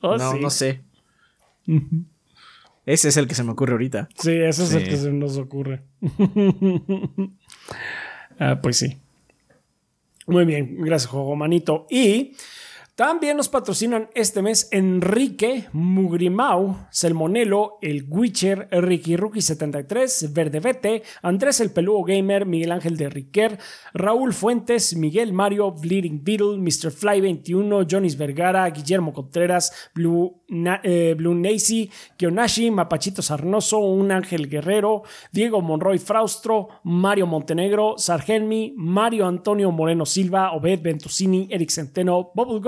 Oh, 0.00 0.16
no, 0.16 0.32
sí. 0.32 0.38
no 0.40 0.50
sé. 0.50 0.84
Ese 2.86 3.08
es 3.08 3.16
el 3.16 3.26
que 3.26 3.34
se 3.34 3.42
me 3.42 3.52
ocurre 3.52 3.72
ahorita. 3.72 4.08
Sí, 4.18 4.32
ese 4.32 4.64
es 4.64 4.74
el 4.74 4.84
que 4.84 4.96
se 4.96 5.10
nos 5.10 5.38
ocurre. 5.38 5.82
ah, 8.38 8.60
pues 8.62 8.76
sí. 8.76 9.00
Muy 10.26 10.44
bien, 10.44 10.76
gracias, 10.80 11.10
Juego 11.10 11.36
Manito. 11.36 11.86
Y 11.90 12.32
también 12.96 13.36
nos 13.36 13.48
patrocinan 13.48 14.08
este 14.14 14.40
mes 14.40 14.68
Enrique 14.70 15.66
Mugrimau, 15.72 16.76
Selmonelo, 16.90 17.78
El 17.82 18.04
Witcher, 18.08 18.68
Ricky 18.70 19.16
Rookie 19.16 19.40
73, 19.42 20.32
Verde 20.32 20.60
Vete, 20.60 21.02
Andrés 21.22 21.58
el 21.60 21.72
Peludo 21.72 22.04
Gamer, 22.04 22.46
Miguel 22.46 22.70
Ángel 22.70 22.96
de 22.96 23.10
Riquer, 23.10 23.58
Raúl 23.94 24.32
Fuentes, 24.32 24.94
Miguel 24.96 25.32
Mario, 25.32 25.72
Bleeding 25.72 26.22
Beetle, 26.22 26.58
Mr. 26.58 26.92
Fly 26.92 27.20
21, 27.20 27.84
Jonis 27.90 28.16
Vergara, 28.16 28.68
Guillermo 28.70 29.12
Contreras, 29.12 29.72
Blue, 29.92 30.42
Na- 30.48 30.80
eh, 30.84 31.16
Kionashi, 32.16 32.70
Mapachito 32.70 33.22
Sarnoso, 33.22 33.78
Un 33.78 34.12
Ángel 34.12 34.48
Guerrero, 34.48 35.02
Diego 35.32 35.60
Monroy 35.60 35.98
Fraustro, 35.98 36.68
Mario 36.84 37.26
Montenegro, 37.26 37.94
Sargelmi, 37.98 38.72
Mario 38.76 39.26
Antonio 39.26 39.72
Moreno 39.72 40.06
Silva, 40.06 40.52
Obed 40.52 40.80
Ventusini, 40.80 41.48
Eric 41.50 41.70
Centeno, 41.70 42.30
Bubble 42.34 42.60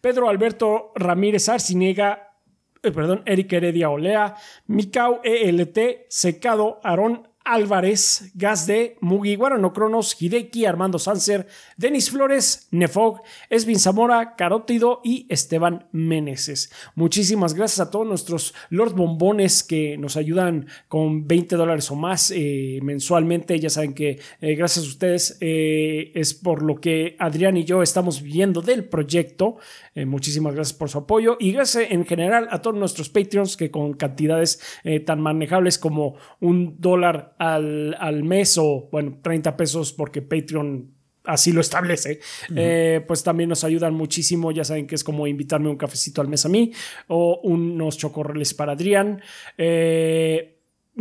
Pedro 0.00 0.28
Alberto 0.28 0.92
Ramírez 0.94 1.48
Arciniega, 1.48 2.34
eh, 2.82 2.90
perdón, 2.90 3.22
Eric 3.26 3.52
Heredia 3.52 3.90
Olea, 3.90 4.34
Mikau 4.66 5.20
ELT, 5.22 6.06
Secado, 6.08 6.80
Aarón 6.82 7.29
Álvarez, 7.50 8.30
Gazde, 8.34 8.96
Mugi 9.00 9.34
Guarano 9.34 9.72
Cronos, 9.72 10.16
Hideki, 10.20 10.66
Armando 10.66 10.98
Sanser, 10.98 11.48
Denis 11.76 12.10
Flores, 12.10 12.68
Nefog, 12.70 13.22
Esvin 13.48 13.80
Zamora, 13.80 14.36
Carótido 14.36 15.00
y 15.02 15.26
Esteban 15.28 15.88
Meneses. 15.90 16.70
Muchísimas 16.94 17.54
gracias 17.54 17.80
a 17.80 17.90
todos 17.90 18.06
nuestros 18.06 18.54
Lord 18.68 18.94
Bombones 18.94 19.64
que 19.64 19.98
nos 19.98 20.16
ayudan 20.16 20.68
con 20.88 21.26
20 21.26 21.56
dólares 21.56 21.90
o 21.90 21.96
más 21.96 22.30
eh, 22.30 22.78
mensualmente. 22.82 23.58
Ya 23.58 23.70
saben 23.70 23.94
que 23.94 24.20
eh, 24.40 24.54
gracias 24.54 24.84
a 24.84 24.88
ustedes 24.88 25.36
eh, 25.40 26.12
es 26.14 26.34
por 26.34 26.62
lo 26.62 26.80
que 26.80 27.16
Adrián 27.18 27.56
y 27.56 27.64
yo 27.64 27.82
estamos 27.82 28.22
viviendo 28.22 28.62
del 28.62 28.84
proyecto. 28.84 29.56
Muchísimas 29.96 30.54
gracias 30.54 30.78
por 30.78 30.88
su 30.88 30.98
apoyo 30.98 31.36
y 31.40 31.52
gracias 31.52 31.90
en 31.90 32.06
general 32.06 32.48
a 32.50 32.62
todos 32.62 32.76
nuestros 32.76 33.10
Patreons 33.10 33.56
que 33.56 33.70
con 33.70 33.92
cantidades 33.94 34.60
tan 35.04 35.20
manejables 35.20 35.78
como 35.78 36.14
un 36.38 36.76
dólar 36.80 37.34
al, 37.40 37.96
al 37.98 38.22
mes 38.22 38.58
o 38.58 38.88
bueno 38.92 39.18
30 39.22 39.56
pesos 39.56 39.94
porque 39.94 40.20
Patreon 40.20 40.92
así 41.24 41.52
lo 41.52 41.60
establece, 41.60 42.20
eh, 42.54 43.02
pues 43.06 43.22
también 43.22 43.48
nos 43.48 43.64
ayudan 43.64 43.94
muchísimo. 43.94 44.52
Ya 44.52 44.64
saben 44.64 44.86
que 44.86 44.94
es 44.94 45.04
como 45.04 45.26
invitarme 45.26 45.70
un 45.70 45.76
cafecito 45.76 46.20
al 46.20 46.28
mes 46.28 46.44
a 46.44 46.48
mí 46.48 46.72
o 47.08 47.40
unos 47.42 47.96
chocorreles 47.96 48.52
para 48.54 48.72
Adrián. 48.72 49.22
Eh, 49.56 50.58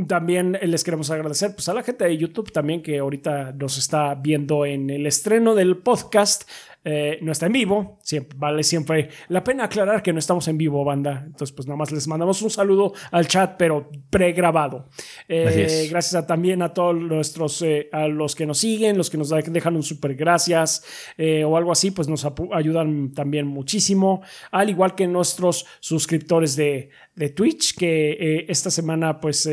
también 0.07 0.57
les 0.61 0.83
queremos 0.83 1.09
agradecer 1.09 1.53
pues, 1.55 1.67
a 1.67 1.73
la 1.73 1.83
gente 1.83 2.05
de 2.05 2.15
YouTube 2.17 2.51
también 2.51 2.81
que 2.81 2.99
ahorita 2.99 3.53
nos 3.53 3.77
está 3.77 4.15
viendo 4.15 4.65
en 4.65 4.89
el 4.89 5.05
estreno 5.07 5.55
del 5.55 5.77
podcast. 5.77 6.43
Eh, 6.85 7.19
no 7.21 7.33
está 7.33 7.47
en 7.47 7.51
vivo, 7.51 7.99
siempre, 8.01 8.37
vale 8.39 8.63
siempre 8.63 9.09
la 9.27 9.43
pena 9.43 9.65
aclarar 9.65 10.01
que 10.01 10.13
no 10.13 10.19
estamos 10.19 10.47
en 10.47 10.57
vivo, 10.57 10.83
banda. 10.85 11.23
Entonces, 11.25 11.51
pues 11.51 11.67
nada 11.67 11.75
más 11.77 11.91
les 11.91 12.07
mandamos 12.07 12.41
un 12.41 12.49
saludo 12.49 12.93
al 13.11 13.27
chat, 13.27 13.55
pero 13.57 13.89
pregrabado. 14.09 14.87
Eh, 15.27 15.87
gracias 15.89 16.15
a- 16.15 16.25
también 16.25 16.61
a 16.61 16.73
todos 16.73 16.95
nuestros, 16.95 17.61
eh, 17.63 17.89
a 17.91 18.07
los 18.07 18.33
que 18.33 18.45
nos 18.45 18.59
siguen, 18.59 18.97
los 18.97 19.09
que 19.09 19.17
nos 19.17 19.29
dejan 19.29 19.75
un 19.75 19.83
super 19.83 20.15
gracias 20.15 20.83
eh, 21.17 21.43
o 21.43 21.57
algo 21.57 21.71
así, 21.73 21.91
pues 21.91 22.07
nos 22.07 22.25
ayudan 22.53 23.11
también 23.13 23.45
muchísimo. 23.45 24.21
Al 24.51 24.69
igual 24.69 24.95
que 24.95 25.05
nuestros 25.05 25.65
suscriptores 25.81 26.55
de, 26.55 26.91
de 27.15 27.29
Twitch, 27.29 27.75
que 27.77 28.45
esta 28.47 28.71
semana, 28.71 29.19
pues. 29.19 29.47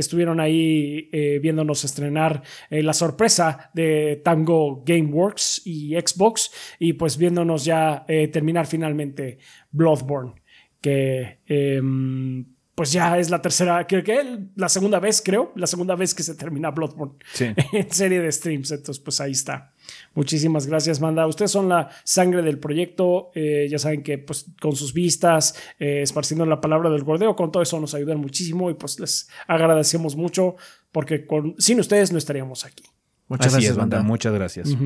Estuvieron 0.00 0.40
ahí 0.40 1.08
eh, 1.12 1.38
viéndonos 1.40 1.84
estrenar 1.84 2.42
eh, 2.70 2.82
la 2.82 2.92
sorpresa 2.92 3.70
de 3.74 4.20
Tango 4.24 4.82
Gameworks 4.84 5.62
y 5.64 5.94
Xbox 5.94 6.50
y 6.78 6.94
pues 6.94 7.16
viéndonos 7.16 7.64
ya 7.64 8.04
eh, 8.08 8.28
terminar 8.28 8.66
finalmente 8.66 9.38
Bloodborne 9.70 10.34
que 10.80 11.40
em, 11.46 12.44
pues 12.74 12.92
ya 12.92 13.18
es 13.18 13.28
la 13.28 13.42
tercera, 13.42 13.86
creo 13.86 14.02
que 14.02 14.38
la 14.56 14.70
segunda 14.70 14.98
vez, 14.98 15.20
creo, 15.22 15.52
la 15.54 15.66
segunda 15.66 15.94
vez 15.96 16.14
que 16.14 16.22
se 16.22 16.34
termina 16.34 16.70
Bloodborne 16.70 17.16
en 17.72 17.90
serie 17.90 18.20
de 18.20 18.32
streams. 18.32 18.70
Entonces, 18.70 18.98
pues 19.02 19.20
ahí 19.20 19.32
está. 19.32 19.74
Muchísimas 20.14 20.66
gracias, 20.66 21.00
Manda. 21.00 21.26
Ustedes 21.26 21.50
son 21.52 21.68
la 21.68 21.88
sangre 22.04 22.42
del 22.42 22.58
proyecto. 22.58 23.30
Eh, 23.34 23.68
ya 23.70 23.78
saben 23.78 24.02
que 24.02 24.18
pues 24.18 24.46
con 24.60 24.74
sus 24.74 24.92
vistas, 24.92 25.54
eh, 25.78 26.02
esparciendo 26.02 26.44
la 26.46 26.60
palabra 26.60 26.90
del 26.90 27.04
gordeo, 27.04 27.36
con 27.36 27.52
todo 27.52 27.62
eso 27.62 27.78
nos 27.78 27.94
ayudan 27.94 28.18
muchísimo 28.18 28.70
y 28.70 28.74
pues 28.74 28.98
les 28.98 29.28
agradecemos 29.46 30.16
mucho 30.16 30.56
porque 30.90 31.26
sin 31.58 31.78
ustedes 31.80 32.10
no 32.12 32.18
estaríamos 32.18 32.64
aquí. 32.64 32.84
Muchas 33.28 33.52
gracias, 33.52 33.76
Manda. 33.76 34.02
Muchas 34.02 34.34
gracias. 34.34 34.76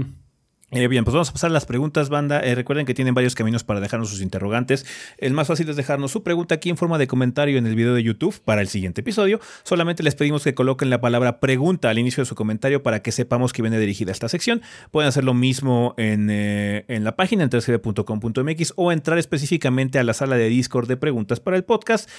Eh, 0.75 0.89
bien, 0.89 1.05
pues 1.05 1.15
vamos 1.15 1.31
a 1.31 1.33
pasar 1.33 1.51
a 1.51 1.53
las 1.53 1.67
preguntas, 1.67 2.09
banda. 2.09 2.41
Eh, 2.41 2.57
recuerden 2.57 2.85
que 2.85 2.95
tienen 2.95 3.15
varios 3.15 3.37
caminos 3.37 3.63
para 3.63 3.79
dejarnos 3.79 4.11
sus 4.11 4.21
interrogantes. 4.21 4.85
El 5.19 5.33
más 5.33 5.47
fácil 5.47 5.69
es 5.69 5.77
dejarnos 5.77 6.11
su 6.11 6.25
pregunta 6.25 6.57
aquí 6.57 6.69
en 6.69 6.77
forma 6.77 6.99
de 6.99 7.07
comentario 7.07 7.59
en 7.59 7.67
el 7.69 7.77
video 7.77 7.95
de 7.95 8.03
YouTube 8.03 8.41
para 8.45 8.61
el 8.61 8.67
siguiente 8.67 9.03
episodio. 9.03 9.39
Solamente 9.63 10.03
les 10.03 10.17
pedimos 10.17 10.43
que 10.43 10.53
coloquen 10.53 10.91
la 10.91 11.01
palabra 11.01 11.39
pregunta 11.39 11.91
al 11.91 12.01
inicio 12.01 12.23
de 12.23 12.27
su 12.27 12.35
comentario 12.35 12.83
para 12.83 13.03
que 13.03 13.13
sepamos 13.13 13.53
que 13.53 13.63
viene 13.63 13.79
dirigida 13.79 14.11
esta 14.11 14.29
sección. 14.29 14.63
Pueden 14.91 15.09
hacer 15.09 15.23
lo 15.23 15.33
mismo 15.33 15.95
en, 15.97 16.29
eh, 16.29 16.85
la 16.89 17.15
página 17.15 17.45
en 17.45 17.51
3gd.com.mx 17.51 18.73
o 18.75 18.91
entrar 18.91 19.19
específicamente 19.19 20.01
a 20.01 20.03
la 20.03 20.13
sala 20.13 20.35
de 20.37 20.49
Discord 20.49 20.89
de 20.89 20.97
preguntas 20.97 21.39
para 21.39 21.57
el 21.57 21.63
podcast. 21.63 22.11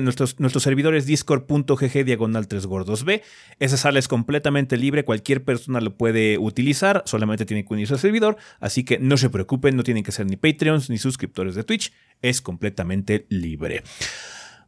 nuestros, 0.00 0.40
nuestros 0.40 0.62
servidores 0.62 1.04
discord.gg 1.04 2.04
diagonal 2.06 2.48
3 2.48 2.64
gordos 2.64 3.04
B. 3.04 3.22
Esa 3.58 3.76
sala 3.76 3.98
es 3.98 4.08
completamente 4.08 4.78
libre, 4.78 5.04
cualquier 5.04 5.44
persona 5.44 5.82
lo 5.82 5.94
puede 5.98 6.38
utilizar, 6.38 7.02
solamente 7.04 7.44
tiene 7.44 7.62
que 7.64 7.73
unirse 7.74 7.94
al 7.94 8.00
servidor, 8.00 8.36
así 8.60 8.84
que 8.84 8.98
no 8.98 9.16
se 9.16 9.30
preocupen, 9.30 9.76
no 9.76 9.82
tienen 9.82 10.04
que 10.04 10.12
ser 10.12 10.26
ni 10.26 10.36
Patreons 10.36 10.90
ni 10.90 10.98
suscriptores 10.98 11.54
de 11.54 11.64
Twitch, 11.64 11.92
es 12.22 12.40
completamente 12.40 13.26
libre. 13.28 13.82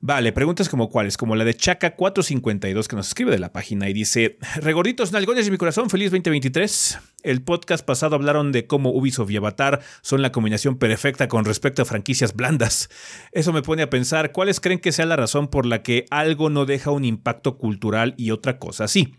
Vale, 0.00 0.32
preguntas 0.32 0.68
como 0.68 0.90
cuáles, 0.90 1.16
como 1.16 1.36
la 1.36 1.44
de 1.44 1.56
Chaca452 1.56 2.86
que 2.86 2.96
nos 2.96 3.08
escribe 3.08 3.30
de 3.30 3.38
la 3.38 3.52
página 3.52 3.88
y 3.88 3.92
dice, 3.92 4.38
Regorditos 4.56 5.10
nalgones 5.10 5.46
de 5.46 5.50
mi 5.50 5.56
corazón, 5.56 5.88
feliz 5.88 6.10
2023. 6.10 6.98
El 7.22 7.42
podcast 7.42 7.84
pasado 7.84 8.14
hablaron 8.14 8.52
de 8.52 8.66
cómo 8.66 8.90
Ubisoft 8.90 9.30
y 9.30 9.36
Avatar 9.36 9.80
son 10.02 10.20
la 10.20 10.32
combinación 10.32 10.78
perfecta 10.78 11.28
con 11.28 11.44
respecto 11.44 11.82
a 11.82 11.86
franquicias 11.86 12.36
blandas. 12.36 12.90
Eso 13.32 13.52
me 13.52 13.62
pone 13.62 13.82
a 13.82 13.90
pensar, 13.90 14.32
¿cuáles 14.32 14.60
creen 14.60 14.80
que 14.80 14.92
sea 14.92 15.06
la 15.06 15.16
razón 15.16 15.48
por 15.48 15.64
la 15.64 15.82
que 15.82 16.04
algo 16.10 16.50
no 16.50 16.66
deja 16.66 16.90
un 16.90 17.04
impacto 17.04 17.56
cultural 17.56 18.14
y 18.18 18.30
otra 18.30 18.58
cosa 18.58 18.88
sí? 18.88 19.14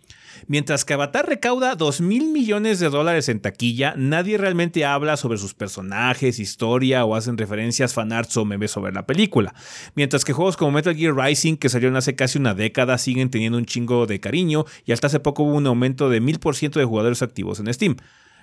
Mientras 0.48 0.86
que 0.86 0.94
Avatar 0.94 1.28
recauda 1.28 1.76
2 1.76 2.02
mil 2.02 2.32
millones 2.32 2.80
de 2.80 2.90
dólares 2.90 3.30
en 3.30 3.40
taquilla, 3.40 3.94
nadie 3.98 4.38
realmente 4.38 4.86
habla 4.86 5.18
sobre 5.18 5.38
sus 5.38 5.54
personajes, 5.54 6.40
historia 6.40 7.06
o 7.06 7.16
hacen 7.16 7.38
referencias, 7.38 7.94
fanarts 7.94 8.38
o 8.38 8.46
memes 8.46 8.72
sobre 8.72 8.92
la 8.94 9.06
película. 9.06 9.54
Mientras 9.96 10.24
que 10.24 10.34
juegos 10.34 10.58
como 10.58 10.72
Metal 10.72 10.96
Gear 10.96 11.16
Rising, 11.16 11.58
que 11.58 11.70
salieron 11.70 11.96
hace 11.96 12.16
casi 12.16 12.38
una 12.38 12.54
década, 12.54 12.98
siguen 12.98 13.30
teniendo 13.30 13.58
un 13.58 13.66
chingo 13.66 14.06
de 14.06 14.20
cariño 14.20 14.66
y 14.86 14.92
hasta 14.92 15.08
hace 15.08 15.20
poco 15.20 15.44
hubo 15.44 15.56
un 15.56 15.68
aumento 15.68 16.10
de 16.10 16.22
1000% 16.22 16.74
de 16.74 16.86
jugadores 16.86 17.22
activos 17.22 17.60
en 17.60 17.74
Steam. 17.74 17.98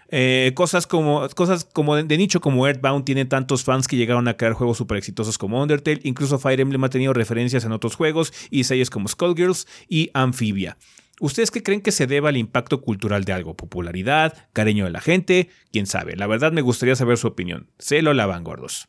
Eh, 0.08 0.52
cosas 0.54 0.86
como, 0.86 1.28
cosas 1.30 1.64
como 1.64 1.96
de, 1.96 2.16
nicho 2.16 2.40
como 2.40 2.66
Earthbound 2.66 3.04
tiene 3.04 3.24
tantos 3.24 3.64
fans 3.64 3.88
que 3.88 3.96
llegaron 3.96 4.28
a 4.28 4.36
crear 4.36 4.52
juegos 4.52 4.78
super 4.78 4.98
exitosos 4.98 5.38
como 5.38 5.60
Undertale. 5.62 6.00
Incluso 6.04 6.38
Fire 6.38 6.60
Emblem 6.60 6.84
ha 6.84 6.90
tenido 6.90 7.12
referencias 7.12 7.64
en 7.64 7.72
otros 7.72 7.96
juegos 7.96 8.32
y 8.50 8.64
sellos 8.64 8.90
como 8.90 9.08
Skullgirls 9.08 9.66
y 9.88 10.10
Amphibia. 10.14 10.76
¿Ustedes 11.20 11.51
qué 11.51 11.62
creen 11.62 11.81
que 11.81 11.93
se 11.93 12.07
deba 12.07 12.31
al 12.31 12.36
impacto 12.36 12.81
cultural 12.81 13.24
de 13.24 13.32
algo? 13.32 13.57
¿Popularidad? 13.57 14.49
¿Cariño 14.53 14.85
de 14.85 14.91
la 14.91 15.01
gente? 15.01 15.49
¿Quién 15.70 15.86
sabe? 15.86 16.16
La 16.16 16.27
verdad 16.27 16.53
me 16.53 16.61
gustaría 16.61 16.97
saber 16.97 17.19
su 17.19 17.28
opinión. 17.28 17.70
Se 17.78 18.03
lo 18.03 18.15
lavan 18.15 18.43
gordos. 18.43 18.89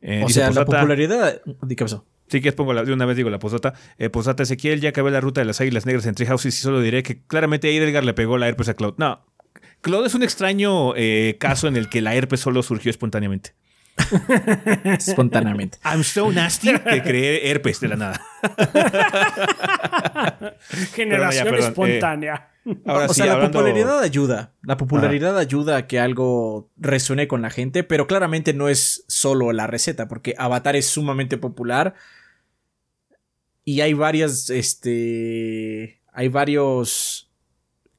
Eh, 0.00 0.22
o 0.24 0.28
sea, 0.28 0.50
la 0.50 0.64
popularidad... 0.64 1.42
¿Qué 1.68 1.76
pasó? 1.76 2.06
Sí, 2.28 2.40
que 2.40 2.52
pongo 2.52 2.72
la, 2.72 2.84
de 2.84 2.92
una 2.92 3.06
vez 3.06 3.16
digo 3.16 3.28
la 3.28 3.38
posata. 3.38 3.74
Eh, 3.98 4.08
posata 4.08 4.44
Ezequiel, 4.44 4.80
ya 4.80 4.90
acabé 4.90 5.10
la 5.10 5.20
ruta 5.20 5.40
de 5.40 5.44
las 5.44 5.60
águilas 5.60 5.84
negras 5.84 6.06
en 6.06 6.14
Treehouses 6.14 6.56
y 6.56 6.62
solo 6.62 6.80
diré 6.80 7.02
que 7.02 7.22
claramente 7.22 7.68
a 7.68 7.70
Edgar 7.72 8.04
le 8.04 8.14
pegó 8.14 8.38
la 8.38 8.48
herpes 8.48 8.68
a 8.68 8.74
Cloud. 8.74 8.94
No, 8.98 9.26
Cloud 9.80 10.06
es 10.06 10.14
un 10.14 10.22
extraño 10.22 10.94
eh, 10.96 11.36
caso 11.40 11.66
en 11.66 11.76
el 11.76 11.88
que 11.88 12.00
la 12.00 12.14
herpes 12.14 12.40
solo 12.40 12.62
surgió 12.62 12.90
espontáneamente. 12.90 13.54
Espontáneamente. 14.84 15.78
I'm 15.84 16.04
so 16.04 16.32
nasty 16.32 16.78
que 16.78 17.02
creé 17.02 17.50
herpes 17.50 17.80
de 17.80 17.88
la 17.88 17.96
nada. 17.96 18.20
Generación 20.94 21.54
espontánea. 21.54 22.50
o 22.84 23.14
sea, 23.14 23.26
la 23.26 23.40
popularidad 23.46 24.00
ayuda. 24.00 24.54
La 24.62 24.76
popularidad 24.76 25.38
ayuda 25.38 25.76
a 25.76 25.86
que 25.86 26.00
algo 26.00 26.70
resuene 26.76 27.28
con 27.28 27.42
la 27.42 27.50
gente, 27.50 27.84
pero 27.84 28.06
claramente 28.06 28.54
no 28.54 28.68
es 28.68 29.04
solo 29.08 29.52
la 29.52 29.66
receta, 29.66 30.08
porque 30.08 30.34
Avatar 30.38 30.76
es 30.76 30.86
sumamente 30.86 31.38
popular. 31.38 31.94
Y 33.64 33.82
hay 33.82 33.94
varias, 33.94 34.50
este, 34.50 36.00
hay 36.12 36.28
varios 36.28 37.30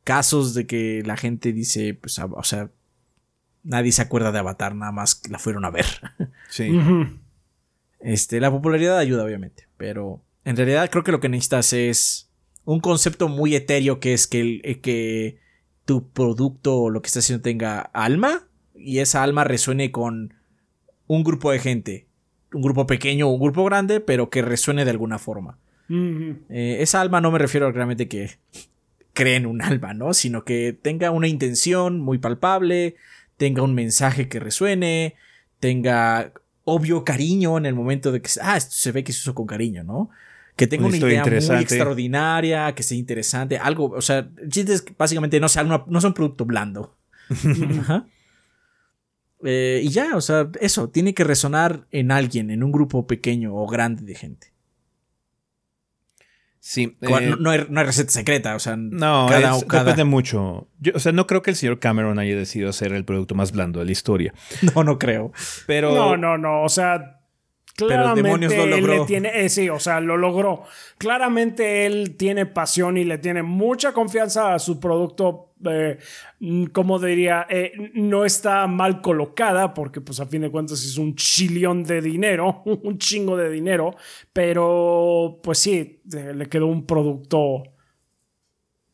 casos 0.03 0.53
de 0.53 0.68
que 0.68 1.03
la 1.06 1.18
gente 1.18 1.53
dice, 1.53 1.94
pues, 1.94 2.19
o 2.19 2.44
sea, 2.44 2.72
nadie 3.64 3.92
se 3.92 4.02
acuerda 4.02 4.32
de 4.32 4.40
Avatar, 4.40 4.76
nada 4.76 4.92
más 4.92 5.22
la 5.30 5.40
fueron 5.40 5.66
a 5.66 5.72
ver. 5.72 5.86
Sí. 6.50 6.70
Este, 8.02 8.42
la 8.42 8.52
popularidad 8.52 8.98
ayuda, 8.98 9.24
obviamente, 9.24 9.70
pero 9.78 10.22
en 10.44 10.58
realidad 10.58 10.90
creo 10.90 11.06
que 11.06 11.14
lo 11.14 11.22
que 11.22 11.30
necesitas 11.30 11.72
es 11.72 12.30
un 12.66 12.82
concepto 12.82 13.30
muy 13.30 13.56
etéreo 13.56 14.02
que 14.02 14.14
es 14.14 14.28
que, 14.28 14.42
el, 14.42 14.62
eh, 14.66 14.82
que 14.82 15.40
tu 15.86 16.10
producto 16.10 16.78
o 16.78 16.90
lo 16.90 17.02
que 17.02 17.08
estás 17.08 17.24
haciendo 17.24 17.44
tenga 17.44 17.80
alma 17.80 18.48
y 18.76 19.00
esa 19.00 19.24
alma 19.24 19.44
resuene 19.44 19.92
con 19.92 20.34
un 21.08 21.24
grupo 21.24 21.52
de 21.52 21.60
gente, 21.60 22.08
un 22.54 22.62
grupo 22.62 22.86
pequeño 22.88 23.28
o 23.28 23.32
un 23.32 23.42
grupo 23.42 23.64
grande, 23.66 24.00
pero 24.00 24.30
que 24.30 24.42
resuene 24.42 24.86
de 24.86 24.92
alguna 24.92 25.20
forma. 25.20 25.58
Eh, 25.90 26.78
esa 26.80 27.02
alma 27.02 27.20
no 27.20 27.32
me 27.32 27.40
refiero 27.40 27.70
realmente 27.72 28.08
que 28.08 28.38
creen 29.14 29.46
un 29.46 29.62
alma, 29.62 29.94
¿no? 29.94 30.14
Sino 30.14 30.46
que 30.46 30.72
tenga 30.72 31.12
una 31.12 31.28
intención 31.28 32.00
muy 32.00 32.18
palpable, 32.18 32.96
tenga 33.41 33.63
un 33.63 33.73
mensaje 33.73 34.30
que 34.30 34.39
resuene, 34.39 35.15
tenga 35.59 36.31
obvio 36.63 37.03
cariño 37.03 37.57
en 37.57 37.65
el 37.65 37.73
momento 37.73 38.11
de 38.11 38.22
que 38.22 38.30
ah, 38.39 38.59
se 38.59 38.91
ve 38.91 39.03
que 39.03 39.13
se 39.13 39.22
hizo 39.22 39.34
con 39.34 39.47
cariño, 39.47 39.84
¿no? 39.84 40.11
Que 40.55 40.68
tenga 40.68 40.85
una, 40.85 40.95
idea 40.95 41.26
muy 41.26 41.55
extraordinaria, 41.55 42.76
que 42.76 42.84
sea 42.84 42.99
interesante, 42.99 43.57
algo, 43.57 43.85
o 43.85 44.01
sea, 44.03 44.30
chistes 44.47 44.85
básicamente 44.95 45.39
no 45.39 45.49
sea, 45.49 45.63
no, 45.63 46.01
son 46.01 46.13
producto 46.13 46.45
blando. 46.45 46.95
Eh, 49.43 49.81
y 49.84 49.89
ya, 49.89 50.15
o 50.15 50.22
sea, 50.22 50.51
eso, 50.59 50.89
tiene 50.89 51.15
que 51.15 51.23
resonar 51.23 51.88
en 51.89 52.11
alguien, 52.11 52.51
en 52.51 52.61
un 52.61 52.72
grupo 52.72 53.07
pequeño 53.07 53.55
o 53.55 53.65
grande 53.65 54.03
de 54.03 54.13
gente. 54.13 54.51
Sí. 56.64 56.96
Eh, 57.02 57.36
no, 57.40 57.50
hay, 57.50 57.66
receta 57.66 58.12
secreta, 58.12 58.56
o 58.56 58.60
sea. 58.60 58.76
No, 58.78 59.28
depende 59.30 60.04
mucho. 60.04 60.68
o 60.94 61.00
sea, 61.00 61.12
no 61.12 61.26
creo 61.26 61.42
que 61.42 61.50
el 61.50 61.56
señor 61.56 61.80
Cameron 61.80 62.20
haya 62.20 62.36
decidido 62.36 62.72
ser 62.72 62.94
el 62.94 63.04
producto 63.04 63.34
más 63.34 63.52
blando 63.52 63.80
de 63.80 63.86
la 63.86 63.92
historia. 63.92 64.34
No, 64.76 64.84
no 64.84 65.00
creo. 65.00 65.34
Pero. 65.66 65.94
No, 65.94 66.16
no, 66.16 66.38
no. 66.38 66.62
O 66.62 66.70
sea, 66.70 67.20
Claramente 67.76 68.64
él 68.64 68.85
le 68.85 69.06
tiene, 69.06 69.31
eh, 69.34 69.49
sí, 69.49 69.69
o 69.69 69.80
sea, 69.80 69.99
lo 69.99 70.18
logró. 70.18 70.64
Claramente 70.98 71.85
él 71.85 72.15
tiene 72.18 72.45
pasión 72.45 72.98
y 72.98 73.03
le 73.03 73.18
tiene 73.18 73.43
mucha 73.43 73.93
confianza 73.93 74.53
a 74.53 74.60
su 74.60 74.80
producto. 74.80 75.53
Eh, 75.64 75.98
como 76.73 76.99
diría, 76.99 77.45
eh, 77.49 77.91
no 77.93 78.26
está 78.26 78.65
mal 78.68 79.02
colocada 79.02 79.73
porque 79.73 80.02
pues 80.02 80.19
a 80.19 80.26
fin 80.26 80.41
de 80.41 80.52
cuentas 80.52 80.84
es 80.84 80.98
un 80.98 81.15
chillón 81.15 81.84
de 81.84 82.02
dinero, 82.02 82.64
un 82.65 82.98
chingo 82.98 83.38
de 83.38 83.49
dinero, 83.49 83.95
pero 84.34 85.39
pues 85.43 85.60
sí, 85.60 86.02
le 86.06 86.48
quedó 86.48 86.68
un 86.68 86.85
producto 86.85 87.64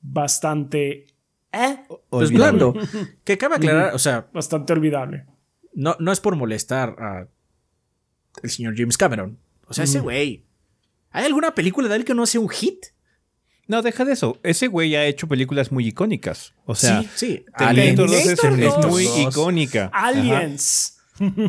bastante... 0.01 1.05
Pues 2.09 2.31
blando. 2.31 2.75
que 3.23 3.37
cabe 3.37 3.55
aclarar, 3.55 3.95
o 3.95 3.99
sea... 3.99 4.27
Bastante 4.31 4.73
olvidable. 4.73 5.25
No, 5.73 5.95
no 5.99 6.11
es 6.11 6.19
por 6.19 6.35
molestar 6.35 6.95
a 6.99 7.27
el 8.43 8.49
señor 8.49 8.76
James 8.77 8.97
Cameron. 8.97 9.38
O 9.68 9.73
sea, 9.73 9.84
ese 9.84 9.99
güey. 9.99 10.45
¿Hay 11.11 11.26
alguna 11.26 11.55
película 11.55 11.88
de 11.88 11.95
él 11.95 12.05
que 12.05 12.14
no 12.14 12.23
hace 12.23 12.38
un 12.38 12.49
hit? 12.49 12.88
No, 13.68 13.81
deja 13.81 14.05
de 14.05 14.14
eso. 14.14 14.39
Ese 14.43 14.68
güey 14.68 14.95
ha 14.95 15.05
hecho 15.05 15.27
películas 15.27 15.72
muy 15.72 15.88
icónicas. 15.88 16.53
O 16.65 16.76
sea, 16.76 17.01
sí, 17.01 17.09
sí. 17.15 17.45
Aliens 17.53 17.99
es, 17.99 18.39
muy 18.88 19.07
icónica. 19.27 19.89
Aliens. 19.93 20.97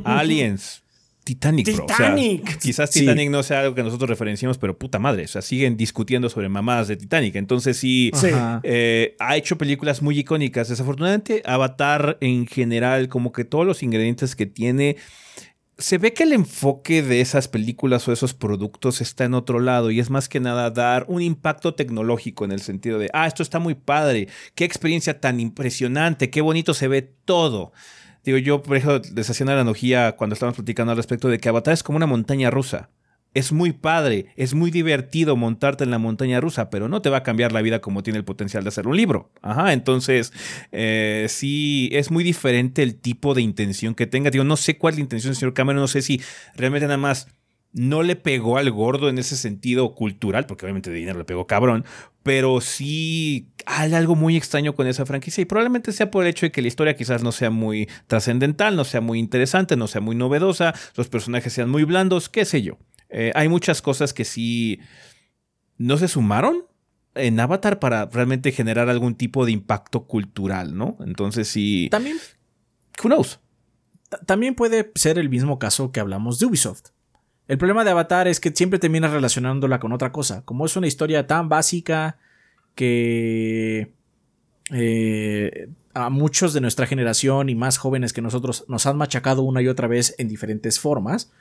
Aliens. 0.04 0.82
Titanic, 1.22 1.74
bro. 1.74 1.84
Titanic. 1.84 2.58
quizás 2.58 2.90
Titanic 2.90 3.28
no 3.28 3.42
sea 3.42 3.60
algo 3.60 3.74
que 3.74 3.82
nosotros 3.82 4.08
referenciamos, 4.08 4.56
pero 4.56 4.78
puta 4.78 4.98
madre. 4.98 5.24
O 5.24 5.28
sea, 5.28 5.42
siguen 5.42 5.76
discutiendo 5.76 6.30
sobre 6.30 6.48
mamadas 6.48 6.88
de 6.88 6.96
Titanic. 6.96 7.36
Entonces 7.36 7.76
sí, 7.76 8.10
eh, 8.62 9.14
ha 9.18 9.36
hecho 9.36 9.58
películas 9.58 10.00
muy 10.00 10.18
icónicas. 10.18 10.70
Desafortunadamente, 10.70 11.42
Avatar 11.44 12.16
en 12.22 12.46
general, 12.46 13.08
como 13.08 13.30
que 13.32 13.44
todos 13.44 13.66
los 13.66 13.82
ingredientes 13.82 14.34
que 14.34 14.46
tiene 14.46 14.96
se 15.78 15.96
ve 15.96 16.12
que 16.12 16.24
el 16.24 16.32
enfoque 16.32 17.02
de 17.02 17.20
esas 17.20 17.46
películas 17.46 18.06
o 18.08 18.12
esos 18.12 18.34
productos 18.34 19.00
está 19.00 19.24
en 19.24 19.34
otro 19.34 19.60
lado 19.60 19.92
y 19.92 20.00
es 20.00 20.10
más 20.10 20.28
que 20.28 20.40
nada 20.40 20.70
dar 20.70 21.04
un 21.08 21.22
impacto 21.22 21.74
tecnológico 21.74 22.44
en 22.44 22.50
el 22.50 22.60
sentido 22.60 22.98
de, 22.98 23.08
ah, 23.12 23.28
esto 23.28 23.44
está 23.44 23.60
muy 23.60 23.76
padre, 23.76 24.28
qué 24.56 24.64
experiencia 24.64 25.20
tan 25.20 25.38
impresionante, 25.38 26.30
qué 26.30 26.40
bonito 26.40 26.74
se 26.74 26.88
ve 26.88 27.02
todo. 27.02 27.72
Digo, 28.24 28.38
yo, 28.38 28.60
por 28.62 28.76
ejemplo, 28.76 29.00
les 29.14 29.30
hacía 29.30 29.44
una 29.44 29.52
analogía 29.52 30.16
cuando 30.16 30.34
estábamos 30.34 30.56
platicando 30.56 30.90
al 30.90 30.96
respecto 30.96 31.28
de 31.28 31.38
que 31.38 31.48
Avatar 31.48 31.72
es 31.74 31.84
como 31.84 31.96
una 31.96 32.06
montaña 32.06 32.50
rusa. 32.50 32.90
Es 33.34 33.52
muy 33.52 33.72
padre, 33.72 34.26
es 34.36 34.54
muy 34.54 34.70
divertido 34.70 35.36
montarte 35.36 35.84
en 35.84 35.90
la 35.90 35.98
montaña 35.98 36.40
rusa, 36.40 36.70
pero 36.70 36.88
no 36.88 37.02
te 37.02 37.10
va 37.10 37.18
a 37.18 37.22
cambiar 37.22 37.52
la 37.52 37.62
vida 37.62 37.80
como 37.80 38.02
tiene 38.02 38.18
el 38.18 38.24
potencial 38.24 38.64
de 38.64 38.68
hacer 38.68 38.88
un 38.88 38.96
libro. 38.96 39.30
Ajá, 39.42 39.72
entonces 39.72 40.32
eh, 40.72 41.26
sí, 41.28 41.88
es 41.92 42.10
muy 42.10 42.24
diferente 42.24 42.82
el 42.82 42.96
tipo 42.96 43.34
de 43.34 43.42
intención 43.42 43.94
que 43.94 44.06
tenga. 44.06 44.30
Digo, 44.30 44.44
no 44.44 44.56
sé 44.56 44.78
cuál 44.78 44.94
es 44.94 44.98
la 44.98 45.02
intención 45.02 45.32
del 45.32 45.38
señor 45.38 45.54
Cameron, 45.54 45.80
no 45.80 45.88
sé 45.88 46.02
si 46.02 46.20
realmente 46.56 46.86
nada 46.86 46.98
más 46.98 47.28
no 47.72 48.02
le 48.02 48.16
pegó 48.16 48.56
al 48.56 48.70
gordo 48.70 49.08
en 49.08 49.18
ese 49.18 49.36
sentido 49.36 49.94
cultural, 49.94 50.46
porque 50.46 50.64
obviamente 50.64 50.90
de 50.90 50.96
dinero 50.96 51.18
le 51.18 51.24
pegó 51.24 51.46
cabrón, 51.46 51.84
pero 52.22 52.60
sí 52.60 53.48
hay 53.66 53.92
algo 53.94 54.16
muy 54.16 54.36
extraño 54.36 54.74
con 54.74 54.86
esa 54.86 55.06
franquicia 55.06 55.42
y 55.42 55.44
probablemente 55.44 55.92
sea 55.92 56.10
por 56.10 56.24
el 56.24 56.30
hecho 56.30 56.46
de 56.46 56.52
que 56.52 56.62
la 56.62 56.68
historia 56.68 56.96
quizás 56.96 57.22
no 57.22 57.30
sea 57.30 57.50
muy 57.50 57.88
trascendental, 58.06 58.74
no 58.74 58.84
sea 58.84 59.00
muy 59.00 59.18
interesante, 59.18 59.76
no 59.76 59.86
sea 59.86 60.00
muy 60.00 60.16
novedosa, 60.16 60.74
los 60.96 61.08
personajes 61.08 61.52
sean 61.52 61.68
muy 61.68 61.84
blandos, 61.84 62.28
qué 62.28 62.44
sé 62.44 62.62
yo. 62.62 62.78
Eh, 63.08 63.32
hay 63.34 63.48
muchas 63.48 63.82
cosas 63.82 64.12
que 64.12 64.24
sí 64.24 64.80
no 65.76 65.96
se 65.96 66.08
sumaron 66.08 66.64
en 67.14 67.40
Avatar 67.40 67.78
para 67.78 68.06
realmente 68.06 68.52
generar 68.52 68.88
algún 68.88 69.14
tipo 69.14 69.44
de 69.44 69.52
impacto 69.52 70.06
cultural, 70.06 70.76
¿no? 70.76 70.96
Entonces 71.00 71.48
sí. 71.48 71.88
También. 71.90 72.18
Who 73.02 73.08
knows? 73.08 73.40
También 74.26 74.54
puede 74.54 74.90
ser 74.94 75.18
el 75.18 75.28
mismo 75.28 75.58
caso 75.58 75.92
que 75.92 76.00
hablamos 76.00 76.38
de 76.38 76.46
Ubisoft. 76.46 76.90
El 77.46 77.58
problema 77.58 77.84
de 77.84 77.90
Avatar 77.90 78.28
es 78.28 78.40
que 78.40 78.52
siempre 78.54 78.78
terminas 78.78 79.10
relacionándola 79.10 79.80
con 79.80 79.92
otra 79.92 80.12
cosa. 80.12 80.42
Como 80.44 80.66
es 80.66 80.76
una 80.76 80.86
historia 80.86 81.26
tan 81.26 81.48
básica 81.48 82.18
que 82.74 83.92
eh, 84.70 85.68
a 85.94 86.10
muchos 86.10 86.52
de 86.52 86.60
nuestra 86.60 86.86
generación 86.86 87.48
y 87.48 87.54
más 87.54 87.78
jóvenes 87.78 88.12
que 88.12 88.22
nosotros 88.22 88.64
nos 88.68 88.86
han 88.86 88.96
machacado 88.96 89.42
una 89.42 89.62
y 89.62 89.68
otra 89.68 89.88
vez 89.88 90.14
en 90.18 90.28
diferentes 90.28 90.78
formas, 90.78 91.32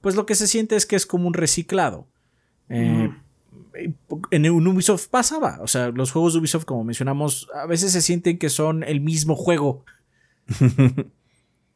pues 0.00 0.14
lo 0.14 0.26
que 0.26 0.34
se 0.34 0.46
siente 0.46 0.76
es 0.76 0.86
que 0.86 0.96
es 0.96 1.06
como 1.06 1.26
un 1.28 1.34
reciclado. 1.34 2.06
Eh, 2.68 3.10
en 4.30 4.50
Ubisoft 4.50 5.08
pasaba, 5.08 5.58
o 5.62 5.66
sea, 5.66 5.90
los 5.90 6.12
juegos 6.12 6.32
de 6.32 6.40
Ubisoft, 6.40 6.64
como 6.64 6.84
mencionamos, 6.84 7.48
a 7.54 7.66
veces 7.66 7.92
se 7.92 8.02
sienten 8.02 8.38
que 8.38 8.48
son 8.48 8.82
el 8.82 9.00
mismo 9.00 9.36
juego. 9.36 9.84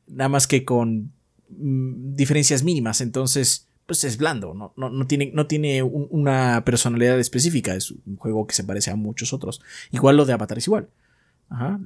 Nada 0.07 0.29
más 0.29 0.47
que 0.47 0.65
con 0.65 1.13
mm, 1.51 2.15
diferencias 2.15 2.63
mínimas. 2.63 3.01
Entonces, 3.01 3.69
pues 3.87 4.05
es 4.05 4.17
blando, 4.17 4.55
no, 4.55 4.73
no, 4.77 5.07
tiene, 5.07 5.31
no 5.35 5.47
tiene 5.47 5.83
una 5.83 6.63
personalidad 6.65 7.19
específica, 7.21 7.75
es 7.75 7.91
un 7.91 8.17
juego 8.17 8.47
que 8.47 8.55
se 8.55 8.65
parece 8.65 8.91
a 8.91 8.97
muchos 8.97 9.33
otros. 9.33 9.61
Igual 9.91 10.17
lo 10.17 10.25
de 10.25 10.33
Avatar 10.33 10.59
es 10.59 10.67
igual. 10.67 10.89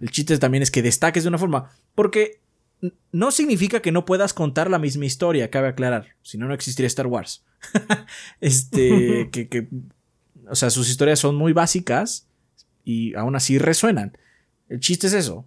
El 0.01 0.11
chiste 0.11 0.39
también 0.39 0.63
es 0.63 0.71
que 0.71 0.83
destaques 0.83 1.25
de 1.25 1.29
una 1.29 1.39
forma, 1.39 1.71
porque 1.95 2.41
no 3.13 3.31
significa 3.31 3.81
que 3.81 3.93
no 3.93 4.05
puedas 4.05 4.35
contar 4.35 4.71
la 4.71 4.79
misma 4.79 5.07
historia, 5.07 5.51
cabe 5.51 5.69
aclarar, 5.69 6.15
si 6.23 6.39
no, 6.39 6.47
no 6.47 6.55
existiría 6.55 6.87
Star 6.87 7.07
Wars. 7.07 7.45
este, 8.41 9.29
que, 9.33 9.49
que, 9.49 9.69
o 10.49 10.55
sea, 10.55 10.71
sus 10.71 10.89
historias 10.89 11.19
son 11.19 11.37
muy 11.37 11.53
básicas 11.53 12.27
y 12.85 13.15
aún 13.15 13.37
así 13.37 13.59
resuenan. 13.59 14.17
El 14.69 14.81
chiste 14.81 15.07
es 15.07 15.13
eso. 15.13 15.47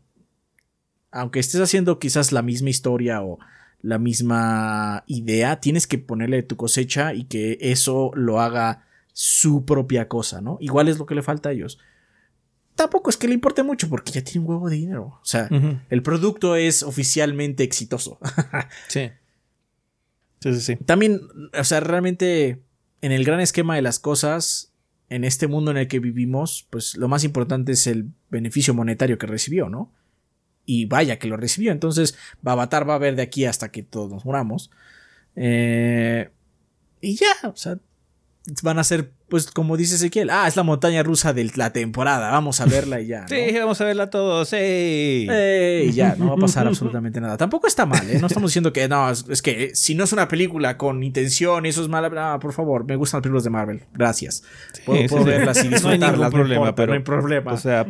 Aunque 1.12 1.40
estés 1.40 1.62
haciendo 1.62 2.00
quizás 2.00 2.32
la 2.32 2.42
misma 2.42 2.70
historia 2.70 3.22
o 3.22 3.40
la 3.82 3.98
misma 3.98 5.04
idea, 5.08 5.60
tienes 5.60 5.88
que 5.88 5.98
ponerle 5.98 6.44
tu 6.44 6.56
cosecha 6.56 7.14
y 7.14 7.26
que 7.26 7.58
eso 7.62 8.12
lo 8.16 8.40
haga 8.40 8.86
su 9.14 9.66
propia 9.66 10.08
cosa, 10.08 10.42
¿no? 10.42 10.58
Igual 10.62 10.88
es 10.88 10.98
lo 10.98 11.06
que 11.06 11.16
le 11.16 11.22
falta 11.22 11.50
a 11.50 11.52
ellos. 11.52 11.80
Tampoco 12.76 13.10
es 13.10 13.18
que 13.18 13.28
le 13.28 13.34
importe 13.34 13.64
mucho 13.64 13.90
porque 13.90 14.12
ya 14.12 14.24
tiene 14.24 14.42
un 14.42 14.50
huevo 14.50 14.70
de 14.70 14.78
dinero. 14.78 15.20
O 15.22 15.26
sea, 15.26 15.50
el 15.90 16.02
producto 16.02 16.56
es 16.56 16.84
oficialmente 16.84 17.64
exitoso. 17.64 18.20
sí. 18.88 19.12
Sí, 20.40 20.54
sí, 20.54 20.62
sí. 20.62 20.76
También, 20.78 21.22
o 21.58 21.64
sea, 21.64 21.82
realmente 21.82 22.64
en 23.02 23.12
el 23.12 23.24
gran 23.24 23.40
esquema 23.40 23.76
de 23.76 23.82
las 23.84 24.00
cosas, 24.00 24.74
en 25.10 25.24
este 25.24 25.48
mundo 25.48 25.72
en 25.72 25.78
el 25.78 25.88
que 25.88 26.00
vivimos, 26.00 26.68
pues 26.70 26.96
lo 26.96 27.08
más 27.08 27.24
importante 27.24 27.74
es 27.74 27.86
el 27.86 28.12
beneficio 28.30 28.74
monetario 28.74 29.18
que 29.18 29.28
recibió, 29.28 29.70
¿no? 29.70 29.92
y 30.66 30.86
vaya 30.86 31.20
que 31.20 31.28
lo 31.28 31.38
recibió. 31.38 31.72
Entonces, 31.72 32.18
Avatar 32.44 32.90
va 32.90 32.96
a 32.96 33.00
ver 33.00 33.16
de 33.16 33.24
aquí 33.24 33.46
hasta 33.46 33.72
que 33.72 33.84
todos 33.84 34.10
nos 34.10 34.26
muramos. 34.26 34.72
Eh, 35.36 36.30
y 37.00 37.16
ya, 37.16 37.50
o 37.50 37.56
sea, 37.56 37.78
van 38.64 38.80
a 38.80 38.84
ser 38.84 39.12
pues 39.32 39.50
como 39.50 39.78
dice 39.78 39.96
Ezequiel, 39.96 40.30
ah, 40.30 40.46
es 40.46 40.58
la 40.58 40.64
montaña 40.64 41.04
rusa 41.04 41.32
de 41.32 41.50
la 41.56 41.72
temporada, 41.72 42.32
vamos 42.32 42.60
a 42.60 42.66
verla 42.66 43.00
y 43.00 43.08
ya. 43.08 43.26
Sí, 43.30 43.58
vamos 43.58 43.80
a 43.80 43.86
verla 43.86 44.10
todos, 44.10 44.50
sí. 44.50 44.58
y 44.58 45.92
ya, 45.94 46.18
no 46.18 46.28
va 46.28 46.34
a 46.34 46.36
pasar 46.36 46.68
absolutamente 46.68 47.22
nada. 47.22 47.38
Tampoco 47.38 47.66
está 47.66 47.86
mal, 47.86 48.10
¿eh? 48.10 48.20
No 48.20 48.28
estamos 48.28 48.50
diciendo 48.50 48.74
que, 48.74 48.90
no, 48.90 49.10
es, 49.10 49.42
que 49.42 49.74
si 49.74 49.96
no 49.96 50.04
es 50.04 50.12
una 50.12 50.28
película 50.28 50.78
con 50.78 51.02
intención, 51.02 51.66
eso 51.66 51.82
es 51.82 51.88
mala, 51.88 52.10
no, 52.10 52.40
por 52.42 52.52
favor, 52.52 52.84
me 52.84 52.98
gustan 52.98 53.20
las 53.20 53.24
películas 53.24 53.46
de 53.46 53.50
Marvel, 53.52 53.84
gracias. 53.94 54.44
Puedo, 54.86 55.24
verlas 55.24 55.64
y 55.64 55.70
disfrutarlas, 55.70 56.20
no 56.20 56.26
hay 56.26 56.32
problema, 56.32 56.76
pero, 56.76 56.88
no 56.88 56.98
hay 56.98 57.04
problema. 57.04 57.54
O 57.54 57.58
sea, 57.58 57.86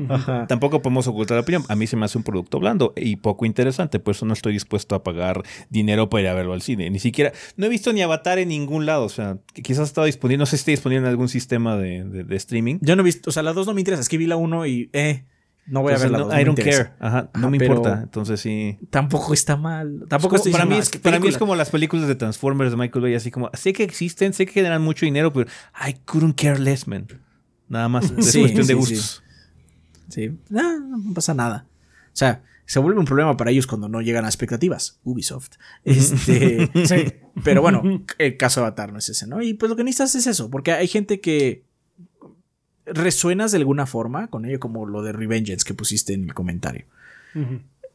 tampoco 0.47 0.83
podemos 0.83 1.07
ocultar 1.07 1.37
la 1.37 1.41
opinión. 1.41 1.63
A 1.69 1.75
mí 1.75 1.87
se 1.87 1.97
me 1.97 2.05
hace 2.05 2.19
un 2.19 2.23
producto 2.23 2.59
blando 2.59 2.93
y 2.95 3.15
poco 3.15 3.47
interesante, 3.47 3.97
por 3.97 4.13
eso 4.13 4.27
no 4.27 4.33
estoy 4.33 4.53
dispuesto 4.53 4.93
a 4.93 5.01
pagar 5.01 5.41
dinero 5.71 6.07
para 6.07 6.21
ir 6.21 6.27
a 6.27 6.35
verlo 6.35 6.53
al 6.53 6.61
cine. 6.61 6.87
Ni 6.91 6.99
siquiera, 6.99 7.31
no 7.57 7.65
he 7.65 7.69
visto 7.69 7.91
ni 7.93 8.03
Avatar 8.03 8.37
en 8.37 8.49
ningún 8.49 8.85
lado, 8.85 9.05
o 9.05 9.09
sea, 9.09 9.37
quizás 9.55 9.87
estado 9.87 10.05
disponible, 10.05 10.37
no 10.37 10.45
sé 10.45 10.57
si 10.57 10.61
está 10.61 10.71
disponible 10.71 11.01
en 11.01 11.09
algún 11.09 11.30
sistema 11.31 11.77
de, 11.77 12.25
streaming. 12.35 12.77
Yo 12.81 12.95
no 12.95 13.01
he 13.01 13.05
visto, 13.05 13.29
o 13.29 13.33
sea, 13.33 13.41
las 13.41 13.55
dos 13.55 13.65
no 13.65 13.73
me 13.73 13.81
interesan. 13.81 14.01
Es 14.01 14.09
que 14.09 14.17
vi 14.17 14.27
la 14.27 14.35
uno 14.35 14.67
y, 14.67 14.89
eh, 14.93 15.25
no 15.65 15.81
voy 15.81 15.93
a 15.93 15.97
ver 15.97 16.11
la 16.11 16.19
dos. 16.19 16.39
I 16.39 16.43
don't 16.43 16.59
care. 16.59 16.91
Ajá, 16.99 17.29
no 17.39 17.49
me 17.49 17.57
importa. 17.57 18.01
Entonces 18.03 18.39
sí. 18.39 18.77
Tampoco 18.89 19.33
está 19.33 19.55
mal. 19.57 20.05
Tampoco 20.09 20.35
es 20.35 20.47
para 20.49 20.65
mí 20.65 20.77
es, 20.77 20.89
para 20.89 21.19
mí 21.19 21.27
es 21.27 21.37
como 21.37 21.55
las 21.55 21.69
películas 21.69 22.07
de 22.07 22.15
Transformers 22.15 22.71
de 22.71 22.77
Michael 22.77 23.01
Bay, 23.01 23.15
así 23.15 23.31
como, 23.31 23.49
sé 23.53 23.73
que 23.73 23.83
existen, 23.83 24.33
sé 24.33 24.45
que 24.45 24.53
generan 24.53 24.81
mucho 24.81 25.05
dinero, 25.05 25.31
pero 25.31 25.49
I 25.87 25.93
couldn't 26.05 26.39
care 26.39 26.59
less, 26.59 26.87
man. 26.87 27.07
Nada 27.67 27.87
más. 27.87 28.11
Es 28.17 28.37
cuestión 28.37 28.67
de 28.67 28.73
gustos. 28.73 29.23
Sí. 30.09 30.37
No, 30.49 30.79
no 30.79 31.13
pasa 31.13 31.33
nada. 31.33 31.65
O 32.07 32.15
sea, 32.15 32.43
se 32.71 32.79
vuelve 32.79 33.01
un 33.01 33.05
problema 33.05 33.35
para 33.35 33.51
ellos 33.51 33.67
cuando 33.67 33.89
no 33.89 34.01
llegan 34.01 34.23
a 34.23 34.29
expectativas. 34.29 34.97
Ubisoft. 35.03 35.55
Este, 35.83 36.71
sí. 36.85 37.13
Pero 37.43 37.61
bueno, 37.61 37.83
el 38.17 38.37
caso 38.37 38.61
de 38.61 38.67
Avatar 38.67 38.93
no 38.93 38.99
es 38.99 39.09
ese, 39.09 39.27
¿no? 39.27 39.41
Y 39.41 39.55
pues 39.55 39.69
lo 39.69 39.75
que 39.75 39.83
necesitas 39.83 40.15
es 40.15 40.25
eso, 40.25 40.49
porque 40.49 40.71
hay 40.71 40.87
gente 40.87 41.19
que 41.19 41.65
resuenas 42.85 43.51
de 43.51 43.57
alguna 43.57 43.87
forma 43.87 44.29
con 44.29 44.45
ello, 44.45 44.61
como 44.61 44.85
lo 44.85 45.03
de 45.03 45.11
Revengeance 45.11 45.65
que 45.65 45.73
pusiste 45.73 46.13
en 46.13 46.23
el 46.23 46.33
comentario. 46.33 46.85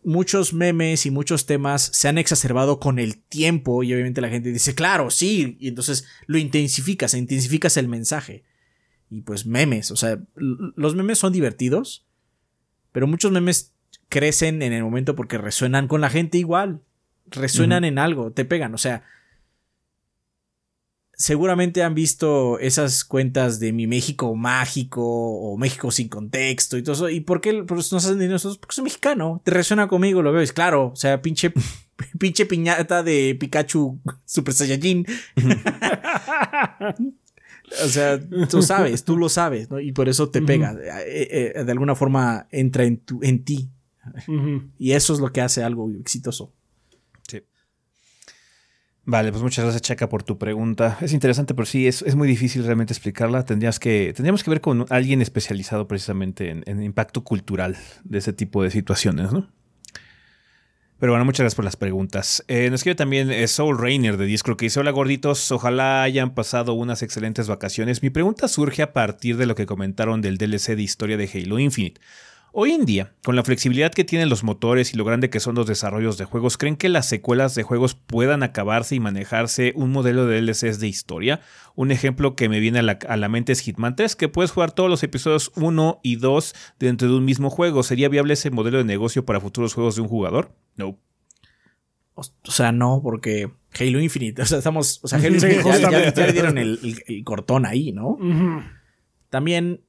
Muchos 0.04 0.52
memes 0.52 1.06
y 1.06 1.10
muchos 1.10 1.46
temas 1.46 1.80
se 1.94 2.08
han 2.08 2.18
exacerbado 2.18 2.78
con 2.78 2.98
el 2.98 3.16
tiempo 3.16 3.82
y 3.82 3.94
obviamente 3.94 4.20
la 4.20 4.28
gente 4.28 4.52
dice, 4.52 4.74
claro, 4.74 5.10
sí, 5.10 5.56
y 5.58 5.68
entonces 5.68 6.06
lo 6.26 6.36
intensificas, 6.36 7.14
intensificas 7.14 7.78
el 7.78 7.88
mensaje. 7.88 8.44
Y 9.08 9.22
pues 9.22 9.46
memes, 9.46 9.90
o 9.90 9.96
sea, 9.96 10.20
los 10.34 10.94
memes 10.94 11.16
son 11.16 11.32
divertidos, 11.32 12.04
pero 12.92 13.06
muchos 13.06 13.32
memes 13.32 13.72
crecen 14.08 14.62
en 14.62 14.72
el 14.72 14.82
momento 14.82 15.14
porque 15.16 15.38
resuenan 15.38 15.88
con 15.88 16.00
la 16.00 16.10
gente 16.10 16.38
igual. 16.38 16.80
Resuenan 17.26 17.84
en 17.84 17.98
algo, 17.98 18.32
te 18.32 18.44
pegan. 18.44 18.74
O 18.74 18.78
sea, 18.78 19.02
seguramente 21.16 21.82
han 21.82 21.94
visto 21.94 22.58
esas 22.58 23.04
cuentas 23.04 23.58
de 23.58 23.72
mi 23.72 23.86
México 23.86 24.34
mágico 24.36 25.02
o 25.02 25.56
México 25.56 25.90
sin 25.90 26.08
contexto 26.08 26.76
y 26.76 26.82
todo 26.82 26.92
eso. 26.92 27.08
¿Y 27.08 27.20
por 27.20 27.40
qué 27.40 27.64
pues, 27.64 27.92
nos 27.92 28.04
hacen 28.04 28.18
dinero 28.18 28.38
Porque 28.60 28.74
soy 28.74 28.84
mexicano. 28.84 29.40
Te 29.44 29.50
resuena 29.50 29.88
conmigo, 29.88 30.22
lo 30.22 30.32
ves. 30.32 30.52
Claro, 30.52 30.92
o 30.92 30.96
sea, 30.96 31.22
pinche, 31.22 31.52
pinche 32.18 32.46
piñata 32.46 33.02
de 33.02 33.36
Pikachu 33.38 33.98
Super 34.24 34.54
Saiyajin. 34.54 35.06
o 37.84 37.88
sea, 37.88 38.20
tú 38.48 38.62
sabes, 38.62 39.04
tú 39.04 39.16
lo 39.16 39.28
sabes, 39.28 39.70
¿no? 39.70 39.80
Y 39.80 39.92
por 39.92 40.08
eso 40.08 40.28
te 40.28 40.42
pega. 40.42 40.76
Eh, 41.06 41.52
eh, 41.56 41.64
de 41.64 41.72
alguna 41.72 41.94
forma 41.94 42.46
entra 42.50 42.84
en, 42.84 42.98
tu, 42.98 43.20
en 43.22 43.42
ti. 43.44 43.70
Y 44.78 44.92
eso 44.92 45.12
es 45.14 45.20
lo 45.20 45.32
que 45.32 45.40
hace 45.40 45.62
algo 45.62 45.90
exitoso. 46.00 46.52
Sí. 47.28 47.42
Vale, 49.04 49.30
pues 49.30 49.42
muchas 49.42 49.64
gracias, 49.64 49.82
Chaca, 49.82 50.08
por 50.08 50.22
tu 50.22 50.38
pregunta. 50.38 50.98
Es 51.00 51.12
interesante, 51.12 51.54
pero 51.54 51.66
sí, 51.66 51.86
es, 51.86 52.14
muy 52.14 52.28
difícil 52.28 52.64
realmente 52.64 52.92
explicarla. 52.92 53.44
Tendrías 53.44 53.78
que, 53.78 54.12
tendríamos 54.14 54.42
que 54.42 54.50
ver 54.50 54.60
con 54.60 54.86
alguien 54.90 55.22
especializado 55.22 55.86
precisamente 55.86 56.50
en, 56.50 56.62
en 56.66 56.82
impacto 56.82 57.24
cultural 57.24 57.76
de 58.04 58.18
ese 58.18 58.32
tipo 58.32 58.62
de 58.62 58.70
situaciones, 58.70 59.32
¿no? 59.32 59.48
Pero 60.98 61.12
bueno, 61.12 61.26
muchas 61.26 61.40
gracias 61.40 61.56
por 61.56 61.64
las 61.66 61.76
preguntas. 61.76 62.42
Eh, 62.48 62.70
nos 62.70 62.80
escribe 62.80 62.94
también 62.94 63.30
eh, 63.30 63.46
Soul 63.48 63.78
Rainer 63.78 64.16
de 64.16 64.24
Discord 64.24 64.56
que 64.56 64.66
dice: 64.66 64.80
Hola 64.80 64.92
gorditos, 64.92 65.52
ojalá 65.52 66.02
hayan 66.02 66.34
pasado 66.34 66.72
unas 66.72 67.02
excelentes 67.02 67.48
vacaciones. 67.48 68.02
Mi 68.02 68.08
pregunta 68.08 68.48
surge 68.48 68.82
a 68.82 68.94
partir 68.94 69.36
de 69.36 69.44
lo 69.44 69.54
que 69.54 69.66
comentaron 69.66 70.22
del 70.22 70.38
DLC 70.38 70.74
de 70.74 70.82
historia 70.82 71.18
de 71.18 71.28
Halo 71.32 71.58
Infinite. 71.58 72.00
Hoy 72.58 72.72
en 72.72 72.86
día, 72.86 73.12
con 73.22 73.36
la 73.36 73.44
flexibilidad 73.44 73.92
que 73.92 74.02
tienen 74.02 74.30
los 74.30 74.42
motores 74.42 74.94
y 74.94 74.96
lo 74.96 75.04
grande 75.04 75.28
que 75.28 75.40
son 75.40 75.56
los 75.56 75.66
desarrollos 75.66 76.16
de 76.16 76.24
juegos, 76.24 76.56
¿creen 76.56 76.76
que 76.76 76.88
las 76.88 77.06
secuelas 77.06 77.54
de 77.54 77.62
juegos 77.64 77.94
puedan 77.94 78.42
acabarse 78.42 78.94
y 78.94 79.00
manejarse 79.00 79.74
un 79.76 79.92
modelo 79.92 80.24
de 80.26 80.40
DLCs 80.40 80.80
de 80.80 80.88
historia? 80.88 81.40
Un 81.74 81.90
ejemplo 81.90 82.34
que 82.34 82.48
me 82.48 82.58
viene 82.60 82.78
a 82.78 83.16
la, 83.16 83.28
mente 83.28 83.52
es 83.52 83.60
Hitman 83.60 83.94
3, 83.94 84.16
que 84.16 84.28
puedes 84.30 84.52
jugar 84.52 84.72
todos 84.72 84.88
los 84.88 85.02
episodios 85.02 85.52
1 85.56 86.00
y 86.02 86.16
2 86.16 86.54
dentro 86.78 87.08
de 87.08 87.14
un 87.16 87.26
mismo 87.26 87.50
juego. 87.50 87.82
¿Sería 87.82 88.08
viable 88.08 88.32
ese 88.32 88.50
modelo 88.50 88.78
de 88.78 88.84
negocio 88.84 89.26
para 89.26 89.38
futuros 89.38 89.74
juegos 89.74 89.96
de 89.96 90.00
un 90.00 90.08
jugador? 90.08 90.54
No. 90.76 90.98
O 92.14 92.22
sea, 92.50 92.72
no, 92.72 93.00
porque 93.02 93.50
Halo 93.78 94.00
Infinite. 94.00 94.40
O 94.40 94.46
sea, 94.46 94.56
estamos. 94.56 95.00
O 95.02 95.08
sea, 95.08 95.18
Halo 95.22 95.38
Sí, 95.38 95.46
Infinite 95.46 95.62
ya- 95.62 95.62
ya, 95.62 95.72
justamente. 95.88 96.20
ya 96.22 96.26
le 96.26 96.32
dieron 96.32 96.56
el, 96.56 96.78
el- 96.82 97.02
el 97.06 97.22
cortón 97.24 97.66
ahí, 97.66 97.92
¿no? 97.92 98.16
También 99.28 99.82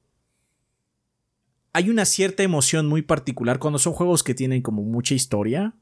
hay 1.78 1.90
una 1.90 2.06
cierta 2.06 2.42
emoción 2.42 2.88
muy 2.88 3.02
particular 3.02 3.60
cuando 3.60 3.78
son 3.78 3.92
juegos 3.92 4.24
que 4.24 4.34
tienen 4.34 4.62
como 4.62 4.82
mucha 4.82 5.14
historia 5.14 5.76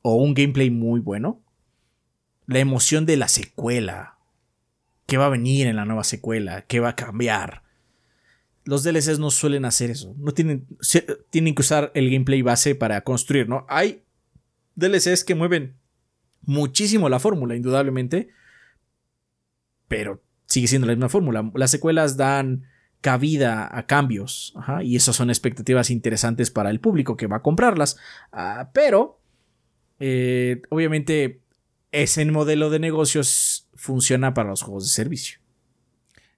o 0.00 0.14
un 0.14 0.32
gameplay 0.32 0.70
muy 0.70 1.00
bueno. 1.00 1.42
La 2.46 2.60
emoción 2.60 3.04
de 3.04 3.16
la 3.16 3.26
secuela. 3.26 4.20
¿Qué 5.06 5.16
va 5.16 5.26
a 5.26 5.30
venir 5.30 5.66
en 5.66 5.74
la 5.74 5.86
nueva 5.86 6.04
secuela? 6.04 6.66
¿Qué 6.66 6.78
va 6.78 6.90
a 6.90 6.94
cambiar? 6.94 7.64
Los 8.62 8.84
DLCs 8.84 9.18
no 9.18 9.32
suelen 9.32 9.64
hacer 9.64 9.90
eso. 9.90 10.14
No 10.18 10.30
tienen, 10.30 10.68
tienen 11.30 11.56
que 11.56 11.62
usar 11.62 11.90
el 11.96 12.08
gameplay 12.08 12.42
base 12.42 12.76
para 12.76 13.00
construir, 13.00 13.48
¿no? 13.48 13.66
Hay 13.68 14.04
DLCs 14.76 15.24
que 15.24 15.34
mueven 15.34 15.74
muchísimo 16.42 17.08
la 17.08 17.18
fórmula, 17.18 17.56
indudablemente. 17.56 18.28
Pero 19.88 20.22
sigue 20.44 20.68
siendo 20.68 20.86
la 20.86 20.94
misma 20.94 21.08
fórmula. 21.08 21.50
Las 21.56 21.72
secuelas 21.72 22.16
dan 22.16 22.66
cabida 23.06 23.68
a 23.72 23.86
cambios. 23.86 24.52
ajá, 24.56 24.82
y 24.82 24.96
esas 24.96 25.14
son 25.14 25.30
expectativas 25.30 25.90
interesantes 25.90 26.50
para 26.50 26.70
el 26.70 26.80
público 26.80 27.16
que 27.16 27.28
va 27.28 27.36
a 27.36 27.42
comprarlas. 27.42 27.96
Ah, 28.32 28.70
pero, 28.74 29.20
eh, 30.00 30.60
obviamente, 30.70 31.40
ese 31.92 32.24
modelo 32.24 32.68
de 32.68 32.80
negocios 32.80 33.68
funciona 33.76 34.34
para 34.34 34.48
los 34.50 34.62
juegos 34.62 34.86
de 34.86 34.90
servicio. 34.90 35.38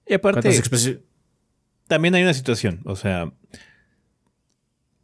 Y 0.05 0.13
aparte, 0.13 0.41
¿Cuántas 0.41 0.61
expresi- 0.71 1.01
también 1.87 2.13
hay 2.13 2.21
una 2.21 2.35
situación. 2.35 2.81
O 2.85 2.95
sea, 2.95 3.33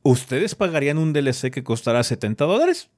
¿ustedes 0.03 0.53
pagarían 0.53 0.99
un 0.99 1.13
DLC 1.13 1.49
que 1.49 1.63
costará 1.63 2.03
70 2.03 2.45
dólares? 2.45 2.91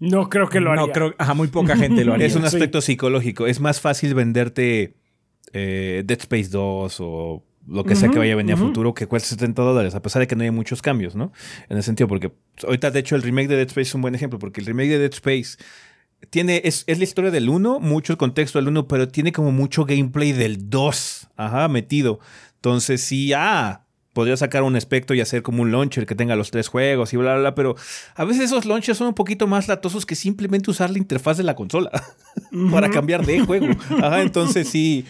No 0.00 0.28
creo 0.28 0.48
que 0.48 0.58
lo 0.58 0.72
haría. 0.72 0.86
No, 0.86 0.92
creo, 0.92 1.14
ajá, 1.18 1.34
muy 1.34 1.46
poca 1.48 1.76
gente 1.76 2.04
lo 2.04 2.12
haría. 2.14 2.26
Es 2.26 2.34
un 2.34 2.42
sí. 2.42 2.48
aspecto 2.48 2.80
psicológico. 2.80 3.46
Es 3.46 3.60
más 3.60 3.80
fácil 3.80 4.14
venderte 4.14 4.96
eh, 5.52 6.02
Dead 6.04 6.18
Space 6.18 6.48
2 6.48 6.96
o 7.00 7.44
lo 7.68 7.84
que 7.84 7.96
sea 7.96 8.10
que 8.10 8.18
vaya 8.18 8.34
a 8.34 8.36
venir 8.36 8.54
a 8.54 8.56
futuro 8.56 8.94
que 8.94 9.06
cueste 9.06 9.30
70 9.30 9.60
dólares, 9.62 9.94
a 9.94 10.02
pesar 10.02 10.20
de 10.20 10.28
que 10.28 10.36
no 10.36 10.44
hay 10.44 10.50
muchos 10.50 10.82
cambios, 10.82 11.16
¿no? 11.16 11.32
En 11.68 11.76
ese 11.76 11.86
sentido, 11.86 12.06
porque 12.06 12.28
pues, 12.28 12.64
ahorita, 12.64 12.90
de 12.90 13.00
hecho, 13.00 13.16
el 13.16 13.22
remake 13.22 13.48
de 13.48 13.56
Dead 13.56 13.66
Space 13.66 13.88
es 13.88 13.94
un 13.94 14.02
buen 14.02 14.14
ejemplo, 14.14 14.38
porque 14.38 14.60
el 14.60 14.66
remake 14.66 14.90
de 14.90 14.98
Dead 15.00 15.12
Space 15.12 15.56
tiene, 16.30 16.62
es, 16.64 16.84
es 16.86 16.98
la 16.98 17.04
historia 17.04 17.30
del 17.30 17.48
1, 17.48 17.80
mucho 17.80 18.12
el 18.12 18.18
contexto 18.18 18.58
del 18.58 18.68
1, 18.68 18.86
pero 18.86 19.08
tiene 19.08 19.32
como 19.32 19.50
mucho 19.50 19.84
gameplay 19.84 20.32
del 20.32 20.70
2, 20.70 21.28
ajá, 21.36 21.68
metido. 21.68 22.20
Entonces, 22.54 23.00
sí, 23.00 23.32
ah, 23.32 23.86
podría 24.12 24.36
sacar 24.36 24.62
un 24.62 24.76
aspecto 24.76 25.12
y 25.12 25.20
hacer 25.20 25.42
como 25.42 25.62
un 25.62 25.72
launcher 25.72 26.06
que 26.06 26.14
tenga 26.14 26.36
los 26.36 26.50
tres 26.50 26.68
juegos 26.68 27.12
y 27.12 27.18
bla, 27.18 27.32
bla, 27.32 27.40
bla, 27.40 27.54
pero 27.54 27.76
a 28.14 28.24
veces 28.24 28.44
esos 28.44 28.64
launchers 28.64 28.96
son 28.96 29.08
un 29.08 29.14
poquito 29.14 29.46
más 29.46 29.68
latosos 29.68 30.06
que 30.06 30.14
simplemente 30.14 30.70
usar 30.70 30.88
la 30.88 30.96
interfaz 30.96 31.36
de 31.36 31.42
la 31.42 31.54
consola 31.54 31.90
para 32.70 32.88
cambiar 32.88 33.26
de 33.26 33.40
juego. 33.40 33.66
Ajá, 34.02 34.22
entonces 34.22 34.68
sí. 34.68 35.04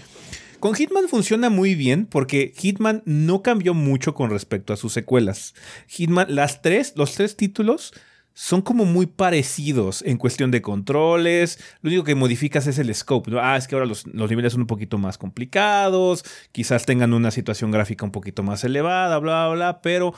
Con 0.60 0.74
Hitman 0.74 1.08
funciona 1.08 1.50
muy 1.50 1.74
bien 1.74 2.06
porque 2.06 2.52
Hitman 2.56 3.02
no 3.04 3.42
cambió 3.42 3.74
mucho 3.74 4.14
con 4.14 4.30
respecto 4.30 4.72
a 4.72 4.76
sus 4.76 4.92
secuelas. 4.92 5.54
Hitman, 5.88 6.34
las 6.34 6.62
tres, 6.62 6.94
los 6.96 7.14
tres 7.14 7.36
títulos 7.36 7.92
son 8.32 8.60
como 8.62 8.84
muy 8.84 9.06
parecidos 9.06 10.02
en 10.02 10.18
cuestión 10.18 10.50
de 10.50 10.62
controles. 10.62 11.58
Lo 11.80 11.88
único 11.88 12.04
que 12.04 12.14
modificas 12.14 12.66
es 12.66 12.78
el 12.78 12.94
scope. 12.94 13.32
Ah, 13.40 13.56
es 13.56 13.66
que 13.66 13.74
ahora 13.74 13.86
los, 13.86 14.06
los 14.06 14.28
niveles 14.28 14.52
son 14.52 14.62
un 14.62 14.66
poquito 14.66 14.98
más 14.98 15.18
complicados. 15.18 16.24
Quizás 16.52 16.84
tengan 16.84 17.14
una 17.14 17.30
situación 17.30 17.70
gráfica 17.70 18.04
un 18.04 18.12
poquito 18.12 18.42
más 18.42 18.62
elevada, 18.64 19.18
bla, 19.18 19.46
bla, 19.46 19.54
bla. 19.54 19.82
Pero 19.82 20.14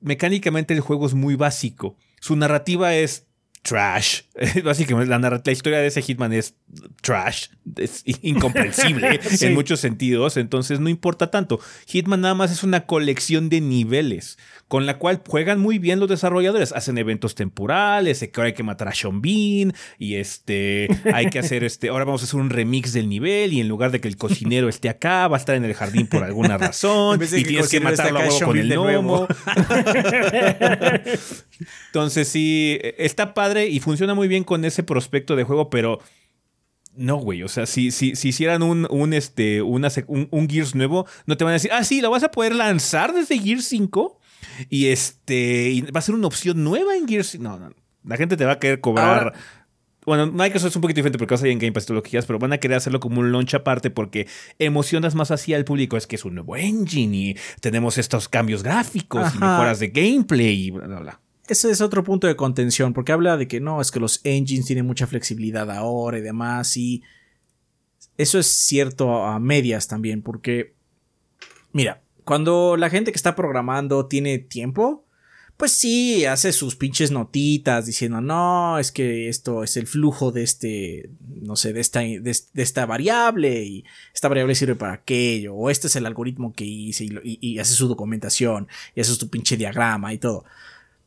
mecánicamente 0.00 0.74
el 0.74 0.80
juego 0.80 1.06
es 1.06 1.14
muy 1.14 1.34
básico. 1.34 1.96
Su 2.20 2.36
narrativa 2.36 2.94
es 2.94 3.26
trash. 3.66 4.22
Básicamente 4.64 5.10
la, 5.10 5.18
la 5.18 5.52
historia 5.52 5.78
de 5.78 5.88
ese 5.88 6.00
Hitman 6.00 6.32
es 6.32 6.54
trash. 7.02 7.48
Es 7.76 8.02
incomprensible 8.22 9.20
Sí. 9.28 9.46
en 9.46 9.54
muchos 9.54 9.80
sentidos. 9.80 10.36
Entonces 10.36 10.80
no 10.80 10.88
importa 10.88 11.30
tanto. 11.30 11.60
Hitman 11.86 12.20
nada 12.20 12.34
más 12.34 12.52
es 12.52 12.62
una 12.62 12.86
colección 12.86 13.48
de 13.48 13.60
niveles 13.60 14.38
con 14.68 14.84
la 14.84 14.98
cual 14.98 15.22
juegan 15.26 15.60
muy 15.60 15.78
bien 15.78 16.00
los 16.00 16.08
desarrolladores. 16.08 16.72
Hacen 16.72 16.98
eventos 16.98 17.34
temporales, 17.34 18.22
ahora 18.36 18.48
hay 18.48 18.54
que 18.54 18.62
matar 18.62 18.88
a 18.88 18.94
Sean 18.94 19.20
Bean 19.22 19.72
y 19.98 20.16
este 20.16 20.88
hay 21.12 21.30
que 21.30 21.38
hacer 21.38 21.62
este, 21.64 21.88
ahora 21.88 22.04
vamos 22.04 22.22
a 22.22 22.24
hacer 22.24 22.40
un 22.40 22.50
remix 22.50 22.92
del 22.92 23.08
nivel 23.08 23.52
y 23.52 23.60
en 23.60 23.68
lugar 23.68 23.90
de 23.90 24.00
que 24.00 24.08
el 24.08 24.16
cocinero 24.16 24.68
esté 24.68 24.88
acá, 24.88 25.28
va 25.28 25.36
a 25.36 25.40
estar 25.40 25.54
en 25.54 25.64
el 25.64 25.74
jardín 25.74 26.06
por 26.06 26.24
alguna 26.24 26.58
razón 26.58 27.20
y 27.22 27.26
que 27.28 27.44
tienes 27.44 27.68
que 27.68 27.80
matarlo 27.80 28.20
a 28.20 28.26
con 28.44 28.58
el 28.58 28.68
gnomo. 28.68 29.26
Entonces 31.86 32.28
sí, 32.28 32.78
está 32.98 33.34
padre 33.34 33.68
y 33.68 33.80
funciona 33.80 34.14
muy 34.14 34.28
bien 34.28 34.44
con 34.44 34.64
ese 34.64 34.82
prospecto 34.82 35.36
de 35.36 35.44
juego, 35.44 35.70
pero 35.70 36.00
no, 36.96 37.16
güey. 37.16 37.42
O 37.42 37.48
sea, 37.48 37.66
si, 37.66 37.90
si, 37.90 38.16
si 38.16 38.28
hicieran 38.28 38.62
un, 38.62 38.86
un, 38.90 39.12
este, 39.12 39.62
una 39.62 39.88
un, 40.06 40.28
un 40.30 40.48
Gears 40.48 40.74
nuevo, 40.74 41.06
no 41.26 41.36
te 41.36 41.44
van 41.44 41.52
a 41.52 41.54
decir, 41.54 41.70
ah, 41.72 41.84
sí, 41.84 42.00
lo 42.00 42.10
vas 42.10 42.22
a 42.22 42.30
poder 42.30 42.54
lanzar 42.54 43.12
desde 43.12 43.38
Gears 43.38 43.66
5 43.66 44.18
y 44.70 44.86
este 44.86 45.70
y 45.70 45.80
va 45.82 45.98
a 45.98 46.02
ser 46.02 46.14
una 46.14 46.26
opción 46.26 46.62
nueva 46.64 46.96
en 46.96 47.06
Gears. 47.08 47.38
No, 47.38 47.58
no. 47.58 47.72
La 48.04 48.16
gente 48.16 48.36
te 48.36 48.44
va 48.44 48.52
a 48.52 48.58
querer 48.58 48.80
cobrar. 48.80 49.18
Ahora- 49.24 49.32
bueno, 50.04 50.28
Microsoft 50.28 50.70
es 50.70 50.76
un 50.76 50.82
poquito 50.82 50.98
diferente 50.98 51.18
porque 51.18 51.34
vas 51.34 51.42
a 51.42 51.46
ir 51.48 51.52
en 51.52 51.58
Game 51.58 51.72
Pass 51.72 51.86
todo 51.86 51.96
lo 51.96 52.02
que 52.04 52.10
quieras, 52.10 52.26
pero 52.26 52.38
van 52.38 52.52
a 52.52 52.58
querer 52.58 52.76
hacerlo 52.76 53.00
como 53.00 53.18
un 53.18 53.32
launch 53.32 53.54
aparte 53.54 53.90
porque 53.90 54.28
emocionas 54.60 55.16
más 55.16 55.32
así 55.32 55.52
al 55.52 55.64
público. 55.64 55.96
Es 55.96 56.06
que 56.06 56.14
es 56.14 56.24
un 56.24 56.36
nuevo 56.36 56.54
engine 56.56 57.16
y 57.16 57.36
tenemos 57.60 57.98
estos 57.98 58.28
cambios 58.28 58.62
gráficos 58.62 59.34
y 59.34 59.38
mejoras 59.38 59.80
de 59.80 59.88
gameplay 59.88 60.66
y 60.66 60.70
bla, 60.70 60.86
bla, 60.86 61.00
bla. 61.00 61.20
Ese 61.48 61.72
es 61.72 61.80
otro 61.80 62.04
punto 62.04 62.28
de 62.28 62.36
contención, 62.36 62.92
porque 62.92 63.10
habla 63.10 63.36
de 63.36 63.48
que 63.48 63.58
no, 63.60 63.80
es 63.80 63.90
que 63.90 63.98
los 63.98 64.20
engines 64.24 64.66
tienen 64.66 64.86
mucha 64.86 65.08
flexibilidad 65.08 65.68
ahora 65.72 66.18
y 66.18 66.20
demás, 66.22 66.76
y 66.76 67.02
eso 68.16 68.38
es 68.38 68.46
cierto 68.46 69.24
a 69.24 69.38
medias 69.38 69.88
también, 69.88 70.22
porque, 70.22 70.74
mira, 71.72 72.02
cuando 72.26 72.76
la 72.76 72.90
gente 72.90 73.12
que 73.12 73.16
está 73.16 73.36
programando 73.36 74.06
tiene 74.06 74.38
tiempo, 74.38 75.04
pues 75.56 75.70
sí, 75.70 76.24
hace 76.24 76.52
sus 76.52 76.74
pinches 76.74 77.12
notitas 77.12 77.86
diciendo, 77.86 78.20
no, 78.20 78.80
es 78.80 78.90
que 78.90 79.28
esto 79.28 79.62
es 79.62 79.76
el 79.76 79.86
flujo 79.86 80.32
de 80.32 80.42
este, 80.42 81.08
no 81.40 81.54
sé, 81.54 81.72
de 81.72 81.80
esta, 81.80 82.00
de, 82.00 82.36
esta 82.56 82.84
variable, 82.84 83.62
y 83.62 83.84
esta 84.12 84.26
variable 84.26 84.56
sirve 84.56 84.74
para 84.74 84.94
aquello, 84.94 85.54
o 85.54 85.70
este 85.70 85.86
es 85.86 85.94
el 85.94 86.04
algoritmo 86.04 86.52
que 86.52 86.64
hice, 86.64 87.06
y 87.22 87.58
hace 87.60 87.74
su 87.74 87.86
documentación, 87.86 88.66
y 88.96 89.02
hace 89.02 89.16
tu 89.16 89.28
pinche 89.28 89.56
diagrama 89.56 90.12
y 90.12 90.18
todo. 90.18 90.44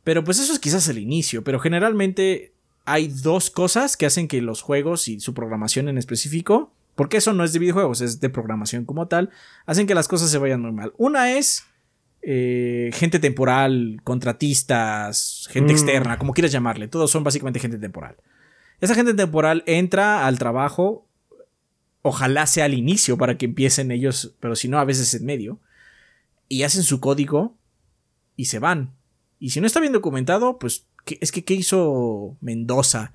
Pero 0.04 0.24
pues 0.24 0.40
eso 0.40 0.54
es 0.54 0.58
quizás 0.58 0.88
el 0.88 0.96
inicio, 0.96 1.44
pero 1.44 1.60
generalmente 1.60 2.54
hay 2.86 3.08
dos 3.08 3.50
cosas 3.50 3.98
que 3.98 4.06
hacen 4.06 4.26
que 4.26 4.40
los 4.40 4.62
juegos 4.62 5.06
y 5.06 5.20
su 5.20 5.34
programación 5.34 5.90
en 5.90 5.98
específico, 5.98 6.72
porque 7.00 7.16
eso 7.16 7.32
no 7.32 7.44
es 7.44 7.54
de 7.54 7.58
videojuegos, 7.60 8.02
es 8.02 8.20
de 8.20 8.28
programación 8.28 8.84
como 8.84 9.08
tal, 9.08 9.30
hacen 9.64 9.86
que 9.86 9.94
las 9.94 10.06
cosas 10.06 10.28
se 10.30 10.36
vayan 10.36 10.60
muy 10.60 10.70
mal. 10.72 10.92
Una 10.98 11.32
es 11.32 11.64
eh, 12.20 12.90
gente 12.92 13.18
temporal, 13.18 14.02
contratistas, 14.04 15.48
gente 15.50 15.72
Mm. 15.72 15.76
externa, 15.76 16.18
como 16.18 16.34
quieras 16.34 16.52
llamarle, 16.52 16.88
todos 16.88 17.10
son 17.10 17.24
básicamente 17.24 17.58
gente 17.58 17.78
temporal. 17.78 18.16
Esa 18.82 18.94
gente 18.94 19.14
temporal 19.14 19.62
entra 19.66 20.26
al 20.26 20.38
trabajo, 20.38 21.06
ojalá 22.02 22.46
sea 22.46 22.66
al 22.66 22.74
inicio 22.74 23.16
para 23.16 23.38
que 23.38 23.46
empiecen 23.46 23.90
ellos, 23.90 24.34
pero 24.38 24.54
si 24.56 24.68
no, 24.68 24.78
a 24.78 24.84
veces 24.84 25.14
en 25.14 25.24
medio, 25.24 25.58
y 26.50 26.64
hacen 26.64 26.82
su 26.82 27.00
código 27.00 27.56
y 28.36 28.44
se 28.44 28.58
van. 28.58 28.92
Y 29.38 29.48
si 29.50 29.62
no 29.62 29.66
está 29.66 29.80
bien 29.80 29.94
documentado, 29.94 30.58
pues 30.58 30.84
¿qué- 31.06 31.16
es 31.22 31.32
que 31.32 31.44
¿qué 31.44 31.54
hizo 31.54 32.36
Mendoza? 32.42 33.14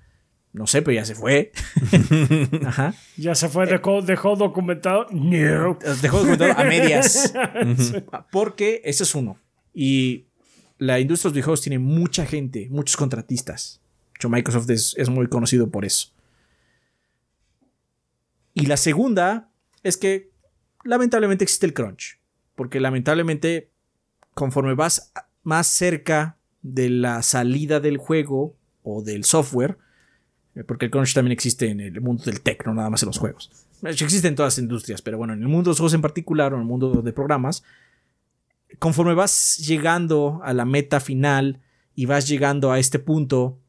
No 0.55 0.67
sé, 0.67 0.81
pero 0.81 0.95
ya 0.95 1.03
se 1.03 1.15
fue. 1.15 1.51
Ajá. 2.65 2.93
Ya 3.17 3.35
se 3.35 3.49
fue, 3.49 3.65
dejó, 3.65 4.01
dejó 4.01 4.37
documentado. 4.37 5.05
No. 5.11 5.77
Dejó 6.01 6.19
documentado 6.19 6.53
a 6.57 6.63
medias. 6.63 7.33
Porque 8.31 8.81
ese 8.85 9.03
es 9.03 9.13
uno. 9.15 9.37
Y 9.73 10.27
la 10.77 11.01
industria 11.01 11.27
de 11.27 11.31
los 11.31 11.33
videojuegos 11.33 11.61
tiene 11.61 11.79
mucha 11.79 12.25
gente, 12.25 12.69
muchos 12.71 12.95
contratistas. 12.95 13.81
De 14.13 14.17
hecho, 14.17 14.29
Microsoft 14.29 14.69
es, 14.69 14.95
es 14.97 15.09
muy 15.09 15.27
conocido 15.27 15.69
por 15.69 15.83
eso. 15.83 16.13
Y 18.53 18.67
la 18.67 18.77
segunda 18.77 19.49
es 19.83 19.97
que 19.97 20.31
lamentablemente 20.85 21.43
existe 21.43 21.65
el 21.65 21.73
crunch. 21.73 22.17
Porque 22.55 22.79
lamentablemente, 22.79 23.71
conforme 24.33 24.73
vas 24.73 25.11
más 25.43 25.67
cerca 25.67 26.37
de 26.61 26.89
la 26.89 27.23
salida 27.23 27.81
del 27.81 27.97
juego 27.97 28.55
o 28.83 29.03
del 29.03 29.25
software, 29.25 29.77
porque 30.63 30.85
el 30.85 30.91
crunch 30.91 31.13
también 31.13 31.33
existe 31.33 31.69
en 31.69 31.81
el 31.81 31.99
mundo 31.99 32.23
del 32.23 32.41
tech, 32.41 32.65
no 32.65 32.73
nada 32.73 32.89
más 32.89 33.03
en 33.03 33.07
los 33.07 33.17
juegos. 33.17 33.51
Hecho, 33.83 34.05
existe 34.05 34.27
en 34.27 34.35
todas 34.35 34.53
las 34.53 34.63
industrias, 34.63 35.01
pero 35.01 35.17
bueno, 35.17 35.33
en 35.33 35.41
el 35.41 35.47
mundo 35.47 35.63
de 35.63 35.71
los 35.71 35.79
juegos 35.79 35.93
en 35.93 36.01
particular 36.01 36.53
o 36.53 36.55
en 36.55 36.61
el 36.61 36.67
mundo 36.67 37.01
de 37.01 37.13
programas, 37.13 37.63
conforme 38.79 39.13
vas 39.13 39.57
llegando 39.57 40.41
a 40.43 40.53
la 40.53 40.65
meta 40.65 40.99
final 40.99 41.59
y 41.93 42.05
vas 42.05 42.27
llegando 42.27 42.71
a 42.71 42.79
este 42.79 42.99
punto 42.99 43.59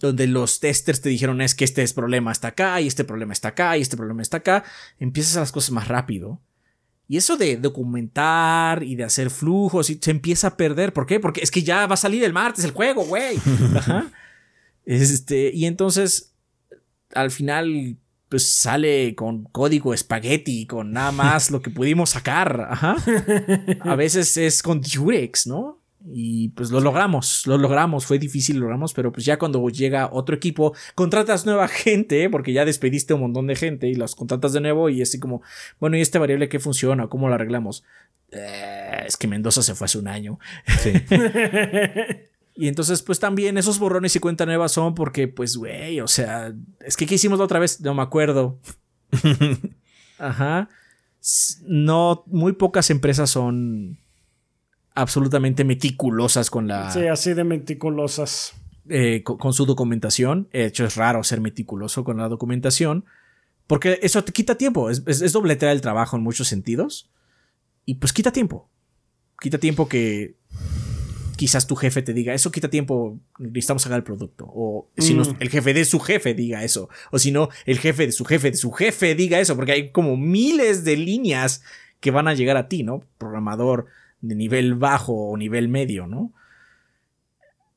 donde 0.00 0.26
los 0.26 0.60
testers 0.60 1.00
te 1.00 1.08
dijeron 1.08 1.40
es 1.40 1.54
que 1.54 1.64
este 1.64 1.86
problema 1.88 2.32
está 2.32 2.48
acá 2.48 2.80
y 2.80 2.86
este 2.86 3.04
problema 3.04 3.32
está 3.32 3.48
acá 3.48 3.76
y 3.78 3.82
este 3.82 3.96
problema 3.96 4.22
está 4.22 4.38
acá, 4.38 4.64
empiezas 4.98 5.36
a 5.36 5.40
las 5.40 5.52
cosas 5.52 5.70
más 5.70 5.88
rápido. 5.88 6.40
Y 7.06 7.18
eso 7.18 7.36
de 7.36 7.58
documentar 7.58 8.82
y 8.82 8.96
de 8.96 9.04
hacer 9.04 9.28
flujos 9.28 9.90
y 9.90 9.98
se 10.00 10.10
empieza 10.10 10.48
a 10.48 10.56
perder. 10.56 10.94
¿Por 10.94 11.04
qué? 11.04 11.20
Porque 11.20 11.42
es 11.42 11.50
que 11.50 11.62
ya 11.62 11.86
va 11.86 11.94
a 11.94 11.98
salir 11.98 12.24
el 12.24 12.32
martes 12.32 12.64
el 12.64 12.70
juego, 12.70 13.04
güey. 13.04 13.36
Ajá. 13.76 14.10
Este, 14.84 15.50
y 15.52 15.66
entonces, 15.66 16.34
al 17.14 17.30
final, 17.30 17.96
pues 18.28 18.50
sale 18.50 19.14
con 19.14 19.44
código 19.44 19.94
espagueti, 19.94 20.66
con 20.66 20.92
nada 20.92 21.12
más 21.12 21.50
lo 21.50 21.62
que 21.62 21.70
pudimos 21.70 22.10
sacar. 22.10 22.68
Ajá. 22.70 22.96
A 23.80 23.94
veces 23.96 24.36
es 24.36 24.62
con 24.62 24.80
Durex, 24.80 25.46
¿no? 25.46 25.80
Y 26.06 26.50
pues 26.50 26.70
lo 26.70 26.80
logramos, 26.80 27.46
lo 27.46 27.56
logramos, 27.56 28.04
fue 28.04 28.18
difícil, 28.18 28.56
lo 28.56 28.62
logramos, 28.62 28.92
pero 28.92 29.10
pues 29.10 29.24
ya 29.24 29.38
cuando 29.38 29.66
llega 29.70 30.10
otro 30.12 30.36
equipo, 30.36 30.74
contratas 30.94 31.46
nueva 31.46 31.66
gente, 31.66 32.28
porque 32.28 32.52
ya 32.52 32.66
despediste 32.66 33.14
un 33.14 33.20
montón 33.20 33.46
de 33.46 33.56
gente 33.56 33.88
y 33.88 33.94
los 33.94 34.14
contratas 34.14 34.52
de 34.52 34.60
nuevo 34.60 34.90
y 34.90 35.00
así 35.00 35.18
como, 35.18 35.40
bueno, 35.80 35.96
¿y 35.96 36.02
esta 36.02 36.18
variable 36.18 36.50
qué 36.50 36.60
funciona? 36.60 37.08
¿Cómo 37.08 37.28
lo 37.28 37.34
arreglamos? 37.36 37.84
Eh, 38.32 39.04
es 39.06 39.16
que 39.16 39.28
Mendoza 39.28 39.62
se 39.62 39.74
fue 39.74 39.86
hace 39.86 39.98
un 39.98 40.08
año. 40.08 40.38
Sí. 40.80 40.92
y 42.56 42.68
entonces, 42.68 43.02
pues 43.02 43.18
también 43.18 43.58
esos 43.58 43.80
borrones 43.80 44.14
y 44.14 44.20
cuenta 44.20 44.46
nueva 44.46 44.68
son 44.68 44.94
porque, 44.94 45.26
pues, 45.26 45.56
güey, 45.56 46.00
o 46.00 46.06
sea, 46.06 46.54
es 46.80 46.96
que 46.96 47.06
¿qué 47.06 47.16
hicimos 47.16 47.38
la 47.38 47.46
otra 47.46 47.58
vez? 47.58 47.80
No 47.80 47.94
me 47.94 48.02
acuerdo. 48.02 48.60
Ajá. 50.18 50.68
No, 51.66 52.22
muy 52.26 52.52
pocas 52.52 52.90
empresas 52.90 53.30
son 53.30 53.98
absolutamente 54.94 55.64
meticulosas 55.64 56.48
con 56.48 56.68
la. 56.68 56.92
Sí, 56.92 57.06
así 57.08 57.34
de 57.34 57.42
meticulosas. 57.42 58.54
Eh, 58.88 59.22
con, 59.24 59.52
su 59.52 59.66
documentación. 59.66 60.48
De 60.52 60.66
hecho, 60.66 60.84
es 60.84 60.94
raro 60.94 61.24
ser 61.24 61.40
meticuloso 61.40 62.04
con 62.04 62.18
la 62.18 62.28
documentación. 62.28 63.04
Porque 63.66 63.98
eso 64.02 64.22
te 64.22 64.32
quita 64.32 64.56
tiempo. 64.56 64.90
Es, 64.90 65.02
es, 65.06 65.32
dobletear 65.32 65.72
el 65.72 65.80
trabajo 65.80 66.16
en 66.16 66.22
muchos 66.22 66.46
sentidos. 66.46 67.10
Y 67.86 67.94
pues 67.94 68.12
quita 68.12 68.30
tiempo. 68.30 68.68
Quita 69.40 69.58
tiempo 69.58 69.88
que 69.88 70.36
quizás 71.36 71.66
tu 71.66 71.76
jefe 71.76 72.02
te 72.02 72.12
diga, 72.12 72.34
eso 72.34 72.50
quita 72.50 72.68
tiempo, 72.68 73.18
necesitamos 73.38 73.82
sacar 73.82 73.98
el 73.98 74.04
producto. 74.04 74.46
O 74.46 74.88
si 74.96 75.14
no, 75.14 75.24
mm. 75.24 75.36
el 75.40 75.50
jefe 75.50 75.74
de 75.74 75.84
su 75.84 76.00
jefe 76.00 76.34
diga 76.34 76.64
eso. 76.64 76.88
O 77.10 77.18
si 77.18 77.30
no, 77.30 77.48
el 77.66 77.78
jefe 77.78 78.06
de 78.06 78.12
su 78.12 78.24
jefe 78.24 78.50
de 78.50 78.56
su 78.56 78.72
jefe 78.72 79.14
diga 79.14 79.40
eso. 79.40 79.56
Porque 79.56 79.72
hay 79.72 79.90
como 79.90 80.16
miles 80.16 80.84
de 80.84 80.96
líneas 80.96 81.62
que 82.00 82.10
van 82.10 82.28
a 82.28 82.34
llegar 82.34 82.56
a 82.56 82.68
ti, 82.68 82.82
¿no? 82.82 83.04
Programador 83.18 83.86
de 84.20 84.34
nivel 84.34 84.74
bajo 84.74 85.12
o 85.12 85.36
nivel 85.36 85.68
medio, 85.68 86.06
¿no? 86.06 86.32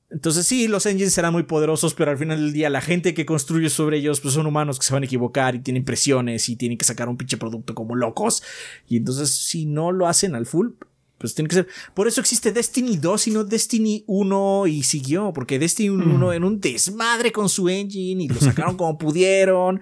Entonces 0.10 0.48
sí, 0.48 0.70
los 0.70 0.86
engines 0.86 1.14
serán 1.14 1.34
muy 1.34 1.44
poderosos, 1.44 1.94
pero 1.94 2.12
al 2.12 2.18
final 2.18 2.40
del 2.40 2.54
día 2.54 2.70
la 2.70 2.80
gente 2.80 3.14
que 3.14 3.26
construye 3.26 3.70
sobre 3.70 3.98
ellos 3.98 4.22
pues 4.22 4.34
son 4.34 4.48
humanos 4.48 4.80
que 4.80 4.86
se 4.86 4.94
van 4.94 5.04
a 5.04 5.06
equivocar 5.06 5.56
y 5.56 5.60
tienen 5.60 5.84
presiones 5.84 6.48
y 6.48 6.56
tienen 6.56 6.78
que 6.78 6.86
sacar 6.86 7.10
un 7.10 7.18
pinche 7.18 7.36
producto 7.36 7.76
como 7.76 7.96
locos. 7.96 8.42
Y 8.88 8.98
entonces 8.98 9.30
si 9.30 9.66
no 9.66 9.92
lo 9.92 10.08
hacen 10.08 10.34
al 10.34 10.46
full, 10.46 10.70
pues 11.18 11.34
tiene 11.34 11.50
que 11.50 11.56
ser... 11.56 11.68
Por 11.94 12.08
eso 12.08 12.22
existe 12.22 12.52
Destiny 12.52 12.98
2 12.98 13.28
y 13.28 13.32
no 13.32 13.44
Destiny 13.44 14.04
1 14.08 14.68
y 14.68 14.84
siguió, 14.84 15.34
porque 15.34 15.60
Destiny 15.60 15.90
1 15.90 16.34
en 16.34 16.44
un 16.44 16.62
desmadre 16.62 17.32
con 17.32 17.50
su 17.50 17.70
engine 17.70 18.24
y 18.24 18.28
lo 18.28 18.40
sacaron 18.40 18.78
como 18.78 18.98
pudieron. 18.98 19.82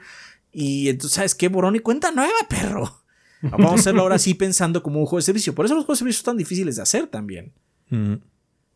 Y 0.51 0.89
entonces, 0.89 1.15
¿sabes 1.15 1.35
qué? 1.35 1.49
Borón 1.49 1.75
y 1.75 1.79
cuenta 1.79 2.11
nueva, 2.11 2.31
perro. 2.49 3.01
Vamos 3.41 3.71
a 3.71 3.75
hacerlo 3.75 4.01
ahora 4.01 4.17
sí 4.17 4.33
pensando 4.33 4.81
como 4.81 4.99
un 4.99 5.05
juego 5.05 5.17
de 5.17 5.23
servicio. 5.23 5.53
Por 5.53 5.65
eso 5.65 5.75
los 5.75 5.85
juegos 5.85 5.99
de 5.99 6.03
servicio 6.03 6.19
son 6.19 6.33
tan 6.33 6.37
difíciles 6.37 6.77
de 6.77 6.81
hacer 6.81 7.07
también. 7.07 7.53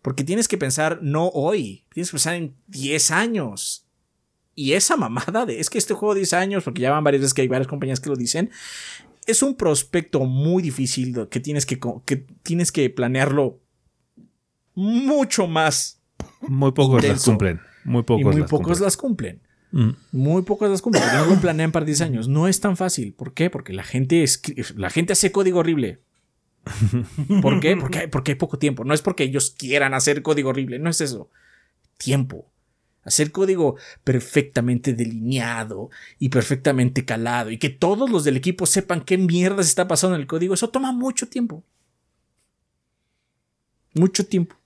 Porque 0.01 0.23
tienes 0.23 0.47
que 0.47 0.57
pensar 0.57 0.99
no 1.01 1.29
hoy, 1.29 1.85
tienes 1.93 2.09
que 2.09 2.15
pensar 2.15 2.35
en 2.35 2.55
10 2.67 3.11
años. 3.11 3.85
Y 4.55 4.73
esa 4.73 4.97
mamada 4.97 5.45
de 5.45 5.59
es 5.59 5.69
que 5.69 5.77
este 5.77 5.93
juego 5.93 6.13
de 6.13 6.19
10 6.19 6.33
años, 6.33 6.63
porque 6.63 6.81
ya 6.81 6.91
van 6.91 7.03
varias 7.03 7.21
veces 7.21 7.33
que 7.33 7.41
hay 7.41 7.47
varias 7.47 7.67
compañías 7.67 7.99
que 7.99 8.09
lo 8.09 8.15
dicen, 8.15 8.51
es 9.25 9.43
un 9.43 9.55
prospecto 9.55 10.21
muy 10.25 10.63
difícil 10.63 11.27
que 11.29 11.39
tienes 11.39 11.65
que, 11.65 11.79
que, 12.05 12.17
tienes 12.43 12.71
que 12.71 12.89
planearlo 12.89 13.59
mucho 14.75 15.47
más. 15.47 16.01
Muy 16.41 16.71
pocos 16.71 17.03
las 17.03 17.23
cumplen. 17.23 17.59
Muy 17.83 18.03
pocos, 18.03 18.21
y 18.21 18.37
muy 18.37 18.47
pocos 18.47 18.79
las 18.79 18.97
cumplen. 18.97 19.41
Mm. 19.71 19.89
Muy 20.11 20.41
pocas 20.41 20.69
las 20.69 20.81
cumplen, 20.81 21.03
no 21.13 21.25
lo 21.25 21.35
planean 21.39 21.71
para 21.71 21.85
10 21.85 22.01
años. 22.01 22.27
No 22.27 22.47
es 22.47 22.59
tan 22.59 22.75
fácil. 22.75 23.13
¿Por 23.13 23.33
qué? 23.33 23.49
Porque 23.49 23.73
la 23.73 23.83
gente, 23.83 24.25
la 24.75 24.89
gente 24.89 25.13
hace 25.13 25.31
código 25.31 25.59
horrible. 25.59 26.01
¿Por 27.41 27.59
qué? 27.59 27.75
Porque, 27.77 28.07
porque 28.07 28.31
hay 28.31 28.37
poco 28.37 28.57
tiempo. 28.57 28.83
No 28.83 28.93
es 28.93 29.01
porque 29.01 29.23
ellos 29.23 29.51
quieran 29.51 29.93
hacer 29.93 30.21
código 30.21 30.49
horrible, 30.49 30.79
no 30.79 30.89
es 30.89 31.01
eso. 31.01 31.29
Tiempo. 31.97 32.51
Hacer 33.09 33.31
código 33.31 33.75
perfectamente 34.03 34.93
delineado 34.93 35.89
y 36.19 36.29
perfectamente 36.29 37.05
calado 37.05 37.49
y 37.49 37.57
que 37.57 37.69
todos 37.69 38.07
los 38.07 38.23
del 38.23 38.37
equipo 38.37 38.67
sepan 38.67 39.01
qué 39.01 39.17
mierda 39.17 39.63
se 39.63 39.69
está 39.69 39.87
pasando 39.87 40.15
en 40.15 40.21
el 40.21 40.27
código, 40.27 40.53
eso 40.53 40.69
toma 40.69 40.91
mucho 40.91 41.27
tiempo. 41.27 41.63
Mucho 43.95 44.27
tiempo. 44.27 44.58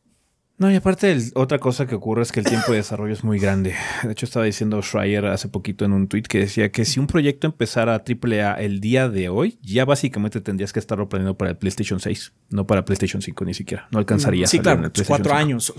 No, 0.58 0.72
y 0.72 0.76
aparte, 0.76 1.18
otra 1.34 1.58
cosa 1.58 1.88
que 1.88 1.96
ocurre 1.96 2.22
es 2.22 2.32
que 2.32 2.40
el 2.40 2.46
tiempo 2.46 2.72
de 2.72 2.78
desarrollo 2.78 3.12
es 3.12 3.24
muy 3.24 3.40
grande. 3.40 3.74
De 4.04 4.12
hecho, 4.12 4.26
estaba 4.26 4.46
diciendo 4.46 4.82
Schreier 4.84 5.26
hace 5.26 5.48
poquito 5.48 5.84
en 5.84 5.94
un 5.94 6.08
tweet 6.08 6.24
que 6.24 6.40
decía 6.40 6.72
que 6.72 6.86
si 6.86 7.00
un 7.00 7.08
proyecto 7.08 7.48
empezara 7.48 7.96
a 7.96 8.04
AAA 8.04 8.62
el 8.62 8.80
día 8.80 9.10
de 9.10 9.30
hoy, 9.30 9.58
ya 9.64 9.84
básicamente 9.84 10.42
tendrías 10.42 10.72
que 10.72 10.80
estarlo 10.80 11.10
planeando 11.10 11.36
para 11.36 11.52
el 11.52 11.58
PlayStation 11.58 12.00
6, 12.00 12.34
no 12.52 12.68
para 12.68 12.86
PlayStation 12.86 13.22
5 13.22 13.46
ni 13.46 13.56
siquiera. 13.56 13.88
No 13.92 13.98
alcanzaría. 13.98 14.46
Sí, 14.46 14.60
claro, 14.60 14.92
cuatro 15.08 15.34
años. 15.34 15.74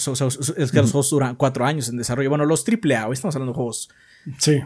es 0.57 0.73
que 0.73 0.79
los 0.79 0.91
juegos 0.91 1.11
duran 1.11 1.37
cuatro 1.37 1.65
años 1.65 1.89
en 1.89 1.97
desarrollo. 1.97 2.29
Bueno, 2.29 2.45
los 2.45 2.65
AAA, 2.67 3.07
hoy 3.07 3.15
estamos 3.15 3.37
hablando 3.37 3.53
de 3.53 3.57
juegos 3.57 3.91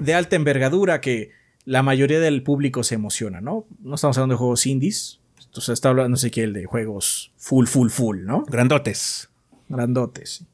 de 0.00 0.14
alta 0.14 0.36
envergadura 0.36 1.02
que 1.02 1.32
la 1.66 1.82
mayoría 1.82 2.18
del 2.18 2.42
público 2.42 2.82
se 2.82 2.94
emociona, 2.94 3.42
¿no? 3.42 3.66
No 3.80 3.96
estamos 3.96 4.16
hablando 4.16 4.36
de 4.36 4.38
juegos 4.38 4.66
indies. 4.66 5.20
Entonces 5.44 5.74
está 5.74 5.90
hablando, 5.90 6.10
no 6.10 6.16
sé 6.16 6.30
qué, 6.30 6.44
el 6.44 6.54
de 6.54 6.64
juegos 6.64 7.32
full, 7.36 7.66
full, 7.66 7.90
full, 7.90 8.24
¿no? 8.24 8.44
Grandotes 8.46 9.28
grandotes. 9.68 10.44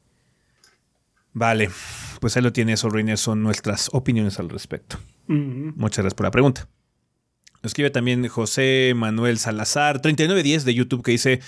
Vale, 1.33 1.69
pues 2.21 2.37
ahí 2.37 2.43
lo 2.43 2.53
tienes, 2.53 2.83
Orines, 2.83 3.19
son 3.19 3.43
nuestras 3.43 3.89
opiniones 3.91 4.39
al 4.39 4.49
respecto. 4.49 4.97
Muchas 5.27 6.03
gracias 6.03 6.13
por 6.13 6.25
la 6.25 6.31
pregunta. 6.31 6.67
Nos 7.61 7.71
escribe 7.71 7.89
también 7.89 8.27
José 8.27 8.93
Manuel 8.95 9.39
Salazar, 9.39 10.01
3910 10.01 10.65
de 10.65 10.73
YouTube, 10.73 11.03
que 11.03 11.11
dice: 11.11 11.41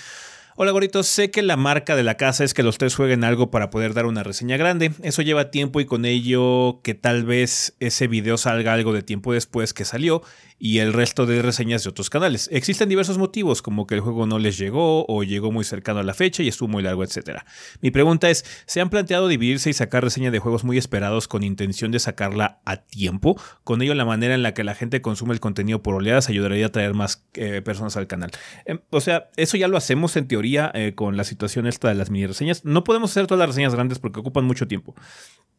Hola 0.56 0.72
goritos, 0.72 1.06
sé 1.06 1.30
que 1.30 1.42
la 1.42 1.56
marca 1.56 1.94
de 1.94 2.02
la 2.02 2.16
casa 2.16 2.42
es 2.42 2.52
que 2.52 2.64
los 2.64 2.78
tres 2.78 2.96
jueguen 2.96 3.22
algo 3.22 3.52
para 3.52 3.70
poder 3.70 3.94
dar 3.94 4.06
una 4.06 4.24
reseña 4.24 4.56
grande. 4.56 4.90
Eso 5.02 5.22
lleva 5.22 5.52
tiempo 5.52 5.80
y 5.80 5.84
con 5.84 6.04
ello 6.04 6.80
que 6.82 6.94
tal 6.94 7.24
vez 7.24 7.76
ese 7.78 8.08
video 8.08 8.36
salga 8.36 8.72
algo 8.74 8.92
de 8.92 9.04
tiempo 9.04 9.32
después 9.32 9.72
que 9.72 9.84
salió 9.84 10.20
y 10.58 10.78
el 10.78 10.92
resto 10.92 11.26
de 11.26 11.42
reseñas 11.42 11.84
de 11.84 11.90
otros 11.90 12.10
canales. 12.10 12.48
Existen 12.52 12.88
diversos 12.88 13.18
motivos, 13.18 13.62
como 13.62 13.86
que 13.86 13.94
el 13.94 14.00
juego 14.00 14.26
no 14.26 14.38
les 14.38 14.58
llegó 14.58 15.06
o 15.06 15.22
llegó 15.22 15.52
muy 15.52 15.64
cercano 15.64 16.00
a 16.00 16.02
la 16.02 16.14
fecha 16.14 16.42
y 16.42 16.48
estuvo 16.48 16.68
muy 16.68 16.82
largo, 16.82 17.04
etc. 17.04 17.40
Mi 17.80 17.90
pregunta 17.90 18.30
es, 18.30 18.44
¿se 18.66 18.80
han 18.80 18.90
planteado 18.90 19.28
dividirse 19.28 19.70
y 19.70 19.72
sacar 19.72 20.02
reseña 20.02 20.30
de 20.30 20.38
juegos 20.38 20.64
muy 20.64 20.78
esperados 20.78 21.28
con 21.28 21.42
intención 21.42 21.92
de 21.92 22.00
sacarla 22.00 22.60
a 22.64 22.78
tiempo? 22.78 23.40
Con 23.64 23.82
ello 23.82 23.94
la 23.94 24.04
manera 24.04 24.34
en 24.34 24.42
la 24.42 24.54
que 24.54 24.64
la 24.64 24.74
gente 24.74 25.00
consume 25.00 25.34
el 25.34 25.40
contenido 25.40 25.82
por 25.82 25.94
oleadas 25.94 26.28
ayudaría 26.28 26.66
a 26.66 26.72
traer 26.72 26.94
más 26.94 27.26
eh, 27.34 27.62
personas 27.62 27.96
al 27.96 28.06
canal. 28.06 28.30
Em, 28.64 28.80
o 28.90 29.00
sea, 29.00 29.30
eso 29.36 29.56
ya 29.56 29.68
lo 29.68 29.76
hacemos 29.76 30.16
en 30.16 30.28
teoría 30.28 30.70
eh, 30.74 30.94
con 30.94 31.16
la 31.16 31.24
situación 31.24 31.66
esta 31.66 31.88
de 31.88 31.94
las 31.94 32.10
mini 32.10 32.26
reseñas. 32.26 32.64
No 32.64 32.84
podemos 32.84 33.10
hacer 33.10 33.26
todas 33.26 33.38
las 33.38 33.48
reseñas 33.48 33.74
grandes 33.74 33.98
porque 33.98 34.20
ocupan 34.20 34.44
mucho 34.44 34.66
tiempo 34.66 34.94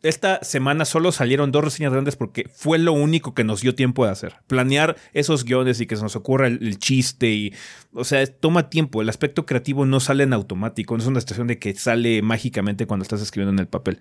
esta 0.01 0.41
semana 0.43 0.85
solo 0.85 1.11
salieron 1.11 1.51
dos 1.51 1.63
reseñas 1.63 1.91
grandes 1.91 2.15
porque 2.15 2.49
fue 2.53 2.79
lo 2.79 2.93
único 2.93 3.33
que 3.33 3.43
nos 3.43 3.61
dio 3.61 3.75
tiempo 3.75 4.05
de 4.05 4.11
hacer. 4.11 4.35
Planear 4.47 4.95
esos 5.13 5.43
guiones 5.43 5.81
y 5.81 5.87
que 5.87 5.97
se 5.97 6.03
nos 6.03 6.15
ocurra 6.15 6.47
el, 6.47 6.79
chiste 6.79 7.29
y, 7.31 7.53
o 7.93 8.05
sea, 8.05 8.25
toma 8.25 8.69
tiempo. 8.69 9.01
El 9.01 9.09
aspecto 9.09 9.45
creativo 9.45 9.85
no 9.85 9.99
sale 9.99 10.23
en 10.23 10.33
automático, 10.33 10.95
no 10.95 11.03
es 11.03 11.07
una 11.07 11.19
situación 11.19 11.47
de 11.47 11.59
que 11.59 11.73
sale 11.75 12.21
mágicamente 12.21 12.85
cuando 12.85 13.03
estás 13.03 13.21
escribiendo 13.21 13.51
en 13.51 13.59
el 13.59 13.67
papel. 13.67 13.99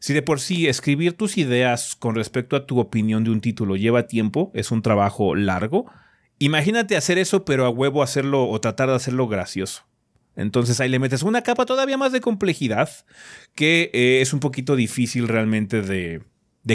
Si 0.00 0.12
de 0.12 0.22
por 0.22 0.40
sí 0.40 0.66
escribir 0.66 1.12
tus 1.12 1.38
ideas 1.38 1.94
con 1.94 2.16
respecto 2.16 2.56
a 2.56 2.66
tu 2.66 2.80
opinión 2.80 3.22
de 3.22 3.30
un 3.30 3.40
título 3.40 3.76
lleva 3.76 4.08
tiempo, 4.08 4.50
es 4.54 4.72
un 4.72 4.82
trabajo 4.82 5.36
largo, 5.36 5.86
imagínate 6.40 6.96
hacer 6.96 7.18
eso 7.18 7.44
pero 7.44 7.64
a 7.66 7.70
huevo 7.70 8.02
hacerlo 8.02 8.48
o 8.48 8.60
tratar 8.60 8.88
de 8.88 8.96
hacerlo 8.96 9.28
gracioso. 9.28 9.84
Entonces 10.36 10.80
ahí 10.80 10.88
le 10.88 10.98
metes 10.98 11.22
una 11.22 11.42
capa 11.42 11.66
todavía 11.66 11.96
más 11.96 12.12
de 12.12 12.20
complejidad 12.20 12.90
que 13.54 13.90
eh, 13.92 14.20
es 14.20 14.32
un 14.32 14.40
poquito 14.40 14.76
difícil 14.76 15.28
realmente 15.28 15.82
de, 15.82 16.22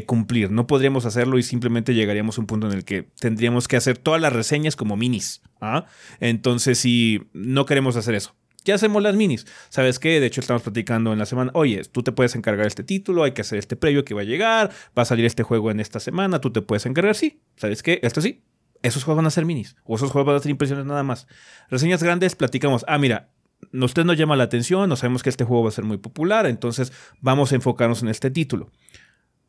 cumplir. 0.06 0.52
No 0.52 0.68
podríamos 0.68 1.06
hacerlo 1.06 1.38
y 1.38 1.44
simplemente 1.44 1.94
llegaríamos 1.94 2.38
a 2.38 2.42
un 2.42 2.48
punto 2.48 2.68
en 2.68 2.74
el 2.74 2.86
que 2.86 3.08
tendríamos 3.20 3.68
que 3.68 3.78
hacer 3.78 3.98
todas 3.98 4.22
las 4.22 4.34
reseñas 4.34 4.76
como 4.76 4.96
minis. 4.96 5.42
¿ah? 5.60 5.86
Entonces, 6.20 6.78
si 6.78 7.22
no 7.34 7.66
queremos 7.66 7.96
hacer 7.96 8.14
eso, 8.14 8.36
¿qué 8.64 8.74
hacemos 8.74 9.02
las 9.02 9.16
minis? 9.16 9.48
¿Sabes 9.70 9.98
qué? 9.98 10.20
De 10.20 10.28
hecho, 10.28 10.42
estamos 10.42 10.62
platicando 10.62 11.14
en 11.14 11.20
la 11.20 11.26
semana, 11.26 11.52
oye, 11.54 11.82
tú 11.86 12.04
te 12.04 12.12
puedes 12.12 12.36
encargar 12.36 12.68
este 12.68 12.84
título, 12.84 13.24
hay 13.24 13.32
que 13.32 13.42
hacer 13.42 13.58
este 13.58 13.76
previo 13.76 14.04
que 14.04 14.14
va 14.14 14.22
a 14.22 14.26
llegar, 14.26 14.72
va 14.96 15.04
a 15.04 15.06
salir 15.06 15.26
este 15.26 15.42
juego 15.42 15.72
en 15.72 15.80
esta 15.80 16.00
semana, 16.00 16.42
tú 16.42 16.52
te 16.52 16.62
puedes 16.62 16.86
encargar, 16.86 17.16
sí. 17.16 17.42
¿Sabes 17.56 17.82
qué? 17.82 18.00
Esto 18.04 18.22
sí. 18.22 18.44
Esos 18.84 19.06
juegos 19.06 19.18
van 19.20 19.28
a 19.28 19.32
ser 19.32 19.46
minis, 19.46 19.76
o 19.86 19.96
esos 19.96 20.12
juegos 20.12 20.28
van 20.28 20.36
a 20.36 20.40
ser 20.40 20.52
impresiones 20.52 20.86
nada 20.86 21.02
más. 21.02 21.28
Reseñas 21.70 22.04
grandes, 22.04 22.36
platicamos, 22.36 22.84
ah, 22.88 22.98
mira, 22.98 23.32
usted 23.74 24.06
nos 24.06 24.18
llama 24.18 24.36
la 24.36 24.44
atención, 24.44 24.90
no 24.90 24.96
sabemos 24.96 25.24
que 25.24 25.30
este 25.30 25.44
juego 25.44 25.64
va 25.64 25.70
a 25.70 25.74
ser 25.74 25.86
muy 25.86 25.98
popular, 25.98 26.46
entonces 26.46 26.92
vamos 27.22 27.52
a 27.52 27.56
enfocarnos 27.56 28.02
en 28.02 28.10
este 28.10 28.32
título. 28.32 28.72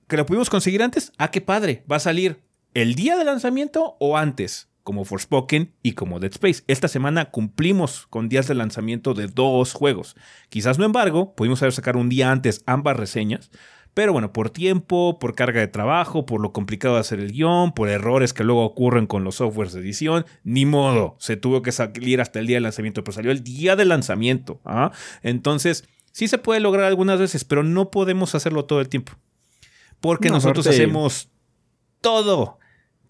¿Que 0.06 0.16
lo 0.16 0.26
pudimos 0.26 0.50
conseguir 0.50 0.82
antes? 0.82 1.12
Ah, 1.18 1.30
qué 1.30 1.40
padre, 1.40 1.84
va 1.90 1.96
a 1.96 2.00
salir 2.00 2.42
el 2.74 2.94
día 2.94 3.16
de 3.16 3.24
lanzamiento 3.24 3.96
o 4.00 4.16
antes, 4.16 4.68
como 4.82 5.04
Forspoken 5.04 5.74
y 5.82 5.92
como 5.92 6.18
Dead 6.18 6.32
Space. 6.32 6.64
Esta 6.66 6.88
semana 6.88 7.30
cumplimos 7.30 8.06
con 8.08 8.30
días 8.30 8.48
de 8.48 8.54
lanzamiento 8.54 9.12
de 9.12 9.26
dos 9.26 9.74
juegos. 9.74 10.16
Quizás 10.48 10.78
no 10.78 10.86
embargo, 10.86 11.34
pudimos 11.34 11.60
haber 11.60 11.74
sacado 11.74 11.98
un 11.98 12.08
día 12.08 12.30
antes 12.30 12.62
ambas 12.64 12.96
reseñas, 12.96 13.50
Pero 13.98 14.12
bueno, 14.12 14.32
por 14.32 14.50
tiempo, 14.50 15.18
por 15.18 15.34
carga 15.34 15.58
de 15.58 15.66
trabajo, 15.66 16.24
por 16.24 16.40
lo 16.40 16.52
complicado 16.52 16.94
de 16.94 17.00
hacer 17.00 17.18
el 17.18 17.32
guion, 17.32 17.72
por 17.72 17.88
errores 17.88 18.32
que 18.32 18.44
luego 18.44 18.64
ocurren 18.64 19.08
con 19.08 19.24
los 19.24 19.34
softwares 19.34 19.72
de 19.72 19.80
edición, 19.80 20.24
ni 20.44 20.64
modo, 20.66 21.16
se 21.18 21.36
tuvo 21.36 21.62
que 21.62 21.72
salir 21.72 22.20
hasta 22.20 22.38
el 22.38 22.46
día 22.46 22.54
del 22.58 22.62
lanzamiento, 22.62 23.02
pero 23.02 23.12
salió 23.16 23.32
el 23.32 23.42
día 23.42 23.74
del 23.74 23.88
lanzamiento. 23.88 24.60
¿ah? 24.64 24.92
Entonces, 25.24 25.82
sí 26.12 26.28
se 26.28 26.38
puede 26.38 26.60
lograr 26.60 26.84
algunas 26.84 27.18
veces, 27.18 27.42
pero 27.42 27.64
no 27.64 27.90
podemos 27.90 28.36
hacerlo 28.36 28.66
todo 28.66 28.80
el 28.80 28.88
tiempo. 28.88 29.14
Porque 29.98 30.28
No, 30.28 30.34
nosotros 30.34 30.68
hacemos 30.68 31.30
todo. 32.00 32.60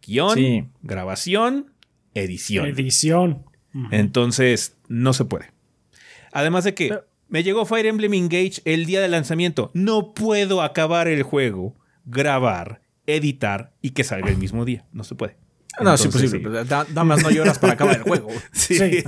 Guión, 0.06 0.36
Sí. 0.38 0.68
grabación, 0.80 1.70
edición. 2.14 2.64
Edición. 2.66 3.44
Entonces, 3.90 4.78
no 4.88 5.12
se 5.12 5.26
puede. 5.26 5.52
Además 6.32 6.64
de 6.64 6.72
que 6.72 6.88
Pero- 6.88 7.07
me 7.28 7.42
llegó 7.42 7.64
Fire 7.66 7.86
Emblem 7.86 8.14
Engage 8.14 8.60
el 8.64 8.86
día 8.86 9.00
del 9.00 9.10
lanzamiento. 9.12 9.70
No 9.74 10.14
puedo 10.14 10.62
acabar 10.62 11.08
el 11.08 11.22
juego, 11.22 11.74
grabar, 12.04 12.80
editar 13.06 13.72
y 13.82 13.90
que 13.90 14.04
salga 14.04 14.30
el 14.30 14.36
mismo 14.38 14.64
día. 14.64 14.84
No 14.92 15.04
se 15.04 15.14
puede. 15.14 15.36
No, 15.80 15.94
es 15.94 16.04
Entonces, 16.04 16.32
imposible. 16.32 16.38
sí. 16.38 16.56
pues, 16.58 16.68
da- 16.68 16.86
Nada 16.88 17.04
más 17.04 17.22
no 17.22 17.30
lloras 17.30 17.58
para 17.60 17.74
acabar 17.74 17.96
el 17.96 18.02
juego. 18.02 18.28
Sí. 18.52 18.76
Sí. 18.78 19.04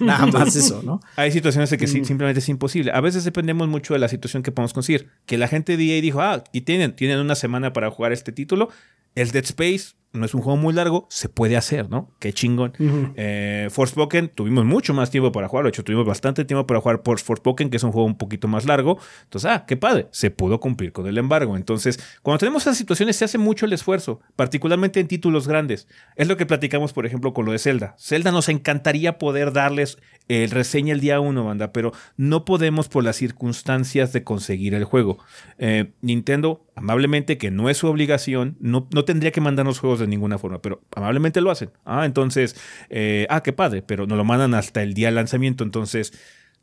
Nada 0.00 0.26
más 0.26 0.54
eso, 0.54 0.82
¿no? 0.84 1.00
Hay 1.16 1.32
situaciones 1.32 1.72
en 1.72 1.78
que 1.78 1.86
Mm. 1.86 1.88
sí, 1.88 2.04
simplemente 2.04 2.40
es 2.40 2.48
imposible. 2.50 2.90
A 2.92 3.00
veces 3.00 3.24
dependemos 3.24 3.68
mucho 3.68 3.94
de 3.94 4.00
la 4.00 4.08
situación 4.08 4.42
que 4.42 4.52
podemos 4.52 4.74
conseguir. 4.74 5.08
Que 5.24 5.38
la 5.38 5.48
gente 5.48 5.76
de 5.78 5.84
EA 5.96 6.02
dijo, 6.02 6.20
ah, 6.20 6.44
y 6.52 6.62
tienen, 6.62 6.94
tienen 6.94 7.20
una 7.20 7.34
semana 7.34 7.72
para 7.72 7.90
jugar 7.90 8.12
este 8.12 8.32
título. 8.32 8.68
El 9.14 9.30
Dead 9.30 9.44
Space 9.44 9.94
no 10.12 10.24
es 10.24 10.34
un 10.34 10.42
juego 10.42 10.56
muy 10.56 10.74
largo, 10.74 11.06
se 11.08 11.28
puede 11.28 11.56
hacer, 11.56 11.88
¿no? 11.88 12.10
Qué 12.18 12.32
chingón. 12.32 12.72
Ujú. 12.78 13.12
Eh, 13.16 13.68
Forspoken, 13.70 14.28
tuvimos 14.28 14.64
mucho 14.64 14.92
más 14.92 15.10
tiempo 15.10 15.30
para 15.30 15.48
jugarlo. 15.48 15.68
De 15.68 15.70
hecho, 15.70 15.84
tuvimos 15.84 16.06
bastante 16.06 16.44
tiempo 16.44 16.66
para 16.66 16.80
jugar 16.80 17.02
por 17.02 17.20
Forspoken, 17.20 17.70
que 17.70 17.76
es 17.76 17.84
un 17.84 17.92
juego 17.92 18.06
un 18.06 18.18
poquito 18.18 18.48
más 18.48 18.66
largo. 18.66 18.98
Entonces, 19.24 19.50
ah, 19.50 19.64
qué 19.66 19.76
padre, 19.76 20.08
se 20.10 20.30
pudo 20.30 20.58
cumplir 20.58 20.92
con 20.92 21.06
el 21.06 21.18
embargo. 21.18 21.56
Entonces, 21.56 22.00
cuando 22.22 22.38
tenemos 22.38 22.62
esas 22.62 22.76
situaciones, 22.76 23.16
se 23.16 23.24
hace 23.24 23.38
mucho 23.38 23.66
el 23.66 23.72
esfuerzo, 23.72 24.20
particularmente 24.36 25.00
en 25.00 25.06
títulos 25.06 25.46
grandes. 25.46 25.86
Es 26.16 26.26
lo 26.26 26.36
que 26.36 26.46
platicamos, 26.46 26.92
por 26.92 27.06
ejemplo, 27.06 27.32
con 27.32 27.46
lo 27.46 27.52
de 27.52 27.58
Zelda. 27.58 27.94
Zelda 27.98 28.32
nos 28.32 28.48
encantaría 28.48 29.18
poder 29.18 29.52
darles 29.52 29.98
el 30.28 30.50
reseña 30.50 30.92
el 30.92 31.00
día 31.00 31.20
uno, 31.20 31.44
banda, 31.44 31.72
pero 31.72 31.92
no 32.16 32.44
podemos 32.44 32.88
por 32.88 33.02
las 33.02 33.16
circunstancias 33.16 34.12
de 34.12 34.22
conseguir 34.22 34.74
el 34.74 34.84
juego. 34.84 35.18
Eh, 35.58 35.92
Nintendo, 36.02 36.66
amablemente, 36.76 37.36
que 37.36 37.50
no 37.50 37.68
es 37.68 37.78
su 37.78 37.88
obligación, 37.88 38.56
no, 38.60 38.88
no 38.92 39.04
tendría 39.04 39.32
que 39.32 39.40
mandarnos 39.40 39.80
juegos 39.80 39.99
de 40.02 40.08
ninguna 40.08 40.38
forma, 40.38 40.60
pero 40.60 40.82
amablemente 40.94 41.40
lo 41.40 41.50
hacen. 41.50 41.70
Ah, 41.84 42.06
entonces, 42.06 42.56
eh, 42.88 43.26
ah, 43.30 43.42
qué 43.42 43.52
padre, 43.52 43.82
pero 43.82 44.06
nos 44.06 44.18
lo 44.18 44.24
mandan 44.24 44.54
hasta 44.54 44.82
el 44.82 44.94
día 44.94 45.08
del 45.08 45.16
lanzamiento, 45.16 45.64
entonces 45.64 46.12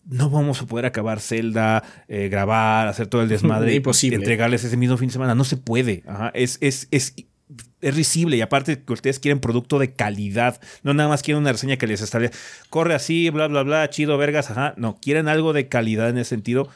no 0.10 0.30
vamos 0.30 0.62
a 0.62 0.66
poder 0.66 0.86
acabar 0.86 1.20
Zelda, 1.20 1.84
eh, 2.08 2.30
grabar, 2.30 2.88
hacer 2.88 3.08
todo 3.08 3.22
el 3.22 3.30
desmadre, 3.30 3.74
Imposible. 3.76 4.18
y 4.18 4.20
entregarles 4.20 4.64
ese 4.64 4.78
mismo 4.78 4.98
fin 4.98 5.10
de 5.10 5.14
semana. 5.14 5.36
No 5.36 5.44
se 5.44 5.58
puede. 5.58 6.04
Ajá, 6.08 6.32
es, 6.34 6.58
es, 6.62 6.88
es, 6.92 7.14
es 7.82 7.96
risible 7.96 8.38
y 8.38 8.42
aparte 8.42 8.82
que 8.84 8.94
ustedes 8.94 9.20
quieren 9.20 9.40
producto 9.40 9.80
de 9.80 9.94
calidad, 9.94 10.60
no 10.84 10.94
nada 10.94 11.10
más 11.10 11.24
quieren 11.24 11.42
una 11.42 11.52
reseña 11.52 11.78
que 11.78 11.88
les 11.88 12.02
establezca, 12.02 12.38
corre 12.70 12.96
así, 12.96 13.30
bla, 13.30 13.48
bla, 13.48 13.64
bla, 13.64 13.90
chido, 13.90 14.18
vergas, 14.18 14.50
ajá. 14.50 14.74
No, 14.78 14.98
quieren 15.02 15.28
algo 15.28 15.54
de 15.54 15.68
calidad 15.68 16.10
en 16.10 16.18
ese 16.18 16.30
sentido. 16.30 16.70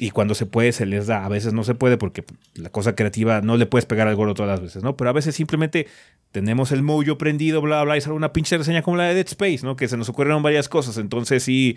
Y 0.00 0.12
cuando 0.12 0.34
se 0.34 0.46
puede, 0.46 0.72
se 0.72 0.86
les 0.86 1.08
da. 1.08 1.26
A 1.26 1.28
veces 1.28 1.52
no 1.52 1.62
se 1.62 1.74
puede 1.74 1.98
porque 1.98 2.24
la 2.54 2.70
cosa 2.70 2.96
creativa 2.96 3.42
no 3.42 3.58
le 3.58 3.66
puedes 3.66 3.84
pegar 3.84 4.08
al 4.08 4.16
gorro 4.16 4.32
todas 4.32 4.50
las 4.50 4.62
veces, 4.62 4.82
¿no? 4.82 4.96
Pero 4.96 5.10
a 5.10 5.12
veces 5.12 5.34
simplemente 5.34 5.88
tenemos 6.32 6.72
el 6.72 6.82
mojo 6.82 7.18
prendido, 7.18 7.60
bla, 7.60 7.84
bla, 7.84 7.98
y 7.98 8.00
sale 8.00 8.16
una 8.16 8.32
pinche 8.32 8.56
reseña 8.56 8.80
como 8.80 8.96
la 8.96 9.04
de 9.04 9.14
Dead 9.14 9.26
Space, 9.26 9.60
¿no? 9.62 9.76
Que 9.76 9.88
se 9.88 9.98
nos 9.98 10.08
ocurrieron 10.08 10.42
varias 10.42 10.70
cosas. 10.70 10.96
Entonces, 10.96 11.42
sí, 11.42 11.76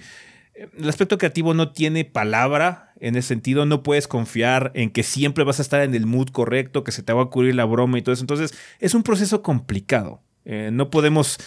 el 0.55 0.87
aspecto 0.87 1.17
creativo 1.17 1.53
no 1.53 1.73
tiene 1.73 2.05
palabra 2.05 2.93
en 3.01 3.17
ese 3.17 3.27
sentido. 3.27 3.65
No 3.65 3.83
puedes 3.83 4.07
confiar 4.07 4.71
en 4.73 4.89
que 4.89 5.03
siempre 5.03 5.43
vas 5.43 5.59
a 5.59 5.61
estar 5.61 5.81
en 5.81 5.93
el 5.93 6.05
mood 6.05 6.29
correcto, 6.29 6.85
que 6.85 6.93
se 6.93 7.03
te 7.03 7.11
va 7.11 7.19
a 7.19 7.25
ocurrir 7.25 7.55
la 7.55 7.65
broma 7.65 7.97
y 7.97 8.03
todo 8.03 8.13
eso. 8.13 8.23
Entonces, 8.23 8.53
es 8.79 8.93
un 8.93 9.03
proceso 9.03 9.41
complicado. 9.41 10.21
Eh, 10.45 10.69
no 10.71 10.89
podemos 10.89 11.39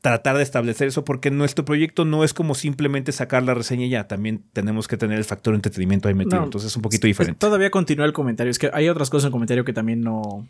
tratar 0.00 0.36
de 0.36 0.42
establecer 0.42 0.88
eso 0.88 1.04
porque 1.04 1.30
nuestro 1.30 1.64
proyecto 1.64 2.04
no 2.04 2.24
es 2.24 2.32
como 2.32 2.54
simplemente 2.54 3.12
sacar 3.12 3.42
la 3.42 3.54
reseña 3.54 3.86
y 3.86 3.90
ya. 3.90 4.08
También 4.08 4.42
tenemos 4.52 4.88
que 4.88 4.96
tener 4.96 5.18
el 5.18 5.24
factor 5.24 5.54
entretenimiento 5.54 6.08
ahí 6.08 6.14
metido. 6.14 6.38
No, 6.38 6.44
Entonces, 6.44 6.70
es 6.70 6.76
un 6.76 6.82
poquito 6.82 7.06
diferente. 7.06 7.38
Todavía 7.38 7.70
continúa 7.70 8.06
el 8.06 8.12
comentario. 8.12 8.50
Es 8.50 8.58
que 8.58 8.70
hay 8.72 8.88
otras 8.88 9.10
cosas 9.10 9.24
en 9.24 9.28
el 9.28 9.32
comentario 9.32 9.64
que 9.64 9.72
también 9.72 10.00
no, 10.00 10.46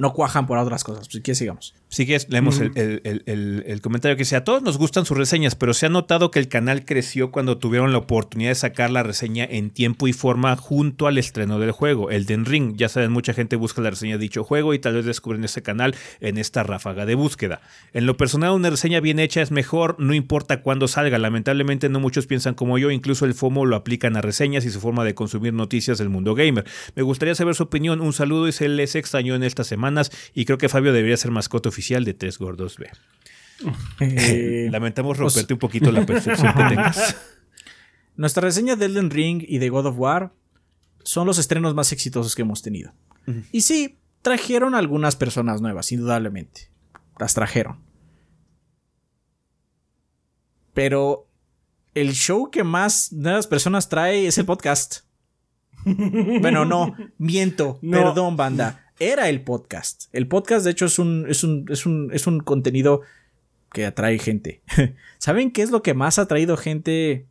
no 0.00 0.12
cuajan 0.12 0.46
por 0.46 0.58
otras 0.58 0.82
cosas. 0.84 1.06
Pues, 1.06 1.12
Si 1.14 1.20
quieres, 1.22 1.38
sigamos. 1.38 1.74
Si 1.88 2.06
quieres, 2.06 2.28
leemos 2.30 2.60
el, 2.60 2.70
el- 2.76 3.00
el- 3.04 3.22
el- 3.26 3.64
el 3.66 3.80
comentario 3.80 4.16
que 4.16 4.20
dice, 4.22 4.36
a 4.36 4.44
todos 4.44 4.62
nos 4.62 4.78
gustan 4.78 5.04
sus 5.04 5.16
reseñas, 5.18 5.56
pero 5.56 5.74
se 5.74 5.86
ha 5.86 5.88
notado 5.88 6.30
que 6.30 6.38
el 6.38 6.48
canal 6.48 6.84
creció 6.84 7.30
cuando 7.32 7.58
tuvieron 7.58 7.90
la 7.92 7.98
oportunidad 7.98 8.50
de 8.50 8.54
sacar 8.54 8.90
la 8.90 9.02
reseña 9.02 9.44
en 9.44 9.70
tiempo 9.70 10.06
y 10.06 10.12
forma 10.12 10.54
junto 10.56 11.06
al 11.08 11.18
estreno 11.18 11.58
del 11.58 11.72
juego, 11.72 12.10
el 12.10 12.26
Den 12.26 12.44
Ring. 12.44 12.76
Ya 12.76 12.88
saben, 12.88 13.10
mucha 13.10 13.34
gente 13.34 13.56
busca 13.56 13.82
la 13.82 13.90
reseña 13.90 14.14
de 14.18 14.22
dicho 14.22 14.44
juego 14.44 14.72
y 14.74 14.78
tal 14.78 14.94
vez 14.94 15.04
descubren 15.04 15.42
ese 15.44 15.62
canal 15.62 15.94
en 16.20 16.38
esta 16.38 16.62
ráfaga 16.62 17.06
de 17.06 17.14
búsqueda. 17.16 17.60
En 17.92 18.06
lo 18.06 18.16
personal, 18.16 18.52
una 18.52 18.70
reseña 18.70 19.00
bien 19.00 19.18
hecha 19.18 19.42
es 19.42 19.50
mejor, 19.50 19.96
no 19.98 20.14
importa 20.14 20.62
cuándo 20.62 20.86
salga. 20.88 21.18
Lamentablemente 21.18 21.88
no 21.88 21.98
muchos 22.00 22.26
piensan 22.26 22.54
como 22.54 22.78
yo, 22.78 22.90
incluso 22.92 23.24
el 23.24 23.34
FOMO 23.34 23.66
lo 23.66 23.74
aplican 23.76 24.16
a 24.16 24.20
reseñas 24.20 24.64
y 24.64 24.70
su 24.70 24.80
forma 24.80 25.04
de 25.04 25.14
consumir 25.14 25.52
noticias 25.54 25.98
del 25.98 26.08
mundo 26.08 26.34
gamer. 26.36 26.64
Me 26.94 27.02
gustaría 27.02 27.34
saber 27.34 27.54
su 27.56 27.64
opinión, 27.64 28.00
un 28.00 28.12
saludo 28.12 28.46
y 28.46 28.52
se 28.52 28.68
les 28.68 28.94
extrañó 28.94 29.34
en 29.34 29.42
estas 29.42 29.72
semanas 29.90 30.10
y 30.34 30.44
creo 30.44 30.58
que 30.58 30.68
Fabio 30.68 30.92
debería 30.92 31.16
ser 31.16 31.30
mascota 31.30 31.68
oficial 31.68 32.04
de 32.04 32.14
Tres 32.14 32.38
Gordos 32.38 32.76
B. 32.78 32.90
Eh, 34.00 34.68
Lamentamos 34.72 35.16
romperte 35.18 35.52
un 35.52 35.58
poquito 35.58 35.90
la 35.92 36.06
percepción 36.06 36.52
que 36.54 36.64
tengas. 36.68 37.16
nuestra 38.16 38.42
reseña 38.42 38.76
de 38.76 38.86
Elden 38.86 39.10
Ring 39.10 39.42
y 39.46 39.58
de 39.58 39.68
God 39.68 39.86
of 39.86 39.98
War 39.98 40.32
son 41.02 41.26
los 41.26 41.38
estrenos 41.38 41.74
más 41.74 41.92
exitosos 41.92 42.34
que 42.34 42.42
hemos 42.42 42.62
tenido. 42.62 42.92
Y 43.52 43.60
sí, 43.62 43.98
trajeron 44.22 44.74
algunas 44.74 45.14
personas 45.16 45.60
nuevas, 45.60 45.92
indudablemente. 45.92 46.70
Las 47.18 47.34
trajeron. 47.34 47.78
Pero 50.72 51.28
el 51.94 52.12
show 52.12 52.50
que 52.50 52.64
más 52.64 53.12
nuevas 53.12 53.46
personas 53.46 53.88
trae 53.88 54.26
es 54.26 54.38
el 54.38 54.46
podcast. 54.46 55.00
Bueno, 55.84 56.66
no, 56.66 56.94
miento, 57.16 57.78
No. 57.80 57.98
perdón, 57.98 58.36
banda. 58.36 58.89
Era 59.00 59.30
el 59.30 59.42
podcast. 59.42 60.04
El 60.12 60.28
podcast, 60.28 60.62
de 60.62 60.72
hecho, 60.72 60.84
es 60.84 60.98
un, 60.98 61.24
es 61.26 61.42
un, 61.42 61.64
es 61.70 61.86
un, 61.86 62.10
es 62.12 62.26
un 62.26 62.40
contenido 62.40 63.00
que 63.72 63.86
atrae 63.86 64.18
gente. 64.18 64.62
¿Saben 65.18 65.52
qué 65.52 65.62
es 65.62 65.70
lo 65.70 65.82
que 65.82 65.94
más 65.94 66.18
ha 66.18 66.28
traído 66.28 66.58
gente 66.58 67.26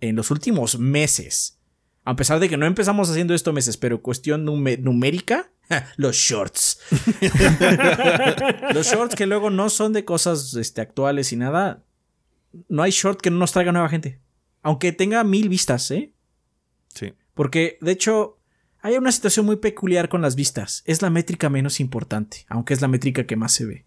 en 0.00 0.16
los 0.16 0.32
últimos 0.32 0.76
meses? 0.76 1.60
A 2.04 2.16
pesar 2.16 2.40
de 2.40 2.48
que 2.48 2.56
no 2.56 2.66
empezamos 2.66 3.08
haciendo 3.08 3.32
esto 3.32 3.52
meses, 3.52 3.76
pero 3.76 4.02
cuestión 4.02 4.44
numérica, 4.44 5.52
los 5.96 6.16
shorts. 6.16 6.80
los 8.74 8.84
shorts 8.88 9.14
que 9.14 9.26
luego 9.26 9.50
no 9.50 9.70
son 9.70 9.92
de 9.92 10.04
cosas 10.04 10.52
este, 10.54 10.80
actuales 10.80 11.32
y 11.32 11.36
nada. 11.36 11.84
No 12.68 12.82
hay 12.82 12.90
short 12.90 13.20
que 13.20 13.30
no 13.30 13.38
nos 13.38 13.52
traiga 13.52 13.70
nueva 13.70 13.88
gente. 13.88 14.18
Aunque 14.62 14.90
tenga 14.90 15.22
mil 15.22 15.48
vistas, 15.48 15.92
¿eh? 15.92 16.12
Sí. 16.92 17.14
Porque, 17.34 17.78
de 17.80 17.92
hecho, 17.92 18.40
hay 18.84 18.98
una 18.98 19.10
situación 19.10 19.46
muy 19.46 19.56
peculiar 19.56 20.10
con 20.10 20.20
las 20.20 20.36
vistas. 20.36 20.82
Es 20.84 21.00
la 21.00 21.08
métrica 21.08 21.48
menos 21.48 21.80
importante, 21.80 22.44
aunque 22.48 22.74
es 22.74 22.82
la 22.82 22.86
métrica 22.86 23.26
que 23.26 23.34
más 23.34 23.52
se 23.52 23.64
ve. 23.64 23.86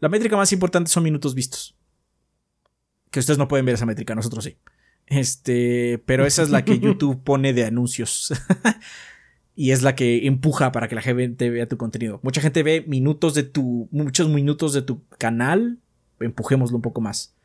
La 0.00 0.08
métrica 0.08 0.36
más 0.36 0.52
importante 0.52 0.90
son 0.90 1.04
minutos 1.04 1.36
vistos. 1.36 1.76
Que 3.12 3.20
ustedes 3.20 3.38
no 3.38 3.46
pueden 3.46 3.64
ver 3.64 3.76
esa 3.76 3.86
métrica, 3.86 4.16
nosotros 4.16 4.42
sí. 4.42 4.56
Este, 5.06 6.02
pero 6.06 6.26
esa 6.26 6.42
es 6.42 6.50
la 6.50 6.64
que 6.64 6.76
YouTube 6.80 7.22
pone 7.22 7.52
de 7.52 7.64
anuncios. 7.64 8.34
y 9.54 9.70
es 9.70 9.82
la 9.82 9.94
que 9.94 10.26
empuja 10.26 10.72
para 10.72 10.88
que 10.88 10.96
la 10.96 11.02
gente 11.02 11.48
vea 11.48 11.68
tu 11.68 11.76
contenido. 11.76 12.18
Mucha 12.24 12.40
gente 12.40 12.64
ve 12.64 12.84
minutos 12.88 13.32
de 13.32 13.44
tu, 13.44 13.88
muchos 13.92 14.28
minutos 14.28 14.72
de 14.72 14.82
tu 14.82 15.06
canal. 15.18 15.78
Empujémoslo 16.18 16.78
un 16.78 16.82
poco 16.82 17.00
más. 17.00 17.36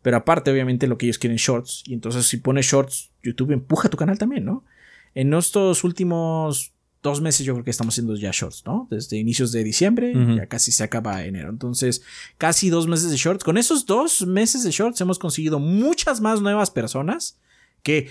Pero 0.00 0.16
aparte, 0.16 0.50
obviamente, 0.50 0.86
lo 0.86 0.96
que 0.96 1.04
ellos 1.04 1.18
quieren 1.18 1.36
shorts. 1.36 1.82
Y 1.84 1.92
entonces, 1.92 2.24
si 2.24 2.38
pones 2.38 2.64
shorts, 2.64 3.12
YouTube 3.22 3.52
empuja 3.52 3.90
tu 3.90 3.98
canal 3.98 4.16
también, 4.16 4.46
¿no? 4.46 4.64
En 5.14 5.34
estos 5.34 5.84
últimos 5.84 6.72
dos 7.02 7.20
meses, 7.20 7.44
yo 7.44 7.54
creo 7.54 7.64
que 7.64 7.70
estamos 7.70 7.94
haciendo 7.94 8.14
ya 8.14 8.30
shorts, 8.32 8.62
¿no? 8.64 8.86
Desde 8.90 9.18
inicios 9.18 9.52
de 9.52 9.64
diciembre, 9.64 10.14
ya 10.36 10.46
casi 10.46 10.70
se 10.70 10.84
acaba 10.84 11.24
enero. 11.24 11.50
Entonces, 11.50 12.02
casi 12.38 12.70
dos 12.70 12.86
meses 12.86 13.10
de 13.10 13.16
shorts. 13.16 13.44
Con 13.44 13.58
esos 13.58 13.86
dos 13.86 14.26
meses 14.26 14.62
de 14.62 14.70
shorts 14.70 15.00
hemos 15.00 15.18
conseguido 15.18 15.58
muchas 15.58 16.20
más 16.20 16.40
nuevas 16.40 16.70
personas 16.70 17.38
que 17.82 18.08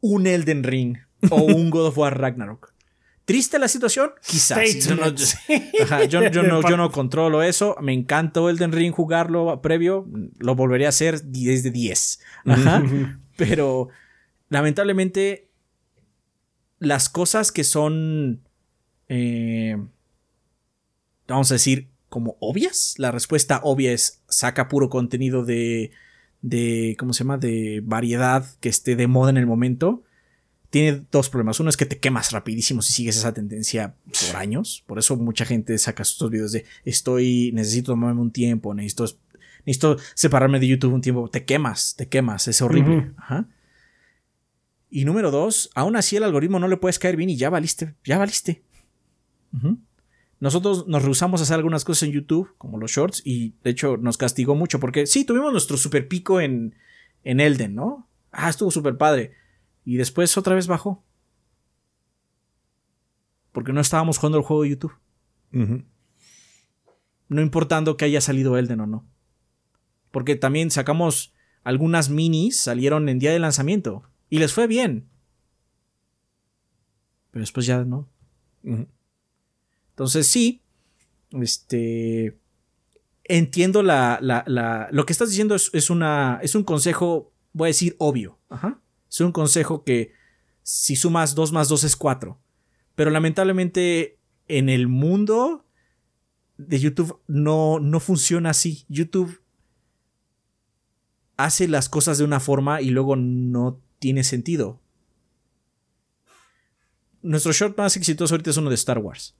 un 0.00 0.26
Elden 0.26 0.64
Ring 0.64 0.98
o 1.30 1.36
un 1.42 1.70
God 1.70 1.86
of 1.86 1.98
War 1.98 2.20
Ragnarok. 2.20 2.72
¿Triste 3.24 3.60
la 3.60 3.68
situación? 3.68 4.10
Quizás. 4.26 4.84
Yo 4.84 4.96
no. 4.96 5.04
Ajá, 5.82 6.04
yo, 6.04 6.28
yo 6.28 6.42
no, 6.42 6.68
yo 6.68 6.76
no 6.76 6.90
controlo 6.92 7.42
eso. 7.44 7.76
Me 7.80 7.92
encantó 7.92 8.50
Elden 8.50 8.72
Ring 8.72 8.92
jugarlo 8.92 9.62
previo. 9.62 10.08
Lo 10.38 10.56
volvería 10.56 10.88
a 10.88 10.90
hacer 10.90 11.30
10 11.30 11.62
de 11.62 11.70
10. 11.70 12.20
Ajá. 12.46 12.82
Pero 13.36 13.88
lamentablemente 14.48 15.51
las 16.82 17.08
cosas 17.08 17.52
que 17.52 17.62
son, 17.64 18.40
eh, 19.08 19.76
vamos 21.28 21.50
a 21.50 21.54
decir, 21.54 21.88
como 22.08 22.36
obvias, 22.40 22.94
la 22.98 23.12
respuesta 23.12 23.60
obvia 23.62 23.92
es 23.92 24.20
saca 24.28 24.68
puro 24.68 24.90
contenido 24.90 25.44
de, 25.44 25.92
de, 26.42 26.96
¿cómo 26.98 27.12
se 27.12 27.22
llama? 27.24 27.38
De 27.38 27.82
variedad 27.84 28.44
que 28.60 28.68
esté 28.68 28.96
de 28.96 29.06
moda 29.06 29.30
en 29.30 29.36
el 29.36 29.46
momento. 29.46 30.02
tiene 30.70 31.04
dos 31.12 31.30
problemas. 31.30 31.60
Uno 31.60 31.70
es 31.70 31.76
que 31.76 31.86
te 31.86 31.98
quemas 31.98 32.32
rapidísimo 32.32 32.82
si 32.82 32.92
sigues 32.92 33.16
esa 33.16 33.32
tendencia 33.32 33.94
por 34.04 34.36
años. 34.36 34.82
Por 34.86 34.98
eso 34.98 35.16
mucha 35.16 35.44
gente 35.44 35.78
saca 35.78 36.02
estos 36.02 36.30
videos 36.30 36.52
de 36.52 36.64
estoy, 36.84 37.52
necesito 37.54 37.92
tomarme 37.92 38.20
un 38.20 38.32
tiempo, 38.32 38.74
necesito, 38.74 39.06
necesito 39.64 39.98
separarme 40.14 40.58
de 40.58 40.66
YouTube 40.66 40.94
un 40.94 41.00
tiempo. 41.00 41.28
Te 41.30 41.44
quemas, 41.44 41.94
te 41.96 42.08
quemas, 42.08 42.48
es 42.48 42.60
horrible. 42.60 43.12
Y 44.94 45.06
número 45.06 45.30
dos, 45.30 45.70
aún 45.74 45.96
así 45.96 46.16
el 46.16 46.22
algoritmo 46.22 46.58
no 46.58 46.68
le 46.68 46.76
puedes 46.76 46.98
caer 46.98 47.16
bien 47.16 47.30
y 47.30 47.36
ya 47.38 47.48
valiste, 47.48 47.94
ya 48.04 48.18
valiste. 48.18 48.62
Nosotros 50.38 50.86
nos 50.86 51.02
rehusamos 51.02 51.40
a 51.40 51.44
hacer 51.44 51.56
algunas 51.56 51.86
cosas 51.86 52.02
en 52.02 52.12
YouTube, 52.12 52.54
como 52.58 52.76
los 52.76 52.90
shorts, 52.90 53.22
y 53.24 53.54
de 53.64 53.70
hecho 53.70 53.96
nos 53.96 54.18
castigó 54.18 54.54
mucho 54.54 54.80
porque 54.80 55.06
sí, 55.06 55.24
tuvimos 55.24 55.50
nuestro 55.50 55.78
super 55.78 56.08
pico 56.08 56.42
en, 56.42 56.74
en 57.24 57.40
Elden, 57.40 57.74
¿no? 57.74 58.06
Ah, 58.32 58.50
estuvo 58.50 58.70
súper 58.70 58.98
padre. 58.98 59.32
Y 59.86 59.96
después 59.96 60.36
otra 60.36 60.54
vez 60.54 60.66
bajó. 60.66 61.02
Porque 63.52 63.72
no 63.72 63.80
estábamos 63.80 64.18
jugando 64.18 64.36
el 64.36 64.44
juego 64.44 64.64
de 64.64 64.68
YouTube. 64.68 64.92
No 67.28 67.40
importando 67.40 67.96
que 67.96 68.04
haya 68.04 68.20
salido 68.20 68.58
Elden 68.58 68.80
o 68.80 68.86
no. 68.86 69.08
Porque 70.10 70.36
también 70.36 70.70
sacamos 70.70 71.32
algunas 71.64 72.10
minis, 72.10 72.60
salieron 72.60 73.08
en 73.08 73.18
día 73.18 73.32
de 73.32 73.38
lanzamiento. 73.38 74.11
Y 74.32 74.38
les 74.38 74.54
fue 74.54 74.66
bien. 74.66 75.10
Pero 77.30 77.42
después 77.42 77.66
ya 77.66 77.84
no. 77.84 78.08
Entonces 79.90 80.26
sí. 80.26 80.62
Este. 81.32 82.40
Entiendo 83.24 83.82
la, 83.82 84.18
la, 84.22 84.88
lo 84.90 85.04
que 85.04 85.12
estás 85.12 85.28
diciendo 85.28 85.54
es, 85.54 85.68
es, 85.74 85.90
una, 85.90 86.40
es 86.42 86.54
un 86.54 86.64
consejo, 86.64 87.30
voy 87.52 87.66
a 87.66 87.74
decir, 87.74 87.94
obvio. 87.98 88.38
Ajá. 88.48 88.80
Es 89.10 89.20
un 89.20 89.32
consejo 89.32 89.84
que 89.84 90.14
si 90.62 90.96
sumas 90.96 91.34
2 91.34 91.52
más 91.52 91.68
2 91.68 91.84
es 91.84 91.94
4. 91.94 92.40
Pero 92.94 93.10
lamentablemente 93.10 94.18
en 94.48 94.70
el 94.70 94.88
mundo 94.88 95.66
de 96.56 96.80
YouTube 96.80 97.20
no, 97.26 97.80
no 97.80 98.00
funciona 98.00 98.48
así. 98.48 98.86
YouTube 98.88 99.42
hace 101.36 101.68
las 101.68 101.90
cosas 101.90 102.16
de 102.16 102.24
una 102.24 102.40
forma 102.40 102.80
y 102.80 102.88
luego 102.88 103.14
no 103.14 103.82
tiene 104.02 104.24
sentido. 104.24 104.80
Nuestro 107.22 107.52
short 107.52 107.78
más 107.78 107.96
exitoso 107.96 108.34
ahorita 108.34 108.50
es 108.50 108.56
uno 108.56 108.68
de 108.68 108.74
Star 108.74 108.98
Wars. 108.98 109.36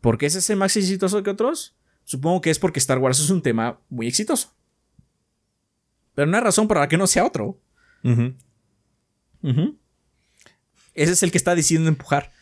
¿Por 0.00 0.16
qué 0.16 0.24
es 0.24 0.34
ese 0.34 0.56
más 0.56 0.74
exitoso 0.78 1.22
que 1.22 1.28
otros? 1.28 1.76
Supongo 2.04 2.40
que 2.40 2.48
es 2.48 2.58
porque 2.58 2.78
Star 2.78 2.96
Wars 2.96 3.20
es 3.20 3.28
un 3.28 3.42
tema 3.42 3.80
muy 3.90 4.06
exitoso. 4.06 4.54
Pero 6.14 6.26
no 6.26 6.38
hay 6.38 6.42
razón 6.42 6.68
para 6.68 6.88
que 6.88 6.96
no 6.96 7.06
sea 7.06 7.26
otro. 7.26 7.60
Ese 10.94 11.12
es 11.12 11.22
el 11.22 11.30
que 11.30 11.38
está 11.38 11.54
decidiendo 11.54 11.90
empujar. 11.90 12.32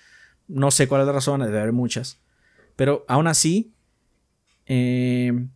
No 0.47 0.71
sé 0.71 0.87
cuál 0.87 1.01
es 1.01 1.09
la 1.09 1.15
razón, 1.15 1.41
debe 1.41 1.59
haber 1.59 1.73
muchas. 1.73 2.21
Pero 2.77 3.05
aún 3.09 3.27
así, 3.27 3.75
em, 4.67 5.51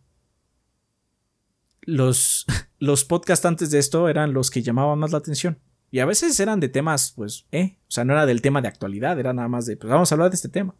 los, 1.83 2.45
los 2.79 3.05
podcasts 3.05 3.45
antes 3.45 3.71
de 3.71 3.79
esto 3.79 4.09
eran 4.09 4.33
los 4.33 4.49
que 4.51 4.61
llamaban 4.61 4.99
más 4.99 5.11
la 5.11 5.17
atención. 5.17 5.57
Y 5.89 5.99
a 5.99 6.05
veces 6.05 6.39
eran 6.39 6.59
de 6.59 6.69
temas, 6.69 7.13
pues, 7.15 7.45
eh. 7.51 7.77
O 7.87 7.91
sea, 7.91 8.03
no 8.03 8.13
era 8.13 8.25
del 8.25 8.41
tema 8.41 8.61
de 8.61 8.67
actualidad, 8.67 9.19
era 9.19 9.33
nada 9.33 9.47
más 9.47 9.65
de, 9.65 9.77
pues 9.77 9.91
vamos 9.91 10.11
a 10.11 10.15
hablar 10.15 10.29
de 10.29 10.35
este 10.35 10.49
tema. 10.49 10.75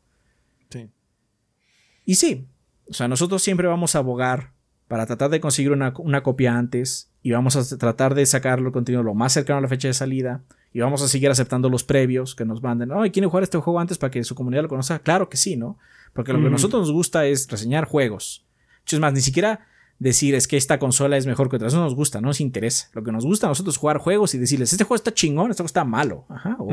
Sí. 0.70 0.90
Y 2.06 2.16
sí, 2.16 2.48
o 2.90 2.94
sea, 2.94 3.08
nosotros 3.08 3.42
siempre 3.42 3.68
vamos 3.68 3.96
a 3.96 4.00
abogar 4.00 4.52
para 4.88 5.06
tratar 5.06 5.30
de 5.30 5.40
conseguir 5.40 5.72
una, 5.72 5.94
una 5.98 6.24
copia 6.24 6.58
antes 6.58 7.12
y 7.22 7.32
vamos 7.32 7.56
a 7.56 7.78
tratar 7.78 8.16
de 8.16 8.26
sacarlo 8.26 8.68
el 8.68 8.74
contenido 8.74 9.04
lo 9.04 9.14
más 9.14 9.34
cercano 9.34 9.60
a 9.60 9.62
la 9.62 9.68
fecha 9.68 9.88
de 9.88 9.94
salida 9.94 10.44
y 10.74 10.80
vamos 10.80 11.02
a 11.02 11.08
seguir 11.08 11.30
aceptando 11.30 11.70
los 11.70 11.84
previos 11.84 12.36
que 12.36 12.46
nos 12.46 12.62
manden. 12.62 12.92
Ay, 12.94 13.12
¿quieren 13.12 13.30
jugar 13.30 13.44
este 13.44 13.58
juego 13.58 13.80
antes 13.80 13.98
para 13.98 14.12
que 14.12 14.24
su 14.24 14.36
comunidad 14.36 14.64
lo 14.64 14.70
conozca? 14.70 15.00
Claro 15.00 15.30
que 15.30 15.38
sí, 15.38 15.58
¿no? 15.58 15.78
Porque 16.14 16.34
lo 16.34 16.40
que 16.40 16.48
a 16.48 16.50
nosotros 16.50 16.82
nos 16.82 16.92
gusta 16.92 17.26
es 17.26 17.48
reseñar 17.50 17.86
juegos. 17.86 18.46
Es 18.86 19.00
más, 19.00 19.12
ni 19.14 19.22
siquiera 19.22 19.68
decir 20.00 20.36
es 20.36 20.48
que 20.48 20.58
esta 20.58 20.80
consola 20.80 21.18
es 21.18 21.26
mejor 21.26 21.50
que 21.50 21.56
otra. 21.56 21.68
Eso 21.68 21.78
no 21.78 21.84
nos 21.84 21.96
gusta, 21.96 22.22
no 22.22 22.28
nos 22.28 22.42
interesa. 22.42 22.90
Lo 22.94 23.04
que 23.04 23.12
nos 23.12 23.26
gusta 23.26 23.48
a 23.48 23.50
nosotros 23.50 23.76
es 23.76 23.80
jugar 23.80 23.98
juegos 23.98 24.34
y 24.36 24.38
decirles, 24.38 24.72
este 24.72 24.84
juego 24.84 24.96
está 24.96 25.14
chingón, 25.14 25.52
este 25.52 25.62
juego 25.62 25.68
está 25.68 25.84
malo. 25.84 26.26
Ajá. 26.30 26.58
O, 26.60 26.70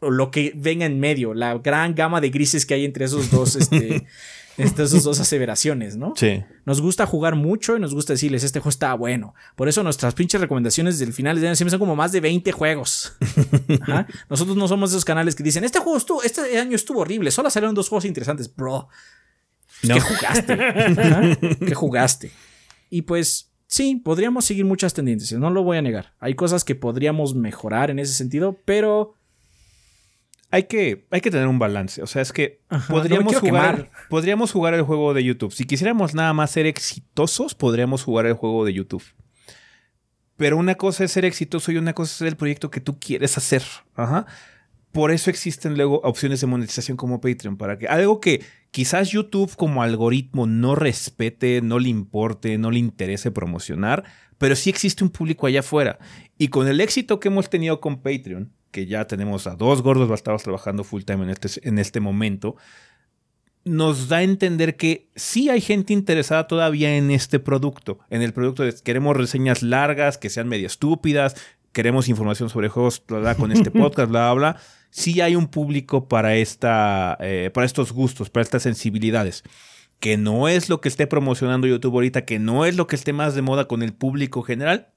o 0.00 0.10
lo 0.10 0.30
que 0.30 0.52
venga 0.54 0.86
en 0.86 1.00
medio, 1.00 1.34
la 1.34 1.58
gran 1.58 1.94
gama 1.94 2.20
de 2.20 2.30
grises 2.30 2.66
que 2.66 2.74
hay 2.74 2.84
entre 2.84 3.04
esos 3.04 3.30
dos 3.30 3.56
este, 3.56 4.06
estas 4.58 5.02
dos 5.02 5.20
aseveraciones, 5.20 5.96
¿no? 5.96 6.12
Sí. 6.16 6.42
Nos 6.64 6.80
gusta 6.80 7.06
jugar 7.06 7.36
mucho 7.36 7.76
y 7.76 7.80
nos 7.80 7.94
gusta 7.94 8.12
decirles, 8.12 8.44
este 8.44 8.60
juego 8.60 8.70
está 8.70 8.94
bueno. 8.94 9.34
Por 9.56 9.68
eso 9.68 9.82
nuestras 9.82 10.14
pinches 10.14 10.40
recomendaciones 10.40 10.98
del 10.98 11.12
final 11.12 11.40
de 11.40 11.48
año 11.48 11.56
siempre 11.56 11.70
son 11.70 11.80
como 11.80 11.96
más 11.96 12.12
de 12.12 12.20
20 12.20 12.52
juegos. 12.52 13.16
Nosotros 14.30 14.56
no 14.56 14.68
somos 14.68 14.90
esos 14.90 15.04
canales 15.04 15.34
que 15.34 15.42
dicen, 15.42 15.64
este 15.64 15.78
juego 15.78 15.96
estuvo, 15.96 16.22
este 16.22 16.58
año 16.58 16.76
estuvo 16.76 17.00
horrible, 17.00 17.30
solo 17.30 17.50
salieron 17.50 17.74
dos 17.74 17.88
juegos 17.88 18.04
interesantes, 18.04 18.54
bro. 18.54 18.88
¿Qué 19.82 20.00
jugaste? 20.00 20.56
¿Qué 21.66 21.74
jugaste? 21.74 22.30
Y 22.90 23.02
pues 23.02 23.52
sí, 23.66 23.96
podríamos 23.96 24.44
seguir 24.44 24.64
muchas 24.64 24.94
tendencias, 24.94 25.40
no 25.40 25.50
lo 25.50 25.62
voy 25.62 25.78
a 25.78 25.82
negar. 25.82 26.14
Hay 26.20 26.34
cosas 26.34 26.64
que 26.64 26.74
podríamos 26.74 27.34
mejorar 27.34 27.90
en 27.90 27.98
ese 27.98 28.12
sentido, 28.12 28.58
pero 28.64 29.14
hay 30.50 30.64
que, 30.64 31.06
hay 31.10 31.22
que 31.22 31.30
tener 31.30 31.48
un 31.48 31.58
balance. 31.58 32.02
O 32.02 32.06
sea, 32.06 32.20
es 32.20 32.32
que 32.32 32.60
podríamos, 32.88 33.34
jugar, 33.36 33.90
podríamos 34.10 34.52
jugar 34.52 34.74
el 34.74 34.82
juego 34.82 35.14
de 35.14 35.24
YouTube. 35.24 35.52
Si 35.52 35.64
quisiéramos 35.64 36.14
nada 36.14 36.34
más 36.34 36.50
ser 36.50 36.66
exitosos, 36.66 37.54
podríamos 37.54 38.04
jugar 38.04 38.26
el 38.26 38.34
juego 38.34 38.64
de 38.66 38.74
YouTube. 38.74 39.02
Pero 40.36 40.58
una 40.58 40.74
cosa 40.74 41.04
es 41.04 41.12
ser 41.12 41.24
exitoso 41.24 41.72
y 41.72 41.78
una 41.78 41.94
cosa 41.94 42.10
es 42.10 42.18
ser 42.18 42.28
el 42.28 42.36
proyecto 42.36 42.70
que 42.70 42.80
tú 42.80 42.98
quieres 42.98 43.38
hacer. 43.38 43.62
Ajá. 43.94 44.26
Por 44.92 45.10
eso 45.10 45.30
existen 45.30 45.76
luego 45.76 46.00
opciones 46.04 46.40
de 46.40 46.46
monetización 46.46 46.96
como 46.96 47.20
Patreon, 47.20 47.56
para 47.56 47.78
que 47.78 47.88
algo 47.88 48.20
que 48.20 48.44
quizás 48.70 49.10
YouTube 49.10 49.56
como 49.56 49.82
algoritmo 49.82 50.46
no 50.46 50.74
respete, 50.74 51.60
no 51.62 51.78
le 51.78 51.88
importe, 51.88 52.58
no 52.58 52.70
le 52.70 52.78
interese 52.78 53.30
promocionar, 53.30 54.04
pero 54.38 54.54
sí 54.54 54.70
existe 54.70 55.02
un 55.02 55.10
público 55.10 55.46
allá 55.46 55.60
afuera. 55.60 55.98
Y 56.36 56.48
con 56.48 56.68
el 56.68 56.80
éxito 56.80 57.20
que 57.20 57.28
hemos 57.28 57.48
tenido 57.48 57.80
con 57.80 58.02
Patreon, 58.02 58.52
que 58.70 58.86
ya 58.86 59.06
tenemos 59.06 59.46
a 59.46 59.54
dos 59.54 59.82
gordos 59.82 60.08
bastados 60.08 60.42
trabajando 60.42 60.84
full 60.84 61.02
time 61.02 61.24
en 61.24 61.30
este, 61.30 61.68
en 61.68 61.78
este 61.78 62.00
momento, 62.00 62.56
nos 63.64 64.08
da 64.08 64.18
a 64.18 64.22
entender 64.22 64.76
que 64.76 65.08
sí 65.14 65.48
hay 65.48 65.60
gente 65.60 65.92
interesada 65.92 66.46
todavía 66.46 66.96
en 66.96 67.10
este 67.10 67.38
producto, 67.38 68.00
en 68.10 68.22
el 68.22 68.32
producto 68.32 68.64
de 68.64 68.74
queremos 68.74 69.16
reseñas 69.16 69.62
largas, 69.62 70.18
que 70.18 70.30
sean 70.30 70.48
medio 70.48 70.66
estúpidas, 70.66 71.36
queremos 71.72 72.08
información 72.08 72.48
sobre 72.48 72.68
juegos, 72.68 73.02
bla, 73.06 73.34
con 73.36 73.52
este 73.52 73.70
podcast, 73.70 74.10
bla, 74.10 74.32
bla, 74.32 74.56
Sí 74.92 75.20
hay 75.20 75.34
un 75.34 75.48
público 75.48 76.06
para, 76.06 76.36
esta, 76.36 77.16
eh, 77.20 77.50
para 77.52 77.66
estos 77.66 77.92
gustos, 77.92 78.30
para 78.30 78.42
estas 78.42 78.62
sensibilidades 78.62 79.42
que 79.98 80.16
no 80.16 80.48
es 80.48 80.68
lo 80.68 80.80
que 80.80 80.88
esté 80.88 81.06
promocionando 81.06 81.68
YouTube 81.68 81.94
ahorita, 81.94 82.24
que 82.24 82.40
no 82.40 82.64
es 82.66 82.76
lo 82.76 82.88
que 82.88 82.96
esté 82.96 83.12
más 83.12 83.36
de 83.36 83.42
moda 83.42 83.68
con 83.68 83.84
el 83.84 83.94
público 83.94 84.42
general, 84.42 84.88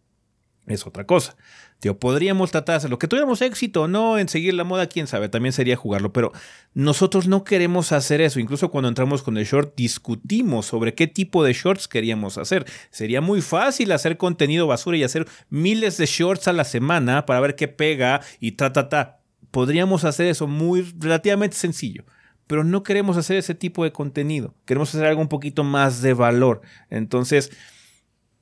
es 0.66 0.88
otra 0.88 1.06
cosa. 1.06 1.36
Tío, 1.80 2.00
podríamos 2.00 2.52
tratar 2.52 2.74
de 2.74 2.78
hacerlo. 2.78 2.98
Que 2.98 3.08
tuviéramos 3.08 3.42
éxito 3.42 3.84
o 3.84 3.88
no 3.88 4.18
en 4.18 4.30
seguir 4.30 4.56
la 4.56 4.64
moda, 4.64 4.88
quién 4.88 5.06
sabe, 5.06 5.30
también 5.30 5.54
sería 5.54 5.76
jugarlo. 5.76 6.12
Pero 6.12 6.32
nosotros 6.74 7.28
no 7.28 7.44
queremos 7.44 7.92
hacer 7.92 8.22
eso. 8.22 8.40
Incluso 8.40 8.72
cuando 8.72 8.88
entramos 8.88 9.22
con 9.22 9.38
el 9.38 9.46
short, 9.46 9.76
discutimos 9.76 10.66
sobre 10.66 10.96
qué 10.96 11.06
tipo 11.06 11.44
de 11.44 11.54
shorts 11.54 11.88
queríamos 11.88 12.40
hacer. 12.40 12.66
Sería 12.90 13.22
muy 13.22 13.42
fácil 13.42 13.92
hacer 13.92 14.18
contenido 14.18 14.66
basura 14.66 14.98
y 14.98 15.04
hacer 15.04 15.28
miles 15.50 15.98
de 15.98 16.08
shorts 16.08 16.48
a 16.48 16.54
la 16.54 16.64
semana 16.64 17.28
para 17.28 17.42
ver 17.42 17.56
qué 17.56 17.68
pega 17.68 18.22
y 18.40 18.54
ta, 18.54 18.74
ta, 18.74 18.90
ta. 18.90 19.20
Podríamos 19.56 20.04
hacer 20.04 20.28
eso 20.28 20.48
muy 20.48 20.82
relativamente 21.00 21.56
sencillo. 21.56 22.04
Pero 22.46 22.66
no 22.66 22.84
queremos 22.84 23.16
hacer 23.16 23.38
ese 23.38 23.56
tipo 23.56 23.86
de 23.86 23.94
contenido. 23.94 24.54
Queremos 24.66 24.94
hacer 24.94 25.06
algo 25.06 25.22
un 25.22 25.30
poquito 25.30 25.64
más 25.64 26.02
de 26.02 26.14
valor. 26.14 26.62
Entonces, 26.90 27.52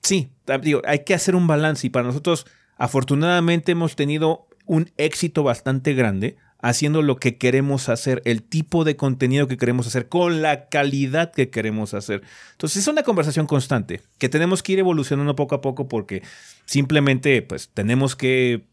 sí, 0.01 0.31
digo, 0.61 0.81
hay 0.85 1.03
que 1.05 1.13
hacer 1.13 1.35
un 1.35 1.45
balance 1.45 1.85
y 1.85 1.91
para 1.91 2.07
nosotros 2.07 2.47
Afortunadamente 2.77 3.71
hemos 3.71 3.95
tenido 3.95 4.47
un 4.65 4.91
éxito 4.97 5.43
bastante 5.43 5.93
grande 5.93 6.37
haciendo 6.59 7.01
lo 7.01 7.17
que 7.17 7.37
queremos 7.37 7.89
hacer, 7.89 8.21
el 8.23 8.41
tipo 8.41 8.85
de 8.85 8.95
contenido 8.95 9.47
que 9.47 9.57
queremos 9.57 9.85
hacer, 9.85 10.07
con 10.07 10.41
la 10.41 10.69
calidad 10.69 11.31
que 11.33 11.49
queremos 11.49 11.93
hacer. 11.93 12.23
Entonces 12.51 12.83
es 12.83 12.87
una 12.87 13.03
conversación 13.03 13.47
constante 13.47 14.01
que 14.17 14.29
tenemos 14.29 14.63
que 14.63 14.73
ir 14.73 14.79
evolucionando 14.79 15.35
poco 15.35 15.55
a 15.55 15.61
poco 15.61 15.89
porque 15.89 16.23
simplemente 16.65 17.41
pues 17.41 17.69
tenemos 17.73 18.15
que 18.15 18.65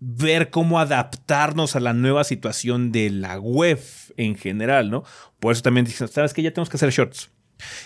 ver 0.00 0.50
cómo 0.50 0.78
adaptarnos 0.78 1.76
a 1.76 1.80
la 1.80 1.92
nueva 1.92 2.24
situación 2.24 2.92
de 2.92 3.10
la 3.10 3.38
web 3.38 3.80
en 4.16 4.36
general, 4.36 4.90
¿no? 4.90 5.04
Por 5.40 5.52
eso 5.52 5.62
también 5.62 5.86
dicen, 5.86 6.08
¿sabes 6.08 6.34
que 6.34 6.42
Ya 6.42 6.52
tenemos 6.52 6.68
que 6.68 6.76
hacer 6.76 6.90
shorts. 6.90 7.30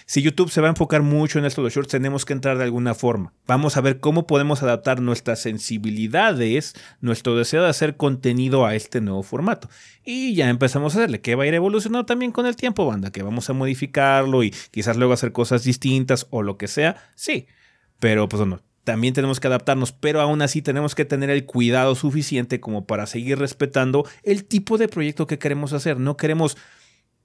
Si 0.06 0.22
YouTube 0.22 0.51
se 0.51 0.60
va 0.60 0.68
a 0.68 0.70
enfocar 0.70 1.02
mucho 1.02 1.39
en 1.39 1.44
esto 1.44 1.60
de 1.60 1.66
los 1.66 1.74
shorts, 1.74 1.90
tenemos 1.90 2.24
que 2.24 2.32
entrar 2.32 2.59
de 2.59 2.64
alguna 2.64 2.94
forma. 2.94 3.32
Vamos 3.47 3.76
a 3.76 3.80
ver 3.80 4.01
cómo 4.01 4.26
podemos 4.26 4.62
adaptar 4.62 5.01
nuestras 5.01 5.40
sensibilidades, 5.40 6.74
nuestro 7.01 7.36
deseo 7.36 7.62
de 7.62 7.70
hacer 7.70 7.97
contenido 7.97 8.66
a 8.66 8.74
este 8.74 9.01
nuevo 9.01 9.22
formato. 9.22 9.68
Y 10.05 10.34
ya 10.34 10.48
empezamos 10.51 10.94
a 10.94 10.98
hacerle, 10.98 11.20
que 11.20 11.34
va 11.34 11.44
a 11.44 11.47
ir 11.47 11.55
evolucionando 11.55 12.06
también 12.06 12.32
con 12.32 12.47
el 12.47 12.56
tiempo, 12.56 12.86
banda, 12.86 13.10
que 13.10 13.22
vamos 13.22 13.48
a 13.48 13.55
modificarlo 13.55 14.43
y 14.43 14.51
quizás 14.70 14.97
luego 14.97 15.14
hacer 15.14 15.32
cosas 15.32 15.64
distintas 15.64 16.26
o 16.30 16.43
lo 16.43 16.59
que 16.59 16.68
sea. 16.68 16.97
Sí, 17.14 17.47
pero 17.98 18.28
pues 18.28 18.40
bueno, 18.40 18.62
también 18.84 19.14
tenemos 19.14 19.40
que 19.40 19.46
adaptarnos, 19.46 19.92
pero 19.92 20.20
aún 20.20 20.42
así 20.42 20.62
tenemos 20.62 20.94
que 20.94 21.04
tener 21.04 21.30
el 21.30 21.46
cuidado 21.46 21.94
suficiente 21.94 22.60
como 22.60 22.86
para 22.86 23.06
seguir 23.06 23.38
respetando 23.38 24.06
el 24.22 24.44
tipo 24.44 24.78
de 24.78 24.88
proyecto 24.88 25.26
que 25.26 25.38
queremos 25.38 25.72
hacer. 25.72 25.98
No 25.98 26.16
queremos 26.16 26.56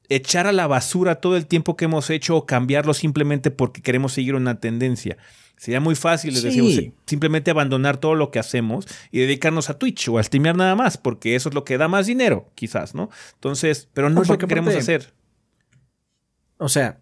echar 0.10 0.48
a 0.48 0.52
la 0.52 0.68
basura 0.68 1.16
todo 1.16 1.36
el 1.36 1.48
tiempo 1.48 1.76
que 1.76 1.86
hemos 1.86 2.10
hecho 2.10 2.36
o 2.36 2.46
cambiarlo 2.46 2.94
simplemente 2.94 3.52
porque 3.52 3.82
queremos 3.82 4.14
seguir 4.14 4.36
una 4.36 4.60
tendencia. 4.60 5.18
Sería 5.58 5.80
muy 5.80 5.96
fácil, 5.96 6.36
les 6.36 6.44
decimos, 6.44 6.80
simplemente 7.08 7.50
abandonar 7.50 7.98
todo 7.98 8.14
lo 8.14 8.30
que 8.30 8.38
hacemos 8.38 8.86
y 9.12 9.20
dedicarnos 9.20 9.72
a 9.72 9.80
Twitch 9.80 10.08
o 10.08 10.20
a 10.20 10.24
streamear 10.24 10.56
nada 10.56 10.76
más, 10.76 11.00
porque 11.00 11.36
eso 11.36 11.50
es 11.50 11.56
lo 11.56 11.64
que 11.64 11.80
da 11.80 11.88
más 11.88 12.06
dinero, 12.06 12.52
quizás, 12.54 12.94
¿no? 12.94 13.10
Entonces, 13.34 13.90
pero 13.94 14.12
no 14.12 14.22
es 14.22 14.30
lo 14.30 14.38
que 14.38 14.46
queremos 14.46 14.76
hacer. 14.76 15.14
O 16.60 16.70
sea, 16.70 17.02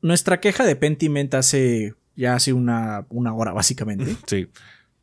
nuestra 0.00 0.38
queja 0.38 0.64
de 0.64 0.76
Pentiment 0.76 1.34
hace 1.34 1.94
ya 2.18 2.34
hace 2.34 2.52
una, 2.52 3.06
una 3.08 3.32
hora, 3.32 3.52
básicamente. 3.52 4.16
Sí. 4.26 4.48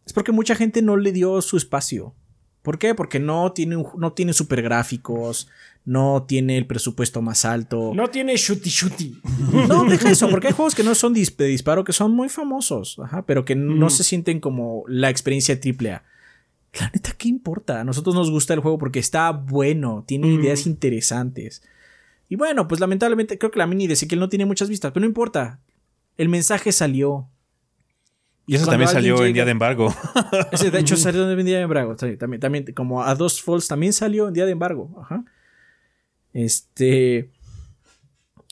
Es 0.06 0.14
porque 0.14 0.32
mucha 0.32 0.56
gente 0.56 0.84
no 0.84 0.98
le 0.98 1.12
dio 1.12 1.42
su 1.42 1.58
espacio. 1.58 2.14
¿Por 2.62 2.78
qué? 2.78 2.94
Porque 2.94 3.20
no 3.20 3.54
tiene, 3.54 3.84
no 3.98 4.14
tiene 4.14 4.34
super 4.34 4.62
gráficos, 4.62 5.48
no 5.84 6.26
tiene 6.28 6.58
el 6.58 6.68
presupuesto 6.68 7.24
más 7.24 7.44
alto. 7.46 7.92
No 7.96 8.10
tiene 8.10 8.36
shooty 8.36 8.70
shooty. 8.70 9.22
No, 9.68 9.86
deja 9.86 10.12
eso, 10.12 10.30
porque 10.30 10.48
hay 10.48 10.54
juegos 10.58 10.76
que 10.76 10.84
no 10.84 10.94
son 10.94 11.14
de 11.14 11.22
disparo, 11.48 11.84
que 11.84 11.94
son 11.94 12.12
muy 12.12 12.30
famosos, 12.30 13.00
ajá, 13.00 13.26
pero 13.26 13.46
que 13.46 13.56
no 13.56 13.90
se 13.90 14.04
sienten 14.04 14.40
como 14.40 14.84
la 14.88 15.10
experiencia 15.10 15.60
triple 15.60 15.94
A. 15.94 16.04
La 16.80 16.92
neta, 16.94 17.14
¿qué 17.18 17.30
importa? 17.30 17.80
A 17.80 17.84
nosotros 17.84 18.14
nos 18.14 18.30
gusta 18.30 18.54
el 18.54 18.60
juego 18.60 18.78
porque 18.78 19.00
está 19.00 19.32
bueno, 19.32 20.04
tiene 20.06 20.28
ideas 20.28 20.68
interesantes. 20.68 21.64
Y 22.28 22.36
bueno, 22.36 22.68
pues 22.68 22.82
lamentablemente 22.82 23.38
creo 23.38 23.50
que 23.50 23.60
la 23.60 23.68
mini 23.68 23.88
de 23.88 23.94
Ezequiel 23.94 24.20
no 24.20 24.30
tiene 24.30 24.46
muchas 24.46 24.70
vistas, 24.70 24.92
pero 24.92 25.02
no 25.02 25.08
importa. 25.08 25.62
El 26.18 26.30
mensaje 26.30 26.72
salió. 26.72 27.30
Y 28.48 28.56
eso 28.56 28.68
también 28.68 28.90
salió 28.90 29.26
en 29.26 29.34
día 29.34 29.46
de 29.46 29.52
embargo. 29.52 29.94
Ese, 30.52 30.72
de 30.72 30.80
hecho, 30.80 30.96
salió 30.98 31.30
en 31.30 31.46
día 31.46 31.58
de 31.58 31.64
embargo. 31.64 31.96
También, 31.96 32.40
también, 32.40 32.66
como 32.76 33.04
a 33.04 33.16
dos 33.16 33.42
Falls 33.42 33.68
también 33.68 33.94
salió 33.94 34.28
en 34.28 34.34
día 34.34 34.46
de 34.46 34.52
embargo. 34.52 34.96
Ajá. 35.02 35.26
Este. 36.34 37.32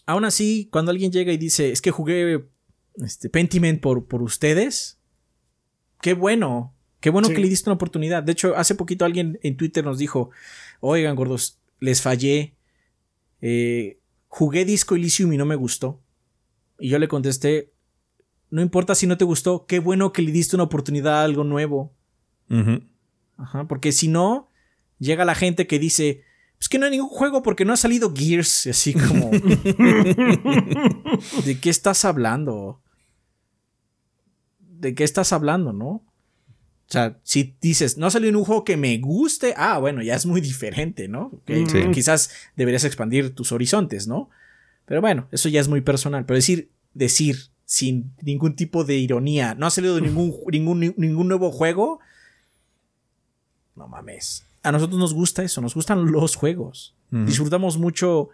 Aún 0.05 0.25
así, 0.25 0.67
cuando 0.71 0.91
alguien 0.91 1.11
llega 1.11 1.31
y 1.31 1.37
dice, 1.37 1.71
es 1.71 1.81
que 1.81 1.91
jugué 1.91 2.43
este, 2.95 3.29
Pentiment 3.29 3.81
por, 3.81 4.05
por 4.07 4.21
ustedes, 4.21 4.99
qué 6.01 6.13
bueno. 6.13 6.73
Qué 6.99 7.09
bueno 7.09 7.27
que 7.27 7.39
le 7.39 7.49
diste 7.49 7.69
una 7.69 7.75
oportunidad. 7.75 8.23
De 8.23 8.31
hecho, 8.31 8.55
hace 8.55 8.75
poquito 8.75 9.03
alguien 9.03 9.37
en 9.43 9.57
Twitter 9.57 9.83
nos 9.83 9.97
dijo, 9.97 10.31
oigan, 10.79 11.17
gordos, 11.17 11.59
les 11.81 12.01
fallé. 12.01 12.55
Eh, 13.41 13.99
jugué 14.29 14.63
Disco 14.63 14.95
Elysium 14.95 15.33
y 15.33 15.37
no 15.37 15.45
me 15.45 15.55
gustó. 15.55 16.01
Y 16.83 16.89
yo 16.89 16.99
le 16.99 17.07
contesté, 17.07 17.71
no 18.49 18.61
importa 18.61 18.93
si 18.93 19.07
no 19.07 19.17
te 19.17 19.23
gustó, 19.23 19.65
qué 19.67 19.79
bueno 19.79 20.11
que 20.11 20.21
le 20.21 20.33
diste 20.33 20.57
una 20.57 20.65
oportunidad 20.65 21.21
a 21.21 21.23
algo 21.23 21.45
nuevo. 21.45 21.95
Ajá, 23.37 23.69
porque 23.69 23.93
si 23.93 24.09
no, 24.09 24.49
llega 24.99 25.23
la 25.23 25.33
gente 25.33 25.65
que 25.65 25.79
dice, 25.79 26.23
es 26.59 26.67
que 26.67 26.79
no 26.79 26.83
hay 26.83 26.91
ningún 26.91 27.07
juego 27.07 27.41
porque 27.41 27.63
no 27.63 27.71
ha 27.71 27.77
salido 27.77 28.13
Gears, 28.13 28.67
así 28.67 28.93
como... 28.93 29.29
¿De 31.45 31.57
qué 31.61 31.69
estás 31.69 32.03
hablando? 32.03 32.81
¿De 34.59 34.93
qué 34.93 35.05
estás 35.05 35.31
hablando, 35.31 35.71
no? 35.71 35.87
O 35.87 36.03
sea, 36.89 37.17
si 37.23 37.55
dices, 37.61 37.97
no 37.97 38.07
ha 38.07 38.11
salido 38.11 38.37
un 38.37 38.43
juego 38.43 38.65
que 38.65 38.75
me 38.75 38.97
guste, 38.97 39.53
ah, 39.55 39.77
bueno, 39.77 40.01
ya 40.01 40.15
es 40.15 40.25
muy 40.25 40.41
diferente, 40.41 41.07
¿no? 41.07 41.31
Quizás 41.93 42.29
deberías 42.57 42.83
expandir 42.83 43.33
tus 43.33 43.53
horizontes, 43.53 44.05
¿no? 44.05 44.29
Pero 44.85 45.01
bueno, 45.01 45.27
eso 45.31 45.49
ya 45.49 45.61
es 45.61 45.67
muy 45.67 45.81
personal. 45.81 46.25
Pero 46.25 46.35
decir, 46.35 46.69
decir 46.93 47.37
sin 47.65 48.13
ningún 48.21 48.55
tipo 48.55 48.83
de 48.83 48.97
ironía, 48.97 49.55
no 49.55 49.65
ha 49.65 49.69
salido 49.69 49.99
ningún, 50.01 50.35
ningún, 50.51 50.93
ningún 50.97 51.27
nuevo 51.27 51.51
juego. 51.51 51.99
No 53.75 53.87
mames. 53.87 54.45
A 54.61 54.71
nosotros 54.71 54.99
nos 54.99 55.13
gusta 55.13 55.43
eso, 55.43 55.61
nos 55.61 55.75
gustan 55.75 56.11
los 56.11 56.35
juegos. 56.35 56.95
Disfrutamos 57.11 57.77
mucho 57.77 58.29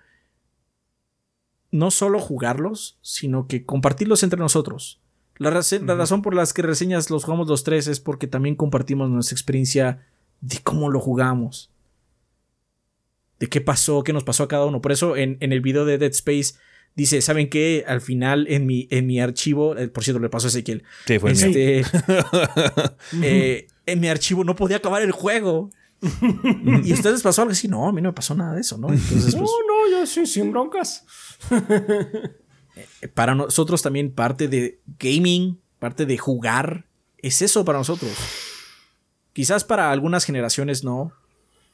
no 1.69 1.91
solo 1.91 2.21
jugarlos, 2.21 2.97
sino 3.01 3.45
que 3.45 3.65
compartirlos 3.65 4.23
entre 4.23 4.39
nosotros. 4.39 5.01
La, 5.35 5.49
la 5.49 5.95
razón 5.95 6.21
por 6.21 6.33
las 6.33 6.53
que 6.53 6.61
reseñas 6.61 7.09
los 7.09 7.25
jugamos 7.25 7.49
los 7.49 7.65
tres 7.65 7.87
es 7.87 7.99
porque 7.99 8.27
también 8.27 8.55
compartimos 8.55 9.09
nuestra 9.09 9.35
experiencia 9.35 10.05
de 10.39 10.59
cómo 10.63 10.89
lo 10.89 11.01
jugamos 11.01 11.71
de 13.39 13.47
qué 13.47 13.61
pasó, 13.61 14.03
qué 14.03 14.13
nos 14.13 14.23
pasó 14.23 14.43
a 14.43 14.47
cada 14.47 14.65
uno. 14.65 14.81
Por 14.81 14.91
eso 14.91 15.15
en, 15.15 15.37
el 15.39 15.61
video 15.61 15.85
de 15.85 15.97
Dead 15.97 16.11
Space 16.11 16.55
dice, 16.95 17.21
¿saben 17.21 17.49
qué? 17.49 17.85
Al 17.87 18.01
final 18.01 18.45
en 18.49 18.65
mi, 18.65 18.87
en 18.91 19.07
mi 19.07 19.19
archivo, 19.19 19.77
eh, 19.77 19.87
por 19.87 20.03
cierto, 20.03 20.19
le 20.19 20.29
pasó 20.29 20.47
a 20.47 20.49
Ezequiel. 20.49 20.83
Sí, 21.05 21.19
fue 21.19 21.31
este, 21.31 21.83
eh, 23.23 23.67
en 23.85 23.99
mi 23.99 24.09
archivo 24.09 24.43
no 24.43 24.55
podía 24.55 24.77
acabar 24.77 25.01
el 25.01 25.11
juego. 25.11 25.69
y 26.83 26.91
a 26.91 26.93
ustedes 26.93 27.21
pasó 27.21 27.41
algo 27.41 27.51
así, 27.51 27.67
no, 27.67 27.87
a 27.87 27.91
mí 27.91 28.01
no 28.01 28.09
me 28.09 28.13
pasó 28.13 28.33
nada 28.33 28.55
de 28.55 28.61
eso, 28.61 28.77
¿no? 28.77 28.89
Entonces, 28.89 29.33
no, 29.35 29.41
pues, 29.41 29.51
no, 29.67 29.99
yo 29.99 30.05
sí, 30.05 30.25
sin 30.25 30.51
broncas. 30.51 31.05
Eh, 33.01 33.09
para 33.09 33.35
nosotros 33.35 33.81
también 33.81 34.13
parte 34.13 34.47
de 34.47 34.79
gaming, 34.99 35.59
parte 35.79 36.05
de 36.05 36.17
jugar, 36.17 36.85
es 37.17 37.41
eso 37.41 37.65
para 37.65 37.77
nosotros. 37.77 38.11
Quizás 39.33 39.65
para 39.65 39.91
algunas 39.91 40.23
generaciones 40.23 40.85
no, 40.85 41.11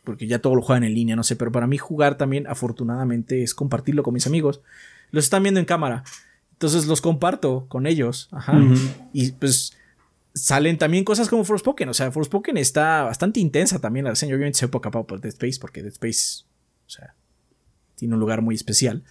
porque 0.05 0.27
ya 0.27 0.39
todo 0.39 0.55
lo 0.55 0.61
juegan 0.61 0.83
en 0.85 0.93
línea, 0.93 1.15
no 1.15 1.23
sé, 1.23 1.35
pero 1.35 1.51
para 1.51 1.67
mí 1.67 1.77
jugar 1.77 2.17
también, 2.17 2.47
afortunadamente, 2.47 3.43
es 3.43 3.53
compartirlo 3.53 4.03
con 4.03 4.13
mis 4.13 4.27
amigos. 4.27 4.61
Los 5.11 5.25
están 5.25 5.43
viendo 5.43 5.59
en 5.59 5.65
cámara. 5.65 6.03
Entonces 6.53 6.85
los 6.85 7.01
comparto 7.01 7.65
con 7.67 7.85
ellos. 7.85 8.29
Ajá. 8.31 8.57
Y 9.11 9.33
pues 9.33 9.75
salen 10.33 10.77
también 10.77 11.03
cosas 11.03 11.27
como 11.27 11.43
Forspoken. 11.43 11.89
O 11.89 11.93
sea, 11.93 12.11
Forspoken 12.11 12.57
está 12.57 13.03
bastante 13.03 13.39
intensa 13.39 13.79
también 13.79 14.05
la 14.05 14.11
reseña. 14.11 14.35
Obviamente 14.35 14.59
se 14.59 14.67
poco 14.67 14.89
por 15.05 15.19
Dead 15.19 15.33
Space, 15.33 15.59
porque 15.59 15.81
Dead 15.81 15.91
Space, 15.91 16.45
o 16.85 16.89
sea, 16.89 17.15
tiene 17.95 18.13
un 18.13 18.19
lugar 18.19 18.41
muy 18.41 18.55
especial. 18.55 19.03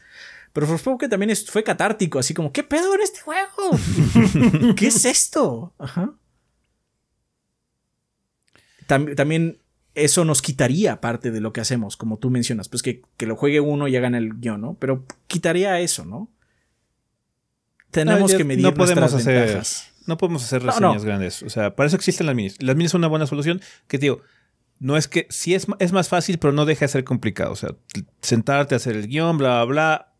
Pero 0.53 0.67
Forspoken 0.67 1.11
también 1.11 1.35
fue 1.37 1.65
catártico, 1.65 2.19
así 2.19 2.33
como, 2.33 2.53
¿qué 2.53 2.63
pedo 2.63 2.95
en 2.95 3.01
este 3.01 3.21
juego? 3.21 4.75
¿Qué 4.77 4.87
es 4.87 5.05
esto? 5.05 5.75
Ajá. 5.79 6.15
también 8.87 9.59
eso 9.95 10.25
nos 10.25 10.43
quitaría 10.43 11.01
parte 11.01 11.31
de 11.31 11.41
lo 11.41 11.53
que 11.53 11.61
hacemos, 11.61 11.97
como 11.97 12.19
tú 12.19 12.31
mencionas, 12.31 12.69
pues 12.69 12.83
que, 12.83 13.03
lo 13.21 13.37
juegue 13.37 13.61
uno 13.61 13.89
y 13.89 13.97
hagan 13.97 14.15
el 14.15 14.35
guion, 14.35 14.61
¿no? 14.61 14.75
Pero 14.75 15.05
quitaría 15.27 15.79
eso, 15.81 16.05
¿no? 16.05 16.31
Tenemos 17.91 18.35
que 18.35 18.45
medir 18.45 18.65
no 18.65 18.75
podemos 18.75 19.15
hacer, 19.15 19.63
No 20.07 20.17
podemos 20.17 20.43
hacer 20.43 20.65
reseñas 20.65 21.05
grandes. 21.05 21.43
O 21.45 21.49
sea, 21.49 21.77
para 21.77 21.87
eso 21.87 21.95
existen 21.95 22.27
las 22.27 22.35
minis. 22.35 22.61
Las 22.61 22.75
minis 22.75 22.91
son 22.91 23.03
una 23.03 23.09
buena 23.09 23.27
solución 23.27 23.61
que, 23.87 23.99
digo, 23.99 24.21
no 24.81 24.97
es 24.97 25.07
que 25.07 25.29
sí 25.31 25.55
es, 25.55 25.69
es 25.79 25.93
más 25.93 26.09
fácil, 26.09 26.39
pero 26.39 26.53
no 26.53 26.65
deja 26.65 26.87
de 26.87 26.89
ser 26.89 27.05
complicado. 27.05 27.53
O 27.53 27.57
sea, 27.57 27.71
sentarte 28.21 28.75
a 28.75 28.77
hacer 28.77 28.97
el 28.97 29.07
guion, 29.07 29.39
bla, 29.39 29.65
bla, 29.65 29.65
bla, 29.65 30.15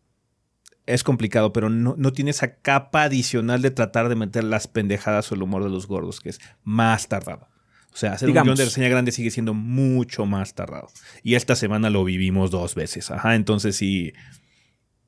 es 0.85 1.03
complicado, 1.03 1.51
pero 1.51 1.69
no, 1.69 1.95
no, 1.97 2.13
tiene 2.13 2.31
esa 2.31 2.55
capa 2.55 3.03
adicional 3.03 3.61
de 3.61 3.71
tratar 3.71 4.07
de 4.07 4.15
meter 4.15 4.45
las 4.45 4.67
pendejadas 4.67 5.31
o 5.31 5.35
el 5.35 5.41
humor 5.41 5.63
de 5.63 5.69
los 5.69 5.87
gordos, 5.87 6.21
que 6.21 6.29
es 6.29 6.39
más 6.63 7.09
tardado. 7.09 7.49
O 7.95 7.97
sea, 7.97 8.11
hacer 8.11 8.27
un 8.27 8.35
guion 8.35 8.55
de 8.57 8.65
reseña 8.65 8.89
grande 8.89 9.13
sigue 9.13 9.31
siendo 9.31 9.53
mucho 9.53 10.25
más 10.25 10.53
tardado. 10.53 10.89
Y 11.23 11.35
esta 11.35 11.55
semana 11.55 11.89
lo 11.89 12.03
vivimos 12.03 12.51
dos 12.51 12.75
veces. 12.75 13.09
Ajá, 13.09 13.35
entonces 13.35 13.77
sí. 13.77 14.11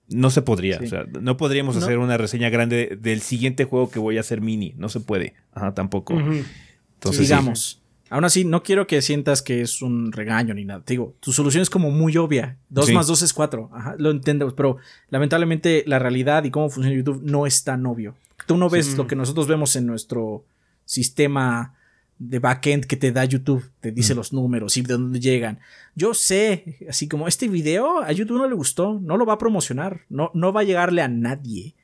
No 0.08 0.30
se 0.30 0.42
podría. 0.42 0.80
O 0.82 0.88
sea, 0.88 1.04
no 1.22 1.36
podríamos 1.36 1.76
hacer 1.76 1.98
una 1.98 2.16
reseña 2.16 2.50
grande 2.50 2.98
del 2.98 3.20
siguiente 3.20 3.66
juego 3.66 3.92
que 3.92 4.00
voy 4.00 4.16
a 4.16 4.22
hacer 4.22 4.40
mini. 4.40 4.74
No 4.78 4.88
se 4.88 5.02
puede. 5.02 5.34
Ajá, 5.52 5.74
tampoco. 5.74 6.18
Entonces, 6.18 7.28
digamos. 7.28 7.82
Aún 8.10 8.24
así, 8.24 8.46
no 8.46 8.64
quiero 8.64 8.88
que 8.88 9.02
sientas 9.02 9.42
que 9.42 9.60
es 9.60 9.82
un 9.82 10.14
regaño 10.14 10.54
ni 10.54 10.64
nada. 10.64 10.82
Te 10.82 10.94
digo, 10.94 11.14
tu 11.20 11.34
solución 11.34 11.64
es 11.64 11.70
como 11.70 11.92
muy 11.92 12.16
obvia. 12.16 12.58
Dos 12.70 12.90
más 12.94 13.08
dos 13.08 13.22
es 13.22 13.34
cuatro. 13.34 13.70
Ajá, 13.74 13.96
lo 13.98 14.12
entendemos. 14.12 14.54
Pero 14.54 14.78
lamentablemente 15.10 15.84
la 15.88 16.00
realidad 16.00 16.46
y 16.46 16.52
cómo 16.52 16.70
funciona 16.70 16.96
YouTube 16.96 17.22
no 17.22 17.46
es 17.46 17.66
tan 17.66 17.86
obvio. 17.86 18.16
Tú 18.46 18.56
no 18.56 18.70
ves 18.70 18.96
lo 18.96 19.08
que 19.08 19.18
nosotros 19.18 19.46
vemos 19.46 19.76
en 19.76 19.86
nuestro 19.88 20.46
sistema 20.86 21.74
de 22.20 22.40
backend 22.40 22.86
que 22.86 22.98
te 22.98 23.12
da 23.12 23.26
YouTube, 23.26 23.70
te 23.80 23.92
dice 23.92 24.14
mm. 24.14 24.18
los 24.18 24.34
números 24.34 24.78
y 24.78 24.82
de 24.82 24.94
dónde 24.94 25.20
llegan. 25.20 25.60
Yo 25.96 26.14
sé, 26.14 26.78
así 26.90 27.08
como 27.08 27.28
este 27.28 27.48
video 27.48 28.02
a 28.02 28.12
YouTube 28.12 28.38
no 28.38 28.48
le 28.48 28.56
gustó, 28.56 29.00
no 29.02 29.18
lo 29.18 29.26
va 29.26 29.34
a 29.34 29.38
promocionar, 29.38 30.02
no, 30.10 30.32
no 30.34 30.52
va 30.52 30.62
a 30.62 30.66
llegarle 30.66 31.02
a 31.02 31.08
nadie. 31.08 31.76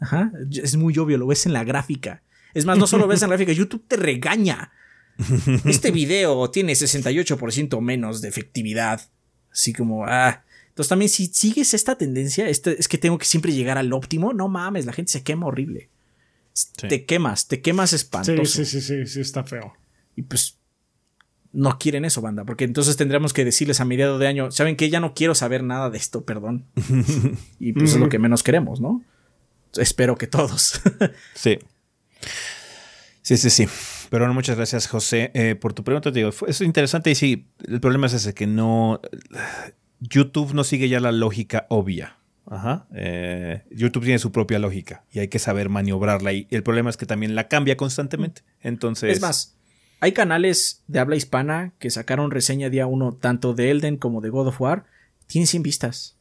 Ajá, 0.00 0.32
es 0.50 0.76
muy 0.76 0.96
obvio, 0.98 1.18
lo 1.18 1.26
ves 1.26 1.46
en 1.46 1.52
la 1.52 1.64
gráfica. 1.64 2.22
Es 2.54 2.64
más, 2.64 2.76
no 2.78 2.86
solo 2.86 3.06
ves 3.06 3.22
en 3.22 3.30
la 3.30 3.36
gráfica, 3.36 3.52
YouTube 3.52 3.84
te 3.86 3.96
regaña. 3.96 4.72
Este 5.64 5.90
video 5.90 6.50
tiene 6.50 6.72
68% 6.72 7.80
menos 7.80 8.20
de 8.20 8.28
efectividad. 8.28 9.02
Así 9.52 9.72
como, 9.72 10.06
ah. 10.06 10.42
Entonces 10.68 10.88
también 10.88 11.10
si 11.10 11.26
sigues 11.26 11.74
esta 11.74 11.96
tendencia, 11.96 12.48
este, 12.48 12.80
es 12.80 12.88
que 12.88 12.96
tengo 12.96 13.18
que 13.18 13.26
siempre 13.26 13.52
llegar 13.52 13.76
al 13.76 13.92
óptimo, 13.92 14.32
no 14.32 14.48
mames, 14.48 14.86
la 14.86 14.94
gente 14.94 15.12
se 15.12 15.22
quema 15.22 15.46
horrible. 15.46 15.90
Te 16.76 17.04
quemas, 17.04 17.46
te 17.46 17.60
quemas 17.60 17.92
espantoso. 17.92 18.44
Sí, 18.44 18.64
sí, 18.64 18.80
sí, 18.80 19.04
sí, 19.04 19.06
sí, 19.06 19.20
está 19.20 19.44
feo. 19.44 19.74
Y 20.16 20.22
pues 20.22 20.58
no 21.52 21.78
quieren 21.78 22.04
eso, 22.04 22.22
banda, 22.22 22.44
porque 22.44 22.64
entonces 22.64 22.96
tendríamos 22.96 23.32
que 23.32 23.44
decirles 23.44 23.80
a 23.80 23.84
mediados 23.84 24.18
de 24.18 24.26
año, 24.26 24.50
¿saben 24.50 24.76
que 24.76 24.90
Ya 24.90 25.00
no 25.00 25.14
quiero 25.14 25.34
saber 25.34 25.62
nada 25.62 25.90
de 25.90 25.98
esto, 25.98 26.24
perdón. 26.24 26.66
y 27.58 27.72
pues 27.72 27.94
es 27.94 28.00
lo 28.00 28.08
que 28.08 28.18
menos 28.18 28.42
queremos, 28.42 28.80
¿no? 28.80 29.04
Espero 29.76 30.16
que 30.16 30.26
todos. 30.26 30.80
sí. 31.34 31.58
Sí, 33.22 33.36
sí, 33.36 33.50
sí. 33.50 33.66
Pero 34.10 34.24
bueno, 34.24 34.34
muchas 34.34 34.56
gracias, 34.56 34.88
José, 34.88 35.30
eh, 35.34 35.54
por 35.54 35.72
tu 35.72 35.84
pregunta. 35.84 36.12
Te 36.12 36.18
digo, 36.18 36.30
es 36.46 36.60
interesante 36.60 37.10
y 37.10 37.14
sí, 37.14 37.48
el 37.66 37.80
problema 37.80 38.06
es 38.06 38.14
ese, 38.14 38.34
que 38.34 38.46
no... 38.46 39.00
YouTube 40.00 40.52
no 40.52 40.64
sigue 40.64 40.88
ya 40.88 41.00
la 41.00 41.12
lógica 41.12 41.66
obvia. 41.70 42.18
Ajá. 42.46 42.88
Eh, 42.94 43.62
YouTube 43.70 44.04
tiene 44.04 44.18
su 44.18 44.32
propia 44.32 44.58
lógica 44.58 45.04
y 45.12 45.20
hay 45.20 45.28
que 45.28 45.38
saber 45.38 45.68
maniobrarla. 45.68 46.32
Y 46.32 46.48
el 46.50 46.62
problema 46.62 46.90
es 46.90 46.96
que 46.96 47.06
también 47.06 47.34
la 47.34 47.48
cambia 47.48 47.76
constantemente. 47.76 48.42
Entonces... 48.60 49.12
Es 49.12 49.20
más, 49.20 49.56
hay 50.02 50.12
canales 50.12 50.82
de 50.88 50.98
habla 50.98 51.14
hispana 51.16 51.72
que 51.78 51.88
sacaron 51.88 52.30
reseña 52.32 52.68
día 52.70 52.86
uno 52.88 53.12
tanto 53.14 53.54
de 53.54 53.70
Elden 53.70 53.96
como 53.96 54.20
de 54.20 54.30
God 54.30 54.48
of 54.48 54.60
War. 54.60 54.84
Tienen 55.28 55.46
100 55.46 55.62
vistas. 55.62 56.16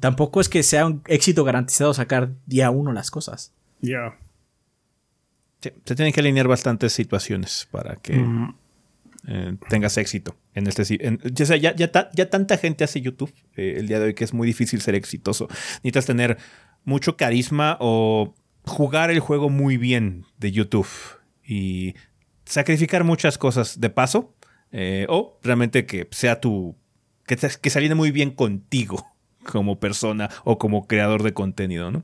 Tampoco 0.00 0.40
es 0.40 0.48
que 0.48 0.62
sea 0.62 0.86
un 0.86 1.02
éxito 1.06 1.44
garantizado 1.44 1.92
sacar 1.92 2.32
día 2.46 2.70
uno 2.70 2.92
las 2.92 3.10
cosas. 3.10 3.52
Ya. 3.80 4.16
Sí, 5.60 5.70
se 5.84 5.94
tienen 5.94 6.12
que 6.12 6.20
alinear 6.20 6.48
bastantes 6.48 6.92
situaciones 6.94 7.68
para 7.70 7.96
que 7.96 8.14
Mm. 8.16 8.54
eh, 9.26 9.56
tengas 9.68 9.96
éxito. 9.98 10.36
En 10.54 10.66
este, 10.66 10.82
en- 11.06 11.18
ya, 11.34 11.46
sea, 11.46 11.56
ya, 11.56 11.74
ya 11.74 11.90
ta- 11.92 12.10
ya 12.14 12.28
tanta 12.30 12.56
gente 12.58 12.84
hace 12.84 13.00
YouTube 13.00 13.32
eh, 13.56 13.74
el 13.78 13.88
día 13.88 13.98
de 13.98 14.06
hoy 14.06 14.14
que 14.14 14.24
es 14.24 14.32
muy 14.34 14.46
difícil 14.46 14.80
ser 14.80 14.94
exitoso. 14.94 15.48
Necesitas 15.76 16.06
tener 16.06 16.38
mucho 16.84 17.16
carisma 17.16 17.76
o 17.80 18.34
jugar 18.64 19.10
el 19.10 19.20
juego 19.20 19.50
muy 19.50 19.76
bien 19.76 20.24
de 20.38 20.52
YouTube 20.52 20.88
y 21.44 21.94
sacrificar 22.44 23.04
muchas 23.04 23.38
cosas 23.38 23.80
de 23.80 23.90
paso 23.90 24.34
eh, 24.72 25.06
o 25.08 25.38
realmente 25.42 25.86
que 25.86 26.08
sea 26.10 26.40
tu... 26.40 26.76
que, 27.26 27.36
que 27.36 27.70
se 27.70 27.78
alinee 27.78 27.94
muy 27.94 28.10
bien 28.10 28.30
contigo 28.30 29.06
como 29.44 29.78
persona 29.78 30.30
o 30.44 30.58
como 30.58 30.86
creador 30.86 31.22
de 31.22 31.32
contenido, 31.32 31.90
¿no? 31.90 32.02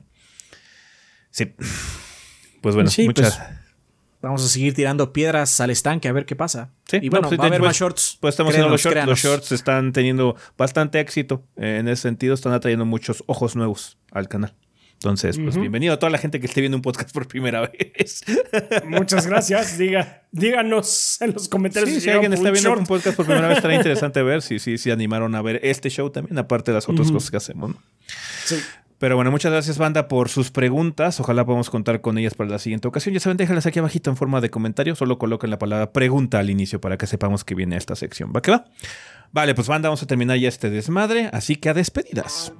Sí. 1.29 1.53
Pues 2.61 2.75
bueno, 2.75 2.89
Sí, 2.89 3.05
muchas... 3.05 3.37
pues, 3.37 3.61
Vamos 4.21 4.45
a 4.45 4.47
seguir 4.47 4.75
tirando 4.75 5.13
piedras 5.13 5.59
al 5.61 5.71
estanque 5.71 6.07
a 6.07 6.11
ver 6.11 6.27
qué 6.27 6.35
pasa. 6.35 6.69
Sí, 6.85 6.97
y 7.01 7.05
no, 7.05 7.11
bueno, 7.11 7.27
pues, 7.27 7.39
va 7.39 7.45
a 7.45 7.47
haber 7.47 7.59
hecho, 7.59 7.65
más 7.65 7.75
shorts. 7.75 8.17
Pues 8.21 8.33
estamos 8.33 8.51
haciendo 8.51 8.69
los 8.69 8.83
Créanos, 8.83 9.07
shorts. 9.07 9.09
Los 9.09 9.21
créanos. 9.21 9.41
shorts 9.41 9.51
están 9.51 9.93
teniendo 9.93 10.35
bastante 10.57 10.99
éxito 10.99 11.43
eh, 11.55 11.77
en 11.79 11.87
ese 11.87 12.03
sentido. 12.03 12.35
Están 12.35 12.53
atrayendo 12.53 12.85
muchos 12.85 13.23
ojos 13.25 13.55
nuevos 13.55 13.97
al 14.11 14.27
canal. 14.27 14.53
Entonces, 15.01 15.39
pues 15.39 15.57
bienvenido 15.57 15.95
a 15.95 15.97
toda 15.97 16.11
la 16.11 16.19
gente 16.19 16.39
que 16.39 16.45
esté 16.45 16.61
viendo 16.61 16.77
un 16.77 16.83
podcast 16.83 17.11
por 17.11 17.27
primera 17.27 17.61
vez. 17.95 18.23
Muchas 18.85 19.25
gracias. 19.25 19.79
Diga, 19.79 20.21
díganos 20.31 21.19
en 21.21 21.33
los 21.33 21.49
comentarios 21.49 21.89
Sí, 21.89 22.01
si 22.01 22.09
alguien 22.11 22.33
está 22.33 22.51
viendo 22.51 22.69
short. 22.69 22.81
un 22.81 22.85
podcast 22.85 23.17
por 23.17 23.25
primera 23.25 23.47
vez, 23.47 23.57
estará 23.57 23.73
interesante 23.75 24.21
ver 24.21 24.43
si 24.43 24.59
si, 24.59 24.77
si 24.77 24.91
animaron 24.91 25.33
a 25.33 25.41
ver 25.41 25.59
este 25.63 25.89
show 25.89 26.11
también, 26.11 26.37
aparte 26.37 26.69
de 26.69 26.75
las 26.75 26.87
otras 26.87 27.11
cosas 27.11 27.31
que 27.31 27.37
hacemos. 27.37 27.71
¿no? 27.71 27.77
Sí. 28.45 28.57
Pero 28.99 29.15
bueno, 29.15 29.31
muchas 29.31 29.51
gracias, 29.51 29.79
banda, 29.79 30.07
por 30.07 30.29
sus 30.29 30.51
preguntas. 30.51 31.19
Ojalá 31.19 31.43
podamos 31.45 31.71
contar 31.71 32.01
con 32.01 32.19
ellas 32.19 32.35
para 32.35 32.51
la 32.51 32.59
siguiente 32.59 32.87
ocasión. 32.87 33.15
Ya 33.15 33.19
saben, 33.19 33.37
déjalas 33.37 33.65
aquí 33.65 33.79
abajito 33.79 34.11
en 34.11 34.17
forma 34.17 34.39
de 34.39 34.51
comentario. 34.51 34.93
Solo 34.95 35.17
coloquen 35.17 35.49
la 35.49 35.57
palabra 35.57 35.91
pregunta 35.93 36.37
al 36.37 36.51
inicio 36.51 36.79
para 36.79 36.97
que 36.99 37.07
sepamos 37.07 37.43
que 37.43 37.55
viene 37.55 37.75
esta 37.75 37.95
sección. 37.95 38.31
¿Va 38.35 38.43
que 38.43 38.51
va? 38.51 38.65
Vale, 39.31 39.55
pues 39.55 39.67
banda, 39.67 39.89
vamos 39.89 40.03
a 40.03 40.05
terminar 40.05 40.37
ya 40.37 40.47
este 40.47 40.69
desmadre. 40.69 41.31
Así 41.33 41.55
que 41.55 41.69
a 41.69 41.73
despedidas. 41.73 42.53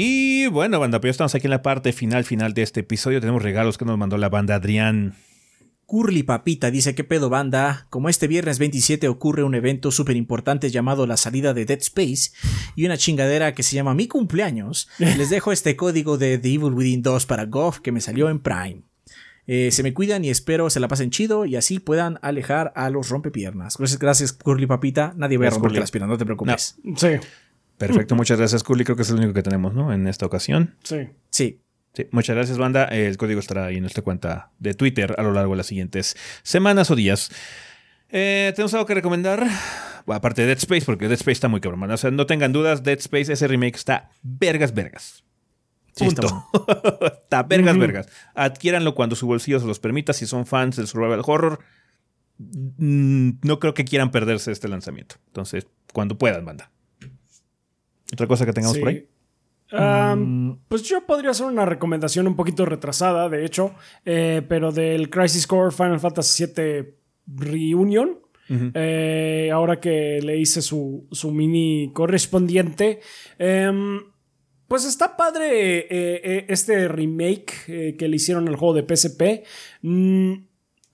Y 0.00 0.46
bueno, 0.46 0.78
banda, 0.78 1.00
pues 1.00 1.08
ya 1.08 1.10
estamos 1.10 1.34
aquí 1.34 1.48
en 1.48 1.50
la 1.50 1.62
parte 1.62 1.92
final, 1.92 2.22
final 2.22 2.54
de 2.54 2.62
este 2.62 2.80
episodio. 2.80 3.20
Tenemos 3.20 3.42
regalos 3.42 3.78
que 3.78 3.84
nos 3.84 3.98
mandó 3.98 4.16
la 4.16 4.28
banda 4.28 4.54
Adrián. 4.54 5.14
Curly 5.88 6.22
Papita 6.22 6.70
dice: 6.70 6.94
¿Qué 6.94 7.02
pedo, 7.02 7.30
banda? 7.30 7.86
Como 7.88 8.10
este 8.10 8.26
viernes 8.26 8.58
27 8.58 9.08
ocurre 9.08 9.42
un 9.42 9.54
evento 9.54 9.90
súper 9.90 10.16
importante 10.16 10.68
llamado 10.68 11.06
la 11.06 11.16
salida 11.16 11.54
de 11.54 11.64
Dead 11.64 11.78
Space 11.80 12.30
y 12.76 12.84
una 12.84 12.98
chingadera 12.98 13.54
que 13.54 13.62
se 13.62 13.74
llama 13.74 13.94
Mi 13.94 14.06
cumpleaños, 14.06 14.90
les 14.98 15.30
dejo 15.30 15.50
este 15.50 15.76
código 15.76 16.18
de 16.18 16.36
The 16.36 16.48
Evil 16.52 16.74
Within 16.74 17.00
2 17.00 17.24
para 17.24 17.46
Goff 17.46 17.80
que 17.80 17.90
me 17.90 18.02
salió 18.02 18.28
en 18.28 18.38
Prime. 18.40 18.82
Eh, 19.46 19.70
se 19.72 19.82
me 19.82 19.94
cuidan 19.94 20.26
y 20.26 20.28
espero 20.28 20.68
se 20.68 20.78
la 20.78 20.88
pasen 20.88 21.08
chido 21.08 21.46
y 21.46 21.56
así 21.56 21.78
puedan 21.78 22.18
alejar 22.20 22.70
a 22.76 22.90
los 22.90 23.08
rompepiernas. 23.08 23.78
Gracias, 23.78 23.98
gracias 23.98 24.32
Curly 24.34 24.66
Papita. 24.66 25.14
Nadie 25.16 25.38
va 25.38 25.44
a 25.44 25.46
Gracias, 25.46 25.54
romper 25.54 25.70
Curly. 25.70 25.80
las 25.80 25.90
piernas, 25.90 26.10
no 26.10 26.18
te 26.18 26.26
preocupes. 26.26 26.76
Sí, 26.96 27.08
Perfecto, 27.78 28.14
muchas 28.14 28.36
gracias, 28.36 28.62
Curly. 28.62 28.84
Creo 28.84 28.96
que 28.96 29.02
es 29.02 29.10
el 29.10 29.16
único 29.16 29.32
que 29.32 29.42
tenemos, 29.42 29.72
¿no? 29.72 29.90
En 29.90 30.06
esta 30.06 30.26
ocasión. 30.26 30.74
sí. 30.82 30.96
Sí. 31.30 31.60
Sí, 31.94 32.06
muchas 32.12 32.36
gracias, 32.36 32.58
banda. 32.58 32.84
El 32.84 33.16
código 33.16 33.40
estará 33.40 33.66
ahí 33.66 33.76
en 33.76 33.80
nuestra 33.82 34.02
cuenta 34.02 34.50
de 34.58 34.74
Twitter 34.74 35.14
a 35.18 35.22
lo 35.22 35.32
largo 35.32 35.52
de 35.52 35.56
las 35.58 35.66
siguientes 35.66 36.16
semanas 36.42 36.90
o 36.90 36.96
días. 36.96 37.30
Eh, 38.10 38.52
¿Tenemos 38.54 38.72
algo 38.74 38.86
que 38.86 38.94
recomendar? 38.94 39.40
Bueno, 40.06 40.16
aparte 40.18 40.42
de 40.42 40.48
Dead 40.48 40.58
Space, 40.58 40.86
porque 40.86 41.06
Dead 41.08 41.14
Space 41.18 41.32
está 41.32 41.48
muy 41.48 41.60
cabrón. 41.60 41.80
man. 41.80 41.90
O 41.90 41.96
sea, 41.96 42.10
no 42.10 42.24
tengan 42.26 42.52
dudas, 42.52 42.82
Dead 42.82 42.98
Space, 42.98 43.32
ese 43.32 43.48
remake 43.48 43.76
está 43.76 44.10
vergas, 44.22 44.72
vergas. 44.74 45.24
Sí, 45.94 46.04
Punto. 46.04 46.46
está 46.54 47.06
Está, 47.22 47.42
vergas, 47.42 47.76
vergas. 47.76 48.08
Adquiéranlo 48.34 48.94
cuando 48.94 49.16
su 49.16 49.26
bolsillo 49.26 49.58
se 49.58 49.66
los 49.66 49.80
permita. 49.80 50.12
Si 50.12 50.26
son 50.26 50.46
fans 50.46 50.76
del 50.76 50.86
survival 50.86 51.22
horror, 51.26 51.58
mm, 52.38 53.30
no 53.42 53.58
creo 53.58 53.74
que 53.74 53.84
quieran 53.84 54.10
perderse 54.12 54.52
este 54.52 54.68
lanzamiento. 54.68 55.16
Entonces, 55.26 55.66
cuando 55.92 56.16
puedan, 56.16 56.44
banda. 56.44 56.70
¿Otra 58.12 58.26
cosa 58.28 58.46
que 58.46 58.52
tengamos 58.52 58.76
Sí. 58.76 58.80
por 58.80 58.88
ahí? 58.90 59.08
Um, 59.72 60.58
Pues 60.68 60.82
yo 60.82 61.04
podría 61.06 61.30
hacer 61.30 61.46
una 61.46 61.66
recomendación 61.66 62.26
un 62.26 62.36
poquito 62.36 62.64
retrasada, 62.64 63.28
de 63.28 63.44
hecho, 63.44 63.74
eh, 64.04 64.42
pero 64.48 64.72
del 64.72 65.10
Crisis 65.10 65.46
Core 65.46 65.72
Final 65.72 66.00
Fantasy 66.00 66.46
VII 66.46 66.94
Reunion. 67.26 68.18
Eh, 68.50 69.50
ahora 69.52 69.78
que 69.78 70.20
le 70.22 70.38
hice 70.38 70.62
su, 70.62 71.06
su 71.12 71.30
mini 71.32 71.90
correspondiente. 71.92 73.00
em, 73.38 74.00
pues 74.66 74.86
está 74.86 75.16
padre 75.18 75.86
eh, 75.90 76.46
este 76.48 76.88
remake 76.88 77.96
que 77.98 78.08
le 78.08 78.16
hicieron 78.16 78.48
al 78.48 78.56
juego 78.56 78.72
de 78.74 78.96
PSP. 78.96 79.44
Mm, 79.82 80.32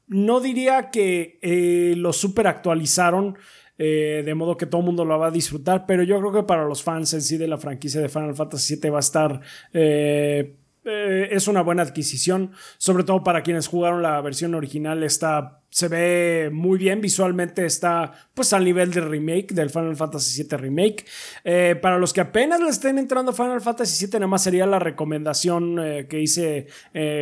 no 0.08 0.40
diría 0.40 0.90
que 0.90 1.94
lo 1.96 2.12
super 2.12 2.48
actualizaron. 2.48 3.36
Eh, 3.78 4.22
de 4.24 4.34
modo 4.34 4.56
que 4.56 4.66
todo 4.66 4.80
el 4.80 4.86
mundo 4.86 5.04
lo 5.04 5.18
va 5.18 5.28
a 5.28 5.30
disfrutar. 5.30 5.84
Pero 5.86 6.02
yo 6.02 6.18
creo 6.20 6.32
que 6.32 6.42
para 6.42 6.64
los 6.64 6.82
fans 6.82 7.12
en 7.14 7.22
sí 7.22 7.36
de 7.36 7.48
la 7.48 7.58
franquicia 7.58 8.00
de 8.00 8.08
Final 8.08 8.34
Fantasy 8.34 8.76
VII 8.76 8.90
va 8.90 8.98
a 8.98 9.00
estar. 9.00 9.40
eh, 9.72 10.56
eh, 10.86 11.28
es 11.30 11.48
una 11.48 11.62
buena 11.62 11.82
adquisición. 11.82 12.52
Sobre 12.76 13.04
todo 13.04 13.24
para 13.24 13.42
quienes 13.42 13.68
jugaron 13.68 14.02
la 14.02 14.20
versión 14.20 14.54
original. 14.54 15.02
Está. 15.02 15.62
Se 15.70 15.88
ve 15.88 16.50
muy 16.52 16.78
bien. 16.78 17.00
Visualmente 17.00 17.64
está. 17.64 18.12
Pues 18.34 18.52
al 18.52 18.64
nivel 18.64 18.92
del 18.92 19.08
remake. 19.08 19.54
Del 19.54 19.70
Final 19.70 19.96
Fantasy 19.96 20.42
VII 20.42 20.58
Remake. 20.58 21.04
Para 21.80 21.98
los 21.98 22.12
que 22.12 22.20
apenas 22.20 22.60
le 22.60 22.68
estén 22.68 22.98
entrando 22.98 23.32
a 23.32 23.34
Final 23.34 23.60
Fantasy 23.60 24.06
VII. 24.06 24.20
Nada 24.20 24.26
más 24.26 24.42
sería 24.42 24.66
la 24.66 24.78
recomendación 24.78 25.76
que 26.08 26.20
hice 26.20 26.66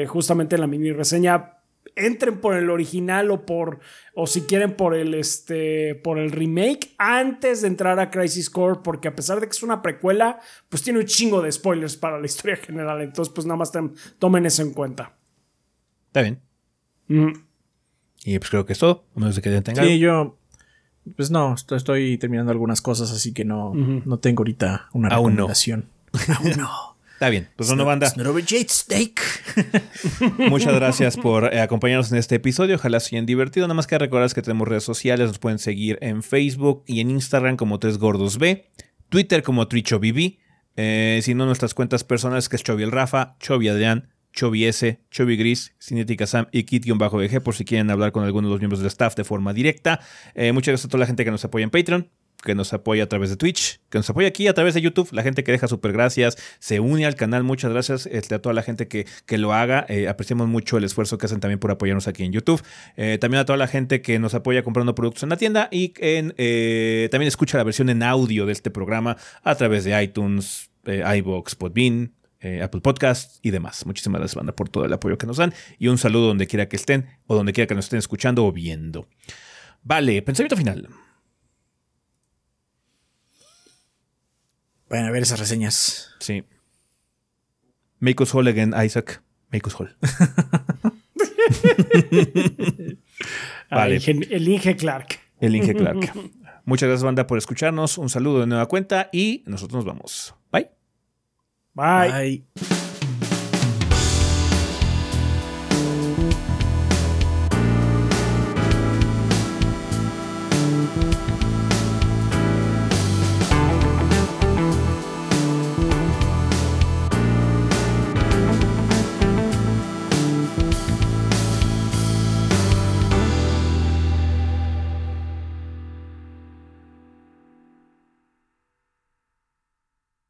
justamente 0.09 0.57
en 0.57 0.61
la 0.61 0.67
mini 0.67 0.91
reseña 0.91 1.62
entren 1.97 2.41
por 2.41 2.55
el 2.55 2.71
original 2.71 3.31
o 3.31 3.45
por 3.45 3.81
o 4.15 4.27
si 4.27 4.43
quieren 4.43 4.77
por 4.77 4.95
el 4.95 5.15
este 5.15 5.95
por 5.97 6.19
el 6.19 6.31
remake 6.31 6.95
antes 6.99 7.63
de 7.63 7.69
entrar 7.69 8.01
a 8.01 8.11
Crisis 8.11 8.49
Core 8.49 8.81
porque 8.83 9.09
a 9.09 9.15
pesar 9.15 9.41
de 9.41 9.47
que 9.47 9.53
es 9.53 9.63
una 9.63 9.83
precuela 9.83 10.41
pues 10.69 10.83
tiene 10.83 11.01
un 11.01 11.07
chingo 11.07 11.43
de 11.43 11.53
spoilers 11.53 11.97
para 11.97 12.19
la 12.19 12.27
historia 12.27 12.57
general 12.57 13.03
entonces 13.03 13.33
pues 13.35 13.47
nada 13.47 13.57
más 13.59 13.73
tomen 14.19 14.47
eso 14.47 14.63
en 14.63 14.73
cuenta 14.73 15.17
Está 16.13 16.21
bien. 16.21 16.41
Mm, 17.09 17.33
Y 18.25 18.39
pues 18.39 18.51
creo 18.51 18.67
que 18.67 18.75
es 18.75 18.79
todo. 18.79 19.07
A 19.17 19.21
menos 19.21 19.35
de 19.35 19.41
que 19.41 19.63
tengan. 19.63 19.87
Sí, 19.87 19.99
yo. 19.99 20.37
Pues 21.17 21.31
no, 21.31 21.55
estoy, 21.55 21.79
estoy 21.79 22.19
terminando 22.19 22.53
algunas 22.53 22.83
cosas, 22.83 23.11
así 23.11 23.33
que 23.33 23.47
no, 23.47 23.73
no 23.75 24.19
tengo 24.19 24.43
ahorita 24.43 24.91
una 24.93 25.09
Aún 25.09 25.31
no. 25.35 25.37
recomendación. 25.37 25.87
Aún 26.39 26.51
no. 26.59 26.92
Está 27.23 27.31
bien. 27.31 27.49
Pues 27.55 27.69
bueno, 27.69 27.85
banda. 27.85 28.09
It's 28.09 28.17
not 28.17 28.27
over 28.27 28.45
Jade 28.45 28.67
Snake. 28.69 29.23
Muchas 30.51 30.75
gracias 30.75 31.17
por 31.17 31.55
eh, 31.55 31.61
acompañarnos 31.61 32.11
en 32.11 32.19
este 32.19 32.35
episodio. 32.35 32.75
Ojalá 32.75 32.99
se 32.99 33.15
hayan 33.15 33.27
divertido. 33.27 33.65
Nada 33.69 33.77
más 33.77 33.87
que 33.87 33.97
recordar 33.97 34.29
que 34.33 34.43
tenemos 34.43 34.67
redes 34.67 34.83
sociales. 34.83 35.29
Nos 35.29 35.39
pueden 35.39 35.61
seguir 35.61 36.01
en 36.03 36.25
Facebook 36.25 36.83
y 36.85 36.99
en 36.99 37.13
Instagram 37.13 37.57
como 37.57 37.79
Tres 37.79 37.99
Gordos 37.99 38.39
B. 38.39 38.69
Twitter 39.09 39.45
como 39.45 39.69
TrichoBB. 39.69 40.39
Eh, 40.75 41.21
si 41.23 41.35
no, 41.35 41.47
nuestras 41.47 41.75
cuentas 41.75 42.03
personales 42.03 42.49
que 42.49 42.57
es 42.57 42.65
Chovy 42.65 42.83
el 42.83 42.91
Rafa, 42.91 43.37
Chovy 43.39 43.69
Adrián, 43.69 44.09
Chovy 44.33 44.65
S, 44.65 44.99
Chovy 45.13 45.37
Gris, 45.37 45.77
Cinética 45.81 46.27
Sam 46.27 46.49
y 46.51 46.65
Kit-BG 46.65 47.41
por 47.41 47.55
si 47.55 47.65
quieren 47.65 47.89
hablar 47.91 48.11
con 48.11 48.25
alguno 48.25 48.49
de 48.49 48.55
los 48.55 48.61
miembros 48.61 48.81
del 48.81 48.89
staff 48.89 49.15
de 49.15 49.23
forma 49.23 49.53
directa. 49.53 50.01
Eh, 50.35 50.51
muchas 50.51 50.73
gracias 50.73 50.87
a 50.87 50.89
toda 50.89 50.99
la 51.03 51.07
gente 51.07 51.25
que 51.25 51.31
nos 51.31 51.45
apoya 51.45 51.63
en 51.63 51.71
Patreon 51.71 52.11
que 52.43 52.55
nos 52.55 52.73
apoya 52.73 53.05
a 53.05 53.07
través 53.07 53.31
de 53.31 53.37
Twitch, 53.37 53.81
que 53.89 53.99
nos 53.99 54.11
apoya 54.11 54.29
aquí 54.29 54.49
a 54.49 54.55
través 54.55 54.75
de 54.75 54.81
YouTube, 54.81 55.09
la 55.13 55.23
gente 55.23 55.45
que 55.45 55.53
deja 55.53 55.69
super 55.69 55.93
gracias, 55.93 56.37
se 56.59 56.81
une 56.81 57.07
al 57.07 57.15
canal, 57.15 57.45
muchas 57.45 57.71
gracias 57.71 58.07
este, 58.07 58.35
a 58.35 58.43
toda 58.43 58.53
la 58.53 58.63
gente 58.63 58.89
que, 58.89 59.07
que 59.27 59.39
lo 59.39 59.53
haga, 59.55 59.87
eh, 59.89 60.09
apreciamos 60.09 60.49
mucho 60.49 60.77
el 60.77 60.85
esfuerzo 60.85 61.19
que 61.19 61.27
hacen 61.27 61.41
también 61.41 61.59
por 61.59 61.71
apoyarnos 61.71 62.09
aquí 62.09 62.25
en 62.25 62.33
YouTube, 62.33 62.63
Eh, 62.97 63.19
también 63.19 63.41
a 63.41 63.45
toda 63.45 63.57
la 63.57 63.69
gente 63.69 64.03
que 64.03 64.19
nos 64.19 64.35
apoya 64.35 64.63
comprando 64.63 64.95
productos 64.95 65.23
en 65.23 65.29
la 65.29 65.37
tienda 65.37 65.69
y 65.71 65.95
en, 65.99 66.35
eh, 66.37 67.09
también 67.11 67.29
escucha 67.29 67.57
la 67.57 67.65
versión 67.65 67.89
en 67.89 68.03
audio 68.03 68.45
de 68.45 68.53
este 68.53 68.71
programa 68.71 69.17
a 69.43 69.55
través 69.55 69.85
de 69.85 70.03
iTunes, 70.03 70.71
iVoox, 70.85 71.55
Podbean, 71.55 72.13
Apple 72.63 72.81
Podcasts 72.81 73.39
y 73.43 73.51
demás. 73.51 73.87
Muchísimas 73.87 74.19
gracias, 74.21 74.35
banda, 74.35 74.53
por 74.53 74.69
todo 74.69 74.85
el 74.85 74.93
apoyo 74.93 75.17
que 75.17 75.27
nos 75.27 75.37
dan. 75.37 75.55
Y 75.79 75.87
un 75.87 75.97
saludo 75.97 76.27
donde 76.27 76.49
quiera 76.49 76.69
que 76.69 76.75
estén 76.75 77.07
o 77.27 77.37
donde 77.37 77.53
quiera 77.53 77.69
que 77.69 77.77
nos 77.77 77.85
estén 77.85 78.01
escuchando 78.01 78.45
o 78.45 78.51
viendo. 78.51 79.07
Vale, 79.85 80.23
pensamiento 80.23 80.57
final. 80.57 80.89
Vayan 84.93 85.07
a 85.07 85.11
ver 85.11 85.23
esas 85.23 85.41
reseñas. 85.41 86.11
Sí. 86.21 86.45
Make 87.99 88.23
us 88.23 88.35
whole 88.35 88.51
again, 88.51 88.75
Isaac. 88.77 89.23
Make 89.51 89.67
us 89.67 89.75
whole. 89.75 89.91
Vale. 93.71 93.97
El 93.97 94.49
Inge 94.49 94.77
Clark. 94.77 95.19
El 95.41 95.57
Inge 95.57 95.75
Clark. 95.75 96.13
Muchas 96.67 96.89
gracias, 96.89 97.05
banda, 97.05 97.27
por 97.27 97.39
escucharnos. 97.39 97.97
Un 97.97 98.11
saludo 98.11 98.41
de 98.41 98.47
nueva 98.47 98.67
cuenta 98.67 99.09
y 99.13 99.43
nosotros 99.47 99.77
nos 99.77 99.87
vamos. 99.87 100.35
Bye. 100.51 100.69
Bye. 101.73 102.13
Bye. 102.13 102.45